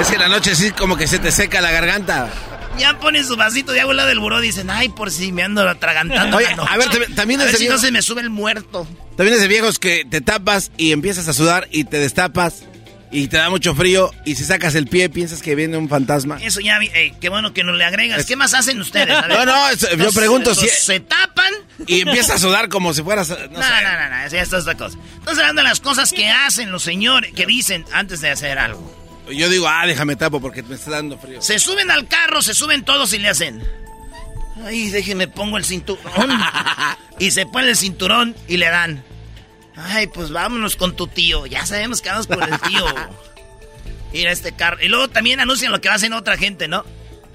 Es 0.00 0.06
que 0.06 0.14
en 0.14 0.20
la 0.20 0.28
noche 0.28 0.54
sí 0.54 0.70
como 0.70 0.96
que 0.96 1.08
se 1.08 1.18
te 1.18 1.32
seca 1.32 1.60
la 1.60 1.72
garganta. 1.72 2.28
Ya 2.78 3.00
ponen 3.00 3.26
su 3.26 3.34
vasito 3.34 3.72
de 3.72 3.80
agua 3.80 3.90
al 3.90 3.96
lado 3.96 4.08
del 4.10 4.20
buró. 4.20 4.38
Dicen, 4.40 4.70
ay, 4.70 4.88
por 4.90 5.10
si 5.10 5.32
me 5.32 5.42
ando 5.42 5.68
atragantando. 5.68 6.36
Oye, 6.36 6.46
la 6.50 6.54
noche. 6.56 6.68
a 6.72 6.76
ver, 6.76 6.88
también- 7.16 7.40
a 7.40 7.44
ver 7.46 7.56
si 7.56 7.66
no 7.68 7.78
se 7.78 7.90
me 7.90 8.00
sube 8.00 8.20
el 8.20 8.30
muerto. 8.30 8.86
También 9.16 9.34
es 9.34 9.40
de 9.42 9.48
viejos 9.48 9.80
que 9.80 10.04
te 10.08 10.20
tapas 10.20 10.70
y 10.76 10.92
empiezas 10.92 11.26
a 11.26 11.32
sudar 11.32 11.66
y 11.72 11.82
te 11.82 11.98
destapas 11.98 12.62
y 13.10 13.28
te 13.28 13.36
da 13.38 13.48
mucho 13.50 13.74
frío 13.74 14.10
y 14.24 14.34
si 14.34 14.44
sacas 14.44 14.74
el 14.74 14.86
pie 14.86 15.08
piensas 15.08 15.40
que 15.42 15.54
viene 15.54 15.76
un 15.76 15.88
fantasma. 15.88 16.38
Eso 16.42 16.60
ya, 16.60 16.78
vi- 16.78 16.90
eh, 16.94 17.14
qué 17.20 17.28
bueno 17.28 17.52
que 17.54 17.64
nos 17.64 17.76
le 17.76 17.84
agregas. 17.84 18.26
¿Qué 18.26 18.36
más 18.36 18.54
hacen 18.54 18.80
ustedes? 18.80 19.16
A 19.16 19.22
ver. 19.26 19.38
No, 19.38 19.44
no, 19.46 19.72
yo 19.96 20.12
pregunto 20.12 20.54
si- 20.54 20.68
¿Se 20.68 21.00
tapan? 21.00 21.52
Y 21.86 22.00
empiezas 22.02 22.36
a 22.36 22.38
sudar 22.38 22.68
como 22.68 22.92
si 22.92 23.02
fueras... 23.02 23.28
No, 23.30 23.36
No, 23.36 23.48
no, 23.48 23.58
no, 23.60 24.10
no, 24.10 24.24
eso 24.26 24.36
ya 24.36 24.42
está 24.42 24.58
otra 24.58 24.74
cosa. 24.76 24.98
Entonces 25.14 25.38
hablando 25.38 25.62
de 25.62 25.68
las 25.68 25.80
cosas 25.80 26.12
que 26.12 26.28
hacen 26.28 26.70
los 26.70 26.82
señores, 26.82 27.32
que 27.34 27.46
dicen 27.46 27.84
antes 27.92 28.20
de 28.20 28.30
hacer 28.30 28.58
algo. 28.58 28.94
Yo 29.30 29.48
digo, 29.48 29.68
ah, 29.68 29.86
déjame 29.86 30.16
tapo 30.16 30.40
porque 30.40 30.62
me 30.62 30.74
está 30.74 30.90
dando 30.92 31.18
frío. 31.18 31.40
Se 31.42 31.58
suben 31.58 31.90
al 31.90 32.08
carro, 32.08 32.40
se 32.42 32.54
suben 32.54 32.82
todos 32.84 33.12
y 33.12 33.18
le 33.18 33.28
hacen. 33.28 33.62
Ay, 34.64 34.90
déjeme 34.90 35.28
pongo 35.28 35.56
el 35.58 35.64
cinturón. 35.64 36.02
y 37.18 37.30
se 37.30 37.46
pone 37.46 37.68
el 37.70 37.76
cinturón 37.76 38.34
y 38.48 38.56
le 38.56 38.68
dan. 38.70 39.02
Ay, 39.78 40.08
pues 40.08 40.30
vámonos 40.30 40.76
con 40.76 40.96
tu 40.96 41.06
tío. 41.06 41.46
Ya 41.46 41.64
sabemos 41.66 42.00
que 42.02 42.08
vamos 42.08 42.26
con 42.26 42.42
el 42.42 42.60
tío. 42.60 42.86
Ir 44.12 44.28
a 44.28 44.32
este 44.32 44.52
carro. 44.52 44.78
Y 44.82 44.88
luego 44.88 45.08
también 45.08 45.40
anuncian 45.40 45.70
lo 45.70 45.80
que 45.80 45.88
va 45.88 45.94
a 45.94 45.96
hacer 45.96 46.12
otra 46.12 46.36
gente, 46.36 46.66
¿no? 46.66 46.84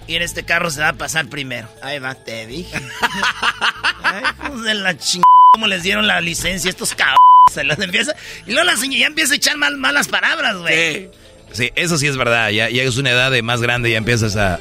Y 0.07 0.15
en 0.15 0.21
este 0.21 0.43
carro 0.43 0.69
se 0.69 0.81
va 0.81 0.89
a 0.89 0.93
pasar 0.93 1.27
primero. 1.27 1.69
Ahí 1.81 1.99
va, 1.99 2.15
te 2.15 2.45
dije. 2.45 2.75
Ay, 4.03 4.23
hijos 4.45 4.63
de 4.63 4.73
la 4.73 4.97
chingada. 4.97 5.23
¿Cómo 5.53 5.67
les 5.67 5.83
dieron 5.83 6.07
la 6.07 6.19
licencia 6.19 6.69
estos 6.69 6.95
cabrones? 6.95 7.17
Se 7.53 7.63
las 7.63 7.79
empieza. 7.79 8.15
Y 8.45 8.51
luego 8.51 8.65
la 8.65 8.75
señora 8.75 9.01
ya 9.01 9.07
empieza 9.07 9.33
a 9.33 9.37
echar 9.37 9.55
mal, 9.57 9.77
malas 9.77 10.07
palabras, 10.07 10.57
güey. 10.57 11.11
Sí, 11.51 11.71
eso 11.75 11.97
sí 11.97 12.07
es 12.07 12.17
verdad. 12.17 12.49
Ya 12.49 12.69
llegas 12.69 12.97
a 12.97 12.99
una 12.99 13.11
edad 13.11 13.31
de 13.31 13.43
más 13.43 13.61
grande 13.61 13.89
y 13.89 13.91
ya 13.93 13.99
empiezas 13.99 14.35
a. 14.35 14.59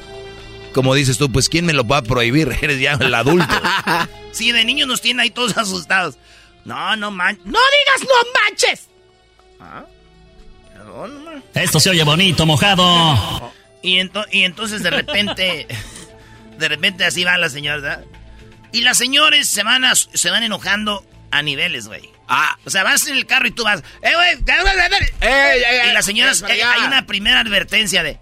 Como 0.74 0.94
dices 0.94 1.18
tú, 1.18 1.32
pues 1.32 1.48
¿quién 1.48 1.66
me 1.66 1.72
lo 1.72 1.84
va 1.84 1.98
a 1.98 2.02
prohibir? 2.02 2.56
Eres 2.62 2.78
ya 2.78 2.92
el 3.00 3.14
adulto. 3.14 3.54
Sí, 4.32 4.52
de 4.52 4.64
niños 4.64 4.86
nos 4.86 5.00
tienen 5.00 5.20
ahí 5.20 5.30
todos 5.30 5.56
asustados. 5.56 6.16
No, 6.64 6.96
no 6.96 7.10
manches. 7.10 7.44
¡No 7.46 7.58
digas 7.58 8.08
no 8.08 8.30
manches! 8.48 8.88
Ah, 9.60 9.84
perdón, 10.74 11.24
ma. 11.24 11.42
Esto 11.54 11.80
se 11.80 11.90
oye 11.90 12.04
bonito, 12.04 12.46
mojado. 12.46 13.52
Y, 13.82 13.98
ento- 13.98 14.26
y 14.30 14.42
entonces 14.44 14.82
de 14.82 14.90
repente, 14.90 15.66
de 16.58 16.68
repente 16.68 17.04
así 17.04 17.24
van 17.24 17.40
las 17.40 17.52
señoras, 17.52 17.82
¿verdad? 17.82 18.04
Y 18.72 18.82
las 18.82 18.96
señores 18.96 19.48
se 19.48 19.62
van, 19.64 19.84
a- 19.84 19.94
se 19.94 20.30
van 20.30 20.42
enojando 20.44 21.04
a 21.30 21.42
niveles, 21.42 21.88
güey. 21.88 22.10
Ah. 22.28 22.56
O 22.64 22.70
sea, 22.70 22.84
vas 22.84 23.06
en 23.08 23.16
el 23.16 23.26
carro 23.26 23.46
y 23.48 23.50
tú 23.50 23.64
vas, 23.64 23.82
¡eh, 24.02 24.12
güey! 24.14 24.38
Y 25.90 25.92
las 25.92 26.04
señoras, 26.06 26.42
eh, 26.48 26.62
hay 26.62 26.82
una 26.82 27.06
primera 27.06 27.40
advertencia 27.40 28.02
de, 28.02 28.18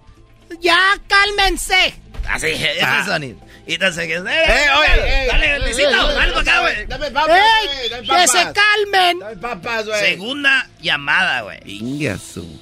¡ya 0.60 0.78
cálmense! 1.06 1.94
Así, 2.28 2.46
ese 2.48 2.80
Ah. 2.82 3.04
sonido. 3.06 3.38
Y 3.70 3.74
entonces, 3.74 4.08
¡eh, 4.08 4.14
Eh, 4.16 4.66
oye, 4.76 4.88
eh, 5.06 5.26
dale, 5.28 5.54
eh, 5.54 5.58
Luisito, 5.60 5.90
eh, 5.90 5.94
dale 5.94 6.32
para 6.32 6.40
acá, 6.40 6.60
güey! 6.60 6.86
Dame 6.86 7.10
papas, 7.12 7.38
¡Ey, 7.38 7.90
¡Que 8.00 8.26
se 8.26 8.52
calmen! 8.52 9.18
Dame 9.20 9.36
papas, 9.36 9.86
güey. 9.86 10.00
Segunda 10.00 10.68
llamada, 10.80 11.42
güey. 11.42 11.60
Ingasu. 11.66 12.60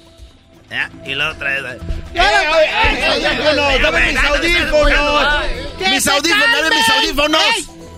¿Ya? 0.69 0.91
Y 1.03 1.15
la 1.15 1.31
otra 1.31 1.49
vez. 1.49 1.81
Eh, 2.13 2.21
oye, 2.21 2.65
eh, 2.65 3.07
audífonos, 3.07 3.81
dame 3.81 4.11
mis 4.11 4.23
audífonos. 4.23 5.45
Mis 5.79 6.07
audífonos, 6.07 6.61
dame 6.61 6.75
mis 6.75 6.89
audífonos. 6.89 7.41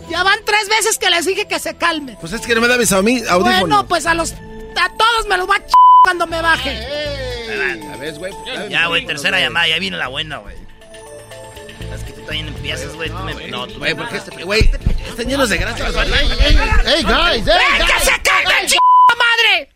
Ya 0.10 0.24
van 0.24 0.40
tres 0.46 0.70
veces 0.70 0.98
que 0.98 1.10
les 1.10 1.26
dije 1.26 1.46
que 1.50 1.60
se 1.60 1.76
calmen. 1.76 2.16
Pues 2.22 2.32
es 2.32 2.40
que 2.40 2.56
no 2.56 2.62
me 2.62 2.70
da 2.70 2.78
mis 2.78 2.94
audífonos. 2.94 3.60
Bueno, 3.60 3.88
pues 3.90 4.06
a 4.06 4.14
los... 4.14 4.32
A 4.32 4.90
todos 4.98 5.28
me 5.28 5.36
los 5.36 5.50
va 5.50 5.56
a 5.56 5.60
ch... 5.60 5.74
cuando 6.02 6.28
me 6.28 6.42
baje. 6.42 6.78
A 7.92 7.98
ver, 7.98 8.14
güey. 8.14 8.32
Ya, 8.70 8.88
güey, 8.88 9.06
tercera 9.06 9.38
llamada, 9.42 9.68
ya 9.68 9.80
viene 9.80 9.98
la 9.98 10.08
buena, 10.08 10.38
güey. 10.38 10.61
Es 11.94 12.04
que 12.04 12.14
tú 12.14 12.22
también 12.22 12.48
empiezas, 12.48 12.96
güey. 12.96 13.10
tú 13.10 13.18
me- 13.20 13.48
No, 13.50 13.68
tú 13.68 13.80
Güey, 13.80 13.96
porque 13.96 14.18
este, 14.18 14.44
güey, 14.44 14.62
están 15.08 15.28
llenos 15.28 15.50
de 15.50 15.58
grasa. 15.58 15.86
¡Ey, 15.86 17.04
guys! 17.04 17.46
¡Que 17.46 18.06
se 18.06 18.22
calmen, 18.22 18.68
ch... 18.68 18.76
madre! 19.18 19.70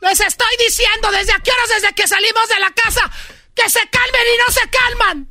Les 0.00 0.20
estoy 0.20 0.56
diciendo 0.58 1.10
desde 1.10 1.32
a 1.32 1.38
qué 1.38 1.50
horas 1.50 1.80
desde 1.80 1.94
que 1.94 2.06
salimos 2.06 2.48
de 2.48 2.60
la 2.60 2.70
casa 2.72 3.10
que 3.54 3.68
se 3.68 3.80
calmen 3.88 4.22
y 4.34 4.38
no 4.38 4.52
se 4.52 4.68
calman. 4.70 5.28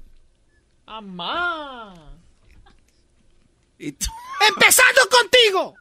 ¡Amá! 0.86 1.94
Empezando 3.80 5.02
contigo. 5.10 5.76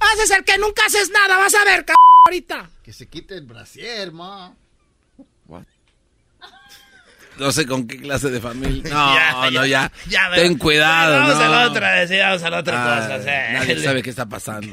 Haces 0.00 0.30
el 0.32 0.44
que 0.44 0.58
nunca 0.58 0.84
haces 0.86 1.10
nada, 1.10 1.38
vas 1.38 1.54
a 1.54 1.64
ver, 1.64 1.84
c 1.86 1.94
ahorita. 2.26 2.70
Que 2.82 2.92
se 2.92 3.08
quite 3.08 3.34
el 3.36 3.46
brasier, 3.46 4.12
ma. 4.12 4.54
No 7.38 7.50
sé 7.50 7.66
con 7.66 7.86
qué 7.86 7.96
clase 7.98 8.30
de 8.30 8.40
familia. 8.40 8.82
No, 8.92 9.14
Ya, 9.14 9.50
no, 9.50 9.66
ya. 9.66 9.90
ya, 10.08 10.30
Ten 10.34 10.58
cuidado, 10.58 11.18
Vamos 11.18 11.34
no. 11.36 11.40
a 11.42 11.48
la 11.48 11.66
otra, 11.70 12.06
sí, 12.06 12.16
vamos 12.18 12.42
a 12.42 12.50
la 12.50 12.58
otra 12.58 12.82
Ah, 12.96 13.00
cosa. 13.06 13.16
o 13.16 13.22
sea, 13.22 13.52
nadie 13.54 13.72
el- 13.72 13.82
sabe 13.82 14.02
qué 14.02 14.10
está 14.10 14.26
pasando. 14.28 14.68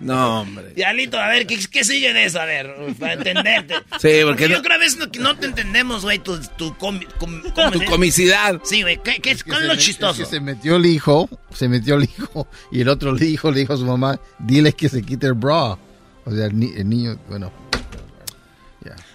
No, 0.00 0.40
hombre. 0.40 0.70
Diablito, 0.74 1.18
a 1.18 1.28
ver, 1.28 1.46
¿qué, 1.46 1.58
qué 1.70 1.84
sigue 1.84 2.12
de 2.12 2.24
eso? 2.24 2.40
A 2.40 2.44
ver, 2.46 2.74
para 2.98 3.12
entenderte. 3.14 3.74
Sí, 4.00 4.20
porque 4.24 4.48
yo 4.48 4.56
no- 4.56 4.62
creo 4.62 4.76
a 4.76 4.78
veces 4.78 4.98
no, 4.98 5.10
que 5.12 5.18
no 5.20 5.36
te 5.36 5.46
entendemos, 5.46 6.02
güey, 6.02 6.18
tu, 6.18 6.40
tu, 6.56 6.72
comi- 6.74 7.06
com- 7.18 7.42
¿cómo 7.54 7.70
Tu 7.70 7.84
comicidad. 7.84 8.58
Sí, 8.64 8.82
güey, 8.82 8.98
¿qué, 9.02 9.16
qué, 9.20 9.34
que 9.36 9.42
¿cuál 9.44 9.62
es 9.62 9.68
lo 9.68 9.74
me- 9.74 9.80
chistoso? 9.80 10.22
es 10.22 10.28
que 10.28 10.34
se 10.36 10.40
metió 10.40 10.76
el 10.76 10.86
hijo, 10.86 11.28
se 11.54 11.68
metió 11.68 11.96
el 11.96 12.04
hijo, 12.04 12.48
y 12.70 12.80
el 12.80 12.88
otro 12.88 13.12
le 13.12 13.26
dijo, 13.26 13.50
le 13.50 13.60
dijo 13.60 13.74
a 13.74 13.76
su 13.76 13.84
mamá, 13.84 14.18
dile 14.38 14.72
que 14.72 14.88
se 14.88 15.02
quite 15.02 15.26
el 15.26 15.34
bra. 15.34 15.76
O 16.24 16.30
sea, 16.34 16.46
el, 16.46 16.58
ni- 16.58 16.72
el 16.74 16.88
niño, 16.88 17.18
bueno. 17.28 17.52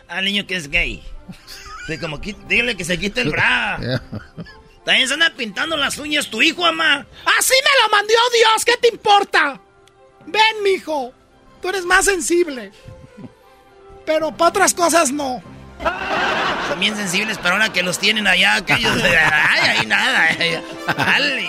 Al 0.09 0.23
niño 0.23 0.45
que 0.47 0.55
es 0.55 0.69
gay. 0.69 1.03
Sí, 1.87 1.97
como, 1.97 2.17
dile 2.17 2.75
que 2.75 2.83
se 2.83 2.99
quite 2.99 3.21
el 3.21 3.29
bra. 3.29 3.79
También 4.85 5.07
se 5.07 5.13
anda 5.13 5.31
pintando 5.35 5.77
las 5.77 5.97
uñas 5.97 6.29
tu 6.29 6.41
hijo, 6.41 6.61
mamá. 6.61 7.05
Así 7.39 7.53
me 7.53 7.83
lo 7.83 7.89
mandó 7.89 8.13
Dios, 8.33 8.65
¿qué 8.65 8.77
te 8.77 8.89
importa? 8.89 9.59
Ven, 10.25 10.63
mijo, 10.63 11.13
tú 11.61 11.69
eres 11.69 11.85
más 11.85 12.05
sensible. 12.05 12.71
Pero 14.05 14.35
para 14.35 14.49
otras 14.49 14.73
cosas 14.73 15.11
no. 15.11 15.41
Son 16.69 16.79
bien 16.79 16.95
sensibles, 16.95 17.37
pero 17.37 17.53
ahora 17.53 17.71
que 17.71 17.83
los 17.83 17.99
tienen 17.99 18.27
allá, 18.27 18.55
aquellos. 18.55 19.01
Ay, 19.03 19.77
ahí 19.77 19.85
nada. 19.85 20.29
Dale. 20.97 21.47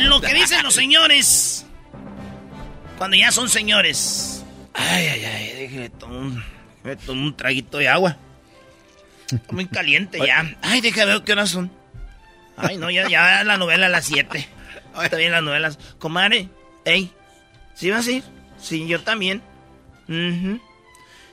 Lo 0.00 0.20
que 0.20 0.32
dicen 0.32 0.62
los 0.62 0.74
señores. 0.74 1.66
Cuando 2.96 3.16
ya 3.16 3.30
son 3.30 3.48
señores. 3.48 4.44
Ay, 4.72 5.06
ay, 5.08 5.24
ay, 5.24 5.52
déjeme 5.58 5.90
tomar 5.90 6.59
un, 6.82 6.88
déjeme 6.88 7.06
tomar 7.06 7.24
un 7.24 7.36
traguito 7.36 7.78
de 7.78 7.88
agua. 7.88 8.16
Está 9.30 9.52
muy 9.52 9.66
caliente 9.66 10.18
ya. 10.18 10.56
Ay, 10.62 10.80
déjame 10.80 11.12
ver 11.12 11.22
qué 11.22 11.32
horas 11.32 11.50
son. 11.50 11.70
Ay, 12.56 12.76
no, 12.76 12.90
ya, 12.90 13.08
ya 13.08 13.44
la 13.44 13.56
novela 13.56 13.86
a 13.86 13.88
las 13.88 14.04
7. 14.04 14.48
Está 15.02 15.16
bien 15.16 15.32
las 15.32 15.42
novelas. 15.42 15.78
Comadre, 15.98 16.48
ey, 16.84 17.12
¿sí 17.74 17.90
vas 17.90 18.06
a 18.06 18.10
ir? 18.10 18.24
Sí, 18.58 18.86
yo 18.86 19.00
también. 19.00 19.42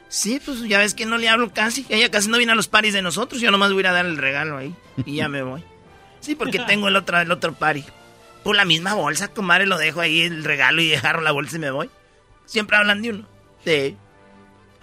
Sí, 0.10 0.40
pues 0.44 0.62
ya 0.62 0.78
ves 0.78 0.94
que 0.94 1.06
no 1.06 1.18
le 1.18 1.28
hablo 1.28 1.52
casi. 1.52 1.86
Ella 1.90 2.10
casi 2.10 2.30
no 2.30 2.38
viene 2.38 2.54
a 2.54 2.56
los 2.56 2.68
paris 2.68 2.94
de 2.94 3.02
nosotros. 3.02 3.42
Yo 3.42 3.52
nomás 3.52 3.72
voy 3.72 3.80
a 3.80 3.82
ir 3.82 3.88
a 3.88 3.94
dar 3.94 4.06
el 4.06 4.18
regalo 4.18 4.58
ahí. 4.58 4.74
Y 5.06 5.16
ya 5.16 5.28
me 5.28 5.42
voy. 5.42 5.64
Sí, 6.20 6.36
porque 6.36 6.60
tengo 6.60 6.88
el 6.88 6.96
otro, 6.96 7.20
el 7.20 7.32
otro 7.32 7.54
party. 7.54 7.84
Por 8.44 8.56
la 8.56 8.64
misma 8.64 8.94
bolsa, 8.94 9.28
comadre, 9.30 9.66
lo 9.66 9.78
dejo 9.78 10.00
ahí 10.00 10.22
el 10.22 10.44
regalo 10.44 10.82
y 10.82 10.94
agarro 10.94 11.22
la 11.22 11.32
bolsa 11.32 11.58
y 11.58 11.60
me 11.60 11.72
voy. 11.72 11.90
Siempre 12.46 12.78
hablan 12.78 13.02
de 13.02 13.10
uno. 13.10 13.28
Sí. 13.66 13.98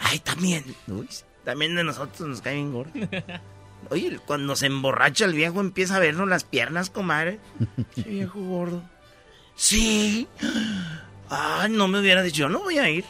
Ay, 0.05 0.19
también. 0.19 0.65
Uy, 0.87 1.09
también 1.45 1.75
de 1.75 1.83
nosotros 1.83 2.29
nos 2.29 2.43
cae 2.43 2.55
bien 2.55 2.73
gordo. 2.73 2.93
Oye, 3.91 4.19
cuando 4.25 4.55
se 4.55 4.67
emborracha 4.67 5.25
el 5.25 5.35
viejo 5.35 5.61
empieza 5.61 5.97
a 5.97 6.01
vernos 6.01 6.29
las 6.29 6.45
piernas, 6.45 6.91
comadre. 6.91 7.41
Qué 7.95 8.03
viejo 8.03 8.41
gordo. 8.41 8.83
Sí. 9.57 10.29
Ay, 11.29 11.71
no 11.71 11.89
me 11.89 12.01
hubiera 12.01 12.23
dicho, 12.23 12.43
yo 12.43 12.49
no 12.49 12.61
voy 12.61 12.79
a 12.79 12.89
ir. 12.89 13.05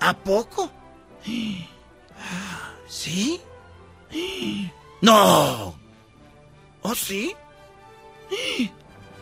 ¿A 0.00 0.16
poco? 0.16 0.70
¿Sí? 2.88 3.40
¡No! 5.00 5.74
¿Oh, 6.82 6.94
sí? 6.94 7.34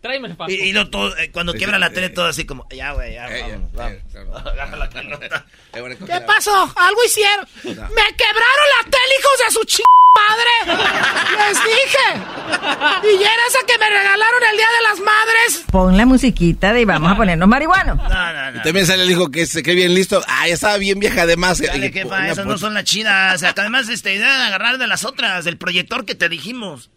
Tráeme 0.00 0.28
el 0.28 0.36
papo. 0.36 0.50
Y, 0.50 0.54
y 0.54 0.72
lo 0.72 0.88
todo, 0.88 1.16
eh, 1.18 1.30
cuando 1.30 1.52
quiebra 1.52 1.78
la 1.78 1.90
tele, 1.90 2.08
todo 2.08 2.26
así 2.26 2.44
como, 2.46 2.66
ya, 2.70 2.92
güey, 2.92 3.14
ya, 3.14 3.28
vamos, 3.28 3.72
vamos. 3.72 4.46
Agarra 4.46 4.76
la 4.76 4.88
pelota. 4.90 5.46
¿Qué 5.72 6.20
pasó? 6.26 6.72
Algo 6.76 7.04
hicieron. 7.04 7.46
Me 7.64 7.72
quebraron 8.16 8.66
la 8.78 8.84
tele, 8.84 9.14
hijos 9.18 9.32
de 9.46 9.50
su 9.52 9.64
ch... 9.66 9.80
padre. 10.14 10.76
Les 11.38 11.58
dije. 11.64 13.14
Y 13.14 13.22
era 13.22 13.42
esa 13.48 13.58
que 13.66 13.78
me 13.78 13.88
regalaron 13.90 14.42
el 14.50 14.56
Día 14.56 14.66
de 14.66 14.82
las 14.88 14.98
Madres. 15.00 15.64
Pon 15.70 15.96
la 15.96 16.04
musiquita 16.06 16.72
de 16.72 16.84
vamos 16.84 17.12
a 17.12 17.16
ponernos 17.16 17.48
marihuanos. 17.48 17.96
No, 17.96 18.08
no, 18.32 18.50
no. 18.52 18.58
Y 18.58 18.62
también 18.62 18.86
sale 18.86 19.04
el 19.04 19.10
hijo 19.10 19.30
que 19.30 19.46
se 19.46 19.62
cree 19.62 19.76
bien 19.76 19.94
listo. 19.94 20.22
Ah, 20.26 20.48
ya 20.48 20.54
estaba 20.54 20.76
bien 20.78 20.98
vieja 20.98 21.22
además. 21.22 21.60
Dale, 21.60 21.86
Y- 21.86 21.92
jefa, 21.92 22.28
esas 22.28 22.46
no 22.46 22.58
son 22.58 22.74
las 22.74 22.84
chidas. 22.84 23.36
O 23.36 23.38
sea, 23.38 23.52
que 23.52 23.60
además, 23.60 23.88
este, 23.88 24.14
idea 24.14 24.36
de 24.38 24.44
agarrar 24.44 24.78
de 24.78 24.86
las 24.88 25.04
otras, 25.04 25.44
del 25.44 25.56
proyector 25.58 26.04
que 26.04 26.14
te 26.14 26.28
dijimos. 26.28 26.90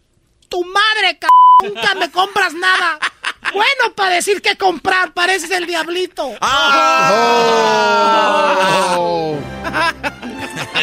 Tu 0.54 0.64
madre, 0.66 1.18
c... 1.20 1.26
Nunca 1.64 1.96
me 1.96 2.12
compras 2.12 2.54
nada. 2.54 3.00
Bueno, 3.52 3.92
para 3.96 4.14
decir 4.14 4.40
que 4.40 4.56
comprar, 4.56 5.12
pareces 5.12 5.50
el 5.50 5.66
diablito. 5.66 6.30
Oh. 8.96 9.36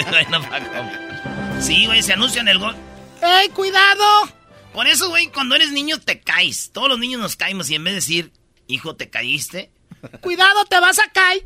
Bueno, 0.09 0.41
Paco. 0.49 1.61
Sí, 1.61 1.85
güey, 1.85 2.03
se 2.03 2.11
anuncia 2.11 2.41
en 2.41 2.49
el 2.49 2.59
gol. 2.59 2.75
¡Ey, 3.21 3.47
cuidado! 3.51 4.03
Por 4.73 4.87
eso, 4.87 5.07
güey, 5.07 5.27
cuando 5.27 5.55
eres 5.55 5.71
niño 5.71 6.01
te 6.01 6.19
caes. 6.19 6.71
Todos 6.73 6.89
los 6.89 6.99
niños 6.99 7.21
nos 7.21 7.37
caemos 7.37 7.69
y 7.69 7.75
en 7.75 7.85
vez 7.85 7.93
de 7.93 7.95
decir, 7.95 8.33
hijo, 8.67 8.97
te 8.97 9.09
caíste, 9.09 9.69
Cuidado, 10.21 10.65
te 10.65 10.79
vas 10.79 10.99
a 10.99 11.09
caer. 11.11 11.45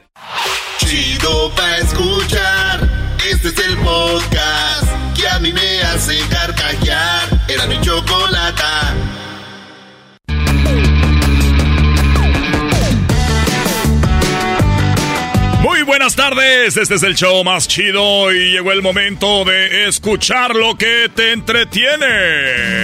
Chido 0.77 1.51
pa' 1.55 1.77
escuchar. 1.77 2.89
Este 3.29 3.47
es 3.47 3.57
el 3.59 3.77
podcast 3.77 4.87
que 5.15 5.27
a 5.27 5.39
mí 5.39 5.53
me 5.53 5.81
hace 5.83 6.19
carcajear. 6.29 7.29
Era 7.47 7.65
mi 7.67 7.79
chocolata. 7.81 8.93
Muy 15.61 15.83
buenas 15.83 16.15
tardes, 16.15 16.75
este 16.75 16.95
es 16.95 17.03
el 17.03 17.15
show 17.15 17.43
más 17.43 17.67
chido 17.67 18.31
y 18.33 18.51
llegó 18.51 18.71
el 18.71 18.81
momento 18.81 19.45
de 19.45 19.87
escuchar 19.87 20.55
lo 20.55 20.75
que 20.75 21.09
te 21.15 21.31
entretiene. 21.31 22.83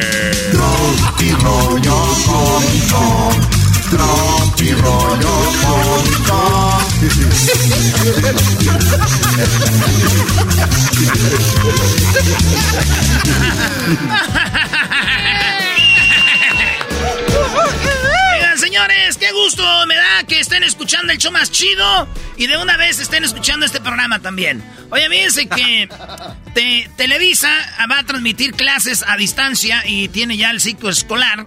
Tropi 0.52 1.32
rollo 1.44 2.06
cómico. 2.26 3.32
Tropi 3.90 4.72
rollo 4.74 5.52
cómico. 5.62 6.87
Oigan, 18.34 18.58
señores, 18.58 19.18
qué 19.18 19.32
gusto 19.32 19.64
me 19.88 19.96
da 19.96 20.24
que 20.28 20.40
estén 20.40 20.64
escuchando 20.64 21.14
el 21.14 21.20
show 21.20 21.32
más 21.32 21.52
chido 21.52 22.08
y 22.36 22.48
de 22.48 22.58
una 22.58 22.78
vez 22.78 23.00
estén 23.00 23.24
escuchando 23.24 23.68
este 23.68 23.80
programa 23.80 24.20
también. 24.20 24.64
Oye, 24.90 25.08
fíjense 25.08 25.48
que 25.48 25.88
te, 26.56 26.90
Televisa 26.98 27.50
va 27.92 28.00
a 28.00 28.04
transmitir 28.06 28.54
clases 28.54 29.04
a 29.08 29.18
distancia 29.18 29.84
y 29.86 30.08
tiene 30.08 30.36
ya 30.36 30.50
el 30.50 30.60
ciclo 30.60 30.90
escolar 30.90 31.46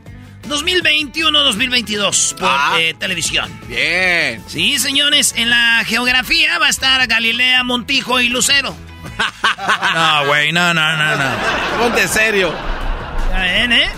2021-2022 0.51 2.35
por 2.35 2.49
Ah. 2.51 2.77
eh, 2.79 2.95
televisión. 2.99 3.51
Bien. 3.69 4.43
Sí, 4.49 4.79
señores, 4.79 5.33
en 5.37 5.49
la 5.51 5.83
geografía 5.87 6.59
va 6.59 6.67
a 6.67 6.71
estar 6.71 7.07
Galilea, 7.07 7.63
Montijo 7.65 8.21
y 8.21 8.29
Lucero. 8.29 8.77
No, 9.95 10.27
güey, 10.27 10.53
no, 10.53 10.73
no, 10.75 10.97
no, 10.97 11.17
no. 11.17 11.31
Ponte 11.79 12.07
serio. 12.09 12.55
Ya 13.33 13.41
ven, 13.41 13.73
¿eh? 13.73 13.89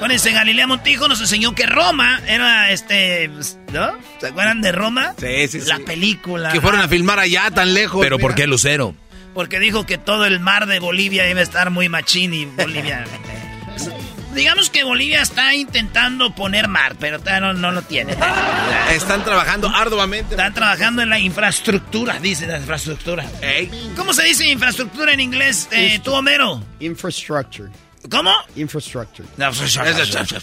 Con 0.00 0.10
ese 0.10 0.32
Galilea 0.32 0.66
Montijo 0.66 1.06
nos 1.08 1.20
enseñó 1.20 1.54
que 1.54 1.66
Roma 1.66 2.20
era 2.26 2.70
este. 2.70 3.30
¿No? 3.72 3.92
¿Se 4.20 4.28
acuerdan 4.28 4.60
de 4.60 4.72
Roma? 4.72 5.14
Sí, 5.18 5.46
sí, 5.48 5.60
sí. 5.60 5.68
La 5.68 5.78
película. 5.78 6.50
Que 6.50 6.60
fueron 6.60 6.80
a 6.80 6.88
filmar 6.88 7.20
allá 7.20 7.50
tan 7.52 7.72
lejos. 7.74 8.00
Pero 8.02 8.16
mira. 8.16 8.26
¿por 8.28 8.34
qué 8.34 8.46
Lucero? 8.48 8.94
Porque 9.34 9.60
dijo 9.60 9.86
que 9.86 9.98
todo 9.98 10.26
el 10.26 10.40
mar 10.40 10.66
de 10.66 10.80
Bolivia 10.80 11.28
iba 11.30 11.38
a 11.40 11.44
estar 11.44 11.70
muy 11.70 11.88
machín 11.88 12.34
y 12.34 12.44
Bolivia. 12.46 13.04
Digamos 14.34 14.70
que 14.70 14.84
Bolivia 14.84 15.22
está 15.22 15.54
intentando 15.54 16.34
poner 16.34 16.68
mar, 16.68 16.96
pero 16.98 17.18
no, 17.40 17.52
no 17.52 17.70
lo 17.70 17.82
tiene. 17.82 18.16
Están 18.90 19.24
trabajando 19.24 19.68
arduamente. 19.68 20.34
Están 20.34 20.54
trabajando 20.54 21.02
en 21.02 21.10
la 21.10 21.18
infraestructura, 21.18 22.18
dice 22.18 22.46
la 22.46 22.58
infraestructura. 22.58 23.24
¿Cómo 23.96 24.12
se 24.12 24.24
dice 24.24 24.46
infraestructura 24.46 25.12
en 25.12 25.20
inglés, 25.20 25.68
eh, 25.70 26.00
tú, 26.02 26.12
Homero? 26.12 26.62
Infrastructure. 26.80 27.70
¿Cómo? 28.10 28.32
Infrastructure. 28.56 29.28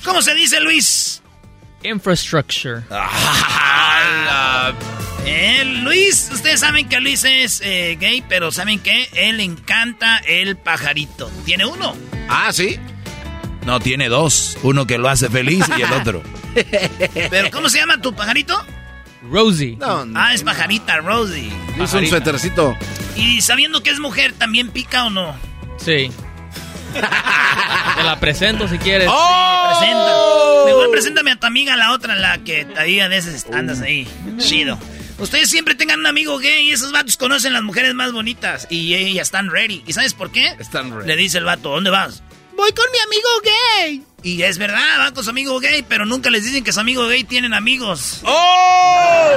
¿Cómo 0.03 0.21
se 0.21 0.33
dice, 0.33 0.59
Luis? 0.59 1.21
Infrastructure. 1.83 2.83
Eh, 5.25 5.63
Luis, 5.83 6.29
ustedes 6.31 6.59
saben 6.59 6.89
que 6.89 6.99
Luis 6.99 7.23
es 7.23 7.61
eh, 7.63 7.97
gay, 7.99 8.23
pero 8.27 8.51
¿saben 8.51 8.79
qué? 8.79 9.09
Él 9.13 9.39
encanta 9.39 10.17
el 10.19 10.57
pajarito. 10.57 11.29
Tiene 11.45 11.65
uno. 11.65 11.95
Ah, 12.27 12.51
sí. 12.51 12.79
No, 13.65 13.79
tiene 13.79 14.09
dos. 14.09 14.57
Uno 14.63 14.87
que 14.87 14.97
lo 14.97 15.09
hace 15.09 15.29
feliz 15.29 15.65
y 15.77 15.81
el 15.81 15.91
otro. 15.93 16.23
¿Pero 17.29 17.51
cómo 17.51 17.69
se 17.69 17.79
llama 17.79 18.01
tu 18.01 18.13
pajarito? 18.13 18.57
Rosie. 19.29 19.77
ah, 19.81 20.33
es 20.33 20.43
pajarita, 20.43 20.97
Rosie. 20.97 21.51
Hizo 21.81 21.97
un 21.97 22.07
suétercito. 22.07 22.75
Y 23.15 23.41
sabiendo 23.41 23.83
que 23.83 23.89
es 23.89 23.99
mujer, 23.99 24.33
¿también 24.33 24.69
pica 24.69 25.05
o 25.05 25.09
no? 25.09 25.35
Sí. 25.77 26.09
Te 26.93 28.03
la 28.03 28.17
presento 28.19 28.67
si 28.67 28.77
quieres. 28.77 29.09
Sí, 29.09 29.15
presenta. 29.67 30.13
Mejor 30.65 30.91
preséntame 30.91 31.31
a 31.31 31.35
tu 31.35 31.45
amiga, 31.45 31.75
la 31.75 31.91
otra, 31.91 32.15
la 32.15 32.37
que 32.39 32.67
ahí 32.77 32.99
a 32.99 33.07
veces 33.07 33.45
andas 33.53 33.81
ahí. 33.81 34.07
Chido. 34.37 34.79
Ustedes 35.19 35.49
siempre 35.49 35.75
tengan 35.75 35.99
un 35.99 36.07
amigo 36.07 36.37
gay 36.39 36.69
y 36.69 36.71
esos 36.71 36.93
vatos 36.93 37.17
conocen 37.17 37.51
las 37.51 37.61
mujeres 37.61 37.93
más 37.93 38.13
bonitas 38.13 38.67
y 38.69 38.93
ellas 38.95 39.27
están 39.27 39.49
ready. 39.51 39.83
¿Y 39.85 39.91
sabes 39.93 40.13
por 40.13 40.31
qué? 40.31 40.55
Están 40.59 40.91
ready. 40.95 41.07
Le 41.07 41.15
dice 41.17 41.37
el 41.39 41.43
vato, 41.43 41.69
¿dónde 41.69 41.89
vas? 41.89 42.23
Voy 42.59 42.73
con 42.73 42.85
mi 42.91 42.99
amigo 42.99 43.29
gay. 43.45 44.03
Y 44.21 44.41
es 44.43 44.57
verdad, 44.57 44.99
va 44.99 45.13
con 45.13 45.23
su 45.23 45.29
amigo 45.29 45.57
gay, 45.61 45.81
pero 45.87 46.05
nunca 46.05 46.29
les 46.29 46.43
dicen 46.43 46.61
que 46.61 46.73
su 46.73 46.81
amigo 46.81 47.07
gay 47.07 47.23
tienen 47.23 47.53
amigos. 47.53 48.19
¡Oh! 48.25 49.31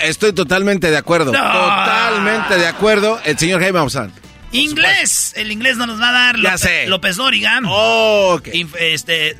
Estoy 0.01 0.33
totalmente 0.33 0.91
de 0.91 0.97
acuerdo. 0.97 1.31
No. 1.31 1.39
Totalmente 1.39 2.59
de 2.59 2.67
acuerdo. 2.67 3.19
El 3.25 3.39
señor 3.39 3.59
Jaime 3.59 3.79
Maussan. 3.79 4.13
Inglés, 4.53 5.33
el 5.35 5.51
inglés 5.51 5.77
nos 5.77 5.87
los 5.87 5.99
va 5.99 6.09
a 6.09 6.11
dar 6.11 6.35
Ya 6.37 6.41
López, 6.51 6.59
sé. 6.61 6.87
López 6.87 7.15
Dóriga. 7.17 7.59
Oh, 7.65 8.35
ok. 8.37 8.47
Inf- 8.49 8.75
este, 8.79 9.35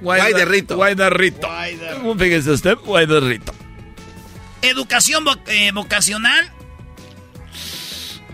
Guay 0.00 0.32
de 0.34 0.44
Rito. 0.44 0.76
Guay 0.76 0.94
de 0.94 1.10
Rito. 1.10 1.48
Fíjese 2.18 2.50
usted, 2.50 2.76
guay 2.84 3.06
de 3.06 3.20
Rito. 3.20 3.54
Educación 4.62 5.24
vo- 5.24 5.40
eh, 5.46 5.72
vocacional. 5.72 6.50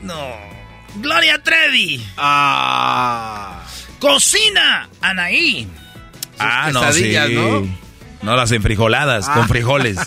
No. 0.03 0.37
Gloria 0.97 1.43
Trevi. 1.43 2.05
Ah. 2.17 3.63
Cocina. 4.01 4.89
Anaí. 5.01 5.69
Ah, 6.39 6.71
no, 6.73 6.93
sí. 6.93 7.15
¿no? 7.31 7.67
No 8.23 8.37
las 8.37 8.51
enfrijoladas, 8.53 9.27
Ah. 9.29 9.35
con 9.35 9.49
frijoles. 9.49 9.99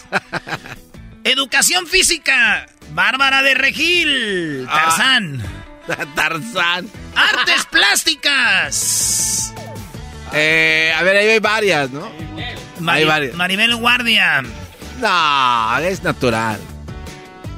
Educación 1.24 1.88
física. 1.88 2.66
Bárbara 2.94 3.42
de 3.42 3.54
Regil. 3.54 4.66
Ah. 4.70 4.88
Tarzán. 6.16 6.90
Artes 7.16 7.66
plásticas. 7.70 9.54
Eh, 10.34 10.94
a 10.96 11.04
ver, 11.04 11.18
ahí 11.18 11.28
hay 11.28 11.40
varias, 11.40 11.90
¿no? 11.92 12.10
Mari- 12.80 13.00
Hay 13.02 13.06
varias. 13.06 13.36
Maribel 13.36 13.76
Guardia. 13.76 14.44
No, 15.00 15.78
es 15.80 16.04
natural. 16.04 16.60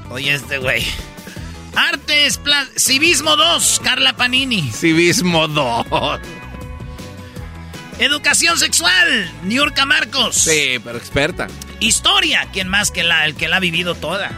Oye, 0.10 0.34
este 0.34 0.58
güey. 0.58 0.86
Artes 1.76 2.38
plásticas. 2.38 2.84
Civismo 2.84 3.36
2. 3.36 3.82
Carla 3.84 4.14
Panini. 4.14 4.72
Civismo 4.72 5.48
2. 5.48 5.86
Educación 8.00 8.58
sexual. 8.58 9.32
Niurka 9.44 9.86
Marcos. 9.86 10.36
Sí, 10.36 10.80
pero 10.84 10.98
experta. 10.98 11.48
Historia, 11.80 12.48
¿quién 12.52 12.68
más 12.68 12.92
que 12.92 13.04
la, 13.04 13.26
el 13.26 13.36
que 13.36 13.48
la 13.48 13.58
ha 13.58 13.60
vivido 13.60 13.94
toda? 13.96 14.32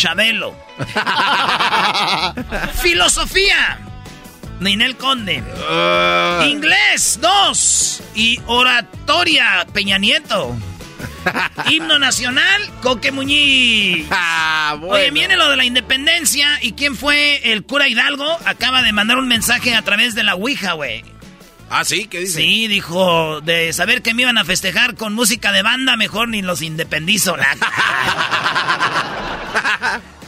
Chabelo. 0.00 0.54
Filosofía, 2.82 3.78
Ninel 4.58 4.96
Conde. 4.96 5.44
Ah. 5.70 6.42
Inglés, 6.48 7.18
dos. 7.20 8.02
Y 8.14 8.40
oratoria, 8.46 9.66
Peña 9.74 9.98
Nieto. 9.98 10.56
Himno 11.68 11.98
nacional, 11.98 12.62
Coque 12.80 13.12
Muñiz. 13.12 14.06
Ah, 14.10 14.76
bueno. 14.78 14.94
Oye, 14.94 15.10
viene 15.10 15.36
lo 15.36 15.50
de 15.50 15.58
la 15.58 15.64
independencia. 15.66 16.58
¿Y 16.62 16.72
quién 16.72 16.96
fue 16.96 17.52
el 17.52 17.62
cura 17.64 17.86
Hidalgo? 17.86 18.38
Acaba 18.46 18.80
de 18.80 18.92
mandar 18.92 19.18
un 19.18 19.28
mensaje 19.28 19.74
a 19.74 19.82
través 19.82 20.14
de 20.14 20.22
la 20.22 20.34
Ouija, 20.34 20.72
güey. 20.72 21.04
Ah, 21.68 21.84
sí, 21.84 22.06
¿qué 22.06 22.20
dice? 22.20 22.40
Sí, 22.40 22.66
dijo, 22.68 23.42
de 23.42 23.72
saber 23.74 24.00
que 24.02 24.14
me 24.14 24.22
iban 24.22 24.38
a 24.38 24.44
festejar 24.46 24.94
con 24.96 25.12
música 25.14 25.52
de 25.52 25.62
banda, 25.62 25.94
mejor 25.96 26.28
ni 26.28 26.40
los 26.42 26.62
independizo. 26.62 27.36
la- 27.36 27.46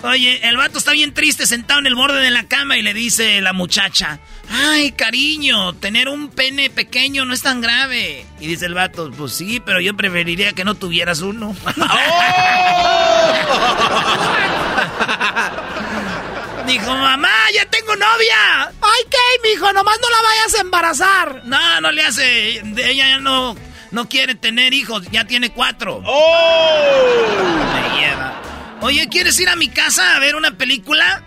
Oye, 0.02 0.40
el 0.48 0.56
vato 0.56 0.78
está 0.78 0.92
bien 0.92 1.14
triste 1.14 1.46
sentado 1.46 1.78
en 1.80 1.86
el 1.86 1.94
borde 1.94 2.20
de 2.20 2.30
la 2.30 2.44
cama 2.44 2.76
y 2.76 2.82
le 2.82 2.92
dice 2.92 3.40
la 3.40 3.52
muchacha, 3.52 4.18
ay, 4.50 4.90
cariño, 4.92 5.74
tener 5.74 6.08
un 6.08 6.28
pene 6.28 6.70
pequeño 6.70 7.24
no 7.24 7.32
es 7.32 7.42
tan 7.42 7.60
grave. 7.60 8.26
Y 8.40 8.48
dice 8.48 8.66
el 8.66 8.74
vato, 8.74 9.10
pues 9.16 9.32
sí, 9.32 9.60
pero 9.64 9.80
yo 9.80 9.96
preferiría 9.96 10.52
que 10.54 10.64
no 10.64 10.74
tuvieras 10.74 11.20
uno. 11.20 11.54
Dijo, 16.66 16.94
mamá, 16.96 17.28
ya 17.54 17.64
tengo 17.66 17.94
novia. 17.96 18.64
Ay, 18.80 19.04
¿qué, 19.10 19.50
mijo? 19.50 19.72
Nomás 19.72 19.98
no 20.00 20.08
la 20.08 20.22
vayas 20.22 20.54
a 20.54 20.60
embarazar. 20.60 21.42
No, 21.44 21.80
no 21.80 21.90
le 21.90 22.02
hace. 22.02 22.58
Ella 22.58 23.08
ya 23.08 23.18
no, 23.18 23.56
no 23.90 24.08
quiere 24.08 24.34
tener 24.34 24.72
hijos, 24.72 25.02
ya 25.10 25.24
tiene 25.24 25.50
cuatro. 25.50 26.00
Me 26.00 28.00
lleva. 28.00 28.40
Oye, 28.82 29.08
¿quieres 29.08 29.38
ir 29.38 29.48
a 29.48 29.54
mi 29.54 29.68
casa 29.68 30.16
a 30.16 30.18
ver 30.18 30.34
una 30.34 30.58
película? 30.58 31.22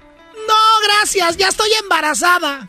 No, 0.48 0.54
gracias, 0.88 1.38
ya 1.38 1.48
estoy 1.48 1.70
embarazada. 1.82 2.68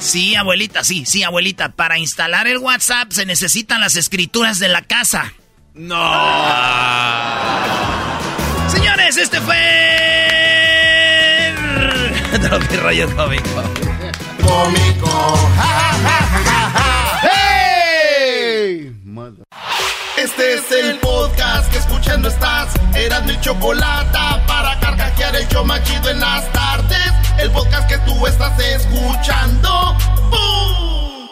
Sí, 0.00 0.34
abuelita, 0.34 0.82
sí, 0.84 1.04
sí, 1.04 1.22
abuelita. 1.22 1.68
Para 1.72 1.98
instalar 1.98 2.46
el 2.46 2.56
WhatsApp 2.58 3.12
se 3.12 3.26
necesitan 3.26 3.82
las 3.82 3.96
escrituras 3.96 4.58
de 4.58 4.68
la 4.68 4.80
casa. 4.82 5.34
No. 5.74 5.96
Señores, 8.68 9.18
este 9.18 9.40
fue. 9.42 9.58
Tropi 12.40 12.76
rollo 12.82 13.14
cómico. 13.16 13.62
Cómico. 14.42 15.50
¡Hey! 17.22 18.92
Este 20.18 20.54
es 20.54 20.72
el 20.72 20.98
podcast 20.98 21.70
que 21.70 21.78
escuchando 21.78 22.28
estás. 22.28 22.74
Eran 22.92 23.24
mi 23.24 23.40
chocolate 23.40 24.18
para 24.48 24.76
carcajear 24.80 25.36
el 25.36 25.48
yo 25.48 25.64
machido 25.64 26.10
en 26.10 26.18
las 26.18 26.50
tardes. 26.50 27.12
El 27.38 27.52
podcast 27.52 27.88
que 27.88 27.98
tú 27.98 28.26
estás 28.26 28.58
escuchando. 28.58 29.96
¡Bum! 30.28 31.28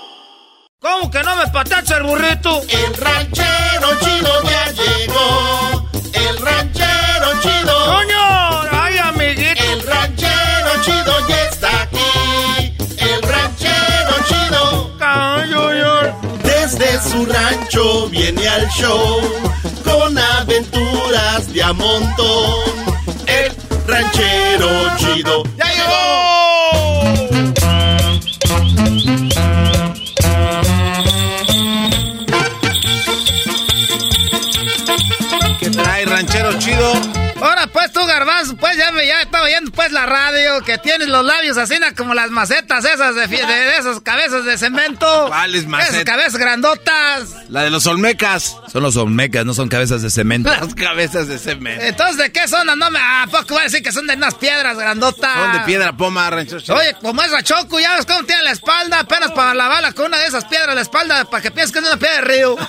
¿Cómo 0.78 1.10
que 1.10 1.20
no 1.24 1.34
me 1.34 1.48
patacha 1.48 1.96
el 1.96 2.04
burrito? 2.04 2.62
El 2.68 2.94
ranchero 2.94 3.88
chido 4.04 4.42
ya 4.44 4.70
llegó. 4.70 5.88
El 6.12 6.38
ranchero 6.38 7.40
chido. 7.42 7.86
¡Coño! 7.86 8.15
Desde 16.66 17.01
su 17.01 17.24
rancho 17.24 18.09
viene 18.09 18.48
al 18.48 18.66
show 18.70 19.20
con 19.84 20.18
aventuras 20.18 21.52
de 21.52 21.62
a 21.62 21.72
montón. 21.72 22.55
El 23.28 23.52
ranchero 23.86 24.68
chido 24.98 25.44
ya 25.56 25.64
llegó. 25.64 27.26
Pues 39.70 39.93
la 39.93 40.06
radio, 40.06 40.62
que 40.62 40.78
tienes 40.78 41.09
los 41.09 41.24
labios 41.24 41.56
así 41.59 41.78
na, 41.78 41.94
como 41.94 42.14
las 42.14 42.30
macetas 42.30 42.84
esas 42.84 43.14
de, 43.14 43.28
fie- 43.28 43.47
de, 43.47 43.55
de 43.55 43.76
esas 43.78 44.01
cabezas 44.01 44.44
de 44.44 44.56
cemento. 44.59 45.26
¿Cuáles 45.28 45.66
macetas? 45.66 45.94
Esas 45.94 46.05
cabezas 46.05 46.36
grandotas. 46.36 47.28
La 47.48 47.62
de 47.62 47.70
los 47.70 47.86
olmecas. 47.86 48.56
Son 48.72 48.82
los 48.82 48.97
olmecas, 48.97 49.44
no 49.44 49.55
son 49.55 49.68
cabezas 49.68 50.02
de 50.02 50.10
cemento. 50.10 50.51
Las 50.51 50.74
cabezas 50.74 51.28
de 51.28 51.38
cemento. 51.38 51.84
Entonces, 51.84 52.16
¿de 52.18 52.32
qué 52.32 52.47
son? 52.48 52.66
No 52.66 52.90
me... 52.90 52.98
¿A 52.98 53.26
poco 53.30 53.55
voy 53.55 53.60
a 53.60 53.64
decir 53.64 53.82
que 53.82 53.93
son 53.93 54.06
de 54.06 54.14
unas 54.14 54.34
piedras 54.34 54.76
grandotas? 54.76 55.34
Son 55.34 55.52
de 55.52 55.60
piedra 55.60 55.93
poma, 55.97 56.30
chido. 56.47 56.74
Oye, 56.76 56.94
como 57.01 57.22
es 57.22 57.30
Choco, 57.44 57.78
ya 57.80 57.94
ves 57.97 58.06
cómo 58.06 58.24
tiene 58.24 58.43
la 58.43 58.51
espalda, 58.52 59.01
apenas 59.01 59.30
para 59.32 59.55
lavarla 59.55 59.93
con 59.93 60.06
una 60.06 60.18
de 60.18 60.26
esas 60.26 60.44
piedras 60.47 60.74
la 60.74 60.80
espalda, 60.82 61.24
para 61.24 61.43
que 61.43 61.51
pienses 61.51 61.72
que 61.72 61.78
es 61.80 61.84
una 61.86 61.97
piedra 61.97 62.16
de 62.16 62.20
río. 62.22 62.56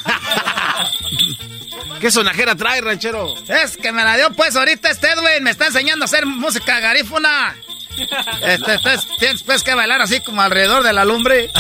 ¿Qué 2.00 2.12
sonajera 2.12 2.56
trae, 2.56 2.82
ranchero? 2.82 3.34
Es 3.48 3.78
que 3.78 3.92
me 3.92 4.04
la 4.04 4.18
dio 4.18 4.32
pues 4.34 4.56
ahorita 4.56 4.90
este 4.90 5.08
Edwin, 5.08 5.44
me 5.44 5.52
está 5.52 5.68
enseñando 5.68 6.04
a 6.04 6.08
hacer 6.08 6.26
música 6.26 6.80
garífuna. 6.80 7.56
Este, 8.44 8.76
este, 8.76 8.98
tienes 9.18 9.42
pues 9.42 9.64
que 9.64 9.74
bailar 9.74 10.04
así 10.04 10.20
como 10.20 10.40
alrededor 10.44 10.84
de 10.84 10.94
la 10.94 11.04
lumbre. 11.04 11.50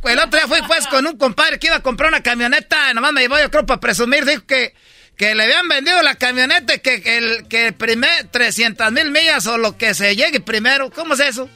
Pues 0.00 0.14
el 0.14 0.20
otro 0.20 0.38
día 0.38 0.46
fui 0.46 0.66
pues 0.66 0.86
con 0.86 1.06
un 1.06 1.18
compadre 1.18 1.58
que 1.58 1.66
iba 1.66 1.76
a 1.76 1.82
comprar 1.82 2.08
una 2.08 2.22
camioneta, 2.22 2.94
nomás 2.94 3.12
me 3.12 3.20
llevó 3.20 3.38
yo 3.38 3.50
creo 3.50 3.66
para 3.66 3.80
presumir, 3.80 4.24
dijo 4.24 4.46
que, 4.46 4.74
que 5.16 5.34
le 5.34 5.42
habían 5.42 5.66
vendido 5.68 6.00
la 6.02 6.14
camioneta, 6.14 6.76
y 6.76 6.78
que, 6.78 7.02
que 7.02 7.18
el 7.18 7.48
que 7.48 7.72
primer 7.72 8.28
300 8.28 8.92
mil 8.92 9.10
millas 9.10 9.46
o 9.48 9.58
lo 9.58 9.76
que 9.76 9.94
se 9.94 10.14
llegue 10.14 10.40
primero, 10.40 10.90
¿cómo 10.90 11.14
es 11.14 11.20
eso? 11.20 11.50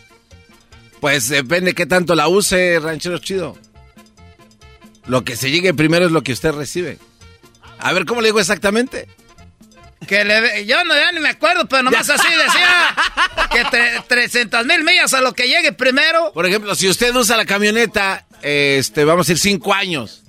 Pues 1.00 1.28
depende 1.28 1.74
qué 1.74 1.86
tanto 1.86 2.14
la 2.14 2.28
use, 2.28 2.78
ranchero 2.80 3.18
chido. 3.18 3.56
Lo 5.06 5.24
que 5.24 5.36
se 5.36 5.50
llegue 5.50 5.74
primero 5.74 6.06
es 6.06 6.12
lo 6.12 6.22
que 6.22 6.32
usted 6.32 6.52
recibe. 6.52 6.98
A 7.78 7.92
ver, 7.92 8.04
¿cómo 8.06 8.20
le 8.20 8.28
digo 8.28 8.40
exactamente? 8.40 9.08
Que 10.06 10.24
le, 10.24 10.66
yo 10.66 10.82
no, 10.84 10.94
ya 10.96 11.12
ni 11.12 11.20
me 11.20 11.28
acuerdo, 11.28 11.66
pero 11.68 11.82
nomás 11.84 12.08
así 12.10 12.26
decía 12.28 12.94
que 13.52 13.62
tre- 13.64 14.04
300 14.06 14.66
mil 14.66 14.82
millas 14.84 15.14
a 15.14 15.20
lo 15.20 15.32
que 15.32 15.46
llegue 15.46 15.72
primero. 15.72 16.32
Por 16.32 16.46
ejemplo, 16.46 16.74
si 16.74 16.88
usted 16.88 17.14
usa 17.14 17.36
la 17.36 17.44
camioneta, 17.44 18.26
este, 18.42 19.04
vamos 19.04 19.26
a 19.26 19.32
decir 19.32 19.38
cinco 19.38 19.72
años, 19.72 20.22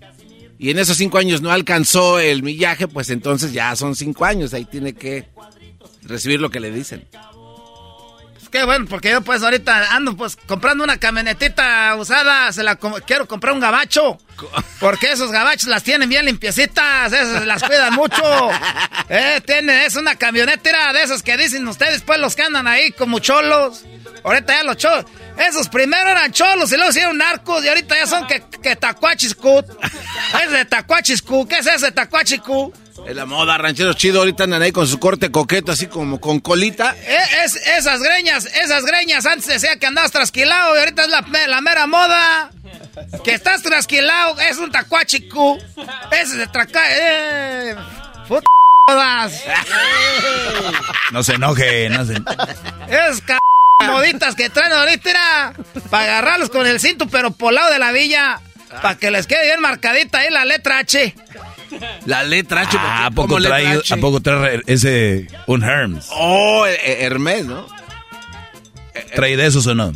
y 0.59 0.69
en 0.69 0.77
esos 0.79 0.97
cinco 0.97 1.17
años 1.17 1.41
no 1.41 1.51
alcanzó 1.51 2.19
el 2.19 2.43
millaje, 2.43 2.87
pues 2.87 3.09
entonces 3.09 3.51
ya 3.51 3.75
son 3.75 3.95
cinco 3.95 4.25
años, 4.25 4.53
ahí 4.53 4.65
tiene 4.65 4.93
que 4.93 5.25
recibir 6.03 6.39
lo 6.39 6.49
que 6.51 6.59
le 6.59 6.69
dicen. 6.71 7.07
Que 8.53 8.63
bueno, 8.65 8.85
porque 8.88 9.09
yo 9.09 9.21
pues 9.21 9.41
ahorita 9.41 9.95
ando 9.95 10.15
pues 10.15 10.35
comprando 10.35 10.84
una 10.84 10.97
camionetita 10.97 11.95
usada, 11.95 12.51
se 12.53 12.61
la 12.61 12.75
com- 12.75 13.01
quiero 13.05 13.27
comprar 13.27 13.51
un 13.53 13.59
gabacho. 13.59 14.19
Porque 14.80 15.11
esos 15.11 15.31
gabachos 15.31 15.67
las 15.69 15.84
tienen 15.84 16.07
bien 16.09 16.25
limpiecitas, 16.25 17.11
esas 17.11 17.45
las 17.47 17.63
cuidan 17.63 17.93
mucho. 17.93 18.21
Eh, 19.09 19.41
tiene, 19.45 19.85
es 19.85 19.95
una 19.95 20.15
camionetera 20.15 20.93
de 20.93 21.03
esas 21.03 21.21
que 21.23 21.35
dicen 21.35 21.67
ustedes 21.67 22.01
pues 22.03 22.19
los 22.19 22.35
que 22.35 22.43
andan 22.43 22.67
ahí 22.67 22.91
como 22.91 23.19
cholos. 23.19 23.84
Ahorita 24.23 24.53
ya 24.55 24.63
los 24.63 24.77
cholos. 24.77 25.05
Esos 25.38 25.67
primero 25.67 26.09
eran 26.09 26.31
cholos 26.31 26.71
y 26.71 26.75
luego 26.77 26.89
hicieron 26.91 27.17
narcos 27.17 27.63
y 27.65 27.67
ahorita 27.67 27.95
ya 27.97 28.07
son 28.07 28.25
que, 28.27 28.43
que 28.61 28.75
tacuachiscut. 28.75 29.65
Es 30.43 30.51
de 30.51 30.65
tacuachiscu. 30.65 31.47
¿Qué 31.47 31.57
es 31.57 31.67
ese 31.67 31.91
tacuachicu? 31.91 32.71
Es 33.05 33.15
la 33.15 33.25
moda, 33.25 33.57
ranchero 33.57 33.93
chido, 33.93 34.19
ahorita 34.19 34.45
andan 34.45 34.61
ahí 34.61 34.71
con 34.71 34.88
su 34.88 34.97
corte 34.97 35.30
coqueto, 35.30 35.73
así 35.73 35.88
como 35.88 36.21
con 36.21 36.39
colita. 36.39 36.95
Eh, 37.01 37.17
es, 37.43 37.55
esas 37.55 38.01
greñas, 38.01 38.45
esas 38.45 38.85
greñas, 38.85 39.25
antes 39.25 39.47
decía 39.47 39.77
que 39.77 39.85
andabas 39.85 40.11
trasquilado 40.11 40.75
y 40.75 40.80
ahorita 40.80 41.03
es 41.03 41.09
la, 41.09 41.25
la 41.47 41.61
mera 41.61 41.85
moda. 41.85 42.51
Que 43.23 43.34
estás 43.34 43.61
trasquilado, 43.61 44.39
es 44.39 44.57
un 44.57 44.71
tacuachicu. 44.71 45.59
Ese 46.11 46.38
de 46.38 46.47
traca... 46.47 46.81
Eh, 46.89 47.75
puta 48.27 48.47
modas. 48.88 49.43
No 51.11 51.23
se 51.23 51.34
enoje, 51.34 51.89
no 51.89 52.05
se... 52.05 52.13
Es 52.88 53.21
ca... 53.21 53.38
moditas 53.85 54.35
que 54.35 54.49
traen 54.49 54.71
ahorita 54.71 55.09
era 55.09 55.53
para 55.89 56.03
agarrarlos 56.03 56.49
con 56.49 56.65
el 56.65 56.80
cinto, 56.80 57.07
pero 57.07 57.31
por 57.31 57.53
lado 57.53 57.71
de 57.71 57.80
la 57.80 57.91
villa. 57.91 58.39
Para 58.81 58.95
que 58.95 59.11
les 59.11 59.27
quede 59.27 59.45
bien 59.45 59.61
marcadita 59.61 60.19
ahí 60.19 60.30
la 60.31 60.45
letra 60.45 60.80
H. 60.80 61.15
La 62.05 62.23
letra 62.23 62.61
H. 62.61 62.77
Ah, 62.79 63.05
¿A 63.05 63.09
¿cómo 63.11 63.27
poco 63.27 63.39
letra 63.39 63.57
trae, 63.57 63.77
H? 63.79 63.93
¿A 63.93 63.97
poco 63.97 64.19
trae 64.21 64.61
ese 64.67 65.27
un 65.47 65.63
Hermes? 65.63 66.07
Oh, 66.11 66.65
eh, 66.65 66.73
eh, 66.83 66.97
Hermes, 67.05 67.45
¿no? 67.45 67.67
¿Trae 69.15 69.35
de 69.37 69.45
esos 69.45 69.65
o 69.67 69.75
no? 69.75 69.91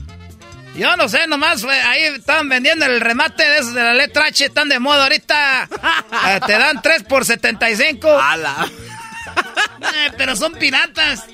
Yo 0.75 0.95
no 0.95 1.09
sé, 1.09 1.25
nomás 1.27 1.61
fue- 1.61 1.79
ahí 1.81 2.03
estaban 2.03 2.49
vendiendo 2.49 2.85
el 2.85 3.01
remate 3.01 3.43
de 3.43 3.57
esos 3.57 3.73
de 3.73 3.81
la 3.81 3.93
letra 3.95 4.25
H, 4.25 4.45
están 4.45 4.69
de 4.69 4.79
moda 4.79 5.03
ahorita. 5.03 5.67
Eh, 6.29 6.39
te 6.45 6.53
dan 6.53 6.81
3 6.81 7.03
por 7.03 7.25
75. 7.25 8.07
Eh, 9.81 10.11
pero 10.17 10.35
son 10.35 10.53
piratas. 10.53 11.25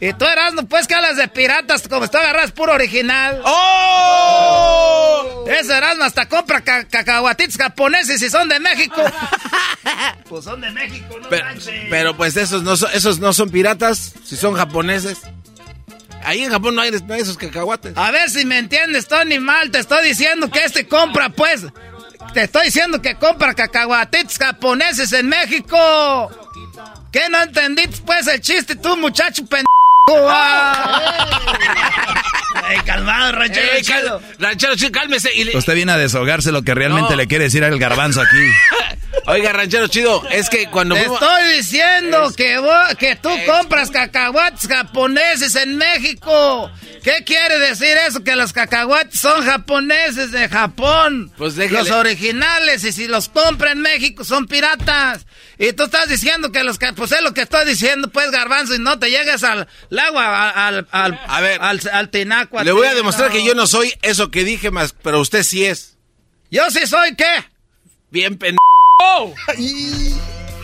Y 0.00 0.12
tú 0.14 0.24
eras, 0.24 0.54
no 0.54 0.66
puedes 0.66 0.86
que 0.86 0.94
hablas 0.94 1.16
de 1.16 1.28
piratas, 1.28 1.86
como 1.86 2.04
está 2.04 2.20
agarras 2.20 2.52
puro 2.52 2.72
original. 2.72 3.42
¡Oh! 3.44 5.44
Ese 5.46 5.76
Erasmo 5.76 6.04
hasta 6.04 6.26
compra 6.28 6.62
ca- 6.62 6.86
cacahuatitos 6.88 7.56
japoneses 7.56 8.22
y 8.22 8.30
son 8.30 8.48
de 8.48 8.60
México. 8.60 9.02
pues 10.28 10.44
son 10.44 10.60
de 10.60 10.70
México, 10.70 11.16
no 11.20 11.28
Pero, 11.28 11.44
manches. 11.44 11.86
pero, 11.90 12.16
pues 12.16 12.36
esos 12.36 12.62
no, 12.62 12.76
son, 12.76 12.90
esos 12.94 13.18
no 13.18 13.32
son 13.32 13.50
piratas, 13.50 14.14
si 14.24 14.36
son 14.36 14.54
japoneses. 14.54 15.18
Ahí 16.24 16.42
en 16.44 16.50
Japón 16.50 16.74
no 16.74 16.82
hay, 16.82 16.90
no 16.92 17.14
hay 17.14 17.20
esos 17.20 17.36
cacahuates. 17.36 17.96
A 17.96 18.10
ver 18.10 18.30
si 18.30 18.44
me 18.44 18.58
entiendes, 18.58 19.08
Tony 19.08 19.38
Mal. 19.38 19.70
Te 19.70 19.78
estoy 19.80 20.06
diciendo 20.06 20.50
que 20.50 20.64
este 20.64 20.86
compra, 20.86 21.30
pues. 21.30 21.62
Te 22.34 22.42
estoy 22.42 22.66
diciendo 22.66 23.00
que 23.02 23.16
compra 23.16 23.54
cacahuatitos 23.54 24.38
japoneses 24.38 25.12
en 25.12 25.28
México. 25.28 26.30
¿Qué 27.10 27.28
no 27.30 27.42
entendiste, 27.42 28.02
pues, 28.04 28.26
el 28.28 28.40
chiste, 28.40 28.76
tú, 28.76 28.96
muchacho 28.98 29.44
pendejo? 29.46 29.66
Ey, 32.70 32.78
calmado, 32.84 33.32
ranchero 33.32 33.66
Ey, 33.72 33.82
cal- 33.82 34.02
chido. 34.02 34.22
ranchero 34.38 34.76
chido, 34.76 34.92
cálmese. 34.92 35.30
Y 35.34 35.44
le- 35.44 35.56
Usted 35.56 35.74
viene 35.74 35.92
a 35.92 35.96
desahogarse 35.98 36.52
lo 36.52 36.62
que 36.62 36.74
realmente 36.74 37.10
No. 37.12 37.16
le 37.16 37.26
quiere 37.26 37.44
decir 37.44 37.64
al 37.64 37.78
garbanzo 37.78 38.20
aquí. 38.20 38.36
Oiga, 39.26 39.52
ranchero 39.52 39.86
chido, 39.88 40.22
es 40.30 40.48
que 40.48 40.66
cuando 40.68 40.94
Te 40.94 41.02
fuimos- 41.02 41.20
estoy 41.22 41.56
diciendo 41.56 42.32
que, 42.36 42.58
vos- 42.58 42.94
que 42.98 43.16
tú 43.16 43.30
compras 43.46 43.90
cacahuates 43.90 44.68
japoneses 44.68 45.54
en 45.56 45.76
México. 45.76 46.70
¿Qué 47.02 47.24
quiere 47.24 47.58
decir 47.58 47.96
eso? 48.06 48.22
Que 48.22 48.36
los 48.36 48.52
cacahuates 48.52 49.18
son 49.18 49.44
japoneses 49.44 50.32
de 50.32 50.48
Japón. 50.48 51.32
Pues 51.38 51.54
déjale. 51.56 51.78
Los 51.80 51.90
originales. 51.90 52.84
Y 52.84 52.92
si 52.92 53.06
los 53.08 53.28
compra 53.28 53.72
en 53.72 53.80
México 53.80 54.24
son 54.24 54.46
piratas. 54.46 55.26
Y 55.58 55.72
tú 55.72 55.84
estás 55.84 56.08
diciendo 56.08 56.52
que 56.52 56.62
los... 56.64 56.78
ca- 56.78 56.92
Pues 56.92 57.12
es 57.12 57.22
lo 57.22 57.32
que 57.34 57.42
estoy 57.42 57.64
diciendo, 57.66 58.08
pues, 58.10 58.30
garbanzo. 58.30 58.74
Y 58.74 58.78
no 58.78 58.98
te 58.98 59.10
llegas 59.10 59.42
al, 59.44 59.66
al 59.90 59.98
agua, 59.98 60.50
al... 60.50 60.86
al 60.90 61.20
A 61.26 61.40
ver. 61.40 61.60
Al, 61.62 61.80
al 61.92 62.08
tinaco. 62.10 62.62
le 62.62 62.72
voy 62.72 62.86
a 62.86 62.94
demostrar 62.94 63.30
que 63.30 63.44
yo 63.44 63.54
no 63.54 63.66
soy 63.66 63.92
eso 64.02 64.30
que 64.30 64.44
dije 64.44 64.70
más, 64.70 64.94
pero 65.02 65.20
usted 65.20 65.42
sí 65.42 65.64
es. 65.64 65.96
Yo 66.50 66.68
sí 66.70 66.86
soy, 66.86 67.14
¿qué? 67.16 67.44
Bien 68.10 68.36
pendejo. 68.36 68.60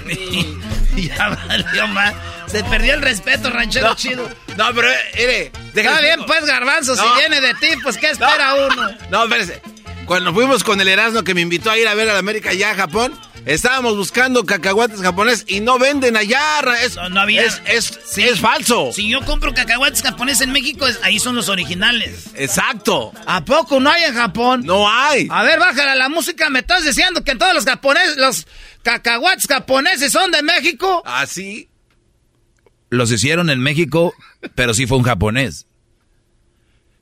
ya 1.08 1.28
valió 1.48 1.86
más. 1.88 2.14
Se 2.46 2.62
perdió 2.64 2.94
el 2.94 3.02
respeto, 3.02 3.50
ranchero 3.50 3.94
chido. 3.94 4.28
No, 4.56 4.72
pero, 4.74 4.88
eh, 4.90 4.96
mire, 5.16 5.52
Está 5.74 6.00
bien, 6.00 6.20
pues, 6.26 6.44
garbanzo, 6.46 6.94
No. 6.94 7.02
si 7.02 7.18
viene 7.20 7.40
de 7.40 7.54
ti, 7.54 7.68
pues, 7.82 7.96
¿qué 7.98 8.10
espera 8.10 8.54
uno? 8.54 8.88
No, 9.10 9.24
espérese. 9.24 9.60
Cuando 10.06 10.32
fuimos 10.32 10.62
con 10.64 10.80
el 10.80 10.88
Erasmo 10.88 11.24
que 11.24 11.34
me 11.34 11.40
invitó 11.40 11.70
a 11.70 11.78
ir 11.78 11.88
a 11.88 11.94
ver 11.94 12.08
a 12.08 12.12
la 12.12 12.20
América 12.20 12.50
allá 12.50 12.70
a 12.70 12.74
Japón, 12.76 13.12
estábamos 13.44 13.96
buscando 13.96 14.46
cacahuates 14.46 15.00
japoneses 15.02 15.44
y 15.48 15.58
no 15.60 15.78
venden 15.80 16.16
allá. 16.16 16.60
Es, 16.80 16.94
No, 16.94 17.08
no 17.08 17.20
había. 17.22 17.42
Es, 17.42 17.60
es, 17.66 17.98
Sí. 18.06 18.22
es 18.22 18.38
falso. 18.40 18.90
Si 18.94 19.08
yo 19.08 19.20
compro 19.24 19.52
cacahuates 19.52 20.02
japoneses 20.02 20.42
en 20.42 20.52
México, 20.52 20.86
es- 20.86 21.00
ahí 21.02 21.18
son 21.18 21.34
los 21.34 21.48
originales. 21.48 22.26
Exacto. 22.36 23.12
¿A 23.26 23.44
poco 23.44 23.80
no 23.80 23.90
hay 23.90 24.04
en 24.04 24.14
Japón? 24.14 24.62
No 24.64 24.88
hay. 24.88 25.26
A 25.28 25.42
ver, 25.42 25.58
bájala 25.58 25.96
la 25.96 26.08
música. 26.08 26.48
¿Me 26.50 26.60
estás 26.60 26.84
diciendo 26.84 27.24
que 27.24 27.34
todos 27.34 27.52
los 27.52 27.64
japoneses, 27.64 28.16
los 28.16 28.46
cacahuates 28.86 29.48
japoneses 29.48 30.12
son 30.12 30.30
de 30.30 30.44
México? 30.44 31.02
Así. 31.04 31.68
Los 32.88 33.10
hicieron 33.10 33.50
en 33.50 33.58
México, 33.58 34.14
pero 34.54 34.74
sí 34.74 34.86
fue 34.86 34.98
un 34.98 35.02
japonés. 35.02 35.66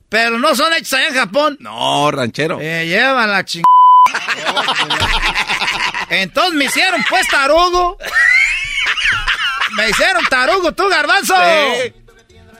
Pero 0.09 0.39
no 0.39 0.55
son 0.55 0.73
hechos 0.73 0.93
allá 0.93 1.09
en 1.09 1.13
Japón. 1.13 1.57
No, 1.59 2.09
ranchero. 2.09 2.59
Eh, 2.59 2.87
lleva 2.87 3.27
la 3.27 3.45
ching... 3.45 3.63
Entonces 6.09 6.53
me 6.55 6.65
hicieron 6.65 7.05
pues 7.07 7.27
tarugo. 7.27 7.99
Me 9.77 9.89
hicieron 9.89 10.25
tarugo, 10.25 10.71
tú, 10.71 10.87
garbanzo. 10.89 11.35
Sí. 11.35 11.93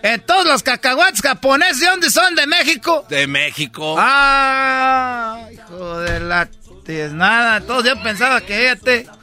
Entonces 0.04 0.46
los 0.46 0.62
cacahuates 0.62 1.22
japoneses, 1.22 1.80
¿de 1.80 1.88
dónde 1.88 2.12
son? 2.12 2.36
¿De 2.36 2.46
México? 2.46 3.08
De 3.10 3.26
México. 3.26 3.96
Ah, 3.98 5.48
hijo 5.52 6.00
de 6.00 6.20
la... 6.20 6.48
nada. 7.12 7.58
Entonces 7.58 7.92
yo 7.92 8.04
pensaba 8.04 8.42
que 8.42 8.56
fíjate... 8.56 9.15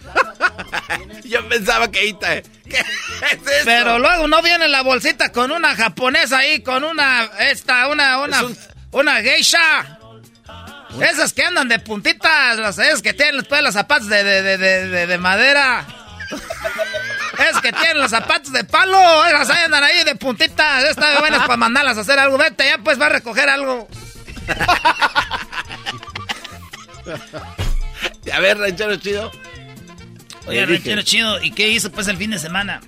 Yo 1.24 1.48
pensaba 1.48 1.90
que 1.90 1.98
ahí 2.00 2.12
te- 2.14 2.42
¿Qué 2.68 2.78
es 2.78 3.40
eso? 3.40 3.62
Pero 3.64 3.98
luego 3.98 4.26
no 4.28 4.42
viene 4.42 4.68
la 4.68 4.82
bolsita 4.82 5.30
con 5.32 5.50
una 5.52 5.74
japonesa 5.76 6.38
ahí, 6.38 6.62
con 6.62 6.84
una, 6.84 7.24
esta, 7.40 7.88
una, 7.88 8.18
una, 8.18 8.36
Es 8.38 8.42
un- 8.42 8.58
una 8.92 9.16
geisha. 9.22 9.98
Esas 11.00 11.32
que 11.32 11.44
andan 11.44 11.68
de 11.68 11.78
puntitas, 11.78 12.58
las 12.58 12.78
esas 12.78 13.00
que 13.02 13.14
tienen 13.14 13.38
después 13.38 13.62
los 13.62 13.74
zapatos 13.74 14.08
de, 14.08 14.22
de, 14.24 14.42
de, 14.42 14.58
de, 14.58 14.88
de- 14.88 15.06
de 15.06 15.18
madera. 15.18 15.86
Esas 17.38 17.62
que 17.62 17.72
tienen 17.72 17.98
los 17.98 18.10
zapatos 18.10 18.52
de 18.52 18.62
palo, 18.64 19.24
esas 19.26 19.50
andan 19.50 19.82
ahí 19.82 20.04
de 20.04 20.14
puntitas. 20.16 20.84
Estas 20.84 21.18
buenas 21.18 21.40
para 21.40 21.56
mandarlas 21.56 21.96
a 21.96 22.02
hacer 22.02 22.18
algo. 22.18 22.36
Vete, 22.38 22.66
ya 22.66 22.78
pues 22.78 23.00
va 23.00 23.06
a 23.06 23.10
recoger 23.10 23.48
algo. 23.48 23.88
A 28.32 28.40
ver, 28.40 28.58
ranchero 28.58 28.96
chido. 28.96 29.30
Oye, 30.46 30.66
ranchero 30.66 31.02
chido, 31.02 31.42
¿y 31.42 31.50
qué 31.52 31.68
hizo 31.68 31.90
pues 31.92 32.08
el 32.08 32.16
fin 32.16 32.30
de 32.32 32.38
semana? 32.38 32.80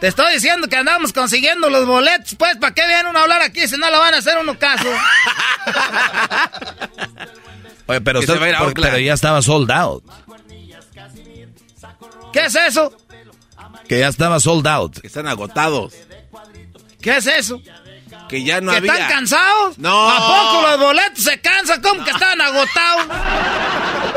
Te 0.00 0.08
estoy 0.08 0.34
diciendo 0.34 0.68
que 0.68 0.76
andamos 0.76 1.12
consiguiendo 1.12 1.70
los 1.70 1.86
boletos, 1.86 2.34
pues, 2.36 2.56
¿para 2.56 2.74
qué 2.74 2.84
viene 2.86 3.08
uno 3.10 3.18
a 3.20 3.22
hablar 3.22 3.42
aquí 3.42 3.68
si 3.68 3.76
no 3.76 3.88
lo 3.90 3.98
van 4.00 4.14
a 4.14 4.18
hacer 4.18 4.36
uno 4.38 4.58
caso? 4.58 4.88
Oye, 7.86 8.00
pero, 8.00 8.20
usted- 8.20 8.40
va 8.40 8.46
a 8.46 8.48
ir 8.48 8.54
a 8.54 8.58
por- 8.60 8.74
pero 8.74 8.98
ya 8.98 9.14
estaba 9.14 9.42
sold 9.42 9.70
out. 9.70 10.04
¿Qué 12.32 12.40
es 12.46 12.54
eso? 12.54 12.92
Que 13.88 13.98
ya 14.00 14.08
estaba 14.08 14.40
sold 14.40 14.66
out. 14.66 14.98
Que 15.00 15.06
están 15.06 15.28
agotados. 15.28 15.92
¿Qué 17.00 17.16
es 17.18 17.26
eso? 17.26 17.60
Que 18.28 18.42
ya 18.44 18.60
no 18.62 18.70
¿Que 18.72 18.78
había. 18.78 18.92
están 18.94 19.08
cansados? 19.10 19.76
No. 19.78 20.08
¿A 20.08 20.16
poco 20.52 20.62
los 20.68 20.78
boletos 20.80 21.22
se 21.24 21.40
cansan? 21.40 21.82
¿Cómo 21.82 22.02
que 22.04 22.10
están 22.10 22.40
agotados? 22.40 23.06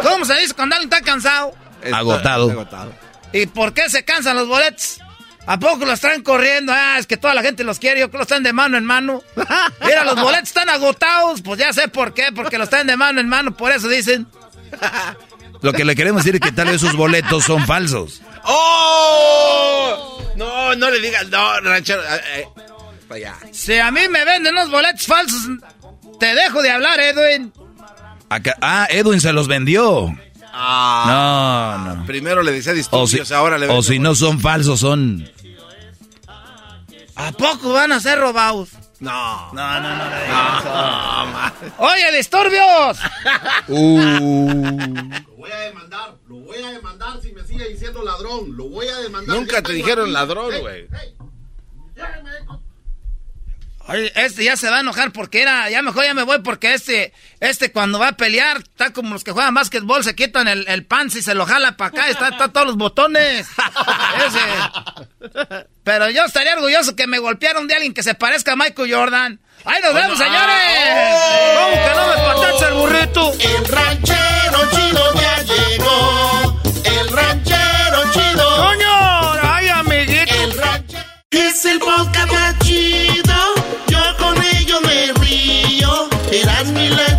¿Cómo 0.03 0.23
se 0.23 0.35
dice 0.35 0.53
cuando 0.53 0.75
alguien 0.75 0.91
está 0.93 1.03
cansado? 1.03 1.53
Está- 1.85 1.97
Agotado. 1.97 2.93
¿Y 3.31 3.45
por 3.47 3.73
qué 3.73 3.89
se 3.89 4.03
cansan 4.05 4.35
los 4.37 4.47
boletos? 4.47 4.99
¿A 5.47 5.59
poco 5.59 5.85
los 5.85 5.99
traen 5.99 6.23
corriendo? 6.23 6.73
Ah, 6.75 6.97
es 6.97 7.05
que 7.05 7.17
toda 7.17 7.33
la 7.35 7.43
gente 7.43 7.63
los 7.63 7.77
quiere, 7.79 7.99
yo 7.99 8.07
creo 8.07 8.13
que 8.13 8.17
los 8.19 8.27
traen 8.27 8.43
de 8.43 8.53
mano 8.53 8.77
en 8.77 8.85
mano. 8.85 9.21
Mira, 9.85 10.03
los 10.03 10.19
boletos 10.19 10.47
están 10.49 10.69
agotados. 10.69 11.41
Pues 11.43 11.59
ya 11.59 11.71
sé 11.71 11.87
por 11.87 12.13
qué, 12.13 12.31
porque 12.33 12.57
los 12.57 12.69
traen 12.69 12.87
de 12.87 12.97
mano 12.97 13.21
en 13.21 13.29
mano, 13.29 13.55
por 13.55 13.71
eso 13.71 13.87
dicen. 13.87 14.25
Lo 15.61 15.71
que 15.73 15.85
le 15.85 15.95
queremos 15.95 16.23
decir 16.23 16.35
es 16.35 16.41
que 16.41 16.51
tal 16.51 16.67
vez 16.67 16.81
sus 16.81 16.95
boletos 16.95 17.43
son 17.45 17.65
falsos. 17.65 18.21
¡Oh! 18.43 20.21
No, 20.35 20.75
no 20.75 20.89
le 20.89 20.99
digas, 20.99 21.27
no, 21.29 21.59
ranchero. 21.61 22.01
eh, 22.03 22.21
eh, 22.37 22.47
para 23.07 23.15
allá. 23.17 23.35
Si 23.51 23.77
a 23.77 23.89
mí 23.91 24.01
me 24.09 24.25
venden 24.25 24.53
unos 24.53 24.69
boletos 24.69 25.05
falsos, 25.05 25.41
te 26.19 26.35
dejo 26.35 26.61
de 26.61 26.71
hablar, 26.71 26.99
Edwin. 26.99 27.53
Acá- 28.29 28.57
ah, 28.61 28.87
Edwin 28.89 29.21
se 29.21 29.31
los 29.31 29.47
vendió. 29.47 30.15
Ah, 30.57 31.83
No, 31.85 31.95
no. 31.95 32.05
Primero 32.05 32.41
le 32.41 32.51
decía 32.53 32.71
O 32.71 32.75
disturbios, 32.75 33.27
si, 33.27 33.33
ahora 33.33 33.57
le 33.57 33.67
o 33.67 33.83
si 33.83 33.99
no 33.99 34.15
son 34.15 34.39
falsos, 34.39 34.79
son... 34.79 35.29
¿A 37.17 37.31
poco 37.33 37.73
van 37.73 37.91
a 37.91 37.99
ser 37.99 38.19
robados? 38.19 38.69
No. 38.99 39.51
No, 39.53 39.81
no, 39.81 39.89
no. 39.89 40.05
No, 40.05 41.25
ma. 41.31 41.53
¡Oye, 41.77 42.17
disturbios! 42.17 42.97
Lo 43.67 45.35
voy 45.37 45.51
a 45.51 45.59
demandar, 45.59 46.15
lo 46.27 46.35
voy 46.37 46.57
a 46.63 46.71
demandar 46.71 47.21
si 47.21 47.31
me 47.33 47.43
sigue 47.43 47.67
diciendo 47.69 48.01
ladrón. 48.03 48.55
Lo 48.55 48.69
voy 48.69 48.87
a 48.87 48.97
demandar. 48.99 49.35
Nunca 49.35 49.61
te 49.61 49.73
dijeron 49.73 50.05
aquí. 50.05 50.13
ladrón, 50.13 50.49
Hey, 50.53 50.61
güey. 50.61 50.87
hey, 50.91 51.15
déjame. 51.95 52.29
Oye, 53.87 54.11
este 54.15 54.43
ya 54.43 54.57
se 54.57 54.69
va 54.69 54.77
a 54.77 54.79
enojar 54.79 55.11
porque 55.11 55.43
era, 55.43 55.69
ya 55.69 55.83
mejor 55.83 56.05
ya 56.05 56.15
me 56.15 56.23
voy 56.23 56.39
porque 56.39 56.73
este, 56.73 57.13
este 57.39 57.71
cuando 57.71 57.99
va 57.99 58.09
a 58.09 58.17
pelear, 58.17 58.57
está 58.57 58.91
como 58.93 59.13
los 59.13 59.23
que 59.23 59.31
juegan 59.31 59.53
básquetbol, 59.53 60.03
se 60.03 60.15
quitan 60.15 60.47
el, 60.47 60.67
el 60.67 60.85
pants 60.85 61.15
y 61.15 61.21
se 61.21 61.35
lo 61.35 61.45
jala 61.45 61.77
para 61.77 61.89
acá, 61.89 62.09
está, 62.09 62.29
está 62.29 62.51
todos 62.51 62.65
los 62.65 62.77
botones. 62.77 63.47
Ese. 64.27 65.49
Pero 65.83 66.09
yo 66.09 66.25
estaría 66.25 66.55
orgulloso 66.55 66.95
que 66.95 67.05
me 67.05 67.19
golpearon 67.19 67.67
de 67.67 67.75
alguien 67.75 67.93
que 67.93 68.01
se 68.01 68.15
parezca 68.15 68.53
a 68.53 68.55
Michael 68.55 68.91
Jordan. 68.91 69.39
¡Ahí 69.65 69.81
nos 69.83 69.93
vemos, 69.93 70.17
señores! 70.17 71.15
¿Cómo 71.55 71.75
que 71.85 71.95
no 71.95 72.07
me 72.07 72.15
patacha 72.15 72.67
el 72.67 72.73
burrito? 72.73 73.33
El 73.33 73.65
ranchero 73.67 74.71
chido 74.71 75.13
ya 75.13 75.41
llegó. 75.43 76.61
El 76.83 77.09
ranchero 77.09 78.13
chido. 78.13 78.57
¡Coño! 78.57 79.33
¡Ay, 79.43 79.67
amiguito! 79.69 80.33
El 80.33 80.57
ranchero. 80.57 81.03
Es 81.31 81.65
el 81.65 81.79
podcast 81.79 82.63
chido. 82.63 83.24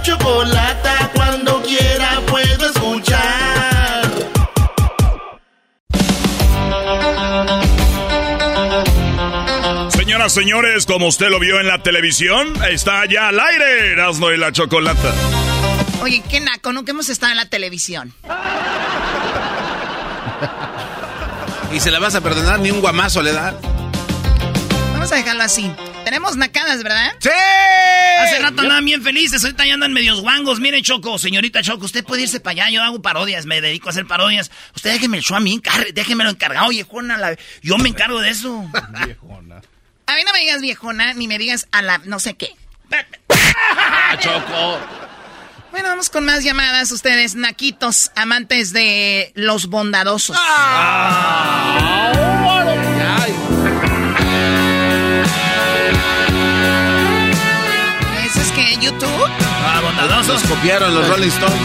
Chocolata. 0.07 1.11
Cuando 1.15 1.61
quiera 1.63 2.21
puedo 2.27 2.71
escuchar. 2.71 4.07
Señoras, 9.91 10.33
señores, 10.33 10.87
como 10.87 11.09
usted 11.09 11.29
lo 11.29 11.41
vio 11.41 11.61
en 11.61 11.67
la 11.67 11.83
televisión, 11.83 12.55
está 12.71 13.05
ya 13.07 13.29
al 13.29 13.41
aire 13.41 13.93
Erasmo 13.93 14.31
y 14.31 14.37
la 14.37 14.53
Chocolata. 14.53 15.13
Oye, 16.03 16.23
qué 16.31 16.39
naco, 16.39 16.73
nunca 16.73 16.93
hemos 16.93 17.09
estado 17.09 17.33
en 17.33 17.39
la 17.39 17.47
televisión. 17.47 18.15
Y 21.73 21.81
se 21.81 21.91
la 21.91 21.99
vas 21.99 22.15
a 22.15 22.21
perdonar, 22.21 22.61
ni 22.61 22.71
un 22.71 22.81
guamazo 22.81 23.23
le 23.23 23.33
da. 23.33 23.55
Vamos 24.93 25.11
a 25.11 25.17
dejarlo 25.17 25.43
así. 25.43 25.71
Tenemos 26.07 26.37
nacadas, 26.37 26.85
¿verdad? 26.85 27.13
¡Sí! 27.19 27.29
Hace 28.23 28.39
rato 28.39 28.63
andaban 28.63 28.85
bien 28.85 29.03
felices, 29.03 29.43
ahorita 29.43 29.67
ya 29.67 29.75
andan 29.75 29.93
medios 29.93 30.21
guangos. 30.21 30.61
Miren, 30.61 30.85
Choco, 30.85 31.19
señorita 31.19 31.63
Choco, 31.63 31.87
usted 31.87 32.05
puede 32.05 32.23
irse 32.23 32.39
para 32.39 32.53
allá. 32.53 32.71
Yo 32.71 32.81
hago 32.85 33.03
parodias, 33.03 33.45
me 33.45 33.61
dedico 33.61 33.89
a 33.89 33.91
hacer 33.91 34.07
parodias. 34.07 34.53
Usted 34.77 34.93
déjeme 34.93 35.17
el 35.17 35.25
show 35.25 35.37
a 35.37 35.41
mí, 35.41 35.61
déjemelo 35.95 36.31
encargado, 36.31 36.69
viejona. 36.69 37.17
la- 37.19 37.37
Yo 37.61 37.77
me 37.79 37.89
encargo 37.89 38.21
de 38.21 38.31
eso. 38.31 38.71
A 40.09 40.15
mí 40.15 40.21
no 40.25 40.33
me 40.33 40.39
digas 40.39 40.61
viejona, 40.61 41.13
ni 41.15 41.27
me 41.27 41.37
digas 41.39 41.67
a 41.73 41.83
la 41.83 41.99
no 41.99 42.21
sé 42.21 42.35
qué. 42.35 42.55
¡Ah, 43.29 44.17
Choco! 44.21 44.79
Bueno, 45.73 45.89
vamos 45.89 46.11
con 46.11 46.25
más 46.25 46.45
llamadas. 46.45 46.93
Ustedes, 46.93 47.35
naquitos, 47.35 48.13
amantes 48.15 48.73
de 48.73 49.33
los 49.35 49.67
bondadosos. 49.67 50.37
¿Eso 50.37 50.43
YouTube? 58.87 59.31
Ah, 59.65 59.81
bondadosos. 59.83 60.43
Los 60.43 60.43
copiaron 60.45 60.95
los 60.95 61.09
Rolling 61.09 61.29
Stones. 61.29 61.57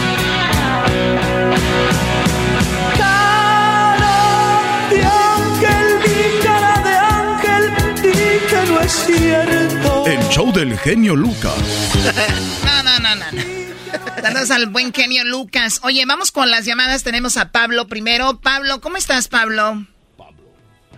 de 4.90 5.04
ángel, 5.04 5.86
mi 6.00 6.42
cara 6.42 6.82
de 6.82 6.94
ángel, 6.94 8.02
di 8.02 8.10
que 8.48 8.70
no 8.70 8.80
es 8.80 8.92
cierto. 9.06 10.06
El 10.06 10.28
show 10.28 10.52
del 10.52 10.78
genio 10.78 11.14
Lucas. 11.14 11.54
No, 12.64 12.82
no, 12.82 12.98
no, 12.98 13.14
no. 13.14 13.32
no. 13.32 14.22
Saludos 14.22 14.50
al 14.50 14.66
buen 14.66 14.92
genio 14.92 15.24
Lucas. 15.24 15.80
Oye, 15.82 16.04
vamos 16.06 16.32
con 16.32 16.50
las 16.50 16.64
llamadas. 16.64 17.04
Tenemos 17.04 17.36
a 17.36 17.52
Pablo 17.52 17.86
primero. 17.86 18.40
Pablo, 18.40 18.80
¿cómo 18.80 18.96
estás, 18.96 19.28
Pablo? 19.28 19.84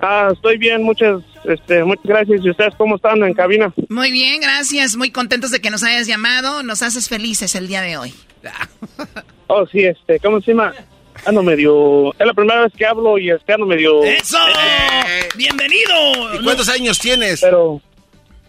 Ah, 0.06 0.28
estoy 0.30 0.58
bien, 0.58 0.82
muchas, 0.82 1.22
este, 1.44 1.82
muchas 1.82 2.04
gracias. 2.04 2.44
¿Y 2.44 2.50
ustedes 2.50 2.74
cómo 2.76 2.96
están 2.96 3.22
en 3.24 3.32
cabina? 3.32 3.72
Muy 3.88 4.12
bien, 4.12 4.38
gracias. 4.38 4.96
Muy 4.96 5.10
contentos 5.10 5.50
de 5.50 5.60
que 5.62 5.70
nos 5.70 5.82
hayas 5.82 6.06
llamado. 6.06 6.62
Nos 6.62 6.82
haces 6.82 7.08
felices 7.08 7.54
el 7.54 7.68
día 7.68 7.80
de 7.80 7.96
hoy. 7.96 8.14
Oh, 9.46 9.66
sí, 9.66 9.84
este, 9.84 10.18
¿cómo 10.20 10.40
se 10.40 10.52
llama? 10.52 10.72
Ando 11.26 11.42
medio, 11.42 12.12
es 12.18 12.26
la 12.26 12.32
primera 12.32 12.62
vez 12.62 12.72
que 12.72 12.86
hablo 12.86 13.18
y 13.18 13.30
este 13.30 13.52
ando 13.52 13.66
medio... 13.66 14.02
¡Eso! 14.02 14.38
¡Bienvenido! 15.36 16.34
¿Y 16.40 16.42
cuántos 16.42 16.70
años 16.70 16.98
tienes? 16.98 17.42
Pero, 17.42 17.80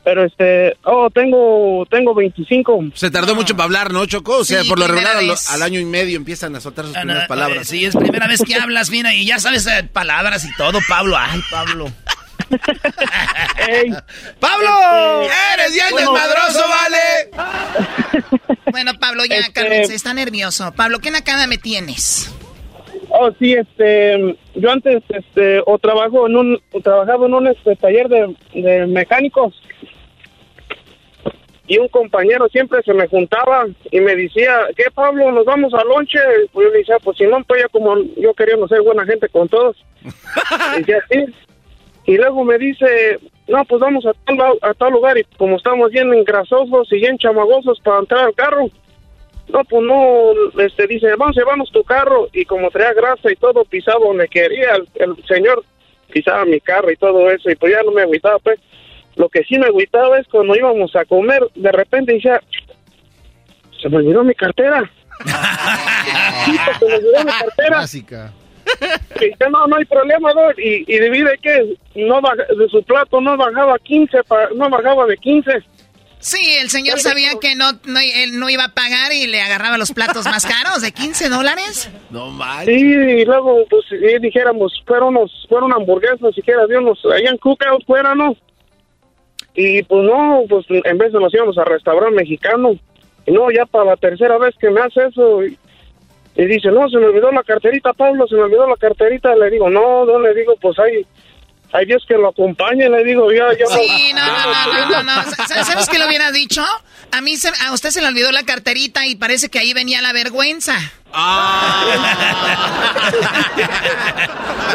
Pero 0.05 0.23
este, 0.23 0.77
oh, 0.83 1.09
tengo, 1.09 1.83
tengo 1.89 2.13
25. 2.13 2.85
Se 2.93 3.09
tardó 3.09 3.33
mucho 3.35 3.55
para 3.55 3.65
hablar, 3.65 3.91
¿no, 3.91 4.05
Choco? 4.05 4.37
O 4.37 4.45
sea, 4.45 4.61
Sí, 4.61 4.69
por 4.69 4.77
lo 4.79 4.85
regular 4.87 5.17
al, 5.17 5.61
año 5.63 5.79
y 5.79 5.85
medio 5.85 6.15
empiezan 6.15 6.55
a 6.55 6.61
soltar 6.61 6.85
sus 6.85 6.95
Ah, 6.95 6.99
no, 6.99 7.05
primeras 7.07 7.27
palabras. 7.27 7.61
eh, 7.63 7.65
Sí, 7.65 7.85
es 7.85 7.95
primera 7.95 8.27
vez 8.27 8.41
que 8.45 8.53
hablas, 8.61 8.91
mira, 8.91 9.13
y 9.15 9.25
ya 9.25 9.39
sabes 9.39 9.65
eh, 9.65 9.83
palabras 9.91 10.45
y 10.45 10.55
todo, 10.55 10.79
Pablo. 10.87 11.17
Ay, 11.17 11.41
Pablo. 11.49 11.87
¡Pablo! 14.39 14.69
¡Eres 15.53 15.73
bien 15.73 15.85
Bueno, 15.91 16.13
desmadroso, 16.13 16.63
vale! 16.69 18.27
Bueno, 18.71 18.91
Pablo, 18.99 19.23
ya, 19.25 19.37
Este- 19.37 19.53
Carmen, 19.53 19.87
se 19.87 19.95
está 19.95 20.13
nervioso. 20.13 20.71
Pablo, 20.73 20.99
¿qué 20.99 21.09
nakada 21.09 21.47
me 21.47 21.57
tienes? 21.57 22.29
Oh, 23.09 23.31
sí, 23.39 23.53
este, 23.53 24.37
yo 24.55 24.69
antes, 24.71 25.01
este, 25.09 25.61
o 25.65 25.77
trabajo 25.79 26.27
en 26.27 26.35
un, 26.35 26.61
o 26.73 26.81
trabajaba 26.81 27.25
en 27.25 27.33
un 27.35 27.47
este, 27.47 27.75
taller 27.77 28.09
de, 28.09 28.35
de 28.53 28.85
mecánicos 28.87 29.53
y 31.67 31.77
un 31.79 31.87
compañero 31.87 32.47
siempre 32.49 32.81
se 32.83 32.93
me 32.93 33.07
juntaba 33.07 33.65
y 33.91 33.99
me 33.99 34.15
decía, 34.15 34.67
¿qué 34.75 34.83
Pablo, 34.93 35.31
nos 35.31 35.45
vamos 35.45 35.73
al 35.73 35.87
lonche? 35.87 36.19
Pues 36.53 36.67
yo 36.67 36.71
le 36.73 36.79
decía, 36.79 36.97
pues 37.03 37.17
si 37.17 37.25
no, 37.25 37.43
pues 37.43 37.61
ya 37.61 37.67
como 37.69 37.95
yo 38.17 38.33
queriendo 38.35 38.67
ser 38.67 38.81
buena 38.81 39.05
gente 39.05 39.27
con 39.29 39.47
todos. 39.49 39.75
Y 40.75 40.79
decía, 40.81 41.03
sí. 41.09 41.25
Y 42.05 42.17
luego 42.17 42.43
me 42.43 42.59
dice, 42.59 43.19
no, 43.47 43.65
pues 43.65 43.81
vamos 43.81 44.05
a 44.05 44.13
tal, 44.25 44.37
la- 44.37 44.53
a 44.69 44.73
tal 44.75 44.91
lugar 44.93 45.17
y 45.17 45.23
como 45.37 45.57
estamos 45.57 45.89
bien 45.89 46.13
engrasosos 46.13 46.91
y 46.91 46.97
bien 46.97 47.17
chamagosos 47.17 47.79
para 47.81 47.99
entrar 47.99 48.25
al 48.25 48.35
carro, 48.35 48.67
no, 49.47 49.63
pues 49.63 49.83
no, 49.83 50.31
este, 50.59 50.85
dice, 50.87 51.15
vamos 51.17 51.35
a 51.37 51.39
llevarnos 51.41 51.71
tu 51.71 51.83
carro. 51.83 52.27
Y 52.33 52.45
como 52.45 52.69
traía 52.69 52.93
grasa 52.93 53.31
y 53.31 53.35
todo 53.35 53.63
pisaba 53.65 54.05
donde 54.05 54.27
quería, 54.27 54.75
el, 54.75 54.87
el 54.95 55.25
señor 55.27 55.63
pisaba 56.11 56.45
mi 56.45 56.59
carro 56.59 56.91
y 56.91 56.95
todo 56.95 57.29
eso. 57.31 57.49
Y 57.49 57.55
pues 57.55 57.71
ya 57.73 57.81
no 57.83 57.91
me 57.91 58.03
agüitaba, 58.03 58.37
pues. 58.39 58.59
Lo 59.15 59.29
que 59.29 59.43
sí 59.43 59.57
me 59.57 59.67
agüitaba 59.67 60.19
es 60.19 60.27
cuando 60.27 60.55
íbamos 60.55 60.95
a 60.95 61.05
comer, 61.05 61.41
de 61.55 61.71
repente 61.71 62.13
decía, 62.13 62.41
se 63.81 63.89
me 63.89 63.97
olvidó 63.97 64.23
mi 64.23 64.33
cartera. 64.35 64.89
Se 66.79 66.85
me 66.85 66.95
olvidó 66.95 67.23
mi 67.23 67.31
cartera. 67.31 67.77
Clásica. 67.77 68.33
Y 69.21 69.25
dice, 69.25 69.49
no, 69.51 69.67
no 69.67 69.75
hay 69.77 69.85
problema, 69.85 70.33
Doc. 70.33 70.57
Y, 70.57 70.83
y 70.91 70.99
divide 70.99 71.37
que 71.41 71.77
no 71.95 72.19
baja- 72.21 72.43
de 72.57 72.67
su 72.69 72.83
plato 72.83 73.21
no 73.21 73.37
bajaba 73.37 73.77
15, 73.79 74.23
pa- 74.23 74.49
no 74.55 74.69
bajaba 74.69 75.05
de 75.05 75.17
15. 75.17 75.51
Sí, 76.19 76.55
el 76.59 76.69
señor 76.69 76.99
sabía 76.99 77.31
que 77.39 77.55
no, 77.55 77.71
no- 77.85 77.99
él 77.99 78.39
no 78.39 78.49
iba 78.49 78.65
a 78.65 78.73
pagar 78.73 79.13
y 79.13 79.27
le 79.27 79.41
agarraba 79.41 79.77
los 79.77 79.91
platos 79.91 80.25
más 80.25 80.45
caros, 80.45 80.81
de 80.81 80.91
15 80.91 81.29
dólares. 81.29 81.89
No 82.09 82.31
mal. 82.31 82.65
Sí, 82.65 82.71
y 82.73 83.23
luego, 83.25 83.63
pues, 83.69 83.83
si 83.89 83.97
dijéramos, 84.19 84.73
fueron 84.85 85.15
unos, 85.15 85.45
fueron 85.47 85.71
hamburguesas, 85.71 86.33
siquiera 86.33 86.65
de 86.67 86.77
unos, 86.77 86.99
allá 87.05 87.29
en 87.29 87.37
Cookout 87.37 87.85
fuera, 87.85 88.15
¿no? 88.15 88.35
Y 89.55 89.83
pues 89.83 90.03
no, 90.03 90.43
pues 90.49 90.65
en 90.69 90.97
vez 90.97 91.13
de 91.13 91.19
nos 91.19 91.33
íbamos 91.33 91.57
a 91.57 91.63
restaurante 91.63 92.15
mexicano. 92.15 92.71
Y 93.25 93.31
no, 93.31 93.49
ya 93.51 93.65
para 93.65 93.85
la 93.85 93.95
tercera 93.97 94.37
vez 94.37 94.53
que 94.59 94.69
me 94.69 94.81
hace 94.81 95.05
eso, 95.07 95.43
y, 95.43 95.57
y 96.35 96.45
dice, 96.45 96.69
no, 96.69 96.87
se 96.89 96.97
me 96.97 97.05
olvidó 97.05 97.31
la 97.31 97.41
carterita, 97.43 97.93
Pablo, 97.93 98.27
se 98.27 98.35
me 98.35 98.41
olvidó 98.41 98.67
la 98.67 98.75
carterita. 98.75 99.33
Le 99.35 99.49
digo, 99.49 99.69
no, 99.69 100.05
no, 100.05 100.19
le 100.19 100.33
digo, 100.35 100.53
pues 100.61 100.77
hay, 100.79 101.05
hay 101.71 101.85
Dios 101.85 102.03
que 102.07 102.15
lo 102.15 102.27
acompañe, 102.29 102.89
le 102.89 103.03
digo, 103.03 103.31
ya, 103.31 103.45
ya. 103.57 103.65
Sí, 103.67 104.11
no, 104.13 104.25
no, 104.25 104.73
no, 104.73 104.89
no, 104.89 105.03
no. 105.03 105.23
Sa- 105.47 105.63
¿Sabes 105.63 105.87
qué 105.89 105.97
le 105.99 106.07
hubiera 106.07 106.31
dicho? 106.31 106.61
A 107.11 107.21
mí, 107.21 107.37
se- 107.37 107.51
a 107.65 107.71
usted 107.73 107.89
se 107.91 108.01
le 108.01 108.07
olvidó 108.09 108.31
la 108.31 108.43
carterita 108.43 109.05
y 109.07 109.15
parece 109.15 109.49
que 109.49 109.59
ahí 109.59 109.73
venía 109.73 110.01
la 110.01 110.11
vergüenza. 110.13 110.75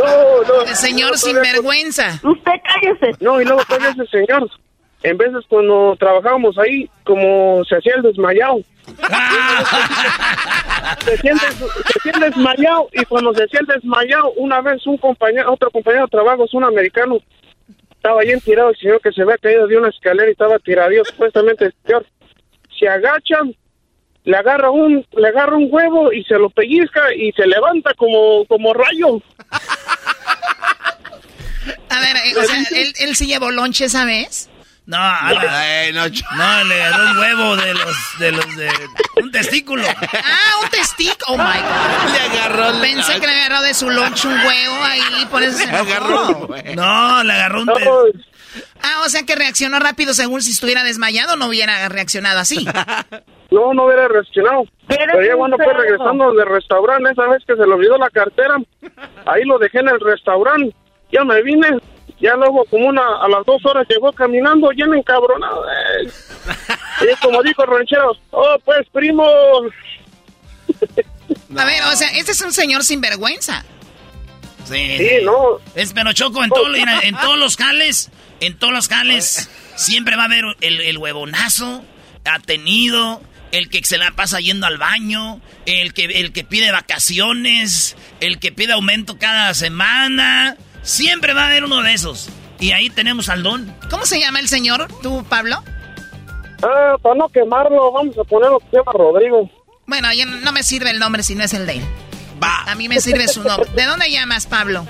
No, 0.00 0.42
no. 0.48 0.62
El 0.62 0.76
señor 0.76 1.12
No, 1.12 1.16
sin 1.18 1.32
todavía- 1.32 1.52
vergüenza. 1.52 2.20
Usted 2.22 2.52
cállese. 2.64 3.16
No, 3.20 3.40
y 3.40 3.44
luego 3.44 3.64
todavía 3.66 3.90
ese 3.90 4.06
señor, 4.06 4.50
en 5.02 5.16
veces 5.16 5.44
cuando 5.48 5.96
trabajábamos 5.98 6.58
ahí, 6.58 6.90
como 7.04 7.64
se 7.64 7.76
hacía 7.76 7.94
el 7.96 8.02
desmayado. 8.02 8.58
se, 11.04 11.16
siente, 11.18 11.46
se 11.50 12.00
siente 12.00 12.26
desmayado 12.26 12.88
y 12.92 13.04
cuando 13.06 13.32
se 13.34 13.44
hacía 13.44 13.60
el 13.60 13.66
desmayado, 13.66 14.32
una 14.32 14.60
vez 14.60 14.86
un 14.86 14.98
compañero, 14.98 15.52
otro 15.52 15.70
compañero 15.70 16.04
de 16.04 16.10
trabajo, 16.10 16.44
es 16.44 16.52
un 16.52 16.64
americano, 16.64 17.18
estaba 17.90 18.20
bien 18.22 18.40
tirado 18.40 18.70
el 18.70 18.76
señor 18.76 19.00
que 19.00 19.12
se 19.12 19.22
había 19.22 19.38
caído 19.38 19.66
de 19.66 19.78
una 19.78 19.88
escalera 19.88 20.28
y 20.28 20.32
estaba 20.32 20.58
tirado, 20.58 20.90
supuestamente 21.04 21.66
el 21.66 21.74
señor. 21.84 22.06
Se 22.78 22.86
agachan, 22.88 23.54
le 24.24 24.36
agarra 24.36 24.70
un, 24.70 25.06
le 25.12 25.28
agarra 25.28 25.56
un 25.56 25.68
huevo 25.70 26.12
y 26.12 26.24
se 26.24 26.34
lo 26.34 26.50
pellizca 26.50 27.14
y 27.14 27.32
se 27.32 27.46
levanta 27.46 27.94
como, 27.94 28.44
como 28.46 28.74
rayo. 28.74 29.22
A 31.88 32.00
ver, 32.00 32.16
eh, 32.16 32.38
o 32.38 32.42
sea, 32.42 32.56
¿él, 32.74 32.92
él 33.00 33.16
sí 33.16 33.26
llevó 33.26 33.50
lonche 33.50 33.86
esa 33.86 34.04
vez? 34.04 34.49
No, 34.90 34.98
no, 36.36 36.64
le 36.64 36.82
agarró 36.82 37.10
un 37.12 37.18
huevo 37.18 37.56
de 37.56 37.74
los, 37.74 37.96
de 38.18 38.32
los 38.32 38.56
de... 38.56 38.68
Un 39.22 39.30
testículo. 39.30 39.84
Ah, 39.88 40.62
un 40.64 40.68
testículo. 40.70 41.26
Oh, 41.28 41.36
my 41.36 41.44
God. 41.44 42.12
Le 42.12 42.38
agarró 42.38 42.80
Pensé 42.80 43.20
que 43.20 43.26
le 43.26 43.32
agarró 43.40 43.62
de 43.62 43.72
su 43.74 43.88
lonche 43.88 44.26
un 44.26 44.34
huevo 44.34 44.82
ahí, 44.82 45.26
por 45.30 45.42
eso 45.42 45.58
se 45.58 45.64
enojó. 45.64 46.48
No, 46.74 47.22
le 47.22 47.32
agarró 47.32 47.60
un... 47.62 47.66
te- 47.68 47.88
Ah, 48.82 49.02
o 49.06 49.08
sea 49.08 49.22
que 49.24 49.36
reaccionó 49.36 49.78
rápido 49.78 50.12
según 50.12 50.42
si 50.42 50.50
estuviera 50.50 50.82
desmayado, 50.82 51.36
no 51.36 51.46
hubiera 51.46 51.88
reaccionado 51.88 52.40
así. 52.40 52.66
No, 53.52 53.72
no 53.74 53.84
hubiera 53.84 54.08
reaccionado. 54.08 54.64
Pero 54.88 55.22
ya 55.24 55.36
cuando 55.36 55.56
fue 55.56 55.72
regresando 55.72 56.32
del 56.32 56.48
restaurante, 56.48 57.10
esa 57.12 57.26
vez 57.28 57.44
que 57.46 57.54
se 57.54 57.66
le 57.66 57.72
olvidó 57.74 57.96
la 57.98 58.10
cartera, 58.10 58.56
ahí 59.26 59.44
lo 59.44 59.58
dejé 59.58 59.78
en 59.80 59.88
el 59.90 60.00
restaurante. 60.00 60.74
Ya 61.12 61.22
me 61.24 61.40
vine. 61.42 61.68
Ya 62.20 62.34
luego, 62.36 62.64
como 62.66 62.86
una, 62.88 63.02
a 63.22 63.28
las 63.28 63.44
dos 63.46 63.64
horas 63.64 63.86
llegó 63.88 64.12
caminando, 64.12 64.68
bien 64.70 64.92
encabronado. 64.94 65.64
eh. 65.70 66.10
Y 67.02 67.16
como 67.24 67.42
dijo 67.42 67.64
el 67.64 67.70
ranchero, 67.70 68.12
oh, 68.30 68.56
pues, 68.64 68.86
primo. 68.92 69.24
A 71.56 71.64
ver, 71.64 71.82
o 71.84 71.96
sea, 71.96 72.08
este 72.10 72.32
es 72.32 72.40
un 72.42 72.52
señor 72.52 72.84
sin 72.84 73.00
vergüenza. 73.00 73.64
Sí, 74.64 74.98
Sí, 74.98 75.10
no. 75.24 75.58
Es, 75.74 75.92
pero 75.92 76.12
Choco, 76.12 76.44
en, 76.44 76.50
todo- 76.50 76.74
en 76.74 77.16
todos 77.16 77.38
los 77.38 77.56
jales, 77.56 78.10
en 78.40 78.56
todos 78.58 78.72
los 78.72 78.88
jales, 78.88 79.50
siempre 79.74 80.16
va 80.16 80.22
a 80.22 80.26
haber 80.26 80.44
el, 80.60 80.80
el 80.80 80.98
huevonazo, 80.98 81.82
atenido, 82.24 83.20
el 83.52 83.68
que 83.68 83.82
se 83.84 83.98
la 83.98 84.12
pasa 84.12 84.38
yendo 84.40 84.66
al 84.66 84.78
baño, 84.78 85.40
el 85.66 85.92
que, 85.92 86.04
el 86.04 86.32
que 86.32 86.44
pide 86.44 86.70
vacaciones, 86.70 87.96
el 88.20 88.38
que 88.38 88.52
pide 88.52 88.74
aumento 88.74 89.18
cada 89.18 89.54
semana. 89.54 90.56
Siempre 90.82 91.34
va 91.34 91.44
a 91.44 91.46
haber 91.48 91.64
uno 91.64 91.82
de 91.82 91.92
esos. 91.92 92.28
Y 92.58 92.72
ahí 92.72 92.90
tenemos 92.90 93.28
al 93.28 93.42
don. 93.42 93.74
¿Cómo 93.90 94.04
se 94.06 94.20
llama 94.20 94.40
el 94.40 94.48
señor, 94.48 94.88
tú, 95.02 95.24
Pablo? 95.28 95.62
Ah, 96.62 96.96
para 97.00 97.14
no 97.14 97.28
quemarlo, 97.28 97.90
vamos 97.92 98.16
a 98.18 98.24
poner 98.24 98.50
lo 98.50 98.58
que 98.58 98.66
se 98.70 98.76
llama 98.76 98.92
Rodrigo. 98.92 99.50
Bueno, 99.86 100.12
ya 100.12 100.26
no 100.26 100.52
me 100.52 100.62
sirve 100.62 100.90
el 100.90 100.98
nombre 100.98 101.22
si 101.22 101.34
no 101.34 101.42
es 101.42 101.54
el 101.54 101.66
de 101.66 101.74
él. 101.78 101.84
A 102.40 102.74
mí 102.74 102.88
me 102.88 103.00
sirve 103.00 103.28
su 103.28 103.42
nombre. 103.42 103.68
¿De 103.74 103.84
dónde 103.84 104.10
llamas, 104.10 104.46
Pablo? 104.46 104.86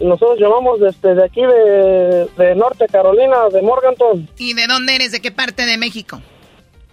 Nosotros 0.00 0.38
llamamos 0.38 0.80
este, 0.82 1.14
de 1.14 1.24
aquí 1.24 1.42
de, 1.42 2.28
de 2.36 2.54
Norte 2.54 2.86
Carolina, 2.90 3.48
de 3.52 3.62
Morganton. 3.62 4.28
¿Y 4.38 4.54
de 4.54 4.66
dónde 4.66 4.94
eres? 4.94 5.12
¿De 5.12 5.20
qué 5.20 5.30
parte 5.30 5.66
de 5.66 5.76
México? 5.76 6.20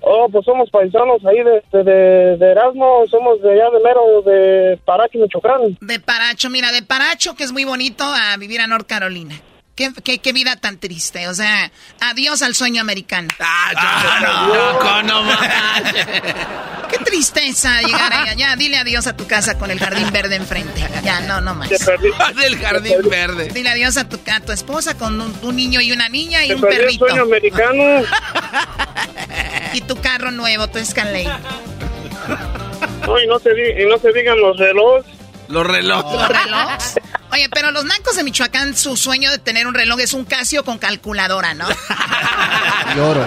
Oh, 0.01 0.27
pues 0.31 0.43
somos 0.45 0.69
paisanos 0.71 1.23
ahí 1.25 1.43
de, 1.43 1.63
de, 1.71 1.83
de, 1.83 2.37
de 2.37 2.51
Erasmo, 2.51 3.03
somos 3.09 3.41
de 3.41 3.51
allá 3.51 3.69
de 3.69 3.83
mero 3.83 4.21
de 4.23 4.79
Parachi, 4.83 5.19
Michoacán. 5.19 5.77
De 5.79 5.99
Paracho, 5.99 6.49
mira, 6.49 6.71
de 6.71 6.81
Paracho, 6.81 7.35
que 7.35 7.43
es 7.43 7.51
muy 7.51 7.65
bonito, 7.65 8.03
a 8.03 8.35
vivir 8.37 8.61
a 8.61 8.67
North 8.67 8.87
Carolina. 8.87 9.39
Qué, 9.81 10.01
qué, 10.03 10.19
qué 10.19 10.33
vida 10.33 10.55
tan 10.57 10.77
triste. 10.79 11.27
O 11.27 11.33
sea, 11.33 11.71
adiós 12.01 12.41
al 12.43 12.53
sueño 12.53 12.81
americano. 12.81 13.29
Ah, 13.39 15.01
no, 15.03 15.23
no, 15.23 15.37
Qué 16.89 16.97
tristeza 16.99 17.81
llegar 17.81 18.13
allá. 18.13 18.33
Ya, 18.33 18.55
dile 18.55 18.77
adiós 18.77 19.07
a 19.07 19.15
tu 19.15 19.25
casa 19.25 19.57
con 19.57 19.71
el 19.71 19.79
jardín 19.79 20.11
verde 20.11 20.35
enfrente. 20.35 20.87
Ya, 21.03 21.21
no, 21.21 21.41
no 21.41 21.55
más. 21.55 21.69
Del 21.69 22.57
jardín 22.61 22.97
verde. 23.09 23.49
Dile 23.53 23.69
adiós 23.69 23.97
a 23.97 24.07
tu, 24.07 24.19
a 24.31 24.39
tu 24.41 24.51
esposa 24.51 24.95
con 24.97 25.19
un, 25.19 25.35
un 25.41 25.55
niño 25.55 25.81
y 25.81 25.91
una 25.91 26.09
niña 26.09 26.45
y 26.45 26.51
un 26.51 26.61
perdió 26.61 26.79
el 26.79 26.85
perrito. 26.85 27.07
sueño 27.07 27.23
americano. 27.23 27.83
y 29.73 29.81
tu 29.81 29.95
carro 30.01 30.31
nuevo, 30.31 30.67
tu 30.67 30.77
Escalade. 30.79 31.29
No, 33.07 33.19
y 33.19 33.25
no 33.27 33.39
se, 33.39 33.53
di- 33.53 33.81
y 33.83 33.85
no 33.87 33.97
se 33.97 34.11
digan 34.13 34.39
los 34.39 34.57
relojes. 34.57 35.05
Los 35.47 35.65
relojes. 35.65 36.19
¿Los 36.19 36.27
relojes? 36.29 36.95
Oye, 37.31 37.47
pero 37.49 37.71
los 37.71 37.85
nacos 37.85 38.15
de 38.15 38.23
Michoacán, 38.23 38.75
su 38.75 38.97
sueño 38.97 39.31
de 39.31 39.37
tener 39.39 39.65
un 39.67 39.73
reloj 39.73 39.99
es 40.01 40.13
un 40.13 40.25
Casio 40.25 40.63
con 40.65 40.77
calculadora, 40.77 41.53
¿no? 41.53 41.67
Lloro. 42.95 43.25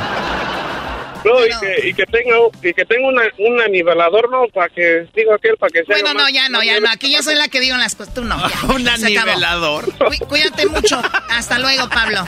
No, 1.25 1.43
y 1.47 1.49
que, 1.59 1.89
y 1.89 1.95
que 1.95 2.05
tenga, 2.05 2.37
y 2.63 2.75
que 2.75 2.85
tenga 2.85 3.09
una, 3.09 3.23
un 3.39 3.59
anivelador, 3.63 4.31
¿no? 4.31 4.47
Para 4.53 4.69
que, 4.69 5.09
digo 5.15 5.33
aquel, 5.33 5.57
para 5.57 5.71
que 5.71 5.83
sea. 5.85 5.97
Bueno, 6.03 6.13
no, 6.13 6.29
ya 6.29 6.51
no, 6.51 6.63
ya 6.63 6.79
no. 6.81 6.91
Aquí 6.91 7.11
ya 7.11 7.23
soy 7.23 7.35
la 7.35 7.49
que 7.49 7.61
digo 7.61 7.79
las 7.79 7.95
cosas. 7.95 8.13
Tú 8.13 8.25
no. 8.25 8.37
Un 8.69 8.85
Se 8.85 8.91
acabó. 8.91 9.09
nivelador. 9.09 9.91
Cuí- 9.97 10.19
Cuídate 10.19 10.67
mucho. 10.67 11.01
Hasta 11.31 11.59
luego, 11.59 11.89
Pablo. 11.89 12.27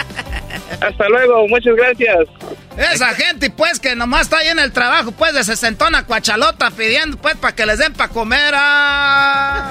Hasta 0.80 1.08
luego, 1.10 1.46
muchas 1.46 1.74
gracias. 1.76 2.20
Esa 2.78 3.08
gente, 3.14 3.50
pues, 3.50 3.80
que 3.80 3.94
nomás 3.96 4.22
está 4.22 4.38
ahí 4.38 4.48
en 4.48 4.58
el 4.60 4.72
trabajo, 4.72 5.12
pues, 5.12 5.34
de 5.34 5.44
sesentona 5.44 6.06
cuachalota 6.06 6.70
pidiendo, 6.70 7.18
pues, 7.18 7.36
para 7.36 7.54
que 7.54 7.66
les 7.66 7.78
den 7.78 7.92
para 7.92 8.08
comer. 8.10 8.54
ah. 8.56 9.70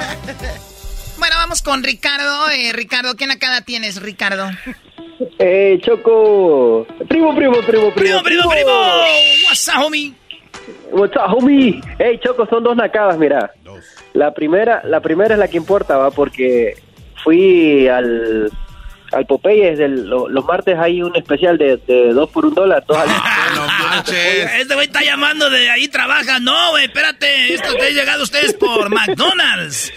Bueno, 1.17 1.35
vamos 1.37 1.61
con 1.61 1.83
Ricardo. 1.83 2.49
Eh, 2.51 2.71
Ricardo, 2.73 3.15
¿qué 3.15 3.25
nacada 3.27 3.61
tienes, 3.61 4.01
Ricardo? 4.01 4.49
¡Eh, 5.39 5.79
Choco! 5.81 6.85
¡Primo, 7.07 7.35
primo, 7.35 7.61
primo, 7.61 7.91
primo! 7.93 7.93
¡Primo, 7.93 8.21
primo, 8.23 8.49
primo! 8.49 8.71
What's 9.47 9.67
up, 9.69 9.83
homie? 9.85 10.13
What's 10.91 11.15
up, 11.15 11.33
homie? 11.37 11.81
¡Ey, 11.99 12.19
Choco! 12.19 12.45
Son 12.47 12.63
dos 12.63 12.75
nacadas, 12.75 13.17
mira. 13.17 13.51
La 14.13 14.33
primera, 14.33 14.81
la 14.85 14.99
primera 15.01 15.33
es 15.35 15.39
la 15.39 15.47
que 15.47 15.57
importa, 15.57 15.97
va, 15.97 16.11
porque 16.11 16.75
fui 17.23 17.87
al, 17.87 18.49
al 19.11 19.25
Popeyes 19.25 19.77
del- 19.77 20.07
lo- 20.07 20.29
los 20.29 20.45
martes 20.45 20.77
hay 20.79 21.01
un 21.01 21.15
especial 21.15 21.57
de, 21.57 21.77
de 21.77 22.13
dos 22.13 22.29
por 22.29 22.45
un 22.45 22.53
dólar. 22.53 22.83
Dos 22.87 22.97
al- 22.97 24.03
Este 24.61 24.73
güey 24.73 24.87
está 24.87 25.01
llamando 25.01 25.49
de 25.49 25.69
ahí 25.69 25.87
trabaja. 25.87 26.39
No, 26.39 26.71
güey, 26.71 26.85
espérate. 26.85 27.53
Esto 27.53 27.73
que 27.75 27.83
ha 27.87 27.89
llegado 27.89 28.23
ustedes 28.23 28.53
por 28.53 28.89
McDonald's. 28.89 29.91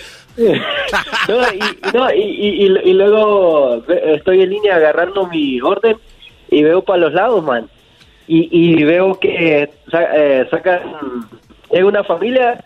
No, 1.28 1.42
y, 1.52 1.94
no, 1.96 2.14
y, 2.14 2.20
y- 2.20 2.90
y- 2.90 2.92
luego 2.94 3.82
estoy 3.88 4.42
en 4.42 4.50
línea 4.50 4.76
agarrando 4.76 5.26
mi 5.26 5.60
orden 5.60 5.96
y 6.50 6.62
veo 6.62 6.82
para 6.82 7.00
los 7.00 7.12
lados, 7.12 7.42
man. 7.44 7.68
Y, 8.26 8.48
y 8.50 8.84
veo 8.84 9.18
que 9.18 9.62
eh, 9.92 10.46
sacan, 10.50 10.80
es 11.70 11.82
una 11.82 12.04
familia, 12.04 12.62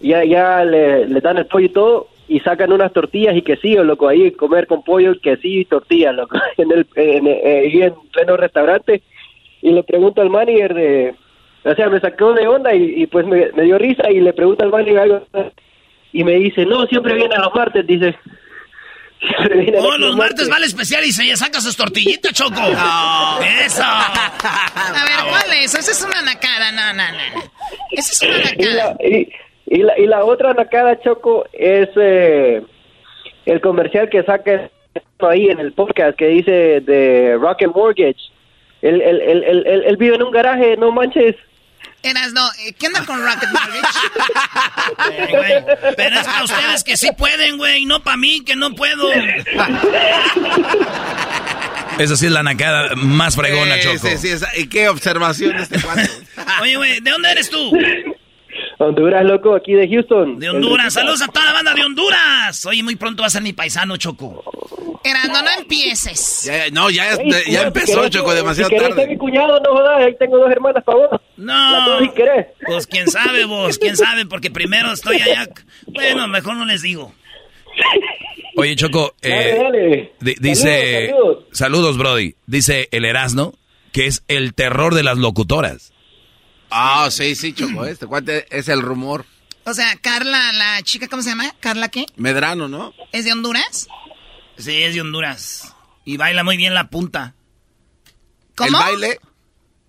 ya, 0.00 0.24
ya 0.24 0.64
le, 0.64 1.06
le 1.08 1.20
dan 1.20 1.38
el 1.38 1.46
pollo 1.46 1.66
y 1.66 1.70
todo, 1.70 2.08
y 2.28 2.40
sacan 2.40 2.72
unas 2.72 2.92
tortillas 2.92 3.34
y 3.36 3.42
quesillo, 3.42 3.82
loco, 3.82 4.08
ahí 4.08 4.30
comer 4.32 4.66
con 4.66 4.82
pollo, 4.82 5.18
quesillo 5.20 5.60
y 5.60 5.64
tortillas, 5.64 6.14
loco, 6.14 6.38
en 6.58 6.70
el, 6.72 6.86
en, 6.94 7.26
eh, 7.26 7.84
en 7.86 7.94
pleno 8.12 8.36
restaurante. 8.36 9.02
Y 9.62 9.70
le 9.72 9.82
pregunto 9.82 10.20
al 10.22 10.30
manager 10.30 10.74
de, 10.74 11.14
o 11.64 11.74
sea, 11.74 11.88
me 11.88 11.98
sacó 12.00 12.34
de 12.34 12.46
onda 12.46 12.74
y, 12.74 13.02
y 13.02 13.06
pues 13.06 13.26
me, 13.26 13.50
me 13.56 13.62
dio 13.64 13.78
risa 13.78 14.10
y 14.10 14.20
le 14.20 14.32
pregunto 14.32 14.64
al 14.64 14.70
manager 14.70 14.98
algo 14.98 15.22
y 16.20 16.24
me 16.24 16.32
dice, 16.36 16.64
no, 16.66 16.86
siempre 16.86 17.14
viene 17.14 17.36
los 17.36 17.54
martes, 17.54 17.86
dice. 17.86 18.16
Siempre 19.18 19.56
viene 19.60 19.78
Oh, 19.80 19.96
los 19.96 20.14
martes 20.14 20.46
vale 20.48 20.66
especial 20.66 21.02
y 21.04 21.10
se 21.10 21.34
saca 21.36 21.58
sus 21.60 21.74
tortillitas, 21.76 22.32
Choco. 22.34 22.60
Eso. 23.64 23.82
A 23.82 25.04
ver, 25.08 25.30
¿cuál 25.30 25.52
es? 25.62 25.74
Esa 25.74 25.90
es 25.90 26.02
una 26.04 26.20
nacada, 26.22 26.70
no, 26.72 26.92
no, 26.92 27.12
no. 27.12 27.42
Esa 27.92 28.12
es 28.12 28.22
una 28.22 28.52
Y 28.62 28.64
la, 28.74 28.84
nacada. 28.90 28.96
y, 29.08 29.28
y 29.66 29.78
la, 29.82 29.98
y 29.98 30.06
la 30.06 30.24
otra 30.24 30.52
nacada, 30.52 31.00
Choco, 31.00 31.46
es 31.54 31.88
eh, 31.96 32.62
el 33.46 33.60
comercial 33.62 34.10
que 34.10 34.22
saca 34.22 34.70
ahí 35.20 35.48
en 35.48 35.60
el 35.60 35.72
podcast 35.72 36.16
que 36.18 36.26
dice 36.28 36.80
de 36.82 37.36
Rocket 37.40 37.74
Mortgage. 37.74 38.20
Él, 38.82 39.00
él, 39.00 39.20
él, 39.22 39.44
él, 39.44 39.64
él- 39.66 39.82
él 39.86 39.96
vive 39.96 40.16
en 40.16 40.22
un 40.24 40.30
garaje, 40.30 40.76
no 40.76 40.92
manches. 40.92 41.36
Eras, 42.02 42.32
no, 42.32 42.48
eh, 42.60 42.72
¿qué 42.78 42.86
onda 42.86 43.04
con 43.04 43.20
Rocket 43.20 43.48
Mortgage? 43.50 43.98
Eh, 45.48 45.64
Pero 45.96 46.20
es 46.20 46.26
para 46.26 46.44
ustedes 46.44 46.84
que 46.84 46.96
sí 46.96 47.10
pueden, 47.16 47.56
güey, 47.58 47.84
no 47.84 48.02
para 48.02 48.16
mí 48.16 48.44
que 48.44 48.54
no 48.54 48.74
puedo. 48.74 49.10
Esa 51.98 52.16
sí 52.16 52.26
es 52.26 52.32
la 52.32 52.42
nacada 52.42 52.94
más 52.94 53.34
fregona, 53.34 53.74
Sí, 53.76 53.80
Choco. 53.82 54.08
sí, 54.08 54.18
sí, 54.18 54.28
esa- 54.28 54.56
¿Y 54.56 54.68
qué 54.68 54.88
observación 54.88 55.56
de 55.56 55.62
este 55.62 55.80
cuate? 55.80 56.08
Oye, 56.60 56.76
güey, 56.76 57.00
¿de 57.00 57.10
dónde 57.10 57.30
eres 57.32 57.50
tú? 57.50 57.72
Honduras, 58.78 59.24
loco, 59.24 59.54
aquí 59.54 59.72
de 59.72 59.88
Houston. 59.88 60.38
De 60.38 60.50
Honduras. 60.50 60.92
Saludos 60.92 61.22
a 61.22 61.28
toda 61.28 61.46
la 61.46 61.52
banda 61.52 61.72
de 61.74 61.82
Honduras. 61.84 62.66
Oye, 62.66 62.82
muy 62.82 62.96
pronto 62.96 63.22
va 63.22 63.28
a 63.28 63.30
ser 63.30 63.42
mi 63.42 63.52
paisano, 63.54 63.96
Choco. 63.96 64.42
Erasno, 65.02 65.40
no 65.42 65.50
empieces. 65.58 66.42
Ya, 66.44 66.68
no, 66.72 66.90
ya, 66.90 67.10
es- 67.12 67.18
Ey, 67.20 67.30
ya 67.30 67.42
cuñado, 67.44 67.66
empezó, 67.68 68.04
si 68.04 68.10
Choco, 68.10 68.34
demasiado 68.34 68.68
si 68.68 68.74
querés 68.74 68.88
ser 68.88 68.96
tarde. 68.96 69.08
mi 69.12 69.16
cuñado, 69.18 69.60
no 69.60 69.70
jodas, 69.72 70.00
ahí 70.04 70.16
tengo 70.18 70.38
dos 70.38 70.50
hermanas 70.50 70.82
para 70.84 70.98
vos. 70.98 71.20
No. 71.36 72.00
si 72.00 72.08
querés. 72.10 72.46
Pues 72.66 72.86
quién 72.86 73.08
sabe 73.08 73.44
vos, 73.46 73.78
quién 73.78 73.96
sabe, 73.96 74.26
porque 74.26 74.50
primero 74.50 74.92
estoy 74.92 75.20
allá. 75.22 75.48
Bueno, 75.86 76.26
mejor 76.28 76.56
no 76.56 76.64
les 76.66 76.82
digo. 76.82 77.14
Oye, 78.56 78.74
Choco, 78.76 79.14
eh, 79.22 79.54
Dale, 79.56 79.62
dale. 79.62 80.12
di- 80.20 80.34
dice... 80.40 81.08
Saludos, 81.10 81.44
Saludos, 81.52 81.98
Brody. 81.98 82.34
Dice 82.46 82.88
el 82.90 83.04
Erasno 83.04 83.52
que 83.92 84.06
es 84.06 84.24
el 84.28 84.54
terror 84.54 84.94
de 84.94 85.02
las 85.02 85.16
locutoras. 85.18 85.92
Ah, 86.70 87.08
sí, 87.10 87.34
sí, 87.34 87.52
Choco, 87.52 87.86
este 87.86 88.06
cuate 88.06 88.46
es 88.56 88.68
el 88.68 88.82
rumor. 88.82 89.24
O 89.64 89.74
sea, 89.74 89.96
Carla, 89.96 90.52
la 90.52 90.82
chica, 90.82 91.08
¿cómo 91.08 91.22
se 91.22 91.30
llama? 91.30 91.52
¿Carla 91.60 91.88
qué? 91.88 92.06
Medrano, 92.16 92.68
¿no? 92.68 92.92
¿Es 93.12 93.24
de 93.24 93.32
Honduras? 93.32 93.88
Sí, 94.58 94.82
es 94.82 94.94
de 94.94 95.00
Honduras. 95.00 95.74
Y 96.04 96.16
baila 96.16 96.44
muy 96.44 96.56
bien 96.56 96.74
la 96.74 96.88
punta. 96.88 97.34
¿Cómo? 98.54 98.68
¿El 98.68 98.74
baile? 98.74 99.20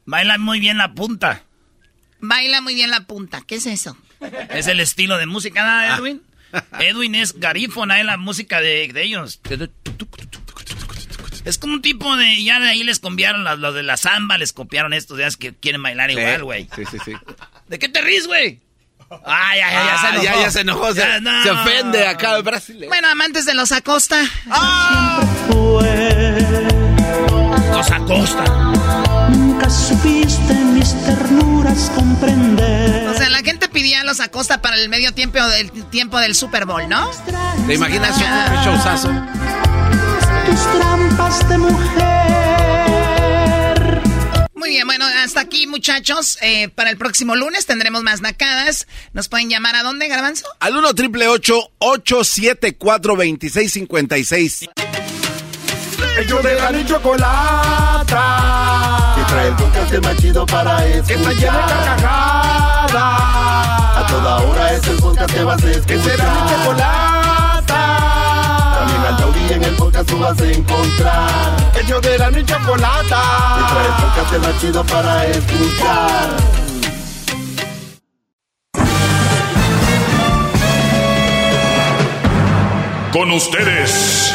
Baila 0.05 0.37
muy 0.37 0.59
bien 0.59 0.77
la 0.77 0.93
punta. 0.93 1.43
Baila 2.19 2.61
muy 2.61 2.73
bien 2.73 2.89
la 2.89 3.01
punta. 3.01 3.41
¿Qué 3.45 3.55
es 3.55 3.65
eso? 3.67 3.97
Es 4.49 4.67
el 4.67 4.79
estilo 4.79 5.17
de 5.17 5.27
música, 5.27 5.63
¿no, 5.63 5.95
Edwin? 5.95 6.23
Edwin 6.79 7.13
es 7.13 7.39
garífona, 7.39 7.99
es 7.99 8.05
la 8.05 8.17
música 8.17 8.61
de, 8.61 8.91
de 8.91 9.03
ellos. 9.03 9.41
Es 11.47 11.57
como 11.57 11.73
un 11.73 11.81
tipo 11.81 12.15
de... 12.17 12.43
Ya 12.43 12.59
de 12.59 12.69
ahí 12.69 12.83
les 12.83 12.99
copiaron 12.99 13.43
los, 13.43 13.57
los 13.59 13.73
de 13.73 13.83
la 13.83 13.97
samba, 13.97 14.37
les 14.37 14.53
copiaron 14.53 14.93
estos 14.93 15.17
ya 15.17 15.27
es 15.27 15.37
que 15.37 15.55
quieren 15.55 15.81
bailar 15.81 16.11
igual, 16.11 16.43
güey. 16.43 16.67
Sí, 16.75 16.83
sí, 16.91 16.97
sí. 17.05 17.13
¿De 17.67 17.79
qué 17.79 17.89
te 17.89 18.01
ríes, 18.01 18.27
güey? 18.27 18.59
Ay, 19.25 19.61
ay, 19.61 19.75
ay, 19.75 19.85
ya 19.87 19.97
se 20.01 20.07
Ah, 20.07 20.09
enojó. 20.09 20.23
ya, 20.23 20.41
ya 20.41 20.51
se 20.51 20.59
enojó, 20.61 20.93
se, 20.93 20.99
Ya, 20.99 21.19
no. 21.21 21.43
se 21.43 21.51
ofende 21.51 22.05
acá 22.07 22.35
el 22.35 22.43
Brasil. 22.43 22.83
Bueno, 22.89 23.07
amantes 23.09 23.45
de 23.45 23.53
los 23.53 23.71
Acosta. 23.71 24.21
Los 27.71 27.91
Acosta. 27.91 28.43
Nunca 29.29 29.69
supiste 29.69 30.53
mis 30.53 30.93
ternuras 31.05 31.91
comprender. 31.95 33.07
O 33.09 33.13
sea, 33.13 33.29
la 33.29 33.39
gente 33.39 33.69
pedía 33.69 34.01
a 34.01 34.03
los 34.03 34.19
Acosta 34.19 34.61
para 34.61 34.75
el 34.77 34.89
medio 34.89 35.13
tiempo 35.13 35.39
del 35.47 35.71
tiempo 35.89 36.19
del 36.19 36.35
Super 36.35 36.65
Bowl, 36.65 36.87
¿no? 36.89 37.09
¿Te 37.67 37.73
imaginas 37.75 38.17
un 38.17 38.63
showzazo? 38.65 39.11
Tus 40.47 40.61
trampas 40.79 41.49
de 41.49 41.57
mujer. 41.57 42.01
Muy 44.55 44.69
bien, 44.69 44.87
bueno, 44.87 45.05
hasta 45.23 45.41
aquí, 45.41 45.67
muchachos. 45.67 46.37
Eh, 46.41 46.69
para 46.69 46.89
el 46.89 46.97
próximo 46.97 47.35
lunes 47.35 47.65
tendremos 47.65 48.01
más 48.03 48.21
nacadas. 48.21 48.87
¿Nos 49.11 49.27
pueden 49.27 49.49
llamar 49.49 49.75
a 49.75 49.83
dónde, 49.83 50.07
Garbanzo? 50.07 50.47
Al 50.61 50.77
1 50.77 50.93
triple 50.95 51.27
874 51.27 53.15
2656 53.15 54.69
Ellos 56.19 56.43
de 56.43 56.55
la 56.55 56.85
chocolata. 56.85 58.13
Que 59.17 59.23
trae 59.33 59.47
el 59.49 59.55
podcast 59.55 59.93
más 60.01 60.17
chido 60.17 60.45
para 60.45 60.85
escuchar. 60.87 61.07
Que 61.07 61.13
está 61.13 61.33
llena 61.33 61.67
de 61.67 61.73
carcajadas. 61.73 62.93
A 63.97 64.05
toda 64.09 64.37
hora 64.37 64.73
es 64.73 64.87
el 64.87 64.95
podcast 64.97 65.33
que 65.33 65.43
vas 65.43 65.61
a 65.61 65.71
escuchar. 65.71 65.87
Que 65.87 66.03
será 66.03 66.23
mi 66.33 66.49
chocolata. 66.49 67.36
En 69.49 69.63
el 69.63 69.75
podcast 69.75 70.09
tú 70.09 70.19
vas 70.19 70.39
a 70.41 70.51
encontrar. 70.51 71.71
Ellos 71.81 72.01
de 72.01 72.17
la 72.17 72.29
ni 72.31 72.43
chocolata. 72.43 73.21
Que 73.57 73.73
trae 73.73 73.87
el 73.87 73.93
podcast 73.93 74.45
más 74.45 74.61
chido 74.61 74.85
para 74.85 75.25
escuchar. 75.27 76.29
Con 83.13 83.31
ustedes. 83.31 84.33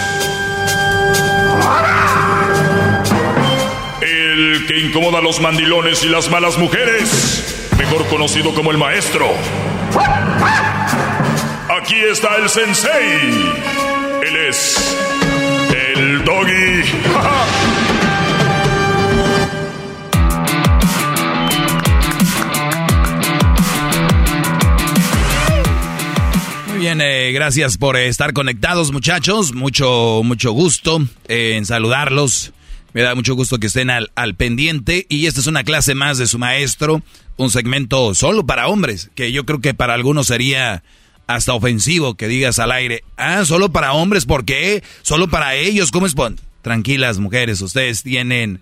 El 4.00 4.66
que 4.66 4.80
incomoda 4.80 5.18
a 5.18 5.22
los 5.22 5.40
mandilones 5.40 6.02
y 6.04 6.08
las 6.08 6.30
malas 6.30 6.58
mujeres. 6.58 7.70
Mejor 7.78 8.06
conocido 8.06 8.54
como 8.54 8.70
el 8.70 8.78
maestro. 8.78 9.26
Aquí 11.68 11.96
está 12.10 12.36
el 12.36 12.48
sensei. 12.48 13.81
Él 14.24 14.36
es. 14.36 14.96
El 15.96 16.24
doggy. 16.24 16.82
Muy 26.68 26.78
bien, 26.78 27.00
eh, 27.00 27.32
gracias 27.32 27.76
por 27.78 27.96
estar 27.96 28.32
conectados, 28.32 28.92
muchachos. 28.92 29.54
Mucho, 29.54 30.20
mucho 30.22 30.52
gusto 30.52 31.02
eh, 31.26 31.54
en 31.56 31.66
saludarlos. 31.66 32.52
Me 32.92 33.02
da 33.02 33.16
mucho 33.16 33.34
gusto 33.34 33.58
que 33.58 33.66
estén 33.66 33.90
al, 33.90 34.12
al 34.14 34.36
pendiente. 34.36 35.04
Y 35.08 35.26
esta 35.26 35.40
es 35.40 35.48
una 35.48 35.64
clase 35.64 35.96
más 35.96 36.18
de 36.18 36.28
su 36.28 36.38
maestro, 36.38 37.02
un 37.38 37.50
segmento 37.50 38.14
solo 38.14 38.46
para 38.46 38.68
hombres, 38.68 39.10
que 39.16 39.32
yo 39.32 39.44
creo 39.44 39.60
que 39.60 39.74
para 39.74 39.94
algunos 39.94 40.28
sería 40.28 40.84
hasta 41.34 41.54
ofensivo 41.54 42.14
que 42.14 42.28
digas 42.28 42.58
al 42.58 42.72
aire, 42.72 43.04
ah, 43.16 43.44
solo 43.44 43.70
para 43.70 43.92
hombres, 43.92 44.26
¿por 44.26 44.44
qué? 44.44 44.82
Solo 45.02 45.28
para 45.28 45.54
ellos, 45.54 45.90
¿cómo 45.90 46.06
es? 46.06 46.14
Tranquilas, 46.62 47.18
mujeres, 47.18 47.60
ustedes 47.60 48.02
tienen 48.02 48.60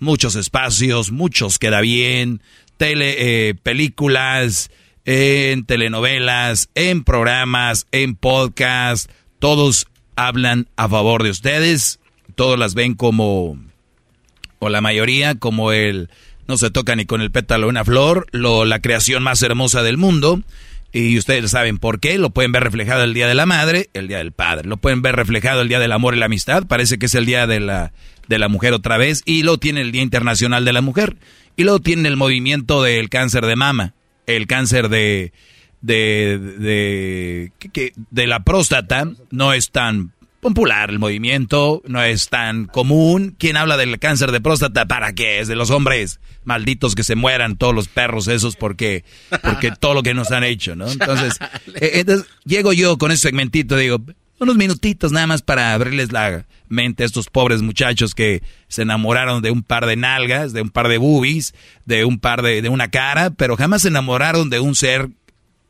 muchos 0.00 0.34
espacios, 0.36 1.10
muchos 1.10 1.58
queda 1.58 1.80
bien, 1.80 2.42
tele, 2.76 3.48
eh, 3.48 3.54
películas, 3.54 4.70
en 5.04 5.64
telenovelas, 5.64 6.68
en 6.74 7.02
programas, 7.02 7.86
en 7.92 8.14
podcast, 8.14 9.10
todos 9.38 9.86
hablan 10.16 10.68
a 10.76 10.88
favor 10.88 11.22
de 11.22 11.30
ustedes, 11.30 12.00
todos 12.34 12.58
las 12.58 12.74
ven 12.74 12.94
como, 12.94 13.58
o 14.58 14.68
la 14.68 14.80
mayoría, 14.80 15.36
como 15.36 15.72
el, 15.72 16.10
no 16.46 16.56
se 16.56 16.70
toca 16.70 16.96
ni 16.96 17.06
con 17.06 17.20
el 17.20 17.30
pétalo 17.30 17.68
una 17.68 17.84
flor, 17.84 18.26
lo, 18.32 18.64
la 18.64 18.80
creación 18.80 19.22
más 19.22 19.42
hermosa 19.42 19.82
del 19.82 19.96
mundo. 19.96 20.42
Y 20.92 21.18
ustedes 21.18 21.50
saben 21.50 21.78
por 21.78 22.00
qué, 22.00 22.18
lo 22.18 22.30
pueden 22.30 22.50
ver 22.52 22.64
reflejado 22.64 23.04
el 23.04 23.12
Día 23.12 23.26
de 23.28 23.34
la 23.34 23.44
Madre, 23.44 23.90
el 23.92 24.08
Día 24.08 24.18
del 24.18 24.32
Padre, 24.32 24.66
lo 24.68 24.78
pueden 24.78 25.02
ver 25.02 25.16
reflejado 25.16 25.60
el 25.60 25.68
Día 25.68 25.78
del 25.78 25.92
Amor 25.92 26.14
y 26.14 26.18
la 26.18 26.26
Amistad, 26.26 26.66
parece 26.66 26.98
que 26.98 27.06
es 27.06 27.14
el 27.14 27.26
Día 27.26 27.46
de 27.46 27.60
la, 27.60 27.92
de 28.26 28.38
la 28.38 28.48
mujer 28.48 28.72
otra 28.72 28.96
vez 28.96 29.22
y 29.26 29.42
luego 29.42 29.58
tiene 29.58 29.82
el 29.82 29.92
Día 29.92 30.00
Internacional 30.02 30.64
de 30.64 30.72
la 30.72 30.80
Mujer 30.80 31.16
y 31.56 31.64
luego 31.64 31.80
tiene 31.80 32.08
el 32.08 32.16
movimiento 32.16 32.82
del 32.82 33.10
cáncer 33.10 33.44
de 33.44 33.56
mama, 33.56 33.94
el 34.26 34.46
cáncer 34.46 34.88
de 34.88 35.32
de 35.80 36.38
de, 36.58 37.52
que- 37.72 37.92
de 38.10 38.26
la 38.26 38.40
próstata 38.42 39.08
no 39.30 39.52
es 39.52 39.70
tan 39.70 40.12
popular 40.48 40.90
el 40.90 40.98
movimiento, 40.98 41.82
no 41.86 42.02
es 42.02 42.28
tan 42.28 42.66
común. 42.66 43.36
¿Quién 43.38 43.56
habla 43.56 43.76
del 43.76 43.98
cáncer 43.98 44.32
de 44.32 44.40
próstata? 44.40 44.86
¿Para 44.86 45.12
qué? 45.12 45.40
Es 45.40 45.48
de 45.48 45.56
los 45.56 45.70
hombres 45.70 46.20
malditos 46.44 46.94
que 46.94 47.04
se 47.04 47.16
mueran 47.16 47.56
todos 47.56 47.74
los 47.74 47.88
perros 47.88 48.28
esos 48.28 48.56
porque 48.56 49.04
porque 49.42 49.70
todo 49.78 49.94
lo 49.94 50.02
que 50.02 50.14
nos 50.14 50.32
han 50.32 50.44
hecho, 50.44 50.74
¿no? 50.74 50.90
Entonces, 50.90 51.34
eh, 51.74 51.92
entonces 51.94 52.26
llego 52.44 52.72
yo 52.72 52.96
con 52.96 53.10
ese 53.10 53.28
segmentito, 53.28 53.76
digo, 53.76 54.00
unos 54.40 54.56
minutitos 54.56 55.12
nada 55.12 55.26
más 55.26 55.42
para 55.42 55.74
abrirles 55.74 56.12
la 56.12 56.46
mente 56.68 57.02
a 57.02 57.06
estos 57.06 57.28
pobres 57.28 57.60
muchachos 57.60 58.14
que 58.14 58.42
se 58.68 58.82
enamoraron 58.82 59.42
de 59.42 59.50
un 59.50 59.62
par 59.62 59.84
de 59.84 59.96
nalgas, 59.96 60.52
de 60.52 60.62
un 60.62 60.70
par 60.70 60.88
de 60.88 60.96
boobies, 60.98 61.54
de 61.84 62.04
un 62.04 62.18
par 62.18 62.42
de, 62.42 62.62
de 62.62 62.68
una 62.68 62.88
cara, 62.88 63.30
pero 63.30 63.56
jamás 63.56 63.82
se 63.82 63.88
enamoraron 63.88 64.48
de 64.48 64.60
un 64.60 64.74
ser 64.74 65.10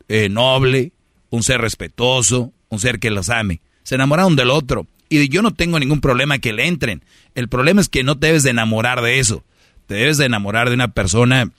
eh, 0.08 0.28
noble, 0.28 0.92
un 1.30 1.42
ser 1.42 1.60
respetuoso, 1.60 2.52
un 2.68 2.78
ser 2.78 3.00
que 3.00 3.10
los 3.10 3.28
ame. 3.30 3.60
Se 3.88 3.94
enamoraron 3.94 4.36
del 4.36 4.50
otro. 4.50 4.86
Y 5.08 5.30
yo 5.30 5.40
no 5.40 5.54
tengo 5.54 5.80
ningún 5.80 6.02
problema 6.02 6.38
que 6.40 6.52
le 6.52 6.66
entren. 6.66 7.02
El 7.34 7.48
problema 7.48 7.80
es 7.80 7.88
que 7.88 8.04
no 8.04 8.18
te 8.18 8.26
debes 8.26 8.42
de 8.42 8.50
enamorar 8.50 9.00
de 9.00 9.18
eso. 9.18 9.44
Te 9.86 9.94
debes 9.94 10.18
de 10.18 10.26
enamorar 10.26 10.68
de 10.68 10.74
una 10.74 10.88
persona, 10.88 11.50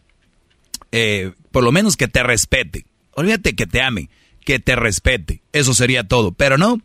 eh, 0.91 1.31
por 1.51 1.64
lo 1.64 1.72
menos 1.72 1.97
que 1.97 2.07
te 2.07 2.22
respete. 2.22 2.85
Olvídate 3.15 3.56
que 3.56 3.65
te 3.65 3.81
ame, 3.81 4.11
que 4.45 4.60
te 4.60 4.76
respete. 4.76 5.41
Eso 5.53 5.73
sería 5.73 6.03
todo. 6.03 6.31
Pero 6.31 6.60
no, 6.60 6.80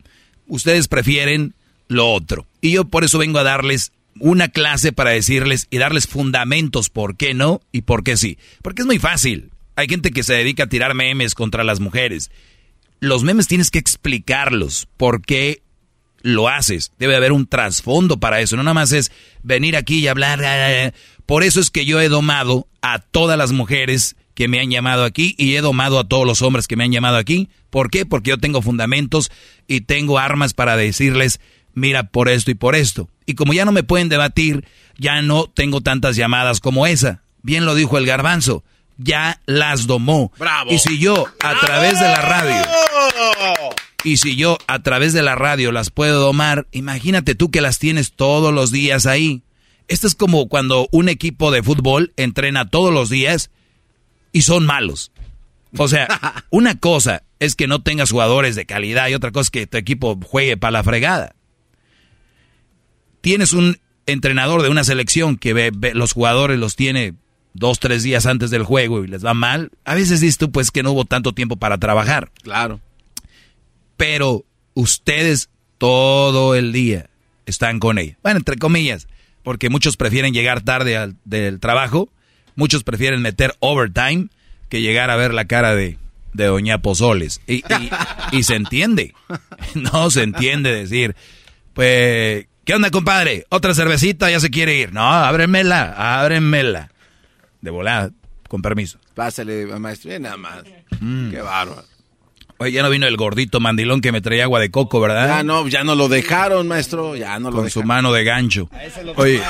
ustedes 0.46 0.88
prefieren 0.88 1.52
lo 1.88 2.10
otro. 2.10 2.46
Y 2.62 2.72
yo 2.72 2.86
por 2.86 3.04
eso 3.04 3.18
vengo 3.18 3.38
a 3.38 3.44
darles 3.44 3.92
una 4.20 4.48
clase 4.48 4.92
para 4.92 5.10
decirles 5.10 5.66
y 5.68 5.76
darles 5.76 6.06
fundamentos 6.06 6.88
por 6.88 7.18
qué 7.18 7.34
no 7.34 7.60
y 7.70 7.82
por 7.82 8.02
qué 8.02 8.16
sí. 8.16 8.38
Porque 8.62 8.80
es 8.80 8.86
muy 8.86 8.98
fácil. 8.98 9.50
Hay 9.76 9.88
gente 9.88 10.10
que 10.10 10.22
se 10.22 10.32
dedica 10.32 10.62
a 10.62 10.68
tirar 10.68 10.94
memes 10.94 11.34
contra 11.34 11.64
las 11.64 11.80
mujeres. 11.80 12.30
Los 13.05 13.22
memes 13.22 13.48
tienes 13.48 13.70
que 13.70 13.78
explicarlos. 13.78 14.89
¿Por 14.97 15.20
qué 15.20 15.62
lo 16.22 16.48
haces? 16.48 16.93
Debe 16.98 17.16
haber 17.16 17.32
un 17.32 17.47
trasfondo 17.47 18.18
para 18.18 18.40
eso. 18.40 18.56
No 18.56 18.62
nada 18.62 18.72
más 18.72 18.93
es 18.93 19.12
venir 19.43 19.76
aquí 19.76 19.98
y 19.98 20.09
hablar. 20.09 20.94
Por 21.26 21.43
eso 21.43 21.60
es 21.60 21.70
que 21.70 21.85
yo 21.85 22.01
he 22.01 22.09
domado 22.09 22.66
a 22.81 22.98
todas 22.98 23.36
las 23.36 23.52
mujeres 23.52 24.16
que 24.35 24.48
me 24.48 24.59
han 24.59 24.70
llamado 24.70 25.05
aquí 25.05 25.35
y 25.36 25.55
he 25.55 25.60
domado 25.60 25.98
a 25.98 26.09
todos 26.09 26.26
los 26.26 26.40
hombres 26.40 26.66
que 26.66 26.76
me 26.76 26.85
han 26.85 26.93
llamado 26.93 27.18
aquí. 27.18 27.51
¿Por 27.68 27.90
qué? 27.90 28.06
Porque 28.06 28.31
yo 28.31 28.39
tengo 28.39 28.62
fundamentos 28.62 29.31
y 29.68 29.82
tengo 29.82 30.18
armas 30.18 30.55
para 30.55 30.76
decirles, 30.76 31.40
mira, 31.74 32.09
por 32.09 32.31
esto 32.31 32.51
y 32.51 32.55
por 32.55 32.74
esto. 32.74 33.10
Y 33.26 33.35
como 33.35 33.52
ya 33.52 33.66
no 33.66 33.72
me 33.72 33.82
pueden 33.82 34.09
debatir, 34.09 34.66
ya 34.97 35.20
no 35.20 35.44
tengo 35.47 35.82
tantas 35.82 36.16
llamadas 36.16 36.60
como 36.60 36.86
esa. 36.86 37.22
Bien 37.43 37.66
lo 37.66 37.74
dijo 37.74 37.98
el 37.98 38.06
garbanzo. 38.06 38.64
Ya 38.97 39.40
las 39.47 39.86
domó. 39.86 40.32
Bravo. 40.39 40.70
Y 40.72 40.78
si 40.78 40.98
yo, 40.98 41.26
a 41.40 41.59
través 41.60 41.98
de 41.98 42.06
la 42.06 42.20
radio, 42.20 42.62
y 44.04 44.16
si 44.18 44.36
yo 44.36 44.58
a 44.66 44.82
través 44.82 45.12
de 45.12 45.22
la 45.22 45.34
radio 45.34 45.72
las 45.72 45.90
puedo 45.90 46.20
domar, 46.20 46.66
imagínate 46.72 47.34
tú 47.34 47.50
que 47.50 47.60
las 47.60 47.78
tienes 47.78 48.12
todos 48.12 48.52
los 48.52 48.70
días 48.70 49.06
ahí. 49.06 49.42
Esto 49.88 50.06
es 50.06 50.14
como 50.14 50.48
cuando 50.48 50.88
un 50.92 51.08
equipo 51.08 51.50
de 51.50 51.62
fútbol 51.62 52.12
entrena 52.16 52.68
todos 52.70 52.92
los 52.92 53.10
días 53.10 53.50
y 54.32 54.42
son 54.42 54.66
malos. 54.66 55.10
O 55.76 55.88
sea, 55.88 56.06
una 56.50 56.78
cosa 56.78 57.22
es 57.40 57.54
que 57.56 57.66
no 57.66 57.82
tengas 57.82 58.10
jugadores 58.10 58.56
de 58.56 58.66
calidad 58.66 59.08
y 59.08 59.14
otra 59.14 59.30
cosa 59.32 59.46
es 59.46 59.50
que 59.50 59.66
tu 59.66 59.76
equipo 59.76 60.18
juegue 60.22 60.56
para 60.56 60.70
la 60.72 60.84
fregada. 60.84 61.34
Tienes 63.20 63.52
un 63.52 63.78
entrenador 64.06 64.62
de 64.62 64.68
una 64.68 64.84
selección 64.84 65.36
que 65.38 65.54
ve, 65.54 65.70
ve- 65.74 65.94
los 65.94 66.12
jugadores 66.12 66.58
los 66.58 66.76
tiene 66.76 67.14
dos, 67.54 67.78
tres 67.78 68.02
días 68.02 68.26
antes 68.26 68.50
del 68.50 68.62
juego 68.64 69.02
y 69.04 69.06
les 69.08 69.24
va 69.24 69.32
mal. 69.34 69.70
A 69.84 69.94
veces 69.94 70.20
dices 70.20 70.38
tú 70.38 70.50
pues 70.52 70.70
que 70.70 70.82
no 70.82 70.92
hubo 70.92 71.04
tanto 71.04 71.32
tiempo 71.32 71.56
para 71.56 71.78
trabajar. 71.78 72.30
Claro. 72.42 72.80
Pero 73.96 74.44
ustedes 74.74 75.48
todo 75.78 76.54
el 76.54 76.72
día 76.72 77.08
están 77.46 77.78
con 77.78 77.98
ella. 77.98 78.16
Bueno, 78.22 78.38
entre 78.38 78.56
comillas, 78.56 79.06
porque 79.42 79.68
muchos 79.70 79.96
prefieren 79.96 80.32
llegar 80.32 80.62
tarde 80.62 80.96
al, 80.96 81.16
del 81.24 81.60
trabajo, 81.60 82.08
muchos 82.56 82.82
prefieren 82.84 83.20
meter 83.22 83.54
overtime 83.60 84.28
que 84.68 84.80
llegar 84.80 85.10
a 85.10 85.16
ver 85.16 85.34
la 85.34 85.44
cara 85.44 85.74
de, 85.74 85.98
de 86.32 86.44
Doña 86.46 86.78
Pozoles. 86.78 87.40
Y, 87.46 87.56
y- 87.56 87.90
y 88.32 88.42
se 88.44 88.54
entiende, 88.56 89.14
no 89.74 90.10
se 90.10 90.22
entiende 90.22 90.72
decir, 90.74 91.14
pues, 91.74 92.46
¿qué 92.64 92.74
onda, 92.74 92.90
compadre? 92.90 93.44
¿Otra 93.50 93.74
cervecita? 93.74 94.30
Ya 94.30 94.40
se 94.40 94.50
quiere 94.50 94.76
ir. 94.78 94.92
No, 94.92 95.02
ábremela, 95.02 96.20
ábremela. 96.20 96.90
De 97.60 97.70
volada, 97.70 98.10
con 98.48 98.62
permiso. 98.62 98.98
Pásale, 99.14 99.66
maestro. 99.78 100.18
Nada 100.18 100.36
más. 100.36 100.64
Mm. 101.00 101.30
Qué 101.30 101.40
bárbaro. 101.40 101.84
Oye, 102.64 102.72
ya 102.72 102.82
no 102.82 102.90
vino 102.90 103.06
el 103.06 103.16
gordito 103.16 103.60
mandilón 103.60 104.00
que 104.00 104.10
me 104.10 104.20
traía 104.20 104.44
agua 104.44 104.58
de 104.60 104.70
coco, 104.70 105.00
¿verdad? 105.00 105.28
Ya 105.28 105.42
no, 105.42 105.68
ya 105.68 105.84
no 105.84 105.94
lo 105.94 106.08
dejaron, 106.08 106.66
maestro. 106.66 107.14
Ya 107.14 107.38
no 107.38 107.50
lo 107.50 107.58
con 107.58 107.70
su 107.70 107.82
mano 107.84 108.12
de 108.12 108.24
gancho. 108.24 108.68
lo 109.04 109.12
Oye, 109.16 109.40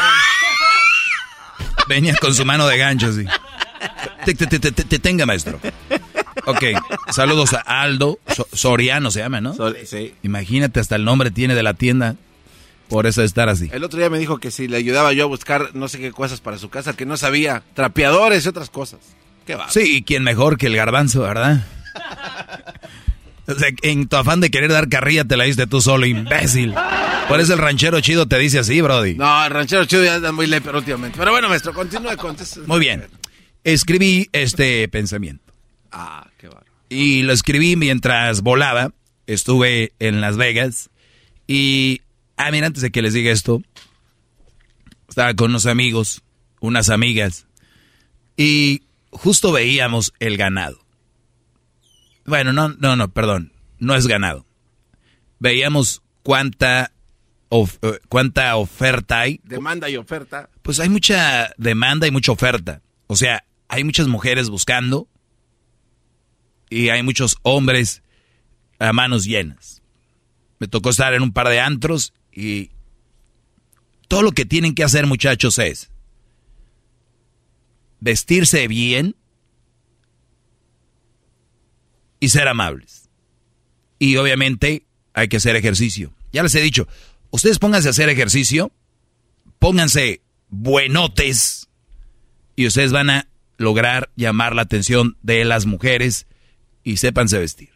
venía 1.88 2.14
con 2.20 2.34
su 2.34 2.44
mano 2.44 2.66
de 2.66 2.76
gancho, 2.78 3.12
sí. 3.12 3.24
Te, 4.24 4.34
te- 4.34 4.46
te- 4.46 4.58
te- 4.72 4.84
te- 4.84 4.98
tenga, 4.98 5.26
maestro. 5.26 5.60
Ok, 6.46 6.62
saludos 7.12 7.52
a 7.54 7.60
Aldo 7.60 8.18
So- 8.34 8.48
Soriano, 8.52 9.10
se 9.10 9.20
llama, 9.20 9.40
¿no? 9.40 9.54
sí. 9.84 10.14
Imagínate, 10.22 10.80
hasta 10.80 10.96
el 10.96 11.04
nombre 11.04 11.30
tiene 11.30 11.54
de 11.54 11.62
la 11.62 11.74
tienda. 11.74 12.16
Por 12.88 13.06
eso 13.06 13.22
estar 13.22 13.48
así. 13.48 13.70
El 13.72 13.82
otro 13.82 13.98
día 13.98 14.10
me 14.10 14.18
dijo 14.18 14.38
que 14.38 14.50
si 14.50 14.68
le 14.68 14.76
ayudaba 14.76 15.12
yo 15.14 15.24
a 15.24 15.26
buscar 15.26 15.70
no 15.74 15.88
sé 15.88 15.98
qué 16.00 16.12
cosas 16.12 16.40
para 16.40 16.58
su 16.58 16.68
casa, 16.68 16.94
que 16.94 17.06
no 17.06 17.16
sabía. 17.16 17.62
Trapeadores 17.74 18.44
y 18.44 18.48
otras 18.48 18.68
cosas. 18.68 19.00
Qué 19.46 19.54
va. 19.54 19.70
Sí, 19.70 19.96
y 19.98 20.02
quién 20.02 20.22
mejor 20.22 20.58
que 20.58 20.66
el 20.66 20.76
garbanzo, 20.76 21.22
¿verdad? 21.22 21.64
O 23.46 23.54
sea, 23.54 23.68
en 23.82 24.08
tu 24.08 24.16
afán 24.16 24.40
de 24.40 24.50
querer 24.50 24.72
dar 24.72 24.88
carrilla 24.88 25.24
te 25.24 25.36
la 25.36 25.44
diste 25.44 25.66
tú 25.66 25.80
solo, 25.80 26.06
imbécil. 26.06 26.74
Por 27.28 27.40
eso 27.40 27.54
el 27.54 27.58
ranchero 27.58 28.00
chido 28.00 28.26
te 28.26 28.38
dice 28.38 28.58
así, 28.58 28.80
Brody. 28.80 29.14
No, 29.14 29.44
el 29.44 29.50
ranchero 29.50 29.84
chido 29.84 30.04
ya 30.04 30.16
anda 30.16 30.32
muy 30.32 30.46
leper 30.46 30.74
últimamente. 30.76 31.18
Pero 31.18 31.30
bueno, 31.30 31.48
maestro, 31.48 31.72
continúe 31.72 32.16
con 32.16 32.36
Muy 32.66 32.80
bien. 32.80 33.06
Escribí 33.64 34.28
este 34.32 34.88
pensamiento. 34.88 35.52
Ah, 35.90 36.28
qué 36.38 36.48
bárbaro. 36.48 36.66
Y 36.88 37.22
lo 37.22 37.32
escribí 37.32 37.76
mientras 37.76 38.42
volaba. 38.42 38.92
Estuve 39.26 39.92
en 39.98 40.20
Las 40.20 40.36
Vegas. 40.36 40.90
Y, 41.46 42.02
ah, 42.36 42.50
mira, 42.50 42.66
antes 42.66 42.82
de 42.82 42.90
que 42.90 43.00
les 43.00 43.14
diga 43.14 43.32
esto, 43.32 43.62
estaba 45.08 45.34
con 45.34 45.50
unos 45.50 45.66
amigos, 45.66 46.22
unas 46.60 46.90
amigas. 46.90 47.46
Y 48.36 48.82
justo 49.10 49.52
veíamos 49.52 50.12
el 50.18 50.36
ganado. 50.36 50.84
Bueno, 52.26 52.52
no, 52.52 52.68
no, 52.70 52.96
no, 52.96 53.09
perdón. 53.12 53.52
No 53.78 53.94
es 53.94 54.06
ganado. 54.06 54.46
Veíamos 55.38 56.02
cuánta, 56.22 56.92
of- 57.48 57.78
eh, 57.82 57.98
cuánta 58.09 58.56
oferta 58.56 59.20
hay 59.20 59.40
Demanda 59.44 59.90
y 59.90 59.96
oferta. 59.96 60.48
pues 60.62 60.80
hay 60.80 60.88
mucha 60.88 61.51
demanda 61.59 62.06
y 62.06 62.10
mucha 62.10 62.32
oferta. 62.32 62.80
O 63.09 63.16
sea, 63.16 63.44
hay 63.68 63.84
muchas 63.84 64.06
mujeres 64.09 64.48
buscando 64.48 65.09
y 66.70 66.88
hay 66.88 67.02
muchos 67.02 67.36
hombres 67.42 68.02
a 68.78 68.92
manos 68.92 69.24
llenas. 69.24 69.82
Me 70.59 70.68
tocó 70.68 70.90
estar 70.90 71.12
en 71.14 71.22
un 71.22 71.32
par 71.32 71.48
de 71.48 71.60
antros 71.60 72.14
y 72.32 72.70
todo 74.09 74.22
lo 74.22 74.32
que 74.32 74.46
tienen 74.46 74.74
que 74.74 74.84
hacer 74.84 75.06
muchachos 75.06 75.59
es 75.59 75.90
vestirse 78.01 78.68
bien 78.68 79.16
y 82.24 82.30
ser 82.30 82.48
amables. 82.48 83.10
Y 83.98 84.16
obviamente 84.16 84.86
hay 85.12 85.28
que 85.28 85.36
hacer 85.36 85.56
ejercicio. 85.56 86.14
Ya 86.32 86.42
les 86.42 86.55
he 86.55 86.62
dicho, 86.62 86.88
ustedes 87.30 87.59
pónganse 87.59 87.88
a 87.88 87.90
hacer 87.90 88.09
ejercicio, 88.09 88.72
pónganse 89.59 90.22
buenotes 90.48 91.68
y 92.56 92.66
ustedes 92.66 92.92
van 92.92 93.10
a 93.10 93.28
lograr 93.59 94.10
llamar 94.16 94.55
la 94.55 94.62
atención 94.62 95.18
de 95.22 95.44
las 95.44 95.66
mujeres 95.66 96.26
y 96.82 96.96
sépanse 96.96 97.38
vestir. 97.38 97.70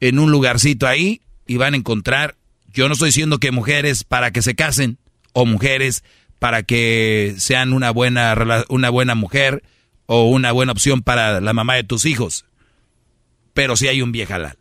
En 0.00 0.18
un 0.18 0.32
lugarcito 0.32 0.88
ahí 0.88 1.22
y 1.46 1.58
van 1.58 1.74
a 1.74 1.76
encontrar, 1.76 2.34
yo 2.72 2.88
no 2.88 2.94
estoy 2.94 3.10
diciendo 3.10 3.38
que 3.38 3.52
mujeres 3.52 4.02
para 4.02 4.32
que 4.32 4.42
se 4.42 4.56
casen 4.56 4.98
o 5.32 5.46
mujeres 5.46 6.02
para 6.40 6.64
que 6.64 7.36
sean 7.38 7.72
una 7.72 7.92
buena, 7.92 8.64
una 8.68 8.90
buena 8.90 9.14
mujer 9.14 9.62
o 10.06 10.24
una 10.24 10.50
buena 10.50 10.72
opción 10.72 11.02
para 11.02 11.40
la 11.40 11.52
mamá 11.52 11.76
de 11.76 11.84
tus 11.84 12.04
hijos, 12.04 12.46
pero 13.54 13.76
sí 13.76 13.88
hay 13.88 14.02
un 14.02 14.12
viejalal. 14.12 14.58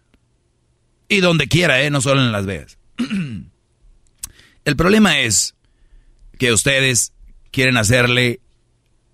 Y 1.07 1.19
donde 1.19 1.47
quiera, 1.47 1.81
¿eh? 1.81 1.89
no 1.89 2.01
solo 2.01 2.21
en 2.21 2.31
Las 2.31 2.45
Vegas. 2.45 2.77
El 4.65 4.75
problema 4.75 5.19
es 5.19 5.55
que 6.37 6.53
ustedes 6.53 7.13
quieren 7.51 7.77
hacerle 7.77 8.39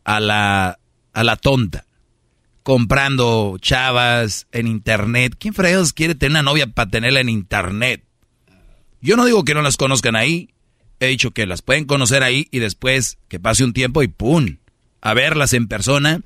a 0.03 0.19
la, 0.19 0.79
a 1.13 1.23
la 1.23 1.35
tonta, 1.37 1.85
comprando 2.63 3.57
chavas 3.59 4.47
en 4.51 4.67
internet. 4.67 5.35
¿Quién 5.39 5.53
fregados 5.53 5.93
quiere 5.93 6.15
tener 6.15 6.31
una 6.31 6.43
novia 6.43 6.67
para 6.67 6.89
tenerla 6.89 7.21
en 7.21 7.29
internet? 7.29 8.03
Yo 9.01 9.15
no 9.15 9.25
digo 9.25 9.43
que 9.43 9.53
no 9.53 9.61
las 9.61 9.77
conozcan 9.77 10.15
ahí, 10.15 10.53
He 10.99 11.07
dicho 11.07 11.31
que 11.31 11.45
las 11.45 11.61
pueden 11.61 11.85
conocer 11.85 12.23
ahí 12.23 12.47
y 12.51 12.59
después 12.59 13.19
que 13.27 13.39
pase 13.39 13.63
un 13.63 13.73
tiempo 13.73 14.01
y 14.01 14.07
¡pum! 14.07 14.57
A 15.01 15.13
verlas 15.13 15.53
en 15.53 15.67
persona 15.67 16.21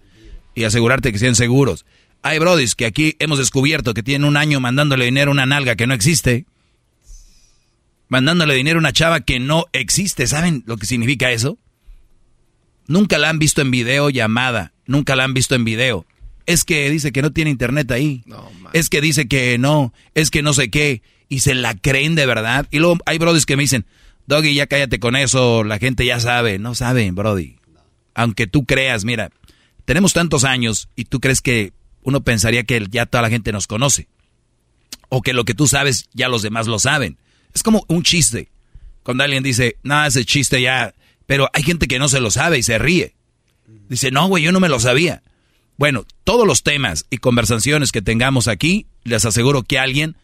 y 0.55 0.63
asegurarte 0.63 1.11
que 1.11 1.19
sean 1.19 1.35
seguros. 1.35 1.85
Hay 2.23 2.39
brodis 2.39 2.75
que 2.75 2.85
aquí 2.85 3.15
hemos 3.19 3.39
descubierto 3.39 3.93
que 3.93 4.03
tienen 4.03 4.27
un 4.27 4.37
año 4.37 4.59
mandándole 4.59 5.05
dinero 5.05 5.31
a 5.31 5.33
una 5.33 5.45
nalga 5.45 5.75
que 5.75 5.87
no 5.87 5.93
existe. 5.93 6.45
Mandándole 8.09 8.53
dinero 8.53 8.77
a 8.77 8.81
una 8.81 8.93
chava 8.93 9.21
que 9.21 9.39
no 9.39 9.65
existe. 9.73 10.27
¿Saben 10.27 10.63
lo 10.67 10.77
que 10.77 10.85
significa 10.85 11.31
eso? 11.31 11.57
Nunca 12.87 13.17
la 13.17 13.29
han 13.29 13.39
visto 13.39 13.61
en 13.61 13.71
video 13.71 14.09
llamada. 14.09 14.73
Nunca 14.85 15.15
la 15.15 15.23
han 15.23 15.33
visto 15.33 15.55
en 15.55 15.63
video. 15.63 16.05
Es 16.45 16.63
que 16.63 16.89
dice 16.89 17.11
que 17.11 17.21
no 17.21 17.31
tiene 17.31 17.49
internet 17.49 17.89
ahí. 17.91 18.23
es 18.73 18.89
que 18.89 19.01
dice 19.01 19.27
que 19.27 19.57
no. 19.57 19.93
Es 20.13 20.29
que 20.29 20.43
no 20.43 20.53
sé 20.53 20.69
qué. 20.69 21.01
Y 21.29 21.39
se 21.39 21.55
la 21.55 21.75
creen 21.75 22.13
de 22.15 22.25
verdad. 22.25 22.67
Y 22.69 22.79
luego 22.79 22.97
hay 23.05 23.17
brodis 23.17 23.45
que 23.45 23.55
me 23.55 23.63
dicen, 23.63 23.85
Doggy, 24.27 24.53
ya 24.53 24.67
cállate 24.67 24.99
con 24.99 25.15
eso. 25.15 25.63
La 25.63 25.79
gente 25.79 26.05
ya 26.05 26.19
sabe. 26.19 26.59
No 26.59 26.75
saben, 26.75 27.15
brody. 27.15 27.55
Aunque 28.13 28.45
tú 28.45 28.65
creas, 28.65 29.05
mira, 29.05 29.31
tenemos 29.85 30.13
tantos 30.13 30.43
años 30.43 30.89
y 30.95 31.05
tú 31.05 31.19
crees 31.21 31.41
que 31.41 31.71
uno 32.03 32.21
pensaría 32.21 32.63
que 32.63 32.85
ya 32.89 33.05
toda 33.05 33.21
la 33.21 33.29
gente 33.29 33.51
nos 33.51 33.67
conoce. 33.67 34.07
O 35.09 35.21
que 35.21 35.33
lo 35.33 35.45
que 35.45 35.53
tú 35.53 35.67
sabes 35.67 36.09
ya 36.13 36.29
los 36.29 36.41
demás 36.41 36.67
lo 36.67 36.79
saben. 36.79 37.17
Es 37.53 37.63
como 37.63 37.85
un 37.87 38.03
chiste. 38.03 38.49
Cuando 39.03 39.23
alguien 39.23 39.43
dice, 39.43 39.77
nada, 39.83 40.07
ese 40.07 40.25
chiste 40.25 40.61
ya... 40.61 40.93
Pero 41.25 41.49
hay 41.53 41.63
gente 41.63 41.87
que 41.87 41.99
no 41.99 42.09
se 42.09 42.19
lo 42.19 42.31
sabe 42.31 42.57
y 42.57 42.63
se 42.63 42.77
ríe. 42.77 43.15
Dice, 43.89 44.11
no, 44.11 44.27
güey, 44.27 44.43
yo 44.43 44.51
no 44.51 44.59
me 44.59 44.69
lo 44.69 44.79
sabía. 44.79 45.23
Bueno, 45.77 46.05
todos 46.23 46.45
los 46.45 46.63
temas 46.63 47.05
y 47.09 47.17
conversaciones 47.17 47.91
que 47.91 48.01
tengamos 48.01 48.47
aquí, 48.47 48.85
les 49.03 49.25
aseguro 49.25 49.63
que 49.63 49.79
alguien 49.79 50.15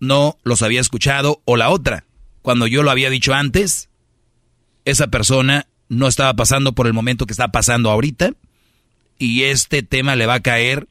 no 0.00 0.38
los 0.42 0.62
había 0.62 0.80
escuchado 0.80 1.42
o 1.44 1.56
la 1.56 1.70
otra. 1.70 2.04
Cuando 2.42 2.66
yo 2.66 2.82
lo 2.82 2.90
había 2.90 3.10
dicho 3.10 3.34
antes, 3.34 3.88
esa 4.84 5.08
persona 5.08 5.66
no 5.88 6.08
estaba 6.08 6.34
pasando 6.34 6.74
por 6.74 6.86
el 6.86 6.92
momento 6.92 7.26
que 7.26 7.32
está 7.32 7.48
pasando 7.48 7.90
ahorita 7.90 8.32
y 9.18 9.44
este 9.44 9.82
tema 9.82 10.16
le 10.16 10.26
va 10.26 10.34
a 10.34 10.40
caer 10.40 10.88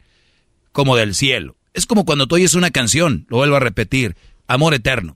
como 0.76 0.98
del 0.98 1.16
cielo. 1.16 1.56
Es 1.74 1.86
como 1.86 2.04
cuando 2.04 2.28
tú 2.28 2.36
oyes 2.36 2.54
una 2.54 2.70
canción, 2.70 3.26
lo 3.30 3.38
vuelvo 3.38 3.56
a 3.56 3.62
repetir, 3.62 4.18
amor 4.46 4.74
eterno. 4.74 5.16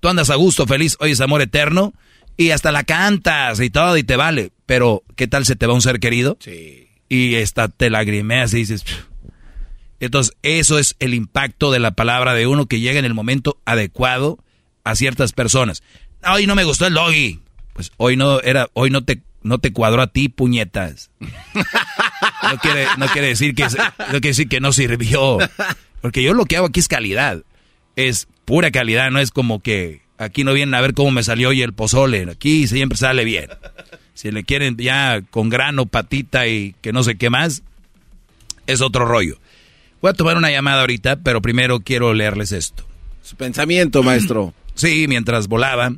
Tú 0.00 0.08
andas 0.08 0.30
a 0.30 0.36
gusto, 0.36 0.66
feliz, 0.66 0.96
oyes 1.00 1.20
amor 1.20 1.42
eterno 1.42 1.92
y 2.38 2.52
hasta 2.52 2.72
la 2.72 2.84
cantas 2.84 3.60
y 3.60 3.68
todo 3.68 3.98
y 3.98 4.04
te 4.04 4.16
vale. 4.16 4.52
Pero, 4.64 5.02
¿qué 5.16 5.28
tal 5.28 5.44
se 5.44 5.54
te 5.54 5.66
va 5.66 5.74
un 5.74 5.82
ser 5.82 6.00
querido? 6.00 6.38
Sí. 6.40 6.88
Y 7.10 7.34
esta 7.34 7.68
te 7.68 7.90
lagrimeas 7.90 8.54
y 8.54 8.56
dices... 8.56 8.84
Entonces, 10.00 10.34
eso 10.42 10.78
es 10.78 10.96
el 10.98 11.12
impacto 11.12 11.70
de 11.70 11.78
la 11.78 11.90
palabra 11.90 12.32
de 12.32 12.46
uno 12.46 12.64
que 12.64 12.80
llega 12.80 12.98
en 12.98 13.04
el 13.04 13.12
momento 13.12 13.60
adecuado 13.66 14.38
a 14.82 14.96
ciertas 14.96 15.34
personas. 15.34 15.82
Hoy 16.26 16.46
no 16.46 16.54
me 16.54 16.64
gustó 16.64 16.86
el 16.86 16.94
doggy. 16.94 17.40
Pues 17.74 17.92
hoy 17.98 18.16
no 18.16 18.40
era, 18.40 18.70
hoy 18.72 18.88
no 18.88 19.04
te, 19.04 19.20
no 19.42 19.58
te 19.58 19.72
cuadró 19.72 20.02
a 20.02 20.08
ti, 20.08 20.28
puñetas. 20.28 21.10
No 22.42 22.58
quiere, 22.58 22.86
no 22.96 23.06
quiere 23.06 23.28
decir 23.28 23.54
que, 23.54 23.64
no 23.64 23.70
quiere 24.06 24.28
decir 24.28 24.48
que 24.48 24.60
no 24.60 24.72
sirvió. 24.72 25.38
Porque 26.00 26.22
yo 26.22 26.34
lo 26.34 26.46
que 26.46 26.56
hago 26.56 26.66
aquí 26.66 26.80
es 26.80 26.88
calidad. 26.88 27.42
Es 27.96 28.28
pura 28.44 28.70
calidad, 28.70 29.10
no 29.10 29.18
es 29.18 29.30
como 29.30 29.60
que 29.60 30.02
aquí 30.18 30.44
no 30.44 30.52
vienen 30.52 30.74
a 30.74 30.80
ver 30.80 30.94
cómo 30.94 31.10
me 31.10 31.22
salió 31.22 31.50
hoy 31.50 31.62
el 31.62 31.72
pozole. 31.72 32.26
Aquí 32.30 32.66
siempre 32.66 32.98
sale 32.98 33.24
bien. 33.24 33.50
Si 34.14 34.30
le 34.30 34.44
quieren 34.44 34.76
ya 34.76 35.22
con 35.30 35.48
grano, 35.48 35.86
patita 35.86 36.46
y 36.46 36.74
que 36.80 36.92
no 36.92 37.02
sé 37.02 37.16
qué 37.16 37.30
más, 37.30 37.62
es 38.66 38.80
otro 38.80 39.04
rollo. 39.06 39.38
Voy 40.00 40.10
a 40.10 40.14
tomar 40.14 40.36
una 40.36 40.50
llamada 40.50 40.80
ahorita, 40.80 41.16
pero 41.16 41.42
primero 41.42 41.80
quiero 41.80 42.14
leerles 42.14 42.52
esto. 42.52 42.86
Su 43.22 43.36
pensamiento, 43.36 44.02
maestro. 44.02 44.54
Sí, 44.74 45.06
mientras 45.08 45.46
volaba, 45.46 45.92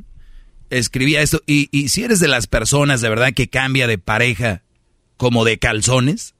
escribía 0.69 1.21
esto. 1.21 1.41
Y, 1.45 1.89
si 1.89 2.03
eres 2.03 2.19
de 2.19 2.27
las 2.27 2.47
personas 2.47 3.01
de 3.01 3.09
verdad 3.09 3.33
que 3.33 3.49
cambia 3.49 3.87
de 3.87 3.97
pareja 3.97 4.63
como 5.17 5.45
de 5.45 5.59
calzones, 5.59 6.35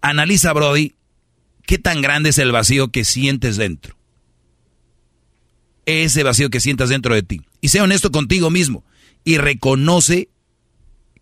analiza, 0.00 0.52
Brody, 0.52 0.94
qué 1.66 1.78
tan 1.78 2.00
grande 2.02 2.30
es 2.30 2.38
el 2.38 2.52
vacío 2.52 2.88
que 2.88 3.04
sientes 3.04 3.56
dentro. 3.56 3.96
Ese 5.86 6.22
vacío 6.22 6.50
que 6.50 6.60
sientas 6.60 6.88
dentro 6.88 7.14
de 7.14 7.22
ti. 7.22 7.42
Y 7.60 7.68
sea 7.68 7.84
honesto 7.84 8.10
contigo 8.10 8.50
mismo. 8.50 8.84
Y 9.22 9.38
reconoce 9.38 10.30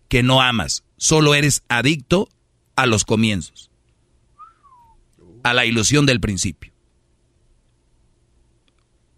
que 0.07 0.23
no 0.23 0.41
amas. 0.41 0.83
Solo 0.97 1.35
eres 1.35 1.63
adicto 1.67 2.29
a 2.75 2.85
los 2.85 3.03
comienzos. 3.03 3.69
A 5.43 5.53
la 5.53 5.65
ilusión 5.65 6.05
del 6.05 6.21
principio. 6.21 6.71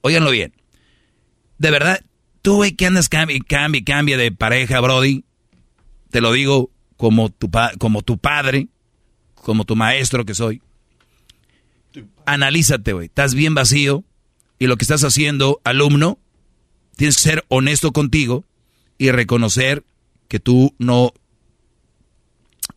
Óiganlo 0.01 0.31
bien. 0.31 0.53
De 1.57 1.71
verdad, 1.71 2.03
tú 2.45 2.59
ve 2.59 2.75
que 2.75 2.85
andas 2.85 3.09
cambia, 3.09 3.39
cambia, 3.45 3.83
cambia 3.83 4.17
de 4.17 4.31
pareja, 4.31 4.79
Brody. 4.79 5.25
Te 6.11 6.21
lo 6.21 6.31
digo 6.31 6.69
como 6.95 7.29
tu, 7.29 7.49
como 7.79 8.03
tu 8.03 8.19
padre, 8.19 8.67
como 9.33 9.65
tu 9.65 9.75
maestro 9.75 10.25
que 10.25 10.35
soy. 10.35 10.61
Analízate, 12.27 12.93
güey. 12.93 13.07
Estás 13.07 13.33
bien 13.33 13.55
vacío 13.55 14.03
y 14.59 14.67
lo 14.67 14.77
que 14.77 14.83
estás 14.83 15.03
haciendo, 15.03 15.59
alumno, 15.63 16.19
tienes 16.95 17.15
que 17.15 17.23
ser 17.23 17.45
honesto 17.47 17.91
contigo 17.91 18.45
y 18.99 19.09
reconocer 19.09 19.83
que 20.27 20.39
tú 20.39 20.75
no, 20.77 21.13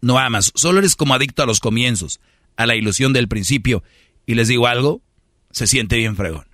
no 0.01 0.19
amas. 0.19 0.51
Solo 0.55 0.79
eres 0.79 0.97
como 0.97 1.13
adicto 1.13 1.43
a 1.43 1.47
los 1.47 1.61
comienzos, 1.61 2.21
a 2.57 2.65
la 2.65 2.75
ilusión 2.75 3.13
del 3.13 3.29
principio. 3.29 3.83
Y 4.25 4.35
les 4.35 4.49
digo 4.49 4.67
algo, 4.67 5.03
se 5.51 5.67
siente 5.67 5.99
bien 5.99 6.17
fregón. 6.17 6.47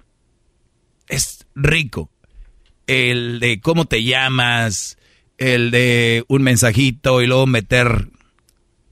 Es 1.07 1.47
rico. 1.55 2.11
El 2.87 3.41
de 3.41 3.61
cómo 3.61 3.87
te 3.87 4.03
llamas, 4.03 4.99
el 5.39 5.71
de 5.71 6.25
un 6.29 6.43
mensajito 6.43 7.23
y 7.23 7.27
luego 7.27 7.47
meter 7.47 8.09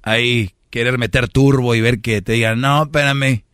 ahí, 0.02 0.52
querer 0.70 0.98
meter 0.98 1.28
turbo 1.28 1.74
y 1.74 1.80
ver 1.80 2.00
que 2.00 2.22
te 2.22 2.32
digan, 2.32 2.60
no, 2.60 2.84
espérame, 2.84 3.44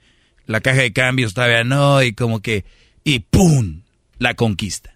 la 0.47 0.61
caja 0.61 0.83
de 0.83 0.93
cambios 0.93 1.35
todavía 1.35 1.65
no, 1.65 2.03
y 2.03 2.13
como 2.13 2.41
que, 2.41 2.65
y 3.05 3.21
¡pum! 3.21 3.83
La 4.19 4.35
conquista. 4.35 4.95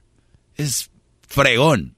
Es 0.56 0.90
fregón. 1.28 1.94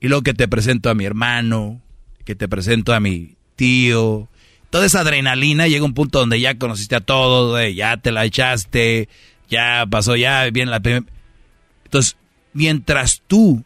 Y 0.00 0.08
luego 0.08 0.22
que 0.22 0.34
te 0.34 0.48
presento 0.48 0.90
a 0.90 0.94
mi 0.94 1.04
hermano, 1.04 1.80
que 2.24 2.34
te 2.34 2.48
presento 2.48 2.92
a 2.92 3.00
mi 3.00 3.36
tío, 3.56 4.28
toda 4.70 4.86
esa 4.86 5.00
adrenalina 5.00 5.66
llega 5.66 5.82
a 5.82 5.86
un 5.86 5.94
punto 5.94 6.20
donde 6.20 6.40
ya 6.40 6.58
conociste 6.58 6.96
a 6.96 7.00
todos, 7.00 7.60
ya 7.74 7.96
te 7.96 8.12
la 8.12 8.24
echaste, 8.24 9.08
ya 9.48 9.86
pasó 9.90 10.14
ya 10.16 10.48
bien 10.50 10.70
la. 10.70 10.80
Entonces, 11.84 12.16
mientras 12.58 13.22
tú 13.28 13.62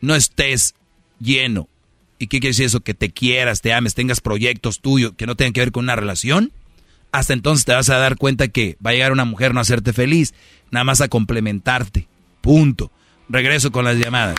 no 0.00 0.14
estés 0.14 0.74
lleno, 1.20 1.68
¿y 2.18 2.28
qué 2.28 2.40
quiere 2.40 2.52
decir 2.52 2.64
eso? 2.64 2.80
Que 2.80 2.94
te 2.94 3.10
quieras, 3.10 3.60
te 3.60 3.74
ames, 3.74 3.94
tengas 3.94 4.22
proyectos 4.22 4.80
tuyos 4.80 5.12
que 5.14 5.26
no 5.26 5.36
tengan 5.36 5.52
que 5.52 5.60
ver 5.60 5.72
con 5.72 5.84
una 5.84 5.94
relación, 5.94 6.50
hasta 7.12 7.34
entonces 7.34 7.66
te 7.66 7.74
vas 7.74 7.90
a 7.90 7.98
dar 7.98 8.16
cuenta 8.16 8.48
que 8.48 8.78
va 8.84 8.90
a 8.90 8.92
llegar 8.94 9.12
una 9.12 9.26
mujer 9.26 9.52
no 9.52 9.60
a 9.60 9.62
hacerte 9.62 9.92
feliz, 9.92 10.32
nada 10.70 10.84
más 10.84 11.02
a 11.02 11.08
complementarte. 11.08 12.08
Punto. 12.40 12.90
Regreso 13.28 13.70
con 13.70 13.84
las 13.84 13.96
llamadas. 13.96 14.36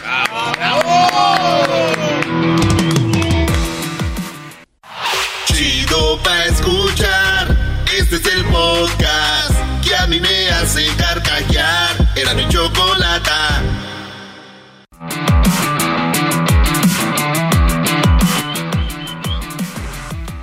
Chido 5.45 6.24
pa 6.24 6.45
escuchar. 6.45 7.84
Este 7.98 8.16
es 8.16 8.26
el 8.26 8.45
podcast 8.45 9.53
que 9.88 9.95
a 9.95 10.07
mí 10.07 10.20
me 10.20 10.49
hace 10.49 10.88
carcajear. 10.98 12.14
Era 12.16 12.34
mi 12.34 12.48
chocolata. 12.49 13.05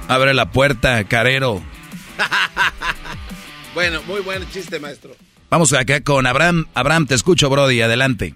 Abre 0.08 0.34
la 0.34 0.50
puerta, 0.50 1.02
carero. 1.04 1.62
bueno, 3.74 4.00
muy 4.06 4.20
buen 4.20 4.46
chiste, 4.50 4.78
maestro. 4.78 5.12
Vamos 5.48 5.72
acá 5.72 6.02
con 6.02 6.26
Abraham. 6.26 6.66
Abraham, 6.74 7.06
te 7.06 7.14
escucho, 7.14 7.48
Brody. 7.48 7.80
Adelante. 7.80 8.34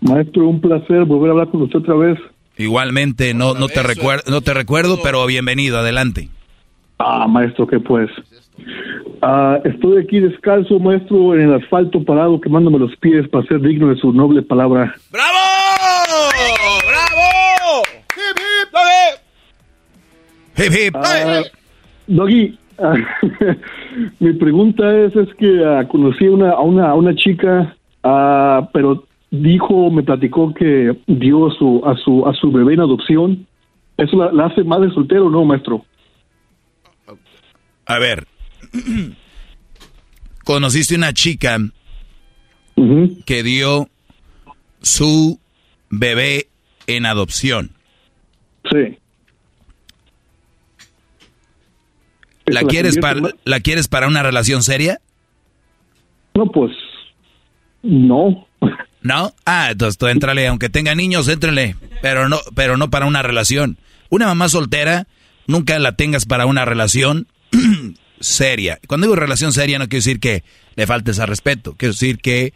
Maestro, 0.00 0.48
un 0.48 0.60
placer 0.60 1.04
volver 1.04 1.28
a 1.28 1.32
hablar 1.32 1.50
con 1.50 1.62
usted 1.62 1.80
otra 1.80 1.94
vez. 1.96 2.18
Igualmente, 2.56 3.34
no, 3.34 3.54
no, 3.54 3.68
te, 3.68 3.82
recuerdo, 3.82 4.30
no 4.30 4.40
te 4.40 4.54
recuerdo, 4.54 4.98
pero 5.02 5.26
bienvenido. 5.26 5.78
Adelante. 5.78 6.30
Ah, 6.98 7.26
maestro, 7.28 7.66
¿qué 7.66 7.78
pues? 7.78 8.10
Ah, 9.22 9.60
estoy 9.64 9.98
aquí 9.98 10.20
descalzo, 10.20 10.78
maestro, 10.78 11.34
en 11.34 11.42
el 11.42 11.54
asfalto 11.54 12.02
parado, 12.04 12.40
quemándome 12.40 12.78
los 12.78 12.94
pies 12.96 13.28
para 13.28 13.46
ser 13.46 13.60
digno 13.60 13.88
de 13.88 13.96
su 13.96 14.12
noble 14.12 14.42
palabra. 14.42 14.94
¡Bravo! 15.10 15.28
¡Bravo! 16.86 17.82
¡Hip, 18.16 18.38
hip! 18.46 19.16
¡Hip, 20.58 20.72
hip! 20.72 20.96
Ah, 20.96 21.42
Doggy, 22.06 22.58
ah, 22.78 22.94
mi 24.20 24.32
pregunta 24.34 24.96
es, 24.96 25.16
es 25.16 25.34
que 25.34 25.64
ah, 25.64 25.86
conocí 25.88 26.28
una, 26.28 26.50
a, 26.50 26.60
una, 26.60 26.90
a 26.90 26.94
una 26.94 27.14
chica, 27.14 27.74
ah, 28.02 28.68
pero 28.72 29.04
dijo, 29.30 29.90
me 29.90 30.02
platicó 30.02 30.52
que 30.54 30.96
dio 31.06 31.50
su, 31.50 31.82
a, 31.84 31.96
su, 31.96 32.26
a 32.26 32.34
su 32.34 32.52
bebé 32.52 32.74
en 32.74 32.80
adopción. 32.80 33.46
¿Eso 33.96 34.16
la, 34.16 34.30
la 34.30 34.46
hace 34.46 34.62
madre 34.62 34.90
soltero 34.90 35.26
o 35.26 35.30
no, 35.30 35.44
maestro? 35.44 35.84
A 37.86 37.98
ver, 37.98 38.26
conociste 40.44 40.94
una 40.94 41.12
chica 41.12 41.58
que 43.24 43.42
dio 43.42 43.88
su 44.82 45.40
bebé 45.90 46.48
en 46.86 47.06
adopción. 47.06 47.72
Sí. 48.70 48.98
¿La 52.46 52.60
¿Eso 52.60 52.66
la 52.66 52.68
quieres, 52.68 52.98
para? 52.98 53.20
¿La 53.44 53.60
quieres 53.60 53.88
para 53.88 54.06
una 54.06 54.22
relación 54.22 54.62
seria? 54.62 55.00
No, 56.34 56.46
pues, 56.52 56.72
no. 57.82 58.46
¿No? 59.02 59.32
Ah, 59.44 59.68
entonces 59.70 59.98
tú 59.98 60.06
entrale, 60.06 60.46
aunque 60.46 60.68
tenga 60.68 60.94
niños, 60.94 61.28
éntrale, 61.28 61.76
pero 62.02 62.28
no, 62.28 62.38
pero 62.54 62.76
no 62.76 62.90
para 62.90 63.06
una 63.06 63.22
relación. 63.22 63.78
Una 64.10 64.26
mamá 64.26 64.48
soltera, 64.48 65.06
nunca 65.46 65.78
la 65.78 65.96
tengas 65.96 66.26
para 66.26 66.46
una 66.46 66.64
relación 66.64 67.26
seria. 68.20 68.78
Cuando 68.86 69.06
digo 69.06 69.16
relación 69.16 69.52
seria, 69.52 69.78
no 69.78 69.88
quiero 69.88 70.02
decir 70.04 70.20
que 70.20 70.44
le 70.74 70.86
faltes 70.86 71.18
al 71.18 71.28
respeto, 71.28 71.74
quiero 71.76 71.92
decir 71.92 72.18
que 72.18 72.52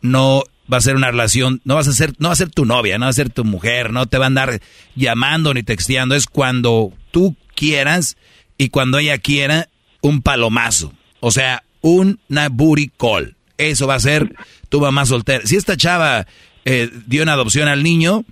no 0.00 0.44
va 0.72 0.78
a 0.78 0.82
ser 0.82 0.96
una 0.96 1.10
relación, 1.10 1.60
no 1.64 1.74
vas 1.74 1.88
a 1.88 1.92
ser, 1.92 2.14
no 2.18 2.28
va 2.28 2.32
a 2.32 2.36
ser 2.36 2.50
tu 2.50 2.64
novia, 2.64 2.98
no 2.98 3.06
va 3.06 3.10
a 3.10 3.14
ser 3.14 3.30
tu 3.30 3.44
mujer, 3.44 3.92
no 3.92 4.06
te 4.06 4.18
va 4.18 4.26
a 4.26 4.28
andar 4.28 4.60
llamando 4.94 5.54
ni 5.54 5.62
texteando, 5.62 6.14
es 6.14 6.26
cuando 6.26 6.92
tú 7.10 7.36
quieras 7.54 8.16
y 8.58 8.68
cuando 8.68 8.98
ella 8.98 9.18
quiera 9.18 9.68
un 10.00 10.22
palomazo, 10.22 10.92
o 11.20 11.30
sea, 11.30 11.62
una 11.80 12.48
booty 12.48 12.90
call. 12.96 13.36
Eso 13.58 13.86
va 13.86 13.94
a 13.94 14.00
ser 14.00 14.34
tu 14.68 14.80
mamá 14.80 15.06
soltera. 15.06 15.46
Si 15.46 15.56
esta 15.56 15.76
chava 15.76 16.26
eh, 16.64 16.90
dio 17.06 17.22
una 17.22 17.34
adopción 17.34 17.68
al 17.68 17.82
niño, 17.82 18.24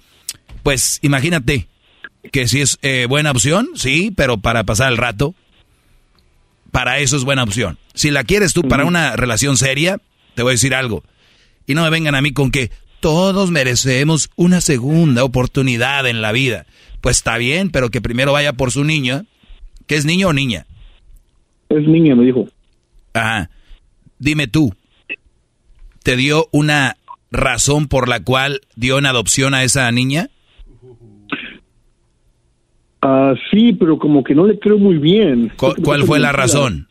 pues 0.63 0.99
imagínate 1.03 1.69
que 2.33 2.49
si 2.49 2.61
es 2.61 2.79
eh, 2.83 3.07
buena 3.09 3.31
opción, 3.31 3.69
sí, 3.75 4.13
pero 4.15 4.39
para 4.39 4.65
pasar 4.65 4.91
el 4.91 4.99
rato, 4.99 5.35
para 6.71 6.99
eso 6.99 7.17
es 7.17 7.25
buena 7.25 7.43
opción. 7.43 7.79
Si 7.95 8.11
la 8.11 8.25
quieres 8.25 8.53
tú 8.53 8.63
para 8.63 8.85
una 8.85 9.17
relación 9.17 9.57
seria, 9.57 9.99
te 10.35 10.43
voy 10.43 10.51
a 10.51 10.53
decir 10.53 10.75
algo. 10.75 11.03
Y 11.67 11.75
no 11.75 11.83
me 11.83 11.91
vengan 11.91 12.15
a 12.15 12.23
mí 12.23 12.33
con 12.33 12.51
que 12.51 12.71
todos 13.01 13.51
merecemos 13.51 14.31
una 14.37 14.61
segunda 14.61 15.25
oportunidad 15.25 16.07
en 16.07 16.23
la 16.23 16.33
vida. 16.33 16.67
Pues 17.01 17.19
está 17.19 17.39
bien, 17.39 17.71
pero 17.71 17.91
que 17.91 18.01
primero 18.01 18.33
vaya 18.33 18.53
por 18.53 18.71
su 18.71 18.85
niño. 18.85 19.25
¿Que 19.87 19.97
es 19.97 20.05
niño 20.05 20.29
o 20.29 20.33
niña? 20.33 20.67
Es 21.69 21.87
niña, 21.87 22.15
me 22.15 22.25
dijo. 22.25 22.47
Ajá. 23.15 23.51
Dime 24.19 24.47
tú, 24.47 24.75
¿te 26.03 26.17
dio 26.17 26.49
una 26.53 26.97
razón 27.31 27.89
por 27.89 28.09
la 28.09 28.23
cual 28.23 28.61
dio 28.77 28.99
en 28.99 29.07
adopción 29.07 29.55
a 29.55 29.65
esa 29.65 29.91
niña? 29.91 30.29
Ah, 33.03 33.35
sí, 33.51 33.73
pero 33.73 33.99
como 33.99 34.23
que 34.23 34.35
no 34.35 34.47
le 34.47 34.59
creo 34.59 34.79
muy 34.79 34.99
bien. 34.99 35.53
¿Cuál 35.57 36.03
fue 36.05 36.19
la 36.19 36.33
razón? 36.33 36.89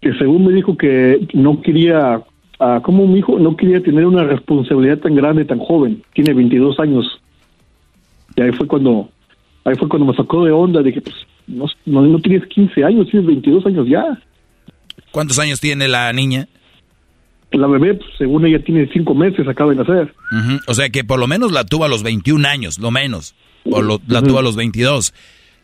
Que 0.00 0.12
según 0.14 0.46
me 0.46 0.52
dijo 0.52 0.76
que 0.76 1.28
no 1.34 1.60
quería, 1.60 2.22
ah, 2.58 2.80
¿cómo 2.82 3.06
me 3.06 3.16
dijo? 3.16 3.38
No 3.38 3.56
quería 3.56 3.82
tener 3.82 4.06
una 4.06 4.24
responsabilidad 4.24 4.98
tan 4.98 5.14
grande, 5.14 5.44
tan 5.44 5.58
joven. 5.58 6.02
Tiene 6.14 6.32
22 6.32 6.80
años. 6.80 7.20
Y 8.36 8.40
ahí 8.40 8.52
fue 8.52 8.66
cuando, 8.66 9.10
ahí 9.64 9.74
fue 9.76 9.88
cuando 9.88 10.10
me 10.10 10.16
sacó 10.16 10.44
de 10.44 10.50
onda. 10.50 10.82
Dije, 10.82 11.02
pues, 11.02 11.14
no, 11.46 11.66
no, 11.84 12.02
no 12.02 12.18
tienes 12.18 12.48
15 12.48 12.82
años, 12.82 13.08
tienes 13.10 13.26
22 13.26 13.66
años 13.66 13.86
ya. 13.88 14.18
¿Cuántos 15.10 15.38
años 15.38 15.60
tiene 15.60 15.88
la 15.88 16.10
niña? 16.12 16.48
La 17.52 17.66
bebé, 17.66 17.94
pues, 17.94 18.08
según 18.16 18.46
ella, 18.46 18.64
tiene 18.64 18.88
5 18.90 19.14
meses, 19.14 19.46
acaba 19.46 19.72
de 19.72 19.76
nacer. 19.76 20.14
O 20.66 20.72
sea 20.72 20.88
que 20.88 21.04
por 21.04 21.20
lo 21.20 21.26
menos 21.26 21.52
la 21.52 21.64
tuvo 21.64 21.84
a 21.84 21.88
los 21.88 22.02
21 22.02 22.48
años, 22.48 22.78
lo 22.78 22.90
menos. 22.90 23.34
O 23.64 23.82
lo- 23.82 24.00
la 24.06 24.22
tuvo 24.22 24.38
a 24.38 24.42
los 24.42 24.56
22. 24.56 25.14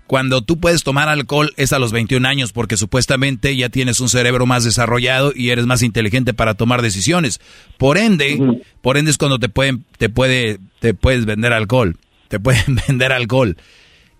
Cuando 0.06 0.40
tú 0.40 0.58
puedes 0.58 0.84
tomar 0.84 1.08
alcohol 1.10 1.52
es 1.58 1.72
a 1.74 1.78
los 1.78 1.92
21 1.92 2.24
años 2.26 2.52
porque 2.52 2.78
supuestamente 2.78 3.54
ya 3.56 3.68
tienes 3.68 4.00
un 4.00 4.08
cerebro 4.08 4.46
más 4.46 4.64
desarrollado 4.64 5.32
y 5.36 5.50
eres 5.50 5.66
más 5.66 5.82
inteligente 5.82 6.32
para 6.32 6.54
tomar 6.54 6.80
decisiones. 6.80 7.40
Por 7.76 7.98
ende, 7.98 8.62
por 8.80 8.96
ende 8.96 9.10
es 9.10 9.18
cuando 9.18 9.38
te 9.38 9.50
pueden 9.50 9.84
te 9.98 10.08
puede 10.08 10.60
te 10.80 10.94
puedes 10.94 11.26
vender 11.26 11.52
alcohol. 11.52 11.98
Te 12.28 12.40
pueden 12.40 12.80
vender 12.88 13.12
alcohol. 13.12 13.56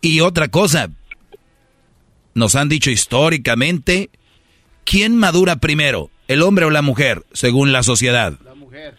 Y 0.03 0.21
otra 0.21 0.49
cosa, 0.49 0.91
nos 2.35 2.55
han 2.55 2.69
dicho 2.69 2.91
históricamente 2.91 4.11
¿quién 4.85 5.17
madura 5.17 5.57
primero, 5.57 6.11
el 6.29 6.43
hombre 6.43 6.67
o 6.67 6.71
la 6.71 6.83
mujer, 6.83 7.25
según 7.33 7.73
la 7.73 7.83
sociedad? 7.83 8.39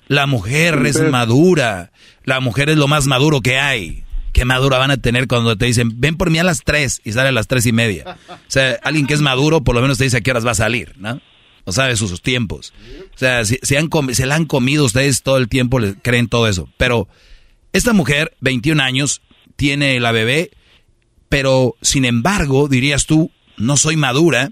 La 0.08 0.26
mujer 0.26 0.86
es 0.86 0.96
mujer. 0.98 1.12
madura. 1.12 1.92
La 2.24 2.40
mujer 2.40 2.70
es 2.70 2.78
lo 2.78 2.88
más 2.88 3.06
maduro 3.08 3.42
que 3.42 3.58
hay. 3.58 4.04
¿Qué 4.34 4.46
madura 4.46 4.78
van 4.78 4.92
a 4.92 4.98
tener 4.98 5.28
cuando 5.28 5.58
te 5.58 5.66
dicen, 5.66 6.00
ven 6.00 6.16
por 6.18 6.30
mí 6.30 6.38
a 6.40 6.44
las 6.44 6.64
3 6.64 7.02
y 7.04 7.12
sale 7.12 7.30
a 7.30 7.32
las 7.32 7.48
tres 7.48 7.66
y 7.66 7.72
media? 7.72 8.18
O 8.30 8.38
sea, 8.48 8.78
alguien 8.84 9.08
que 9.08 9.14
es 9.14 9.22
maduro 9.22 9.64
por 9.64 9.76
lo 9.76 9.82
menos 9.82 9.98
te 9.98 10.04
dice 10.06 10.18
a 10.18 10.22
qué 10.22 10.32
horas 10.32 10.46
va 10.46 10.52
a 10.52 10.56
salir, 10.56 10.94
¿no? 10.98 11.20
O 11.66 11.72
sabe 11.72 11.96
sus, 11.96 12.22
tiempos. 12.22 12.74
O 13.14 13.18
sea, 13.18 13.44
se 13.46 14.26
la 14.26 14.36
han 14.36 14.46
comido 14.46 14.86
ustedes 14.86 15.22
todo 15.22 15.38
el 15.38 15.50
tiempo, 15.50 15.80
les 15.80 15.96
creen 16.02 16.28
todo 16.28 16.48
eso. 16.48 16.68
Pero 16.78 17.08
esta 17.74 17.94
mujer, 17.94 18.36
21 18.40 18.82
años, 18.82 19.22
tiene 19.56 20.00
la 20.00 20.12
bebé, 20.12 20.50
pero 21.28 21.76
sin 21.82 22.06
embargo, 22.06 22.68
dirías 22.68 23.06
tú, 23.06 23.30
no 23.58 23.78
soy 23.78 23.98
madura 23.98 24.50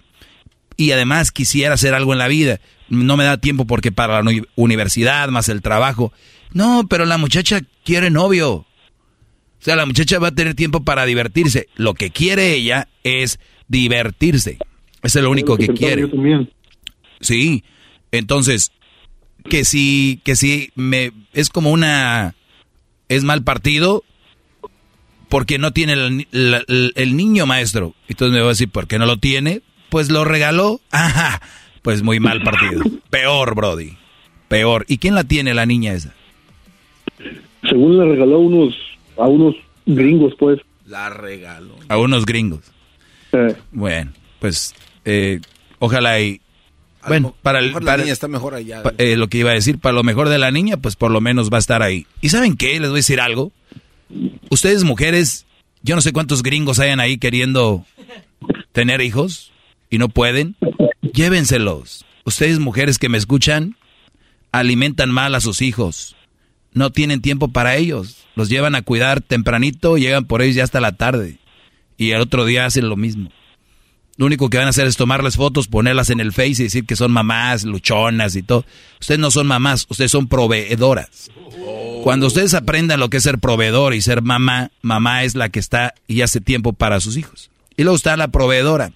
y 0.75 0.91
además 0.91 1.31
quisiera 1.31 1.73
hacer 1.73 1.95
algo 1.95 2.13
en 2.13 2.19
la 2.19 2.27
vida. 2.27 2.59
No 2.89 3.17
me 3.17 3.23
da 3.23 3.37
tiempo 3.37 3.65
porque 3.65 3.91
para 3.91 4.21
la 4.21 4.29
uni- 4.29 4.43
universidad, 4.55 5.29
más 5.29 5.49
el 5.49 5.61
trabajo. 5.63 6.13
No, 6.51 6.85
pero 6.87 7.05
la 7.05 7.17
muchacha 7.17 7.61
quiere 7.83 8.11
novio. 8.11 8.66
O 9.67 9.69
sea, 9.69 9.75
la 9.75 9.85
muchacha 9.85 10.17
va 10.17 10.29
a 10.29 10.31
tener 10.31 10.55
tiempo 10.55 10.85
para 10.85 11.05
divertirse. 11.05 11.67
Lo 11.75 11.93
que 11.93 12.09
quiere 12.09 12.53
ella 12.53 12.87
es 13.03 13.37
divertirse. 13.67 14.59
Eso 15.03 15.19
es 15.19 15.23
lo 15.25 15.29
único 15.29 15.57
que 15.57 15.67
quiere. 15.67 16.07
Sí. 17.19 17.65
Entonces, 18.13 18.71
que 19.49 19.65
si, 19.65 20.21
que 20.23 20.37
si 20.37 20.71
me, 20.75 21.11
es 21.33 21.49
como 21.49 21.71
una, 21.71 22.33
es 23.09 23.25
mal 23.25 23.43
partido 23.43 24.05
porque 25.27 25.57
no 25.57 25.73
tiene 25.73 25.93
el, 25.93 26.27
la- 26.31 26.63
el- 26.69 26.93
el 26.95 27.17
niño 27.17 27.45
maestro. 27.45 27.93
Entonces 28.07 28.31
me 28.33 28.39
voy 28.39 28.47
a 28.47 28.51
decir, 28.51 28.69
¿por 28.69 28.87
qué 28.87 28.97
no 28.97 29.05
lo 29.05 29.17
tiene? 29.17 29.61
Pues 29.89 30.09
lo 30.09 30.23
regaló. 30.23 30.79
Ajá. 30.91 31.41
Pues 31.81 32.03
muy 32.03 32.21
mal 32.21 32.41
partido. 32.41 32.83
Peor, 33.09 33.53
Brody. 33.53 33.97
Peor. 34.47 34.85
¿Y 34.87 34.97
quién 34.99 35.13
la 35.13 35.25
tiene 35.25 35.53
la 35.53 35.65
niña 35.65 35.91
esa? 35.91 36.13
Según 37.69 37.97
le 37.97 38.05
regaló 38.05 38.39
unos, 38.39 38.73
a 39.17 39.27
unos 39.27 39.55
gringos, 39.85 40.33
pues. 40.39 40.59
La 40.85 41.09
regaló. 41.09 41.75
A 41.89 41.97
unos 41.97 42.25
gringos. 42.25 42.61
Eh, 43.33 43.55
Bueno, 43.71 44.11
pues 44.39 44.73
eh, 45.05 45.39
ojalá 45.79 46.19
y... 46.21 46.39
Bueno, 47.07 47.35
para 47.41 47.59
el... 47.59 47.67
mejor 47.67 47.83
la 47.83 47.91
para- 47.91 48.03
niña 48.03 48.13
está 48.13 48.27
mejor 48.27 48.53
allá. 48.55 48.83
pa- 48.83 48.93
eh, 48.97 49.15
lo 49.15 49.27
que 49.27 49.37
iba 49.39 49.51
a 49.51 49.53
decir, 49.53 49.79
para 49.79 49.93
lo 49.93 50.03
mejor 50.03 50.27
de 50.29 50.37
la 50.37 50.51
niña, 50.51 50.77
pues 50.77 50.95
por 50.95 51.11
lo 51.11 51.21
menos 51.21 51.49
va 51.51 51.57
a 51.57 51.59
estar 51.59 51.81
ahí. 51.81 52.05
¿Y 52.21 52.29
saben 52.29 52.57
qué? 52.57 52.79
Les 52.79 52.89
voy 52.89 52.97
a 52.97 53.03
decir 53.03 53.21
algo. 53.21 53.51
Ustedes 54.49 54.83
mujeres, 54.83 55.45
yo 55.83 55.95
no 55.95 56.01
sé 56.01 56.11
cuántos 56.11 56.43
gringos 56.43 56.79
hayan 56.79 56.99
ahí 56.99 57.17
queriendo 57.17 57.85
tener 58.73 58.99
hijos 59.01 59.51
y 59.89 59.97
no 59.99 60.09
pueden. 60.09 60.55
Llévenselos. 61.13 62.05
Ustedes 62.25 62.59
mujeres 62.59 62.97
que 62.99 63.07
me 63.09 63.17
escuchan, 63.17 63.75
alimentan 64.51 65.09
mal 65.09 65.33
a 65.35 65.39
sus 65.39 65.61
hijos. 65.61 66.15
No 66.73 66.91
tienen 66.91 67.21
tiempo 67.21 67.47
para 67.47 67.75
ellos. 67.75 68.25
Los 68.35 68.49
llevan 68.49 68.75
a 68.75 68.81
cuidar 68.81 69.21
tempranito, 69.21 69.97
llegan 69.97 70.25
por 70.25 70.41
ellos 70.41 70.55
ya 70.55 70.63
hasta 70.63 70.81
la 70.81 70.93
tarde. 70.93 71.39
Y 71.97 72.11
el 72.11 72.21
otro 72.21 72.45
día 72.45 72.65
hacen 72.65 72.89
lo 72.89 72.95
mismo. 72.95 73.31
Lo 74.17 74.25
único 74.25 74.49
que 74.49 74.57
van 74.57 74.65
a 74.65 74.71
hacer 74.71 74.87
es 74.87 74.97
tomarles 74.97 75.35
fotos, 75.35 75.67
ponerlas 75.67 76.09
en 76.09 76.19
el 76.19 76.33
Face 76.33 76.61
y 76.61 76.63
decir 76.63 76.85
que 76.85 76.95
son 76.95 77.11
mamás, 77.11 77.63
luchonas 77.63 78.35
y 78.35 78.41
todo. 78.41 78.65
Ustedes 78.99 79.19
no 79.19 79.29
son 79.29 79.45
mamás, 79.45 79.85
ustedes 79.89 80.11
son 80.11 80.27
proveedoras. 80.27 81.29
Cuando 82.03 82.25
ustedes 82.25 82.55
aprendan 82.55 82.99
lo 82.99 83.09
que 83.09 83.17
es 83.17 83.23
ser 83.23 83.37
proveedor 83.37 83.93
y 83.93 84.01
ser 84.01 84.23
mamá, 84.23 84.71
mamá 84.81 85.23
es 85.23 85.35
la 85.35 85.49
que 85.49 85.59
está 85.59 85.93
y 86.07 86.21
hace 86.21 86.41
tiempo 86.41 86.73
para 86.73 86.99
sus 86.99 87.15
hijos. 87.15 87.51
Y 87.75 87.83
luego 87.83 87.95
está 87.95 88.17
la 88.17 88.29
proveedora. 88.29 88.91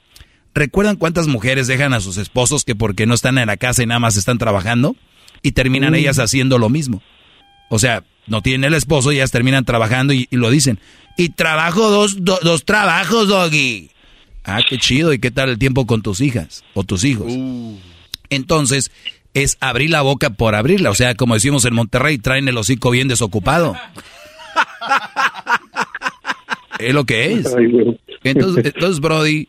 ¿Recuerdan 0.56 0.96
cuántas 0.96 1.28
mujeres 1.28 1.68
dejan 1.68 1.94
a 1.94 2.02
sus 2.02 2.18
esposos 2.18 2.66
que 2.66 2.76
porque 2.76 3.06
no 3.06 3.14
están 3.14 3.38
en 3.38 3.48
la 3.48 3.58
casa 3.58 3.84
y 3.84 3.86
nada 3.86 4.00
más 4.00 4.18
están 4.18 4.40
trabajando? 4.40 4.96
Y 5.44 5.52
terminan 5.52 5.94
ellas 5.94 6.18
haciendo 6.18 6.58
lo 6.58 6.70
mismo. 6.70 7.02
O 7.74 7.80
sea, 7.80 8.04
no 8.28 8.42
tienen 8.42 8.66
el 8.66 8.74
esposo 8.74 9.12
y 9.12 9.16
ellas 9.16 9.32
terminan 9.32 9.64
trabajando 9.64 10.12
y, 10.14 10.28
y 10.30 10.36
lo 10.36 10.50
dicen. 10.50 10.78
Y 11.18 11.30
trabajo 11.30 11.90
dos, 11.90 12.24
do- 12.24 12.40
dos 12.44 12.66
trabajos, 12.66 13.30
doggy. 13.30 13.90
Ah, 14.44 14.60
qué 14.68 14.78
chido. 14.78 15.14
¿Y 15.14 15.20
qué 15.20 15.32
tal 15.32 15.50
el 15.50 15.58
tiempo 15.58 15.88
con 15.88 16.02
tus 16.02 16.20
hijas 16.20 16.64
o 16.74 16.84
tus 16.84 17.06
hijos? 17.06 17.32
Entonces, 18.30 18.92
es 19.34 19.58
abrir 19.62 19.90
la 19.90 20.02
boca 20.02 20.32
por 20.32 20.54
abrirla. 20.56 20.90
O 20.90 20.96
sea, 20.96 21.16
como 21.16 21.34
decimos 21.36 21.64
en 21.66 21.74
Monterrey, 21.76 22.18
traen 22.18 22.48
el 22.50 22.58
hocico 22.58 22.90
bien 22.92 23.08
desocupado. 23.08 23.76
es 26.80 26.94
lo 26.94 27.06
que 27.06 27.34
es. 27.34 27.56
Entonces, 28.24 28.66
entonces, 28.66 29.00
Brody, 29.00 29.48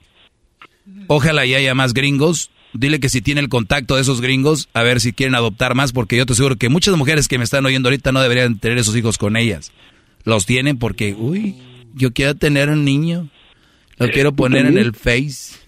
ojalá 1.07 1.47
y 1.47 1.55
haya 1.55 1.75
más 1.75 1.95
gringos. 1.95 2.51
Dile 2.75 3.01
que 3.01 3.09
si 3.09 3.21
tiene 3.21 3.41
el 3.41 3.49
contacto 3.49 3.97
de 3.97 4.03
esos 4.03 4.21
gringos, 4.21 4.69
a 4.73 4.83
ver 4.83 5.01
si 5.01 5.13
quieren 5.13 5.35
adoptar 5.35 5.75
más, 5.75 5.93
porque 5.93 6.17
yo 6.17 6.27
te 6.27 6.33
aseguro 6.33 6.57
que 6.57 6.69
muchas 6.69 6.97
mujeres 6.97 7.29
que 7.29 7.39
me 7.39 7.45
están 7.45 7.67
oyendo 7.67 7.89
ahorita 7.89 8.13
no 8.13 8.23
deberían 8.23 8.59
tener 8.59 8.79
esos 8.79 8.97
hijos 8.97 9.19
con 9.19 9.37
ellas. 9.37 9.73
Los 10.25 10.47
tienen 10.47 10.79
porque, 10.79 11.15
uy, 11.15 11.57
yo 11.95 12.13
quiero 12.13 12.35
tener 12.35 12.71
un 12.71 12.85
niño. 12.85 13.29
Lo 13.99 14.09
quiero 14.09 14.33
poner 14.33 14.67
en 14.67 14.79
el 14.79 14.95
Face. 14.95 15.61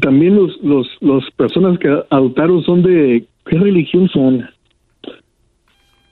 También 0.00 0.34
los, 0.34 0.50
los, 0.62 0.86
los 1.00 1.24
personas 1.36 1.78
que 1.78 1.88
adoptaron 2.10 2.64
son 2.64 2.82
de, 2.82 3.26
¿qué 3.46 3.58
religión 3.58 4.08
son? 4.08 4.44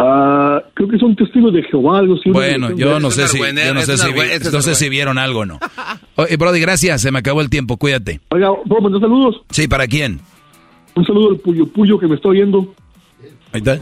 Ah, 0.04 0.60
creo 0.74 0.88
que 0.88 0.98
son 0.98 1.14
testigos 1.14 1.52
de 1.52 1.62
Jehová, 1.62 1.98
algo 2.00 2.14
así. 2.14 2.30
Bueno, 2.30 2.72
yo 2.76 2.98
no 2.98 3.10
sé 3.12 3.28
si, 3.28 3.38
yo 3.38 3.74
no 3.74 3.82
sé 3.82 3.96
si, 3.98 4.08
argüe- 4.08 4.24
vi- 4.24 4.30
es 4.32 4.52
no 4.52 4.60
sé 4.60 4.72
argüe- 4.72 4.74
si 4.74 4.88
vieron 4.88 5.16
algo 5.16 5.40
o 5.40 5.46
no. 5.46 5.60
Oye, 6.16 6.36
Brody, 6.36 6.58
gracias, 6.60 7.02
se 7.02 7.12
me 7.12 7.20
acabó 7.20 7.40
el 7.40 7.48
tiempo, 7.50 7.76
cuídate. 7.76 8.20
Oiga, 8.30 8.48
¿puedo 8.68 8.80
mandar 8.82 9.00
saludos? 9.00 9.42
Sí, 9.50 9.68
¿para 9.68 9.86
quién? 9.86 10.18
Un 10.96 11.06
saludo 11.06 11.30
al 11.30 11.36
Puyo 11.36 11.66
Puyo 11.66 11.98
que 12.00 12.06
me 12.08 12.16
está 12.16 12.28
oyendo. 12.30 12.74
Ahí 13.52 13.60
está. 13.64 13.78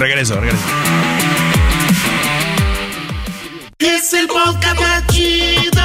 Regreso, 0.00 0.34
regreso. 0.40 0.64
Es 3.78 4.12
el 4.14 4.26
podcast 4.26 4.80
más 4.80 5.06
chido. 5.08 5.82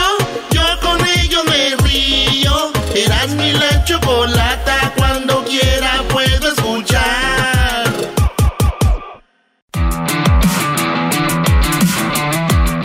Yo 0.52 0.62
con 0.82 0.98
ello 1.20 1.40
me 1.46 1.76
río. 1.88 2.52
Eras 2.96 3.36
mi 3.36 3.52
la 3.54 3.84
chocolata. 3.86 4.94
Cuando 4.98 5.44
quiera 5.46 6.04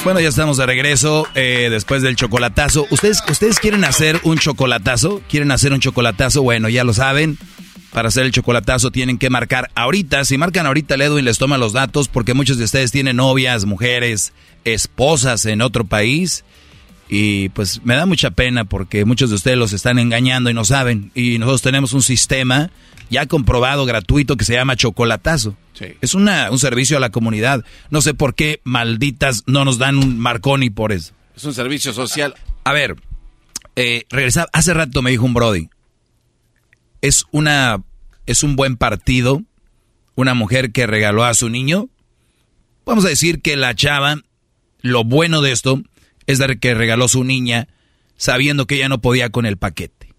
Bueno, 0.04 0.18
ya 0.18 0.30
estamos 0.30 0.56
de 0.56 0.66
regreso 0.66 1.28
eh, 1.36 1.68
después 1.70 2.02
del 2.02 2.16
chocolatazo. 2.16 2.88
¿Ustedes, 2.90 3.22
¿Ustedes 3.30 3.60
quieren 3.60 3.84
hacer 3.84 4.20
un 4.24 4.36
chocolatazo? 4.36 5.22
¿Quieren 5.28 5.52
hacer 5.52 5.72
un 5.72 5.78
chocolatazo? 5.78 6.42
Bueno, 6.42 6.68
ya 6.68 6.82
lo 6.82 6.92
saben. 6.92 7.38
Para 7.92 8.08
hacer 8.08 8.24
el 8.24 8.32
chocolatazo 8.32 8.90
tienen 8.90 9.16
que 9.16 9.30
marcar 9.30 9.70
ahorita. 9.76 10.24
Si 10.24 10.38
marcan 10.38 10.66
ahorita, 10.66 10.96
el 10.96 11.02
Edwin 11.02 11.24
les 11.24 11.38
toma 11.38 11.56
los 11.56 11.72
datos 11.72 12.08
porque 12.08 12.34
muchos 12.34 12.58
de 12.58 12.64
ustedes 12.64 12.90
tienen 12.90 13.16
novias, 13.16 13.64
mujeres, 13.64 14.32
esposas 14.64 15.46
en 15.46 15.62
otro 15.62 15.84
país. 15.84 16.44
Y 17.14 17.50
pues 17.50 17.84
me 17.84 17.94
da 17.94 18.06
mucha 18.06 18.30
pena 18.30 18.64
porque 18.64 19.04
muchos 19.04 19.28
de 19.28 19.36
ustedes 19.36 19.58
los 19.58 19.74
están 19.74 19.98
engañando 19.98 20.48
y 20.48 20.54
no 20.54 20.64
saben. 20.64 21.12
Y 21.14 21.38
nosotros 21.38 21.60
tenemos 21.60 21.92
un 21.92 22.00
sistema 22.00 22.70
ya 23.10 23.26
comprobado, 23.26 23.84
gratuito, 23.84 24.38
que 24.38 24.46
se 24.46 24.54
llama 24.54 24.76
chocolatazo. 24.76 25.54
Es 26.00 26.14
una, 26.14 26.50
un 26.50 26.58
servicio 26.58 26.96
a 26.96 27.00
la 27.00 27.10
comunidad. 27.10 27.66
No 27.90 28.00
sé 28.00 28.14
por 28.14 28.34
qué 28.34 28.62
malditas 28.64 29.42
no 29.46 29.66
nos 29.66 29.76
dan 29.76 29.98
un 29.98 30.18
marconi 30.18 30.70
por 30.70 30.90
eso. 30.90 31.12
Es 31.36 31.44
un 31.44 31.52
servicio 31.52 31.92
social. 31.92 32.34
A 32.64 32.72
ver, 32.72 32.96
eh, 33.76 34.06
regresaba, 34.08 34.48
hace 34.54 34.72
rato 34.72 35.02
me 35.02 35.10
dijo 35.10 35.26
un 35.26 35.34
Brody, 35.34 35.68
es 37.02 37.26
una, 37.30 37.82
es 38.24 38.42
un 38.42 38.56
buen 38.56 38.78
partido, 38.78 39.42
una 40.14 40.32
mujer 40.32 40.72
que 40.72 40.86
regaló 40.86 41.24
a 41.24 41.34
su 41.34 41.50
niño. 41.50 41.90
Vamos 42.86 43.04
a 43.04 43.08
decir 43.08 43.42
que 43.42 43.54
la 43.56 43.74
chava, 43.74 44.16
lo 44.80 45.04
bueno 45.04 45.42
de 45.42 45.52
esto 45.52 45.82
es 46.26 46.38
de 46.38 46.58
que 46.58 46.74
regaló 46.74 47.08
su 47.08 47.24
niña 47.24 47.68
sabiendo 48.16 48.66
que 48.66 48.76
ella 48.76 48.88
no 48.88 49.00
podía 49.00 49.30
con 49.30 49.46
el 49.46 49.56
paquete, 49.56 50.14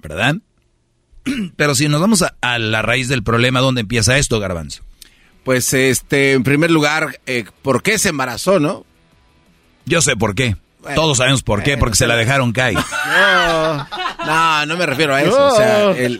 ¿verdad? 0.00 0.36
Pero 1.56 1.74
si 1.74 1.88
nos 1.88 2.00
vamos 2.00 2.22
a, 2.22 2.36
a 2.40 2.58
la 2.58 2.82
raíz 2.82 3.08
del 3.08 3.22
problema, 3.22 3.60
¿dónde 3.60 3.80
empieza 3.82 4.18
esto, 4.18 4.38
Garbanzo? 4.40 4.82
Pues, 5.46 5.72
este, 5.74 6.32
en 6.32 6.42
primer 6.42 6.72
lugar, 6.72 7.20
eh, 7.26 7.44
¿por 7.62 7.82
qué 7.84 8.00
se 8.00 8.08
embarazó, 8.08 8.58
no? 8.58 8.84
Yo 9.84 10.02
sé 10.02 10.16
por 10.16 10.34
qué. 10.34 10.56
Bueno, 10.80 11.00
Todos 11.00 11.18
sabemos 11.18 11.44
por 11.44 11.62
qué, 11.62 11.70
bueno, 11.70 11.80
porque 11.80 11.96
se 11.96 12.08
la 12.08 12.16
dejaron 12.16 12.52
caer. 12.52 12.76
No, 13.06 13.86
no, 14.26 14.66
no 14.66 14.76
me 14.76 14.86
refiero 14.86 15.14
a 15.14 15.22
eso. 15.22 15.46
O 15.46 15.56
sea, 15.56 15.90
el... 15.92 16.18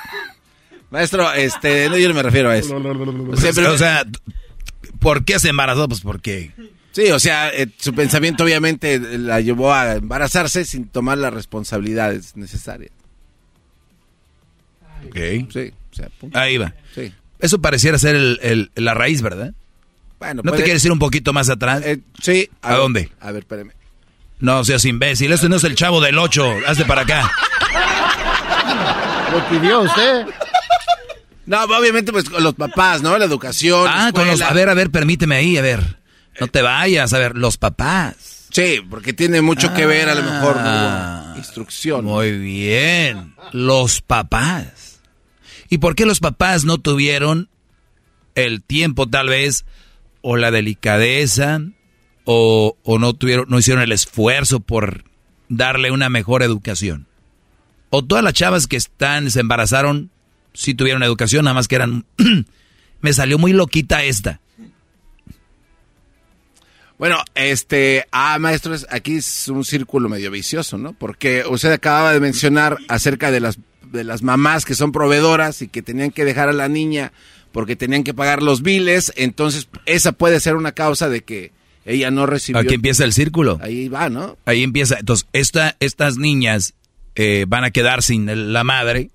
Maestro, 0.90 1.32
este, 1.32 1.88
no, 1.88 1.96
yo 1.96 2.08
no 2.08 2.14
me 2.14 2.24
refiero 2.24 2.50
a 2.50 2.56
eso. 2.56 2.76
o 2.76 3.78
sea, 3.78 4.04
¿por 4.98 5.24
qué 5.24 5.38
se 5.38 5.50
embarazó? 5.50 5.86
Pues 5.86 6.00
porque... 6.00 6.50
Sí, 6.92 7.10
o 7.10 7.18
sea, 7.20 7.50
eh, 7.50 7.68
su 7.78 7.94
pensamiento 7.94 8.42
obviamente 8.44 8.98
la 8.98 9.40
llevó 9.40 9.72
a 9.72 9.94
embarazarse 9.96 10.64
sin 10.64 10.88
tomar 10.88 11.18
las 11.18 11.32
responsabilidades 11.32 12.34
necesarias. 12.36 12.90
Ok. 15.06 15.16
Sí, 15.52 15.72
o 15.92 15.94
sea, 15.94 16.08
punto. 16.20 16.38
Ahí 16.38 16.56
va. 16.58 16.74
Sí. 16.94 17.12
Eso 17.38 17.60
pareciera 17.60 17.98
ser 17.98 18.16
el- 18.16 18.40
el- 18.42 18.70
la 18.74 18.94
raíz, 18.94 19.22
¿verdad? 19.22 19.52
Bueno, 20.18 20.36
¿No 20.36 20.50
te 20.50 20.56
puede- 20.56 20.64
quieres 20.64 20.84
ir 20.84 20.90
un 20.90 20.98
poquito 20.98 21.32
más 21.32 21.48
atrás? 21.48 21.82
Eh, 21.84 22.00
sí. 22.20 22.50
¿A, 22.62 22.70
ver, 22.70 22.78
dónde? 22.78 23.12
A 23.20 23.30
ver, 23.30 23.42
espérame. 23.42 23.70
No 24.40 24.64
seas 24.64 24.84
imbécil, 24.84 25.32
este 25.32 25.48
no 25.48 25.56
es 25.56 25.64
el 25.64 25.74
chavo 25.76 26.00
del 26.00 26.18
8, 26.18 26.52
hazte 26.66 26.84
para 26.84 27.02
acá. 27.02 27.30
Lo 29.32 29.48
pidió 29.48 29.80
usted. 29.82 30.26
No, 31.46 31.62
obviamente 31.64 32.12
pues 32.12 32.28
con 32.28 32.42
los 32.42 32.54
papás, 32.54 33.02
¿no? 33.02 33.16
La 33.18 33.24
educación. 33.24 33.84
la 33.84 34.06
Ah, 34.08 34.12
con 34.12 34.26
los, 34.26 34.40
a 34.42 34.52
ver, 34.52 34.68
a 34.68 34.74
ver, 34.74 34.90
permíteme 34.90 35.36
ahí, 35.36 35.56
a 35.56 35.62
ver. 35.62 35.98
No 36.40 36.46
te 36.46 36.62
vayas, 36.62 37.12
a 37.12 37.18
ver, 37.18 37.36
los 37.36 37.56
papás. 37.56 38.46
Sí, 38.50 38.76
porque 38.88 39.12
tiene 39.12 39.42
mucho 39.42 39.74
que 39.74 39.86
ver 39.86 40.08
a 40.08 40.14
lo 40.14 40.22
mejor 40.22 40.56
Ah, 40.58 41.30
¿no? 41.32 41.36
instrucción. 41.38 42.04
Muy 42.04 42.38
bien, 42.38 43.34
los 43.52 44.00
papás. 44.00 45.00
¿Y 45.68 45.78
por 45.78 45.94
qué 45.94 46.06
los 46.06 46.20
papás 46.20 46.64
no 46.64 46.78
tuvieron 46.78 47.48
el 48.34 48.62
tiempo 48.62 49.06
tal 49.06 49.28
vez 49.28 49.64
o 50.22 50.36
la 50.36 50.50
delicadeza 50.50 51.60
o, 52.24 52.76
o 52.82 52.98
no 52.98 53.12
tuvieron 53.14 53.46
no 53.48 53.58
hicieron 53.58 53.82
el 53.82 53.92
esfuerzo 53.92 54.60
por 54.60 55.04
darle 55.48 55.90
una 55.90 56.08
mejor 56.08 56.42
educación? 56.42 57.06
O 57.90 58.02
todas 58.04 58.24
las 58.24 58.32
chavas 58.34 58.66
que 58.66 58.76
están 58.76 59.30
se 59.30 59.40
embarazaron 59.40 60.10
sí 60.54 60.74
tuvieron 60.74 61.02
educación, 61.02 61.44
nada 61.44 61.54
más 61.54 61.68
que 61.68 61.76
eran 61.76 62.06
me 63.00 63.12
salió 63.12 63.38
muy 63.38 63.52
loquita 63.52 64.04
esta. 64.04 64.40
Bueno, 66.98 67.22
este, 67.34 68.06
ah, 68.10 68.38
maestros, 68.38 68.86
aquí 68.90 69.16
es 69.16 69.48
un 69.48 69.64
círculo 69.64 70.08
medio 70.08 70.30
vicioso, 70.30 70.78
¿no? 70.78 70.92
Porque 70.94 71.44
usted 71.48 71.70
acababa 71.72 72.12
de 72.12 72.20
mencionar 72.20 72.76
acerca 72.88 73.30
de 73.30 73.40
las 73.40 73.58
de 73.92 74.04
las 74.04 74.22
mamás 74.22 74.64
que 74.64 74.74
son 74.74 74.92
proveedoras 74.92 75.62
y 75.62 75.68
que 75.68 75.80
tenían 75.80 76.10
que 76.10 76.26
dejar 76.26 76.50
a 76.50 76.52
la 76.52 76.68
niña 76.68 77.12
porque 77.52 77.76
tenían 77.76 78.04
que 78.04 78.14
pagar 78.14 78.42
los 78.42 78.62
biles, 78.62 79.12
entonces 79.16 79.68
esa 79.86 80.12
puede 80.12 80.40
ser 80.40 80.56
una 80.56 80.72
causa 80.72 81.08
de 81.08 81.22
que 81.22 81.52
ella 81.84 82.10
no 82.10 82.26
recibió. 82.26 82.60
Aquí 82.60 82.74
empieza 82.74 83.04
el 83.04 83.12
círculo. 83.12 83.58
Ahí 83.62 83.88
va, 83.88 84.10
¿no? 84.10 84.36
Ahí 84.44 84.62
empieza. 84.62 84.98
Entonces, 84.98 85.26
esta, 85.32 85.74
estas 85.80 86.18
niñas 86.18 86.74
eh, 87.14 87.46
van 87.48 87.64
a 87.64 87.70
quedar 87.70 88.02
sin 88.02 88.52
la 88.52 88.62
madre. 88.62 89.10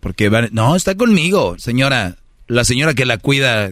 Porque 0.00 0.28
van, 0.28 0.48
no, 0.52 0.74
está 0.74 0.96
conmigo, 0.96 1.56
señora. 1.58 2.16
La 2.48 2.64
señora 2.64 2.94
que 2.94 3.04
la 3.04 3.18
cuida 3.18 3.70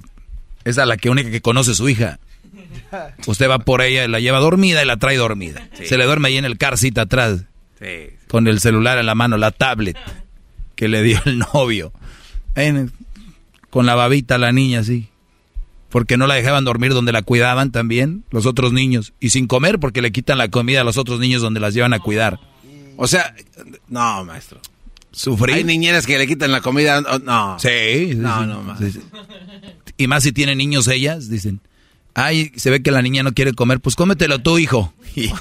es 0.64 0.78
a 0.78 0.86
la 0.86 0.96
que 0.96 1.10
única 1.10 1.30
que 1.30 1.40
conoce 1.40 1.74
su 1.74 1.88
hija. 1.88 2.20
Usted 3.26 3.48
va 3.48 3.58
por 3.58 3.82
ella, 3.82 4.06
la 4.08 4.20
lleva 4.20 4.38
dormida 4.38 4.82
y 4.82 4.86
la 4.86 4.96
trae 4.96 5.16
dormida. 5.16 5.68
Se 5.84 5.96
le 5.98 6.04
duerme 6.04 6.28
ahí 6.28 6.36
en 6.36 6.44
el 6.44 6.58
car 6.58 6.78
seat 6.78 6.96
atrás. 6.98 7.44
Sí. 7.78 8.14
Con 8.28 8.48
el 8.48 8.60
celular 8.60 8.98
en 8.98 9.06
la 9.06 9.14
mano, 9.14 9.36
la 9.36 9.50
tablet 9.50 9.96
que 10.74 10.88
le 10.88 11.02
dio 11.02 11.20
el 11.24 11.38
novio. 11.38 11.92
En- 12.54 12.92
con 13.70 13.84
la 13.86 13.94
babita 13.94 14.38
la 14.38 14.52
niña 14.52 14.80
así. 14.80 15.08
Porque 15.90 16.16
no 16.16 16.26
la 16.26 16.34
dejaban 16.34 16.64
dormir 16.64 16.92
donde 16.92 17.12
la 17.12 17.22
cuidaban 17.22 17.70
también 17.72 18.24
los 18.30 18.44
otros 18.46 18.72
niños. 18.72 19.12
Y 19.20 19.30
sin 19.30 19.46
comer 19.46 19.78
porque 19.78 20.02
le 20.02 20.12
quitan 20.12 20.38
la 20.38 20.48
comida 20.48 20.80
a 20.80 20.84
los 20.84 20.96
otros 20.98 21.20
niños 21.20 21.42
donde 21.42 21.60
las 21.60 21.74
llevan 21.74 21.92
a 21.94 21.98
cuidar. 22.00 22.38
O 22.96 23.06
sea, 23.06 23.34
no, 23.88 24.24
maestro. 24.24 24.60
Sufrir. 25.12 25.54
Hay 25.56 25.64
niñeras 25.64 26.06
que 26.06 26.18
le 26.18 26.26
quitan 26.26 26.52
la 26.52 26.60
comida, 26.60 27.00
no. 27.00 27.58
Sí, 27.58 28.12
No, 28.16 28.44
no, 28.44 28.76
sí. 28.78 29.00
Y 29.96 30.06
más 30.08 30.22
si 30.24 30.32
tienen 30.32 30.58
niños 30.58 30.88
ellas, 30.88 31.30
dicen. 31.30 31.60
Ay, 32.18 32.50
se 32.56 32.70
ve 32.70 32.82
que 32.82 32.90
la 32.90 33.02
niña 33.02 33.22
no 33.22 33.34
quiere 33.34 33.52
comer, 33.52 33.78
pues 33.78 33.94
cómetelo 33.94 34.38
tú, 34.40 34.58
hijo. 34.58 34.92
Y- 35.14 35.30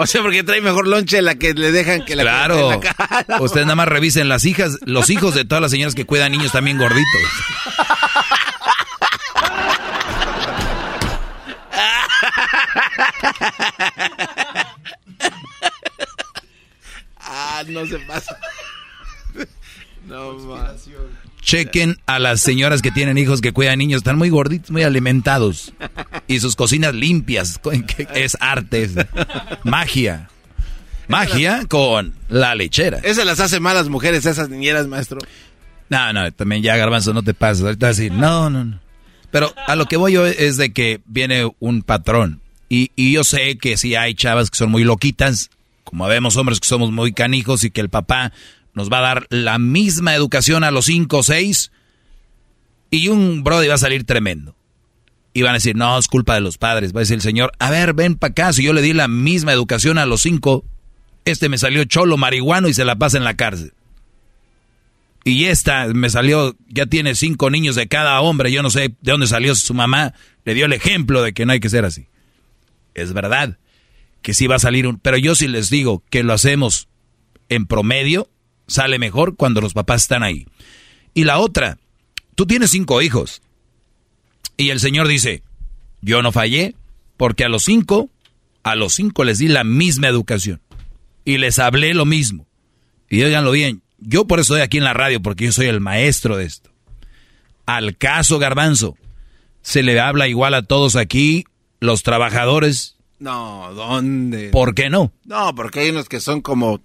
O 0.00 0.06
sea, 0.06 0.22
porque 0.22 0.44
trae 0.44 0.60
mejor 0.60 0.86
lonche 0.86 1.20
la 1.22 1.34
que 1.34 1.54
le 1.54 1.72
dejan 1.72 2.04
que 2.04 2.14
la 2.16 2.22
claro. 2.22 2.72
en 2.72 2.80
la 2.80 2.94
cara. 2.94 3.26
Ustedes 3.40 3.66
nada 3.66 3.74
más 3.74 3.88
revisen 3.88 4.28
las 4.28 4.44
hijas, 4.44 4.78
los 4.82 5.10
hijos 5.10 5.34
de 5.34 5.44
todas 5.44 5.60
las 5.60 5.72
señoras 5.72 5.94
que 5.96 6.06
cuidan 6.06 6.30
niños 6.32 6.52
también 6.52 6.78
gorditos. 6.78 7.04
Ah, 17.20 17.62
no 17.66 17.86
se 17.86 17.98
pasa. 18.00 18.38
No. 20.06 20.32
Chequen 21.48 21.96
a 22.04 22.18
las 22.18 22.42
señoras 22.42 22.82
que 22.82 22.90
tienen 22.90 23.16
hijos 23.16 23.40
que 23.40 23.54
cuidan 23.54 23.78
niños, 23.78 24.00
están 24.00 24.18
muy 24.18 24.28
gorditos, 24.28 24.70
muy 24.70 24.82
alimentados. 24.82 25.72
Y 26.26 26.40
sus 26.40 26.56
cocinas 26.56 26.94
limpias, 26.94 27.58
es 28.14 28.36
arte, 28.38 28.82
es 28.82 28.92
magia. 29.64 30.28
Magia 31.06 31.64
con 31.66 32.12
la 32.28 32.54
lechera. 32.54 32.98
Esas 32.98 33.24
las 33.24 33.40
hace 33.40 33.60
malas 33.60 33.88
mujeres, 33.88 34.26
esas 34.26 34.50
niñeras, 34.50 34.88
maestro. 34.88 35.20
No, 35.88 36.12
no, 36.12 36.30
también 36.32 36.62
ya 36.62 36.76
garbanzo, 36.76 37.14
no 37.14 37.22
te 37.22 37.32
pases. 37.32 37.64
Ahorita 37.64 37.92
no, 38.10 38.50
no, 38.50 38.66
no. 38.66 38.80
Pero 39.30 39.54
a 39.66 39.74
lo 39.74 39.86
que 39.86 39.96
voy 39.96 40.12
yo 40.12 40.26
es 40.26 40.58
de 40.58 40.74
que 40.74 41.00
viene 41.06 41.50
un 41.60 41.80
patrón. 41.80 42.42
Y, 42.68 42.92
y 42.94 43.12
yo 43.12 43.24
sé 43.24 43.56
que 43.56 43.78
sí 43.78 43.94
hay 43.94 44.14
chavas 44.14 44.50
que 44.50 44.58
son 44.58 44.70
muy 44.70 44.84
loquitas, 44.84 45.48
como 45.82 46.06
vemos 46.08 46.36
hombres 46.36 46.60
que 46.60 46.68
somos 46.68 46.92
muy 46.92 47.14
canijos 47.14 47.64
y 47.64 47.70
que 47.70 47.80
el 47.80 47.88
papá 47.88 48.34
nos 48.78 48.90
va 48.90 48.98
a 48.98 49.02
dar 49.02 49.26
la 49.28 49.58
misma 49.58 50.14
educación 50.14 50.64
a 50.64 50.70
los 50.70 50.86
cinco 50.86 51.18
o 51.18 51.22
seis. 51.22 51.70
Y 52.90 53.08
un 53.08 53.44
brody 53.44 53.68
va 53.68 53.74
a 53.74 53.78
salir 53.78 54.04
tremendo. 54.04 54.56
Y 55.34 55.42
van 55.42 55.50
a 55.50 55.54
decir, 55.54 55.76
no, 55.76 55.98
es 55.98 56.08
culpa 56.08 56.34
de 56.34 56.40
los 56.40 56.56
padres. 56.56 56.94
Va 56.94 57.00
a 57.00 57.02
decir 57.02 57.16
el 57.16 57.22
señor, 57.22 57.52
a 57.58 57.70
ver, 57.70 57.92
ven 57.92 58.14
para 58.14 58.30
acá, 58.30 58.52
si 58.54 58.62
yo 58.62 58.72
le 58.72 58.80
di 58.80 58.94
la 58.94 59.08
misma 59.08 59.52
educación 59.52 59.98
a 59.98 60.06
los 60.06 60.22
cinco, 60.22 60.64
este 61.26 61.50
me 61.50 61.58
salió 61.58 61.84
cholo 61.84 62.16
marihuano 62.16 62.68
y 62.68 62.74
se 62.74 62.86
la 62.86 62.96
pasa 62.96 63.18
en 63.18 63.24
la 63.24 63.36
cárcel. 63.36 63.74
Y 65.24 65.44
esta 65.44 65.86
me 65.88 66.08
salió, 66.08 66.56
ya 66.68 66.86
tiene 66.86 67.14
cinco 67.14 67.50
niños 67.50 67.76
de 67.76 67.86
cada 67.86 68.18
hombre, 68.20 68.50
yo 68.50 68.62
no 68.62 68.70
sé 68.70 68.80
de 68.80 68.94
dónde 69.02 69.26
salió 69.26 69.54
su 69.54 69.74
mamá, 69.74 70.14
le 70.44 70.54
dio 70.54 70.64
el 70.64 70.72
ejemplo 70.72 71.22
de 71.22 71.34
que 71.34 71.44
no 71.44 71.52
hay 71.52 71.60
que 71.60 71.68
ser 71.68 71.84
así. 71.84 72.06
Es 72.94 73.12
verdad 73.12 73.58
que 74.22 74.34
sí 74.34 74.46
va 74.46 74.56
a 74.56 74.60
salir 74.60 74.86
un... 74.86 74.98
Pero 74.98 75.18
yo 75.18 75.34
sí 75.34 75.48
les 75.48 75.68
digo 75.68 76.02
que 76.08 76.22
lo 76.22 76.32
hacemos 76.32 76.88
en 77.48 77.66
promedio, 77.66 78.30
sale 78.68 78.98
mejor 78.98 79.34
cuando 79.34 79.60
los 79.60 79.74
papás 79.74 80.02
están 80.02 80.22
ahí. 80.22 80.46
Y 81.14 81.24
la 81.24 81.38
otra, 81.38 81.78
tú 82.36 82.46
tienes 82.46 82.70
cinco 82.70 83.02
hijos. 83.02 83.42
Y 84.56 84.70
el 84.70 84.78
Señor 84.78 85.08
dice, 85.08 85.42
yo 86.00 86.22
no 86.22 86.30
fallé, 86.30 86.76
porque 87.16 87.44
a 87.44 87.48
los 87.48 87.64
cinco, 87.64 88.08
a 88.62 88.76
los 88.76 88.94
cinco 88.94 89.24
les 89.24 89.38
di 89.38 89.48
la 89.48 89.64
misma 89.64 90.08
educación. 90.08 90.60
Y 91.24 91.38
les 91.38 91.58
hablé 91.58 91.94
lo 91.94 92.04
mismo. 92.04 92.46
Y 93.10 93.22
oiganlo 93.22 93.50
bien, 93.50 93.82
yo 93.98 94.26
por 94.26 94.38
eso 94.38 94.54
estoy 94.54 94.64
aquí 94.64 94.78
en 94.78 94.84
la 94.84 94.94
radio, 94.94 95.20
porque 95.20 95.46
yo 95.46 95.52
soy 95.52 95.66
el 95.66 95.80
maestro 95.80 96.36
de 96.36 96.44
esto. 96.44 96.70
Al 97.66 97.96
caso 97.96 98.38
garbanzo, 98.38 98.96
se 99.62 99.82
le 99.82 99.98
habla 99.98 100.28
igual 100.28 100.54
a 100.54 100.62
todos 100.62 100.96
aquí, 100.96 101.44
los 101.80 102.02
trabajadores. 102.02 102.96
No, 103.18 103.72
¿dónde? 103.74 104.50
¿Por 104.50 104.74
qué 104.74 104.90
no? 104.90 105.12
No, 105.24 105.54
porque 105.54 105.80
hay 105.80 105.90
unos 105.90 106.08
que 106.08 106.20
son 106.20 106.40
como 106.40 106.80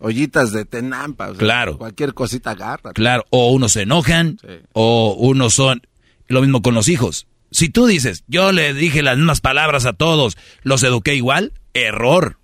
ollitas 0.00 0.52
de 0.52 0.64
tenampa. 0.64 1.28
o 1.28 1.34
sea, 1.34 1.38
Claro. 1.38 1.78
Cualquier 1.78 2.14
cosita 2.14 2.50
agarra. 2.50 2.92
Claro, 2.92 3.24
o 3.30 3.52
unos 3.52 3.72
se 3.72 3.82
enojan, 3.82 4.38
o 4.72 5.14
unos 5.18 5.54
son... 5.54 5.82
Lo 6.26 6.42
mismo 6.42 6.62
con 6.62 6.74
los 6.74 6.88
hijos. 6.88 7.26
Si 7.50 7.70
tú 7.70 7.86
dices, 7.86 8.22
yo 8.28 8.52
le 8.52 8.72
dije 8.72 9.02
las 9.02 9.16
mismas 9.16 9.40
palabras 9.40 9.84
a 9.84 9.92
todos, 9.92 10.38
los 10.62 10.82
eduqué 10.84 11.16
igual, 11.16 11.52
error. 11.74 12.38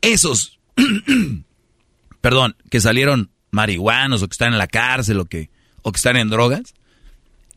Esos, 0.00 0.60
perdón, 2.20 2.56
que 2.70 2.80
salieron 2.80 3.30
marihuanos 3.50 4.22
o 4.22 4.28
que 4.28 4.32
están 4.32 4.52
en 4.52 4.58
la 4.58 4.68
cárcel 4.68 5.18
o 5.18 5.24
que, 5.24 5.50
o 5.82 5.90
que 5.90 5.96
están 5.96 6.16
en 6.16 6.28
drogas, 6.28 6.74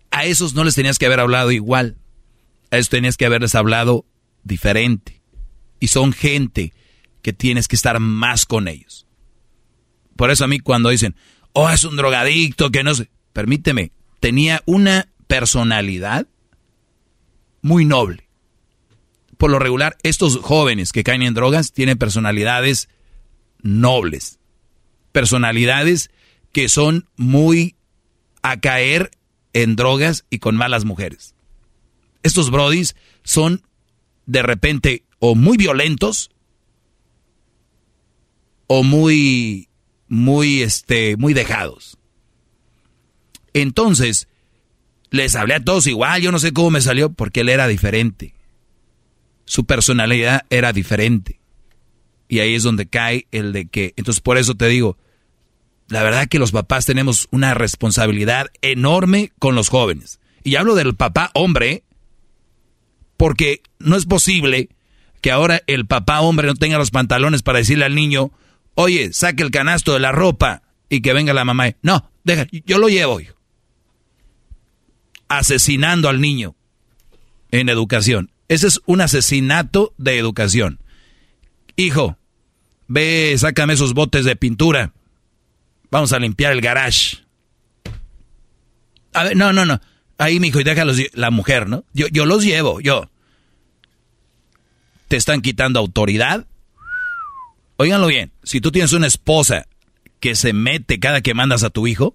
a 0.10 0.26
esos 0.26 0.56
no 0.56 0.64
les 0.64 0.74
tenías 0.74 0.98
que 0.98 1.06
haber 1.06 1.20
hablado 1.20 1.52
igual. 1.52 1.98
A 2.72 2.78
esos 2.78 2.90
tenías 2.90 3.16
que 3.16 3.28
haberles 3.28 3.54
hablado 3.54 4.06
diferente. 4.44 5.22
Y 5.80 5.88
son 5.88 6.14
gente 6.14 6.74
que 7.22 7.34
tienes 7.34 7.68
que 7.68 7.76
estar 7.76 8.00
más 8.00 8.46
con 8.46 8.68
ellos. 8.68 9.08
Por 10.16 10.32
eso 10.32 10.46
a 10.46 10.48
mí 10.48 10.60
cuando 10.60 10.90
dicen, 10.90 11.16
oh, 11.54 11.70
es 11.70 11.84
un 11.84 11.96
drogadicto, 11.96 12.72
que 12.72 12.84
no 12.84 12.94
sé, 12.94 13.10
permíteme, 13.34 13.92
tenía 14.20 14.62
una 14.66 15.10
personalidad 15.28 16.28
muy 17.62 17.86
noble. 17.86 18.28
Por 19.38 19.50
lo 19.50 19.60
regular, 19.60 19.98
estos 20.04 20.38
jóvenes 20.38 20.92
que 20.92 21.04
caen 21.04 21.24
en 21.24 21.34
drogas 21.34 21.74
tienen 21.74 21.98
personalidades 21.98 22.90
nobles. 23.62 24.40
Personalidades 25.12 26.12
que 26.52 26.70
son 26.70 27.08
muy 27.16 27.76
a 28.44 28.60
caer 28.60 29.12
en 29.54 29.76
drogas 29.76 30.26
y 30.30 30.40
con 30.40 30.56
malas 30.56 30.86
mujeres. 30.86 31.36
Estos 32.24 32.52
brodis 32.52 32.96
son 33.24 33.64
de 34.26 34.44
repente 34.44 35.06
o 35.20 35.36
muy 35.36 35.58
violentos 35.58 36.32
o 38.74 38.84
muy 38.84 39.68
muy 40.08 40.62
este 40.62 41.18
muy 41.18 41.34
dejados. 41.34 41.98
Entonces, 43.54 44.30
les 45.10 45.36
hablé 45.36 45.56
a 45.56 45.64
todos 45.64 45.88
igual, 45.88 46.22
yo 46.22 46.32
no 46.32 46.40
sé 46.40 46.54
cómo 46.54 46.72
me 46.72 46.80
salió 46.80 47.12
porque 47.12 47.42
él 47.42 47.50
era 47.50 47.68
diferente. 47.68 48.34
Su 49.44 49.66
personalidad 49.66 50.46
era 50.50 50.72
diferente. 50.72 51.42
Y 52.30 52.40
ahí 52.40 52.56
es 52.56 52.64
donde 52.64 52.88
cae 52.88 53.28
el 53.32 53.52
de 53.52 53.68
que, 53.68 53.94
entonces 53.98 54.22
por 54.22 54.38
eso 54.38 54.56
te 54.56 54.70
digo, 54.70 54.98
la 55.90 56.02
verdad 56.02 56.30
que 56.30 56.40
los 56.40 56.54
papás 56.54 56.86
tenemos 56.86 57.28
una 57.32 57.54
responsabilidad 57.54 58.48
enorme 58.62 59.34
con 59.38 59.54
los 59.54 59.68
jóvenes. 59.68 60.22
Y 60.46 60.56
hablo 60.56 60.76
del 60.76 60.96
papá 60.96 61.30
hombre, 61.34 61.84
porque 63.18 63.64
no 63.80 63.98
es 63.98 64.06
posible 64.06 64.70
que 65.20 65.30
ahora 65.30 65.62
el 65.68 65.88
papá 65.88 66.22
hombre 66.22 66.48
no 66.48 66.56
tenga 66.56 66.78
los 66.78 66.92
pantalones 66.92 67.44
para 67.44 67.60
decirle 67.60 67.84
al 67.84 67.96
niño, 67.96 68.32
oye, 68.82 69.14
saque 69.14 69.44
el 69.44 69.52
canasto 69.52 69.94
de 69.94 70.00
la 70.00 70.12
ropa 70.12 70.64
y 70.90 71.02
que 71.02 71.14
venga 71.14 71.34
la 71.34 71.46
mamá. 71.46 71.76
No, 71.82 72.12
deja, 72.24 72.48
yo 72.52 72.78
lo 72.78 72.90
llevo. 72.90 73.20
hijo". 73.20 73.36
Asesinando 75.28 76.10
al 76.10 76.20
niño 76.20 76.56
en 77.52 77.70
educación. 77.70 78.32
Ese 78.48 78.68
es 78.68 78.82
un 78.86 79.02
asesinato 79.02 79.94
de 79.98 80.18
educación. 80.18 80.80
Hijo, 81.78 82.18
ve, 82.88 83.34
sácame 83.38 83.74
esos 83.74 83.94
botes 83.94 84.26
de 84.26 84.36
pintura. 84.36 84.94
Vamos 85.90 86.12
a 86.14 86.20
limpiar 86.20 86.52
el 86.52 86.62
garage. 86.62 87.20
A 89.14 89.24
ver, 89.24 89.38
no, 89.38 89.54
no, 89.54 89.66
no. 89.66 89.80
Ahí, 90.18 90.40
mijo, 90.40 90.60
y 90.60 90.64
déjalos, 90.64 90.98
la 91.14 91.32
mujer, 91.32 91.68
¿no? 91.68 91.86
Yo, 91.94 92.08
yo 92.08 92.26
los 92.26 92.44
llevo, 92.44 92.80
yo. 92.80 93.10
Te 95.08 95.18
están 95.18 95.42
quitando 95.42 95.80
autoridad. 95.80 96.46
Óiganlo 97.82 98.06
bien, 98.06 98.32
si 98.44 98.62
tú 98.62 98.72
tienes 98.72 98.94
una 98.94 99.08
esposa 99.08 99.66
que 100.20 100.36
se 100.36 100.54
mete 100.54 101.00
cada 101.00 101.22
que 101.22 101.34
mandas 101.34 101.64
a 101.64 101.72
tu 101.72 101.88
hijo, 101.88 102.14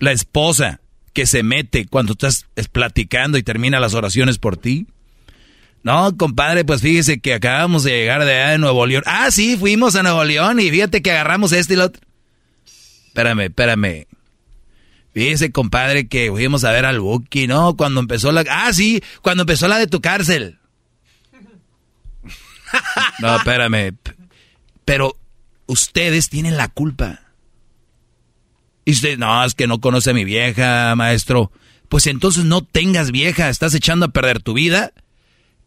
la 0.00 0.10
esposa 0.10 0.80
que 1.12 1.26
se 1.26 1.44
mete 1.44 1.86
cuando 1.86 2.14
estás 2.14 2.46
es, 2.56 2.66
platicando 2.66 3.38
y 3.38 3.44
termina 3.44 3.78
las 3.78 3.94
oraciones 3.94 4.38
por 4.38 4.56
ti. 4.56 4.88
No, 5.84 6.16
compadre, 6.16 6.64
pues 6.64 6.80
fíjese 6.80 7.20
que 7.20 7.34
acabamos 7.34 7.84
de 7.84 7.92
llegar 7.92 8.24
de 8.24 8.34
allá 8.34 8.50
de 8.50 8.58
Nuevo 8.58 8.84
León. 8.84 9.04
Ah, 9.06 9.30
sí, 9.30 9.56
fuimos 9.56 9.94
a 9.94 10.02
Nuevo 10.02 10.24
León 10.24 10.58
y 10.58 10.70
fíjate 10.70 11.02
que 11.02 11.12
agarramos 11.12 11.52
este 11.52 11.74
y 11.74 11.76
lo 11.76 11.84
otro. 11.84 12.02
Espérame, 13.06 13.42
espérame. 13.42 14.06
Fíjese, 15.14 15.52
compadre, 15.52 16.08
que 16.08 16.30
fuimos 16.32 16.64
a 16.64 16.72
ver 16.72 16.84
al 16.84 16.98
Buki, 16.98 17.46
¿no? 17.46 17.76
Cuando 17.76 18.00
empezó 18.00 18.32
la... 18.32 18.44
Ah, 18.50 18.72
sí, 18.72 19.04
cuando 19.22 19.44
empezó 19.44 19.68
la 19.68 19.78
de 19.78 19.86
tu 19.86 20.00
cárcel. 20.00 20.59
No, 23.20 23.36
espérame. 23.36 23.96
Pero 24.84 25.16
ustedes 25.66 26.28
tienen 26.28 26.56
la 26.56 26.68
culpa. 26.68 27.20
Y 28.84 28.92
usted, 28.92 29.18
no, 29.18 29.44
es 29.44 29.54
que 29.54 29.66
no 29.66 29.80
conoce 29.80 30.10
a 30.10 30.14
mi 30.14 30.24
vieja, 30.24 30.94
maestro. 30.96 31.52
Pues 31.88 32.06
entonces 32.06 32.44
no 32.44 32.62
tengas 32.64 33.10
vieja, 33.10 33.48
estás 33.48 33.74
echando 33.74 34.06
a 34.06 34.10
perder 34.10 34.42
tu 34.42 34.54
vida 34.54 34.92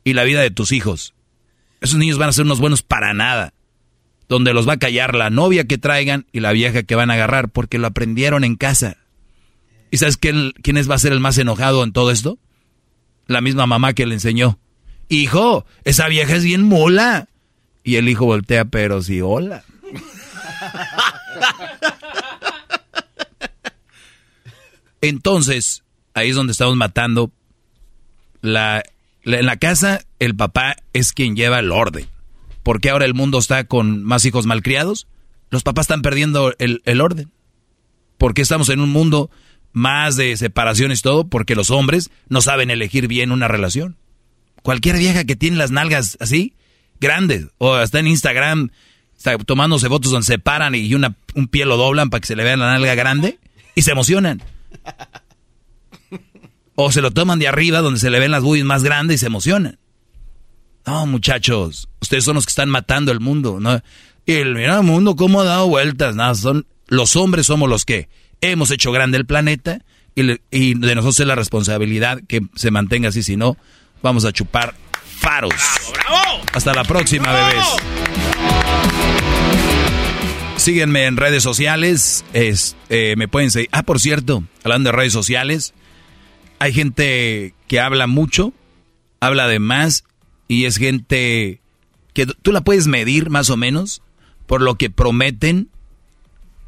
y 0.04 0.14
la 0.14 0.24
vida 0.24 0.42
de 0.42 0.52
tus 0.52 0.72
hijos. 0.72 1.14
Esos 1.82 1.98
niños 1.98 2.18
van 2.18 2.30
a 2.30 2.34
ser 2.34 2.46
unos 2.46 2.60
buenos 2.60 2.82
para 2.82 3.14
nada. 3.14 3.54
Donde 4.30 4.54
los 4.54 4.68
va 4.68 4.74
a 4.74 4.80
callar 4.80 5.16
la 5.16 5.30
novia 5.30 5.66
que 5.66 5.78
traigan 5.78 6.26
y 6.32 6.40
la 6.40 6.54
vieja 6.54 6.84
que 6.84 6.96
van 6.96 7.12
a 7.12 7.16
agarrar 7.16 7.50
porque 7.50 7.78
lo 7.78 7.88
aprendieron 7.88 8.44
en 8.44 8.56
casa. 8.56 8.98
¿Y 9.92 9.98
sabes 9.98 10.18
quién, 10.18 10.54
quién 10.64 10.78
es, 10.78 10.90
va 10.90 10.96
a 10.96 11.00
ser 11.00 11.12
el 11.12 11.20
más 11.20 11.38
enojado 11.38 11.84
en 11.84 11.92
todo 11.92 12.10
esto? 12.10 12.40
La 13.28 13.42
misma 13.42 13.68
mamá 13.68 13.94
que 13.94 14.06
le 14.06 14.16
enseñó. 14.16 14.60
Hijo, 15.10 15.66
esa 15.84 16.08
vieja 16.08 16.36
es 16.36 16.44
bien 16.44 16.64
mula. 16.64 17.28
Y 17.84 17.98
el 17.98 18.08
hijo 18.08 18.26
voltea, 18.26 18.66
pero 18.66 19.02
sí, 19.02 19.22
hola. 19.22 19.64
Entonces, 25.02 25.84
ahí 26.14 26.30
es 26.30 26.36
donde 26.36 26.52
estamos 26.52 26.78
matando. 26.78 27.32
La, 28.42 28.84
en 29.24 29.46
la 29.46 29.58
casa, 29.58 30.02
el 30.20 30.36
papá 30.36 30.78
es 30.94 31.12
quien 31.14 31.36
lleva 31.36 31.60
el 31.60 31.72
orden. 31.72 32.08
¿Por 32.64 32.80
qué 32.80 32.90
ahora 32.90 33.06
el 33.06 33.14
mundo 33.14 33.38
está 33.38 33.66
con 33.66 34.04
más 34.04 34.24
hijos 34.26 34.46
malcriados? 34.46 35.08
Los 35.50 35.64
papás 35.64 35.84
están 35.84 36.02
perdiendo 36.02 36.54
el, 36.58 36.82
el 36.86 37.02
orden. 37.02 37.32
¿Por 38.18 38.34
qué 38.34 38.42
estamos 38.42 38.70
en 38.70 38.80
un 38.80 38.90
mundo 38.90 39.30
más 39.74 40.16
de 40.16 40.38
separaciones 40.38 41.00
y 41.00 41.04
todo? 41.04 41.28
Porque 41.28 41.56
los 41.56 41.70
hombres 41.72 42.10
no 42.30 42.42
saben 42.42 42.72
elegir 42.72 43.08
bien 43.08 43.32
una 43.34 43.50
relación. 43.50 43.98
Cualquier 44.64 44.98
vieja 44.98 45.26
que 45.26 45.36
tiene 45.36 45.58
las 45.58 45.72
nalgas 45.72 46.18
así, 46.20 46.54
grandes, 47.00 47.48
o 47.60 47.78
está 47.80 48.00
en 48.00 48.08
Instagram 48.08 48.70
está 49.18 49.38
tomándose 49.38 49.88
fotos 49.88 50.12
donde 50.12 50.26
se 50.26 50.40
paran 50.40 50.76
y 50.76 50.94
una, 50.94 51.16
un 51.36 51.48
pie 51.48 51.66
lo 51.66 51.78
doblan 51.78 52.10
para 52.10 52.20
que 52.20 52.28
se 52.28 52.36
le 52.36 52.44
vea 52.44 52.58
la 52.58 52.72
nalga 52.74 52.94
grande 52.96 53.40
y 53.76 53.82
se 53.82 53.92
emocionan. 53.92 54.44
O 56.76 56.92
se 56.92 57.02
lo 57.02 57.12
toman 57.12 57.38
de 57.38 57.48
arriba 57.48 57.82
donde 57.82 58.00
se 58.00 58.10
le 58.10 58.20
ven 58.20 58.32
las 58.32 58.42
boobies 58.42 58.66
más 58.66 58.84
grandes 58.84 59.16
y 59.16 59.18
se 59.20 59.28
emocionan. 59.28 59.78
No, 60.88 61.06
muchachos, 61.06 61.88
ustedes 62.02 62.24
son 62.24 62.34
los 62.36 62.48
que 62.48 62.50
están 62.50 62.70
matando 62.70 63.12
el 63.12 63.20
mundo, 63.20 63.60
¿no? 63.60 63.80
Y 64.26 64.34
el 64.34 64.56
mira 64.56 64.78
el 64.78 64.84
mundo 64.84 65.16
cómo 65.16 65.42
ha 65.42 65.44
dado 65.46 65.68
vueltas, 65.68 66.16
nada, 66.16 66.34
son 66.34 66.66
los 66.88 67.16
hombres 67.16 67.46
somos 67.46 67.70
los 67.70 67.86
que 67.86 68.10
hemos 68.42 68.72
hecho 68.72 68.92
grande 68.92 69.18
el 69.18 69.26
planeta 69.26 69.86
y, 70.16 70.32
y 70.50 70.74
de 70.74 70.96
nosotros 70.96 71.20
es 71.20 71.28
la 71.28 71.36
responsabilidad 71.36 72.22
que 72.28 72.42
se 72.56 72.72
mantenga 72.72 73.10
así, 73.10 73.22
si 73.22 73.38
no 73.38 73.56
vamos 74.04 74.26
a 74.26 74.32
chupar 74.32 74.76
faros. 74.92 75.56
Hasta 76.54 76.74
la 76.74 76.84
próxima, 76.84 77.32
bebés. 77.32 77.66
Síguenme 80.58 81.06
en 81.06 81.18
redes 81.18 81.42
sociales. 81.42 82.24
Es, 82.34 82.76
eh, 82.90 83.16
me 83.18 83.28
pueden 83.28 83.50
seguir. 83.50 83.70
Ah, 83.72 83.84
por 83.84 84.00
cierto, 84.00 84.44
hablando 84.64 84.92
de 84.92 84.98
redes 84.98 85.14
sociales, 85.14 85.74
hay 86.60 86.74
gente 86.74 87.56
que 87.68 87.80
habla 87.80 88.06
mucho, 88.06 88.54
habla 89.20 89.48
de 89.48 89.60
más, 89.60 90.04
y 90.48 90.66
es 90.66 90.78
gente 90.78 91.62
que 92.14 92.28
tú 92.28 92.52
la 92.52 92.62
puedes 92.62 92.88
medir 92.88 93.32
más 93.32 93.50
o 93.50 93.58
menos 93.58 94.04
por 94.46 94.62
lo 94.62 94.76
que 94.76 94.90
prometen 94.90 95.70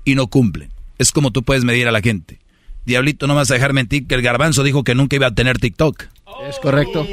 y 0.03 0.15
no 0.15 0.27
cumplen. 0.27 0.71
Es 0.97 1.11
como 1.11 1.31
tú 1.31 1.43
puedes 1.43 1.65
medir 1.65 1.87
a 1.87 1.91
la 1.91 2.01
gente. 2.01 2.39
Diablito, 2.85 3.27
no 3.27 3.35
vas 3.35 3.51
a 3.51 3.55
dejar 3.55 3.73
mentir 3.73 4.07
que 4.07 4.15
el 4.15 4.21
garbanzo 4.21 4.63
dijo 4.63 4.83
que 4.83 4.95
nunca 4.95 5.15
iba 5.15 5.27
a 5.27 5.35
tener 5.35 5.59
TikTok. 5.59 6.05
Es 6.47 6.59
correcto. 6.59 7.05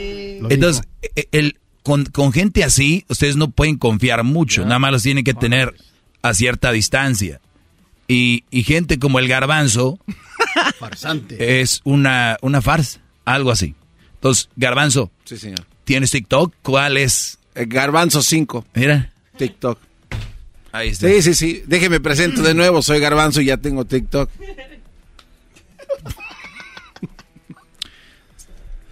Entonces, 0.50 0.82
e- 1.16 1.28
el, 1.32 1.58
con, 1.82 2.04
con 2.06 2.32
gente 2.32 2.64
así, 2.64 3.04
ustedes 3.08 3.36
no 3.36 3.50
pueden 3.50 3.76
confiar 3.78 4.24
mucho. 4.24 4.64
Nada 4.64 4.78
más 4.78 4.92
los 4.92 5.02
tienen 5.02 5.24
que 5.24 5.34
tener 5.34 5.74
a 6.22 6.34
cierta 6.34 6.72
distancia. 6.72 7.40
Y, 8.08 8.44
y 8.50 8.64
gente 8.64 8.98
como 8.98 9.18
el 9.18 9.28
garbanzo 9.28 9.98
Farsante. 10.78 11.60
es 11.60 11.80
una, 11.84 12.36
una 12.42 12.60
farsa, 12.60 13.00
algo 13.24 13.50
así. 13.50 13.74
Entonces, 14.14 14.48
garbanzo, 14.56 15.10
Sí, 15.24 15.36
señor. 15.38 15.64
¿tienes 15.84 16.10
TikTok? 16.10 16.54
¿Cuál 16.62 16.96
es? 16.96 17.38
El 17.54 17.66
Garbanzo 17.66 18.22
5. 18.22 18.64
Mira. 18.74 19.12
TikTok. 19.36 19.78
Ahí 20.72 20.88
está. 20.88 21.08
Sí, 21.08 21.20
sí, 21.22 21.34
sí. 21.34 21.62
Déjeme 21.66 22.00
presento 22.00 22.40
de 22.42 22.54
nuevo. 22.54 22.80
Soy 22.82 22.98
Garbanzo 23.00 23.40
y 23.42 23.46
ya 23.46 23.56
tengo 23.58 23.84
TikTok. 23.84 24.30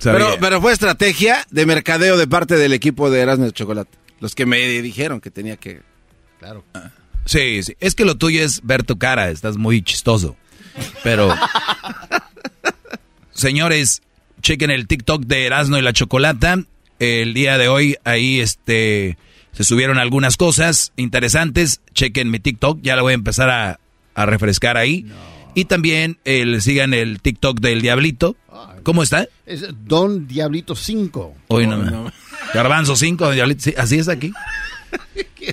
Pero, 0.03 0.37
pero 0.41 0.61
fue 0.61 0.73
estrategia 0.73 1.47
de 1.51 1.67
mercadeo 1.67 2.17
de 2.17 2.27
parte 2.27 2.57
del 2.57 2.73
equipo 2.73 3.11
de 3.11 3.21
Erasmus 3.21 3.49
de 3.49 3.53
Chocolate. 3.53 3.91
Los 4.21 4.35
que 4.35 4.47
me 4.47 4.59
dijeron 4.59 5.21
que 5.21 5.31
tenía 5.31 5.57
que. 5.57 5.81
Claro. 6.39 6.65
Sí, 7.27 7.63
sí. 7.63 7.77
Es 7.81 7.95
que 7.95 8.05
lo 8.05 8.17
tuyo 8.17 8.43
es 8.43 8.61
ver 8.65 8.83
tu 8.83 8.99
cara, 8.99 9.31
estás 9.31 9.57
muy 9.57 9.83
chistoso. 9.83 10.37
Pero. 11.03 11.35
Señores, 13.33 14.03
chequen 14.43 14.71
el 14.71 14.87
TikTok 14.87 15.25
de 15.25 15.47
Erasmo 15.47 15.79
y 15.79 15.83
la 15.83 15.93
Chocolata. 15.93 16.59
El 16.99 17.33
día 17.33 17.57
de 17.57 17.69
hoy 17.69 17.97
ahí 18.05 18.41
este 18.41 19.17
se 19.53 19.65
subieron 19.65 19.99
algunas 19.99 20.37
cosas 20.37 20.93
interesantes. 20.97 21.81
Chequen 21.95 22.31
mi 22.31 22.39
TikTok, 22.41 22.81
ya 22.83 22.97
lo 22.97 23.03
voy 23.03 23.13
a 23.13 23.15
empezar 23.15 23.51
a, 23.51 23.81
a 24.15 24.27
refrescar 24.27 24.77
ahí. 24.77 25.07
Y 25.61 25.67
también 25.67 26.19
el, 26.25 26.63
sigan 26.63 26.95
el 26.95 27.21
TikTok 27.21 27.61
del 27.61 27.83
Diablito. 27.83 28.35
¿Cómo 28.83 29.03
está? 29.03 29.29
Es 29.45 29.67
Don 29.85 30.27
Diablito 30.27 30.75
5. 30.75 31.35
Hoy 31.49 31.67
no, 31.67 32.11
Garbanzo 32.55 32.97
5, 32.97 33.33
Diablito, 33.33 33.65
sí, 33.65 33.75
así 33.77 33.99
es 33.99 34.09
aquí. 34.09 34.33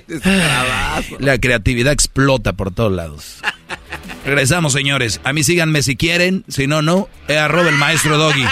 La 1.18 1.36
creatividad 1.38 1.92
explota 1.92 2.54
por 2.54 2.70
todos 2.70 2.90
lados. 2.90 3.40
Regresamos, 4.24 4.72
señores. 4.72 5.20
A 5.24 5.34
mí 5.34 5.42
síganme 5.42 5.82
si 5.82 5.94
quieren, 5.94 6.42
si 6.48 6.66
no, 6.66 6.80
no. 6.80 7.10
Es 7.28 7.36
arroba 7.36 7.68
el 7.68 7.76
maestro 7.76 8.16
Doggy. 8.16 8.46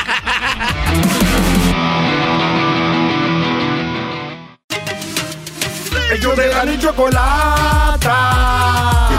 Ellos 6.12 6.36
de 6.36 6.48
la 6.48 6.78
chocolata. 6.78 8.26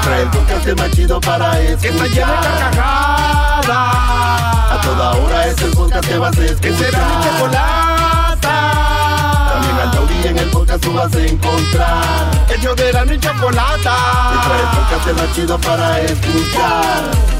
Trae 0.07 0.21
el 0.21 0.29
podcast 0.29 0.79
más 0.79 0.91
chido 0.91 1.19
para 1.19 1.59
escuchar. 1.59 1.81
Que 1.81 1.87
está 1.89 2.07
llena 2.07 2.41
de 2.41 2.47
carcajadas. 2.47 3.67
A 3.67 4.79
toda 4.81 5.11
hora 5.11 5.47
es 5.47 5.61
el 5.61 5.71
podcast 5.71 6.07
que 6.07 6.17
vas 6.17 6.37
a 6.37 6.45
escuchar. 6.45 6.61
Que 6.61 6.77
será 6.77 7.07
mi 7.09 7.23
chocolata. 7.25 8.39
También 9.51 9.75
al 9.75 9.91
taurí 9.91 10.27
en 10.27 10.37
el 10.37 10.49
podcast 10.49 10.81
tú 10.81 10.93
vas 10.93 11.13
a 11.13 11.19
encontrar. 11.19 12.31
Ellos 12.57 12.75
de 12.77 12.93
la 12.93 13.13
y 13.13 13.19
chocolata. 13.19 13.97
Que 14.31 14.47
trae 14.47 14.61
el 14.61 14.67
podcast 14.77 15.11
más 15.11 15.35
chido 15.35 15.57
para 15.59 15.99
escuchar. 15.99 17.36